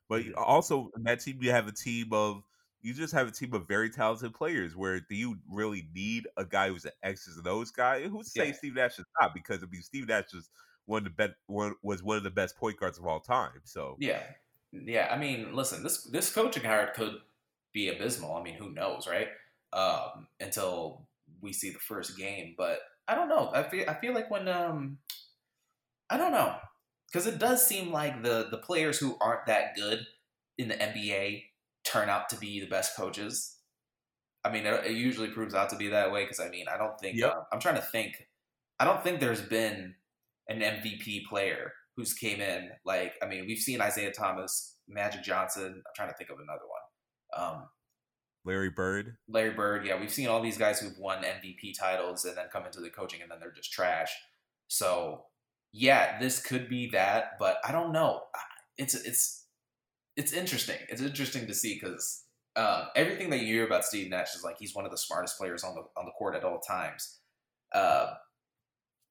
But 0.08 0.24
also 0.36 0.90
in 0.96 1.04
that 1.04 1.20
team, 1.20 1.38
you 1.42 1.52
have 1.52 1.68
a 1.68 1.72
team 1.72 2.08
of 2.12 2.42
you 2.82 2.94
just 2.94 3.14
have 3.14 3.28
a 3.28 3.32
team 3.32 3.54
of 3.54 3.68
very 3.68 3.90
talented 3.90 4.34
players. 4.34 4.76
Where 4.76 5.00
do 5.00 5.16
you 5.16 5.38
really 5.52 5.88
need 5.94 6.28
a 6.38 6.46
guy 6.46 6.70
who's 6.70 6.86
an 6.86 6.92
X's 7.04 7.38
and 7.38 7.48
O's 7.48 7.72
guy? 7.72 8.02
Who's 8.08 8.32
to 8.32 8.32
say 8.32 8.48
Yeah. 8.48 8.54
Steve 8.54 8.76
Nash 8.76 8.98
is 8.98 9.06
not? 9.22 9.34
Because 9.34 9.62
I 9.62 9.68
mean, 9.68 9.82
Steve 9.82 10.08
Nash 10.08 10.34
is 10.34 10.50
one 10.86 11.00
of 11.00 11.04
the 11.04 11.10
best 11.12 11.34
one 11.46 11.76
was 11.84 12.02
one 12.02 12.18
of 12.18 12.24
the 12.24 12.32
best 12.32 12.58
point 12.58 12.80
guards 12.80 12.98
of 12.98 13.06
all 13.06 13.20
time. 13.20 13.62
So 13.66 13.98
Yeah, 14.00 14.24
yeah. 14.72 15.10
I 15.12 15.18
mean, 15.18 15.54
listen, 15.54 15.84
this 15.84 16.04
this 16.06 16.34
coaching 16.34 16.64
hire 16.64 16.92
could 16.96 17.18
be 17.72 17.90
abysmal. 17.90 18.36
I 18.36 18.42
mean, 18.42 18.56
who 18.56 18.72
knows, 18.72 19.08
right? 19.08 19.28
Um, 19.74 20.28
until 20.40 21.06
we 21.42 21.54
see 21.54 21.70
the 21.70 21.80
first 21.80 22.18
game, 22.18 22.56
but 22.58 22.80
I 23.10 23.16
don't 23.16 23.28
know. 23.28 23.50
I 23.54 23.64
feel 23.64 23.86
I 23.88 23.96
feel 23.96 24.14
like 24.14 24.30
when 24.30 24.48
um, 24.48 25.00
I 26.12 26.18
don't 26.18 26.32
know, 26.32 26.56
because 27.12 27.26
it 27.26 27.40
does 27.40 27.66
seem 27.66 27.92
like 27.92 28.22
the 28.22 28.48
the 28.52 28.58
players 28.60 29.00
who 29.00 29.18
aren't 29.20 29.48
that 29.48 29.76
good 29.76 30.06
in 30.60 30.68
the 30.68 30.76
NBA 30.76 31.44
turn 31.84 32.08
out 32.08 32.30
to 32.30 32.38
be 32.38 32.60
the 32.60 32.68
best 32.68 32.96
coaches. 32.96 33.58
I 34.46 34.52
mean, 34.52 34.66
it, 34.66 34.86
it 34.86 34.92
usually 34.92 35.30
proves 35.30 35.56
out 35.56 35.70
to 35.72 35.76
be 35.76 35.88
that 35.90 36.12
way. 36.12 36.24
Because 36.24 36.40
I 36.40 36.50
mean, 36.50 36.66
I 36.72 36.78
don't 36.78 37.00
think 37.00 37.18
Yep. 37.18 37.32
uh, 37.36 37.42
I'm 37.52 37.60
trying 37.60 37.76
to 37.76 37.82
think. 37.82 38.14
I 38.80 38.86
don't 38.86 39.04
think 39.04 39.20
there's 39.20 39.42
been 39.42 39.96
an 40.48 40.60
MVP 40.62 41.26
player 41.28 41.74
who's 41.98 42.14
came 42.14 42.40
in 42.42 42.70
like 42.86 43.14
I 43.24 43.26
mean, 43.26 43.46
we've 43.48 43.58
seen 43.58 43.82
Isaiah 43.82 44.14
Thomas, 44.14 44.76
Magic 44.88 45.24
Johnson. 45.24 45.66
I'm 45.66 45.94
trying 45.96 46.10
to 46.10 46.16
think 46.16 46.30
of 46.30 46.38
another 46.38 46.66
one. 46.68 47.44
Um, 47.44 47.70
Larry 48.46 48.70
Bird, 48.70 49.18
Larry 49.28 49.52
Bird, 49.52 49.86
yeah, 49.86 50.00
we've 50.00 50.12
seen 50.12 50.28
all 50.28 50.42
these 50.42 50.58
guys 50.58 50.80
who've 50.80 50.98
won 50.98 51.24
MVP 51.24 51.78
titles 51.78 52.26
and 52.26 52.38
then 52.38 52.46
come 52.52 52.66
into 52.66 52.80
the 52.80 52.90
coaching 52.90 53.22
and 53.22 53.30
then 53.30 53.40
they're 53.40 53.52
just 53.52 53.72
trash. 53.72 54.12
So 54.68 55.26
yeah, 55.72 56.20
this 56.20 56.42
could 56.42 56.70
be 56.70 56.90
that, 56.92 57.38
but 57.40 57.58
I 57.68 57.72
don't 57.72 57.92
know. 57.92 58.22
It's 58.78 58.96
it's 58.96 59.46
it's 60.16 60.34
interesting. 60.34 60.78
It's 60.90 61.02
interesting 61.02 61.48
to 61.48 61.54
see 61.54 61.76
because 61.76 62.24
um, 62.56 62.88
everything 62.96 63.30
that 63.30 63.40
you 63.40 63.48
hear 63.48 63.66
about 63.66 63.86
Steve 63.86 64.10
Nash 64.10 64.36
is 64.36 64.44
like 64.44 64.58
he's 64.60 64.76
one 64.76 64.86
of 64.86 64.92
the 64.92 64.98
smartest 64.98 65.38
players 65.38 65.64
on 65.64 65.76
the 65.76 65.84
on 65.98 66.06
the 66.06 66.12
court 66.12 66.36
at 66.36 66.44
all 66.44 66.60
times. 66.60 67.20
Uh, 67.74 68.14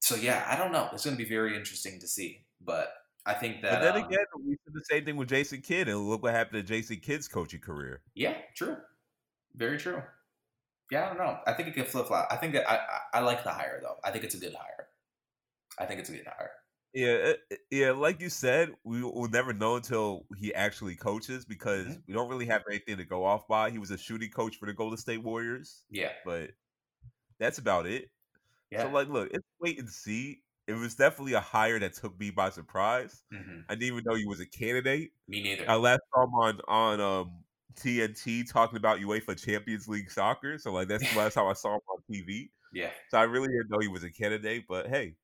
so 0.01 0.17
yeah, 0.17 0.45
I 0.49 0.57
don't 0.57 0.73
know. 0.73 0.89
It's 0.93 1.05
going 1.05 1.17
to 1.17 1.23
be 1.23 1.29
very 1.29 1.57
interesting 1.57 2.01
to 2.01 2.09
see, 2.09 2.45
but 2.61 2.93
I 3.27 3.35
think 3.35 3.63
that 3.63 3.73
but 3.73 3.81
then 3.81 4.03
um, 4.03 4.09
again, 4.09 4.25
we 4.45 4.51
did 4.51 4.75
the 4.75 4.85
same 4.91 5.05
thing 5.05 5.17
with 5.17 5.29
Jason 5.29 5.61
Kidd, 5.61 5.89
and 5.89 6.09
look 6.09 6.23
what 6.23 6.35
happened 6.35 6.67
to 6.67 6.75
Jason 6.75 6.97
Kidd's 6.97 7.29
coaching 7.29 7.61
career. 7.61 8.01
Yeah, 8.15 8.35
true. 8.57 8.77
Very 9.59 9.79
true. 9.79 10.03
Yeah, 10.91 11.07
I 11.07 11.09
don't 11.09 11.19
know. 11.19 11.41
I 11.47 11.55
think 11.55 11.69
it 11.69 11.75
could 11.75 11.89
flip 11.89 12.09
flop. 12.09 12.29
I 12.31 12.37
think 12.37 12.55
that 12.55 12.69
I, 12.71 12.77
I 12.77 13.19
I 13.19 13.21
like 13.23 13.45
the 13.45 13.53
hire 13.53 13.81
though. 13.83 13.99
I 14.05 14.11
think 14.13 14.25
it's 14.25 14.35
a 14.37 14.39
good 14.41 14.55
hire. 14.55 14.89
I 15.79 15.87
think 15.87 16.01
it's 16.01 16.11
a 16.11 16.15
good 16.17 16.27
hire. 16.27 16.53
Yeah, 16.95 17.35
uh, 17.53 17.57
yeah, 17.71 17.91
like 17.93 18.21
you 18.21 18.31
said, 18.31 18.75
we 18.83 19.03
will 19.03 19.29
never 19.29 19.53
know 19.53 19.77
until 19.77 20.27
he 20.37 20.55
actually 20.55 20.97
coaches 20.97 21.45
because 21.45 21.99
Mhm. 21.99 22.03
we 22.07 22.15
don't 22.15 22.29
really 22.31 22.47
have 22.47 22.63
anything 22.69 22.97
to 22.97 23.05
go 23.05 23.25
off 23.25 23.47
by. 23.47 23.71
He 23.71 23.79
was 23.79 23.91
a 23.91 23.99
shooting 23.99 24.31
coach 24.31 24.57
for 24.57 24.67
the 24.67 24.73
Golden 24.73 24.97
State 24.97 25.19
Warriors, 25.23 25.85
Yeah, 25.91 26.13
but 26.25 26.53
that's 27.41 27.59
about 27.59 27.87
it. 27.87 28.11
yeah. 28.71 28.85
So, 28.85 28.91
like, 28.91 29.09
look, 29.09 29.31
it's 29.33 29.47
wait 29.61 29.79
and 29.81 29.91
see. 29.91 30.45
It 30.69 30.75
was 30.75 30.97
definitely 30.97 31.35
a 31.35 31.41
hire 31.41 31.79
that 31.81 31.95
took 31.95 32.19
me 32.21 32.31
by 32.31 32.51
surprise. 32.51 33.25
hmm 33.31 33.61
I 33.69 33.75
didn't 33.77 33.95
even 33.95 34.05
know 34.05 34.15
he 34.17 34.27
was 34.27 34.41
a 34.41 34.47
candidate. 34.47 35.13
Me 35.29 35.41
neither. 35.41 35.69
I 35.69 35.77
last 35.77 36.01
saw 36.15 36.25
him 36.25 36.35
on 36.35 36.61
on 36.69 37.01
um 37.01 37.45
TNT 37.79 38.51
talking 38.51 38.77
about 38.77 38.99
UEFA 39.01 39.43
Champions 39.43 39.89
League 39.89 40.11
soccer. 40.11 40.59
So, 40.59 40.73
like, 40.73 40.89
that's 40.89 41.09
the 41.13 41.19
last 41.19 41.35
time 41.35 41.47
I 41.47 41.55
saw 41.55 41.75
him 41.75 41.81
on 41.91 41.99
TV. 42.11 42.51
yeah, 42.73 42.91
So 43.11 43.19
I 43.19 43.23
really 43.25 43.49
didn't 43.49 43.71
know 43.71 43.79
he 43.81 43.89
was 43.89 44.05
a 44.05 44.11
candidate, 44.11 44.65
but 44.69 44.89
hey, 44.89 45.15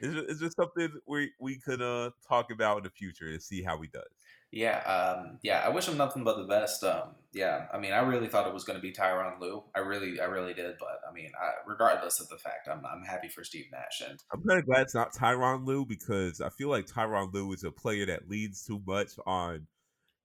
it's 0.00 0.14
just, 0.14 0.28
it's 0.28 0.40
just 0.40 0.56
something 0.56 0.90
we 1.06 1.32
we 1.40 1.58
could 1.58 1.80
uh 1.82 2.10
talk 2.28 2.50
about 2.50 2.78
in 2.78 2.82
the 2.84 2.90
future 2.90 3.28
and 3.28 3.42
see 3.42 3.62
how 3.62 3.80
he 3.80 3.88
does. 3.88 4.04
yeah, 4.52 4.78
um, 4.80 5.38
yeah. 5.42 5.62
I 5.64 5.68
wish 5.70 5.88
him 5.88 5.96
nothing 5.96 6.24
but 6.24 6.36
the 6.36 6.44
best. 6.44 6.84
Um, 6.84 7.14
yeah, 7.32 7.66
I 7.72 7.78
mean, 7.78 7.92
I 7.92 7.98
really 7.98 8.28
thought 8.28 8.46
it 8.46 8.54
was 8.54 8.64
going 8.64 8.78
to 8.78 8.82
be 8.82 8.92
Tyronn 8.92 9.40
Lue. 9.40 9.62
I 9.74 9.80
really, 9.80 10.20
I 10.20 10.24
really 10.24 10.54
did. 10.54 10.76
But 10.78 11.00
I 11.08 11.12
mean, 11.12 11.30
I, 11.40 11.50
regardless 11.66 12.20
of 12.20 12.28
the 12.28 12.38
fact, 12.38 12.68
I'm 12.70 12.84
I'm 12.86 13.02
happy 13.04 13.28
for 13.28 13.44
Steve 13.44 13.66
Nash. 13.72 14.02
And 14.08 14.22
I'm 14.32 14.42
kind 14.42 14.60
of 14.60 14.66
glad 14.66 14.82
it's 14.82 14.94
not 14.94 15.14
Tyronn 15.14 15.66
Lue 15.66 15.84
because 15.86 16.40
I 16.40 16.50
feel 16.50 16.68
like 16.68 16.86
Tyronn 16.86 17.32
Lue 17.32 17.52
is 17.52 17.64
a 17.64 17.70
player 17.70 18.06
that 18.06 18.28
leans 18.28 18.62
too 18.62 18.80
much 18.86 19.12
on 19.26 19.66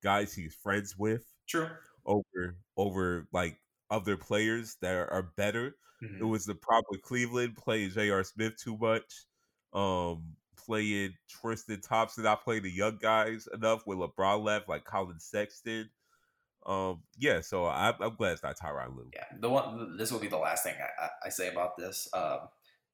guys 0.03 0.33
he's 0.33 0.55
friends 0.55 0.97
with 0.97 1.23
true. 1.47 1.67
over 2.05 2.55
over 2.77 3.27
like 3.31 3.57
other 3.89 4.17
players 4.17 4.77
that 4.81 4.93
are, 4.95 5.11
are 5.11 5.31
better. 5.35 5.75
Mhm. 6.03 6.21
It 6.21 6.25
was 6.25 6.45
the 6.45 6.55
problem 6.55 6.85
with 6.91 7.01
Cleveland 7.03 7.55
playing 7.57 7.91
J.R. 7.91 8.23
Smith 8.23 8.53
too 8.57 8.77
much, 8.77 9.25
um, 9.73 10.35
playing 10.57 11.13
Tristan 11.29 11.81
Thompson, 11.81 12.23
not 12.23 12.43
playing 12.43 12.63
the 12.63 12.71
young 12.71 12.97
guys 13.01 13.47
enough 13.53 13.81
when 13.85 13.99
LeBron 13.99 14.43
left, 14.43 14.67
like 14.69 14.83
Collin 14.85 15.19
Sexton. 15.19 15.89
Um, 16.65 17.03
yeah, 17.17 17.41
so 17.41 17.65
I, 17.65 17.93
I'm 17.99 18.15
glad 18.15 18.33
it's 18.33 18.43
not 18.43 18.57
Tyronn 18.57 18.95
Lue. 18.95 19.09
Yeah, 19.13 19.25
the 19.39 19.49
one. 19.49 19.97
This 19.97 20.11
will 20.11 20.19
be 20.19 20.27
the 20.27 20.37
last 20.37 20.63
thing 20.63 20.75
I, 20.79 21.05
I, 21.05 21.09
I 21.25 21.29
say 21.29 21.49
about 21.49 21.77
this. 21.77 22.07
Um, 22.13 22.39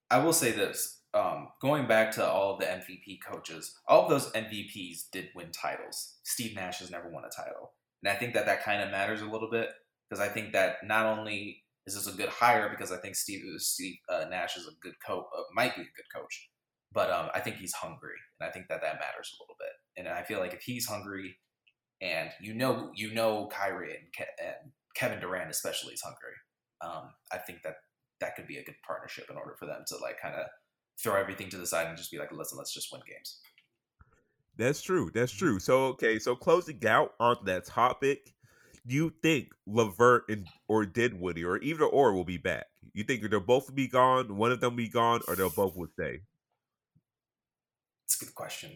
I 0.09 0.19
will 0.19 0.33
say 0.33 0.51
this. 0.51 1.01
Um, 1.13 1.49
going 1.61 1.87
back 1.87 2.11
to 2.13 2.25
all 2.25 2.53
of 2.53 2.59
the 2.59 2.65
MVP 2.65 3.19
coaches, 3.25 3.75
all 3.87 4.03
of 4.03 4.09
those 4.09 4.31
MVPs 4.33 5.09
did 5.11 5.29
win 5.35 5.51
titles. 5.51 6.15
Steve 6.23 6.55
Nash 6.55 6.79
has 6.79 6.91
never 6.91 7.09
won 7.09 7.23
a 7.25 7.29
title, 7.29 7.71
and 8.07 8.15
I 8.15 8.19
think 8.19 8.33
that 8.35 8.45
that 8.45 8.63
kind 8.63 8.81
of 8.81 8.89
matters 8.89 9.21
a 9.21 9.25
little 9.25 9.49
bit 9.49 9.67
because 10.09 10.25
I 10.25 10.29
think 10.29 10.53
that 10.53 10.77
not 10.81 11.05
only 11.05 11.65
is 11.85 11.93
this 11.93 12.07
a 12.07 12.15
good 12.15 12.29
hire 12.29 12.69
because 12.69 12.89
I 12.89 12.97
think 12.97 13.17
Steve, 13.17 13.41
Steve 13.57 13.95
uh, 14.07 14.23
Nash 14.29 14.55
is 14.55 14.65
a 14.65 14.79
good 14.81 14.93
coach, 15.05 15.25
uh, 15.37 15.41
might 15.53 15.75
be 15.75 15.81
a 15.81 15.83
good 15.83 16.07
coach, 16.15 16.49
but 16.93 17.11
um, 17.11 17.27
I 17.33 17.41
think 17.41 17.57
he's 17.57 17.73
hungry, 17.73 18.15
and 18.39 18.47
I 18.47 18.51
think 18.53 18.69
that 18.69 18.79
that 18.79 19.01
matters 19.01 19.29
a 19.29 19.43
little 19.43 19.57
bit. 19.59 19.71
And 19.97 20.07
I 20.07 20.23
feel 20.23 20.39
like 20.39 20.53
if 20.53 20.61
he's 20.61 20.87
hungry, 20.87 21.37
and 22.01 22.29
you 22.39 22.53
know, 22.53 22.91
you 22.95 23.13
know, 23.13 23.49
Kyrie 23.51 23.91
and, 23.97 24.07
Ke- 24.17 24.39
and 24.41 24.71
Kevin 24.95 25.19
Durant 25.19 25.51
especially 25.51 25.93
is 25.93 26.01
hungry. 26.01 26.37
Um, 26.79 27.11
I 27.33 27.39
think 27.39 27.61
that 27.63 27.75
that 28.21 28.37
could 28.37 28.47
be 28.47 28.57
a 28.57 28.63
good 28.63 28.75
partnership 28.85 29.25
in 29.29 29.35
order 29.35 29.55
for 29.59 29.65
them 29.65 29.83
to 29.87 29.97
like 29.97 30.21
kind 30.21 30.35
of 30.35 30.45
throw 31.03 31.19
everything 31.19 31.49
to 31.49 31.57
the 31.57 31.67
side 31.67 31.87
and 31.87 31.97
just 31.97 32.11
be 32.11 32.19
like, 32.19 32.31
listen, 32.31 32.57
let's 32.57 32.73
just 32.73 32.87
win 32.89 33.01
games. 33.05 33.41
That's 34.57 34.81
true. 34.81 35.11
That's 35.13 35.31
mm-hmm. 35.33 35.45
true. 35.45 35.59
So 35.59 35.85
okay, 35.87 36.19
so 36.19 36.35
closing 36.35 36.85
out 36.85 37.13
on 37.19 37.37
that 37.45 37.65
topic, 37.65 38.33
do 38.85 38.95
you 38.95 39.13
think 39.21 39.53
LeVert 39.67 40.23
and 40.29 40.47
or 40.67 40.85
Dinwiddie 40.85 41.43
or 41.45 41.57
either 41.61 41.85
or 41.85 42.13
will 42.13 42.25
be 42.25 42.37
back? 42.37 42.65
You 42.93 43.03
think 43.03 43.21
they'll 43.29 43.39
both 43.39 43.73
be 43.75 43.87
gone, 43.87 44.35
one 44.37 44.51
of 44.51 44.59
them 44.59 44.75
be 44.75 44.89
gone, 44.89 45.21
or 45.27 45.35
they'll 45.35 45.49
both 45.49 45.75
will 45.75 45.87
stay? 45.93 46.21
It's 48.05 48.21
a 48.21 48.25
good 48.25 48.33
question. 48.33 48.71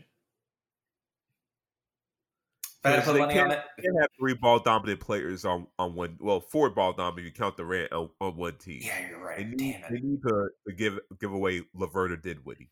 If 2.84 2.86
I 2.86 2.90
had 2.90 2.95
to 2.98 3.02
'Cause 3.02 3.06
put 3.06 3.14
they 3.14 3.20
money 3.20 3.40
on 3.40 3.52
it, 3.52 3.64
You 3.78 3.84
can't 3.84 4.02
have 4.02 4.10
three 4.20 4.34
ball 4.34 4.60
dominant 4.60 4.99
players 4.99 5.45
on, 5.45 5.68
on 5.80 5.94
one. 5.95 6.18
Well, 6.20 6.40
four 6.41 6.70
ball 6.72 6.94
dominant. 6.94 7.28
You 7.28 7.32
count 7.32 7.56
Durant 7.58 7.91
on, 7.94 8.10
on 8.20 8.36
one 8.38 8.58
team. 8.58 8.82
yeah, 8.84 9.08
you're 9.10 9.20
They 9.20 9.24
right. 9.24 9.48
need, 9.48 9.58
Damn 9.82 9.94
they 9.94 9.99
need 9.99 10.22
to, 10.24 10.49
to 10.68 10.74
give 10.74 10.99
give 11.20 11.32
away 11.32 11.62
LeVert 11.76 12.12
or 12.12 12.18
Dinwiddie. 12.18 12.70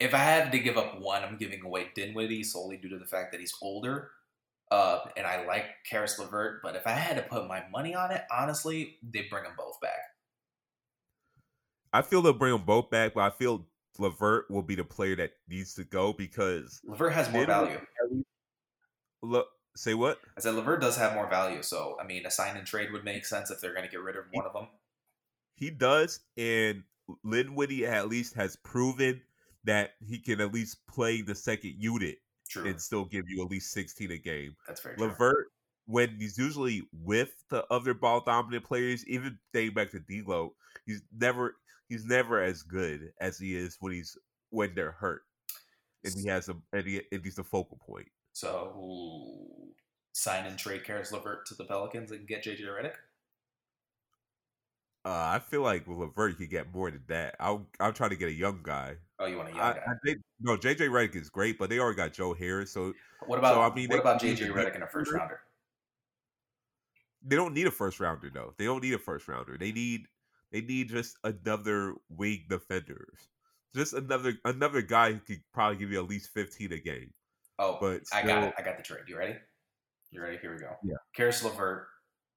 If 0.00 0.14
I 0.14 0.18
had 0.18 0.52
to 0.52 0.58
give 0.58 0.76
up 0.76 1.00
one, 1.00 1.24
I'm 1.24 1.36
giving 1.36 1.62
away 1.64 1.88
Dinwiddie 1.94 2.44
solely 2.44 2.76
due 2.76 2.88
to 2.90 2.98
the 2.98 3.06
fact 3.06 3.32
that 3.32 3.40
he's 3.40 3.54
older. 3.60 4.10
Uh, 4.70 5.00
and 5.16 5.26
I 5.26 5.46
like 5.46 5.64
Caris 5.88 6.18
LeVert, 6.18 6.60
but 6.62 6.76
if 6.76 6.86
I 6.86 6.90
had 6.90 7.16
to 7.16 7.22
put 7.22 7.48
my 7.48 7.64
money 7.72 7.94
on 7.94 8.10
it, 8.10 8.22
honestly, 8.30 8.98
they 9.02 9.26
bring 9.30 9.44
them 9.44 9.54
both 9.56 9.80
back. 9.80 9.98
I 11.92 12.02
feel 12.02 12.20
they'll 12.20 12.34
bring 12.34 12.52
them 12.52 12.64
both 12.64 12.90
back, 12.90 13.14
but 13.14 13.22
I 13.22 13.30
feel 13.30 13.66
LeVert 13.98 14.50
will 14.50 14.62
be 14.62 14.74
the 14.74 14.84
player 14.84 15.16
that 15.16 15.32
needs 15.48 15.74
to 15.74 15.84
go 15.84 16.12
because 16.12 16.80
LeVert 16.84 17.12
has 17.12 17.30
more 17.30 17.46
value. 17.46 17.80
look. 19.22 19.48
Say 19.74 19.94
what? 19.94 20.18
I 20.36 20.40
said 20.40 20.54
LeVert 20.54 20.80
does 20.80 20.96
have 20.96 21.14
more 21.14 21.30
value, 21.30 21.62
so 21.62 21.96
I 22.00 22.04
mean, 22.04 22.26
a 22.26 22.30
sign 22.32 22.56
and 22.56 22.66
trade 22.66 22.90
would 22.92 23.04
make 23.04 23.24
sense 23.24 23.50
if 23.50 23.60
they're 23.60 23.72
going 23.72 23.84
to 23.84 23.90
get 23.90 24.02
rid 24.02 24.16
of 24.16 24.24
one 24.32 24.44
of 24.44 24.52
them. 24.52 24.66
He 25.54 25.70
does, 25.70 26.20
and 26.36 26.82
Dinwiddie 27.28 27.86
at 27.86 28.08
least 28.08 28.34
has 28.34 28.56
proven 28.56 29.20
that 29.68 29.90
he 30.00 30.18
can 30.18 30.40
at 30.40 30.52
least 30.52 30.78
play 30.86 31.20
the 31.20 31.34
second 31.34 31.74
unit 31.78 32.16
True, 32.48 32.66
and 32.66 32.80
still 32.80 33.04
give 33.04 33.28
you 33.28 33.44
at 33.44 33.50
least 33.50 33.70
16 33.72 34.10
a 34.10 34.16
game. 34.16 34.56
that's 34.66 34.80
very 34.80 34.96
true. 34.96 35.08
LeVert, 35.08 35.48
when 35.84 36.16
he's 36.18 36.38
usually 36.38 36.88
with 37.04 37.34
the 37.50 37.66
other 37.70 37.92
ball 37.92 38.22
dominant 38.24 38.64
players, 38.64 39.06
even 39.06 39.38
dating 39.52 39.74
back 39.74 39.90
to 39.90 40.00
D'Lo, 40.00 40.54
he's 40.86 41.02
never 41.14 41.56
he's 41.90 42.06
never 42.06 42.42
as 42.42 42.62
good 42.62 43.12
as 43.20 43.38
he 43.38 43.54
is 43.54 43.76
when 43.80 43.92
he's 43.92 44.16
when 44.48 44.74
they're 44.74 44.92
hurt, 44.92 45.20
and 46.02 46.14
he 46.14 46.26
has 46.28 46.48
a 46.48 46.56
and, 46.72 46.86
he, 46.86 47.02
and 47.12 47.22
he's 47.22 47.36
the 47.36 47.44
focal 47.44 47.78
point. 47.86 48.08
So 48.32 48.72
sign 50.14 50.46
and 50.46 50.58
trade 50.58 50.84
Caris 50.84 51.12
LeVert 51.12 51.44
to 51.44 51.54
the 51.54 51.64
Pelicans 51.64 52.10
and 52.10 52.26
get 52.26 52.42
JJ 52.42 52.62
Redick. 52.62 52.94
Uh, 55.04 55.10
I 55.34 55.40
feel 55.40 55.60
like 55.60 55.86
with 55.86 55.98
LeVert, 55.98 56.30
you 56.30 56.36
could 56.36 56.50
get 56.50 56.74
more 56.74 56.90
than 56.90 57.02
that. 57.08 57.36
I'll 57.38 57.68
I'll 57.78 57.92
try 57.92 58.08
to 58.08 58.16
get 58.16 58.28
a 58.28 58.32
young 58.32 58.60
guy. 58.62 58.96
Oh, 59.20 59.26
you 59.26 59.36
want 59.36 59.48
a 59.48 59.52
young 59.52 59.60
I, 59.60 59.72
guy? 59.72 59.82
I 59.88 59.94
think 60.04 60.18
no 60.40 60.56
JJ 60.56 60.88
Redick 60.88 61.16
is 61.16 61.28
great, 61.28 61.58
but 61.58 61.70
they 61.70 61.78
already 61.78 61.96
got 61.96 62.12
Joe 62.12 62.34
Harris, 62.34 62.72
so 62.72 62.92
what 63.26 63.38
about 63.38 63.54
so, 63.54 63.60
I 63.62 63.74
mean, 63.74 63.88
what 63.88 64.00
about 64.00 64.20
JJ 64.20 64.50
Redick 64.52 64.76
in 64.76 64.82
a 64.82 64.86
first 64.86 65.12
rounder? 65.12 65.40
they 67.24 67.36
don't 67.36 67.54
need 67.54 67.66
a 67.66 67.70
first 67.70 68.00
rounder 68.00 68.30
though. 68.32 68.54
They 68.58 68.64
don't 68.64 68.82
need 68.82 68.94
a 68.94 68.98
first 68.98 69.28
rounder. 69.28 69.56
They 69.58 69.72
need 69.72 70.06
they 70.52 70.60
need 70.60 70.88
just 70.88 71.16
another 71.24 71.94
wing 72.08 72.44
defender, 72.48 73.08
just 73.74 73.92
another 73.92 74.34
another 74.44 74.82
guy 74.82 75.12
who 75.12 75.20
could 75.20 75.42
probably 75.52 75.78
give 75.78 75.92
you 75.92 75.98
at 75.98 76.08
least 76.08 76.30
fifteen 76.30 76.72
a 76.72 76.78
game. 76.78 77.12
Oh, 77.58 77.76
But 77.80 78.02
I 78.12 78.22
got 78.22 78.44
it. 78.44 78.54
I 78.56 78.62
got 78.62 78.76
the 78.76 78.84
trade. 78.84 79.02
You 79.08 79.18
ready? 79.18 79.34
You 80.12 80.22
ready? 80.22 80.38
Here 80.40 80.52
we 80.52 80.60
go. 80.60 80.76
Yeah. 80.84 80.94
Caris 81.14 81.42
LeVert 81.42 81.88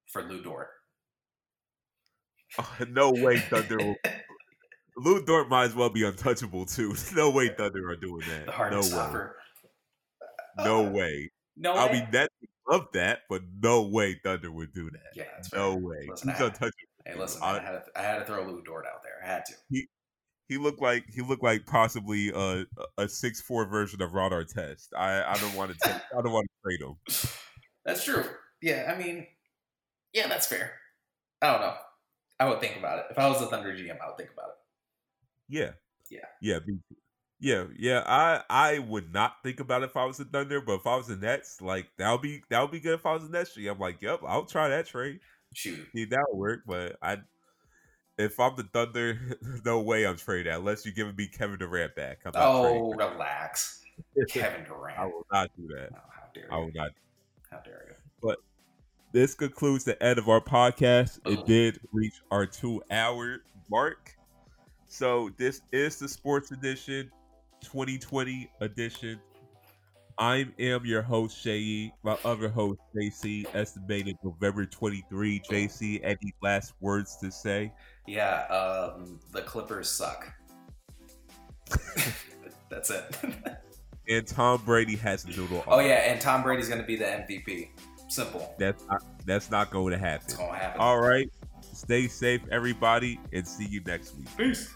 for 0.08 0.24
Lu 0.24 0.42
Dort. 0.42 0.70
no 2.90 3.12
way 3.12 3.38
Thunder 3.38 3.78
will. 3.78 3.96
Lu 5.04 5.24
Dort 5.24 5.50
might 5.50 5.66
as 5.66 5.76
well 5.76 5.90
be 5.90 6.04
untouchable 6.04 6.66
too. 6.66 6.96
No 7.14 7.30
way 7.32 7.50
Thunder 7.50 7.90
are 7.90 7.96
doing 7.96 8.22
that. 8.30 8.46
the 8.46 8.52
hard 8.52 8.72
no 8.74 8.80
way. 8.80 8.84
stopper. 8.86 9.36
No 10.58 10.86
uh, 10.88 10.90
way. 10.92 11.32
No 11.58 11.74
I 11.74 11.86
way. 11.88 11.92
mean 11.94 12.08
that 12.12 12.30
love 12.70 12.88
that, 12.94 13.20
but 13.30 13.42
no 13.62 13.84
way 13.88 14.20
Thunder 14.24 14.52
would 14.52 14.74
do 14.74 14.90
that. 14.92 15.12
yeah, 15.16 15.24
that's 15.36 15.50
fair. 15.50 15.60
No 15.60 15.76
way. 15.76 16.08
Listen, 16.10 16.30
He's 16.30 16.42
I- 16.42 16.46
untouchable. 16.46 16.72
Hey, 17.06 17.16
listen, 17.18 17.42
I- 17.44 17.58
I, 17.58 17.62
had 17.62 17.72
to, 17.72 17.84
I 17.96 18.02
had 18.04 18.20
to 18.20 18.26
throw 18.26 18.44
Lu 18.46 18.62
Dort 18.64 18.86
out 18.86 19.02
there. 19.04 19.14
I 19.24 19.28
had 19.28 19.44
to. 19.46 19.54
he 20.48 20.58
looked 20.58 20.82
like 20.82 21.06
he 21.10 21.22
looked 21.22 21.44
like 21.44 21.66
possibly 21.66 22.30
a 22.36 22.66
a 22.98 23.08
six 23.08 23.42
four 23.42 23.66
version 23.66 24.02
of 24.02 24.14
Ron 24.14 24.32
Artest. 24.32 24.90
I 24.96 25.24
I 25.24 25.38
don't 25.40 25.56
want 25.56 25.72
to 25.72 25.78
take, 25.80 25.96
I 25.96 26.22
don't 26.22 26.32
want 26.32 26.48
to 26.48 26.70
trade 26.70 26.82
him. 26.88 26.96
That's 27.86 28.04
true. 28.04 28.24
Yeah, 28.62 28.94
I 28.96 29.02
mean, 29.02 29.26
yeah, 30.14 30.28
that's 30.28 30.46
fair. 30.46 30.74
I 31.42 31.52
don't 31.52 31.62
know. 31.62 31.74
I 32.40 32.48
would 32.48 32.60
think 32.60 32.78
about 32.78 33.00
it. 33.00 33.06
If 33.10 33.18
I 33.18 33.28
was 33.28 33.40
the 33.40 33.48
Thunder 33.48 33.74
GM, 33.74 34.00
I 34.00 34.08
would 34.08 34.18
think 34.18 34.30
about 34.32 34.50
it. 34.50 34.56
Yeah. 35.52 35.72
Yeah. 36.10 36.26
Yeah. 36.42 36.60
Yeah, 37.40 37.66
yeah. 37.76 38.04
I 38.06 38.44
I 38.50 38.80
would 38.80 39.12
not 39.12 39.38
think 39.44 39.60
about 39.60 39.82
it 39.82 39.90
if 39.90 39.98
I 39.98 40.06
was 40.06 40.18
the 40.18 40.26
Thunder, 40.26 40.62
but 40.62 40.76
if 40.76 40.88
I 40.88 40.96
was 40.96 41.08
the 41.08 41.16
Nets, 41.16 41.60
like 41.60 41.88
that 41.98 42.12
would 42.12 42.22
be 42.22 42.44
that 42.50 42.62
would 42.62 42.70
be 42.70 42.80
good 42.80 42.94
if 42.94 43.06
I 43.06 43.14
was 43.14 43.24
the 43.24 43.30
Nets. 43.30 43.58
I'm 43.58 43.80
like, 43.80 44.00
yep, 44.00 44.22
I'll 44.28 44.46
try 44.46 44.70
that 44.70 44.86
trade. 44.86 45.20
Shoot. 45.54 45.88
See, 45.94 46.06
that 46.06 46.24
would 46.30 46.38
work, 46.38 46.62
but 46.68 46.98
I 47.02 47.18
if 48.20 48.40
I'm 48.40 48.56
the 48.56 48.64
Thunder, 48.64 49.20
no 49.66 49.82
way 49.82 50.06
I'm 50.06 50.18
trading 50.18 50.52
that 50.52 50.60
unless 50.60 50.86
you're 50.86 50.94
giving 50.94 51.16
me 51.16 51.28
Kevin 51.28 51.58
Durant 51.58 51.96
back. 51.96 52.20
I'm 52.26 52.34
Oh, 52.36 52.94
relax. 52.94 53.82
Kevin 54.30 54.64
Durant. 54.64 55.00
I 55.00 55.06
will 55.06 55.26
not 55.32 55.50
do 55.58 55.68
that. 55.76 55.90
Oh, 55.94 56.00
how 56.12 56.28
dare 56.36 56.44
you. 56.44 56.50
I 56.52 56.58
will 56.58 56.72
not 56.76 56.92
How 57.50 57.60
dare 57.60 57.86
you? 57.90 57.96
But 58.22 58.38
this 59.14 59.34
concludes 59.34 59.84
the 59.84 60.02
end 60.02 60.20
of 60.20 60.30
our 60.30 60.42
podcast. 60.42 61.20
Oh. 61.26 61.32
It 61.32 61.46
did 61.46 61.80
reach 61.92 62.22
our 62.30 62.46
two 62.46 62.84
hour 62.92 63.40
mark. 63.70 64.16
So 64.92 65.30
this 65.38 65.62
is 65.72 65.96
the 65.96 66.10
sports 66.10 66.52
edition, 66.52 67.10
2020 67.62 68.52
edition. 68.60 69.22
I 70.18 70.46
am 70.60 70.86
your 70.86 71.02
host, 71.02 71.42
Shay. 71.42 71.94
My 72.04 72.18
other 72.26 72.50
host, 72.50 72.82
JC, 72.94 73.46
estimated 73.56 74.18
November 74.22 74.66
23. 74.66 75.44
JC, 75.50 76.02
any 76.04 76.34
last 76.44 76.74
words 76.82 77.16
to 77.22 77.32
say? 77.32 77.72
Yeah, 78.06 78.42
um, 78.48 79.22
the 79.32 79.44
Clippers 79.44 79.90
suck. 79.90 80.30
That's 82.70 82.90
it. 82.90 83.16
And 84.10 84.28
Tom 84.28 84.62
Brady 84.66 84.98
has 84.98 85.24
a 85.24 85.30
noodle. 85.30 85.64
oh 85.68 85.80
yeah, 85.80 86.12
and 86.12 86.20
Tom 86.20 86.44
Brady's 86.44 86.68
gonna 86.68 86.84
be 86.84 86.98
the 86.98 87.06
MVP. 87.06 87.70
Simple. 88.10 88.54
That's 88.60 88.86
not, 88.88 89.04
that's 89.26 89.50
not 89.50 89.72
going 89.72 89.98
to 89.98 90.16
It's 90.16 90.34
gonna 90.34 90.58
happen. 90.58 90.82
All 90.82 91.00
right. 91.00 91.30
Stay 91.74 92.08
safe, 92.10 92.42
everybody, 92.52 93.20
and 93.32 93.48
see 93.48 93.66
you 93.66 93.82
next 93.86 94.18
week. 94.18 94.28
Peace. 94.36 94.76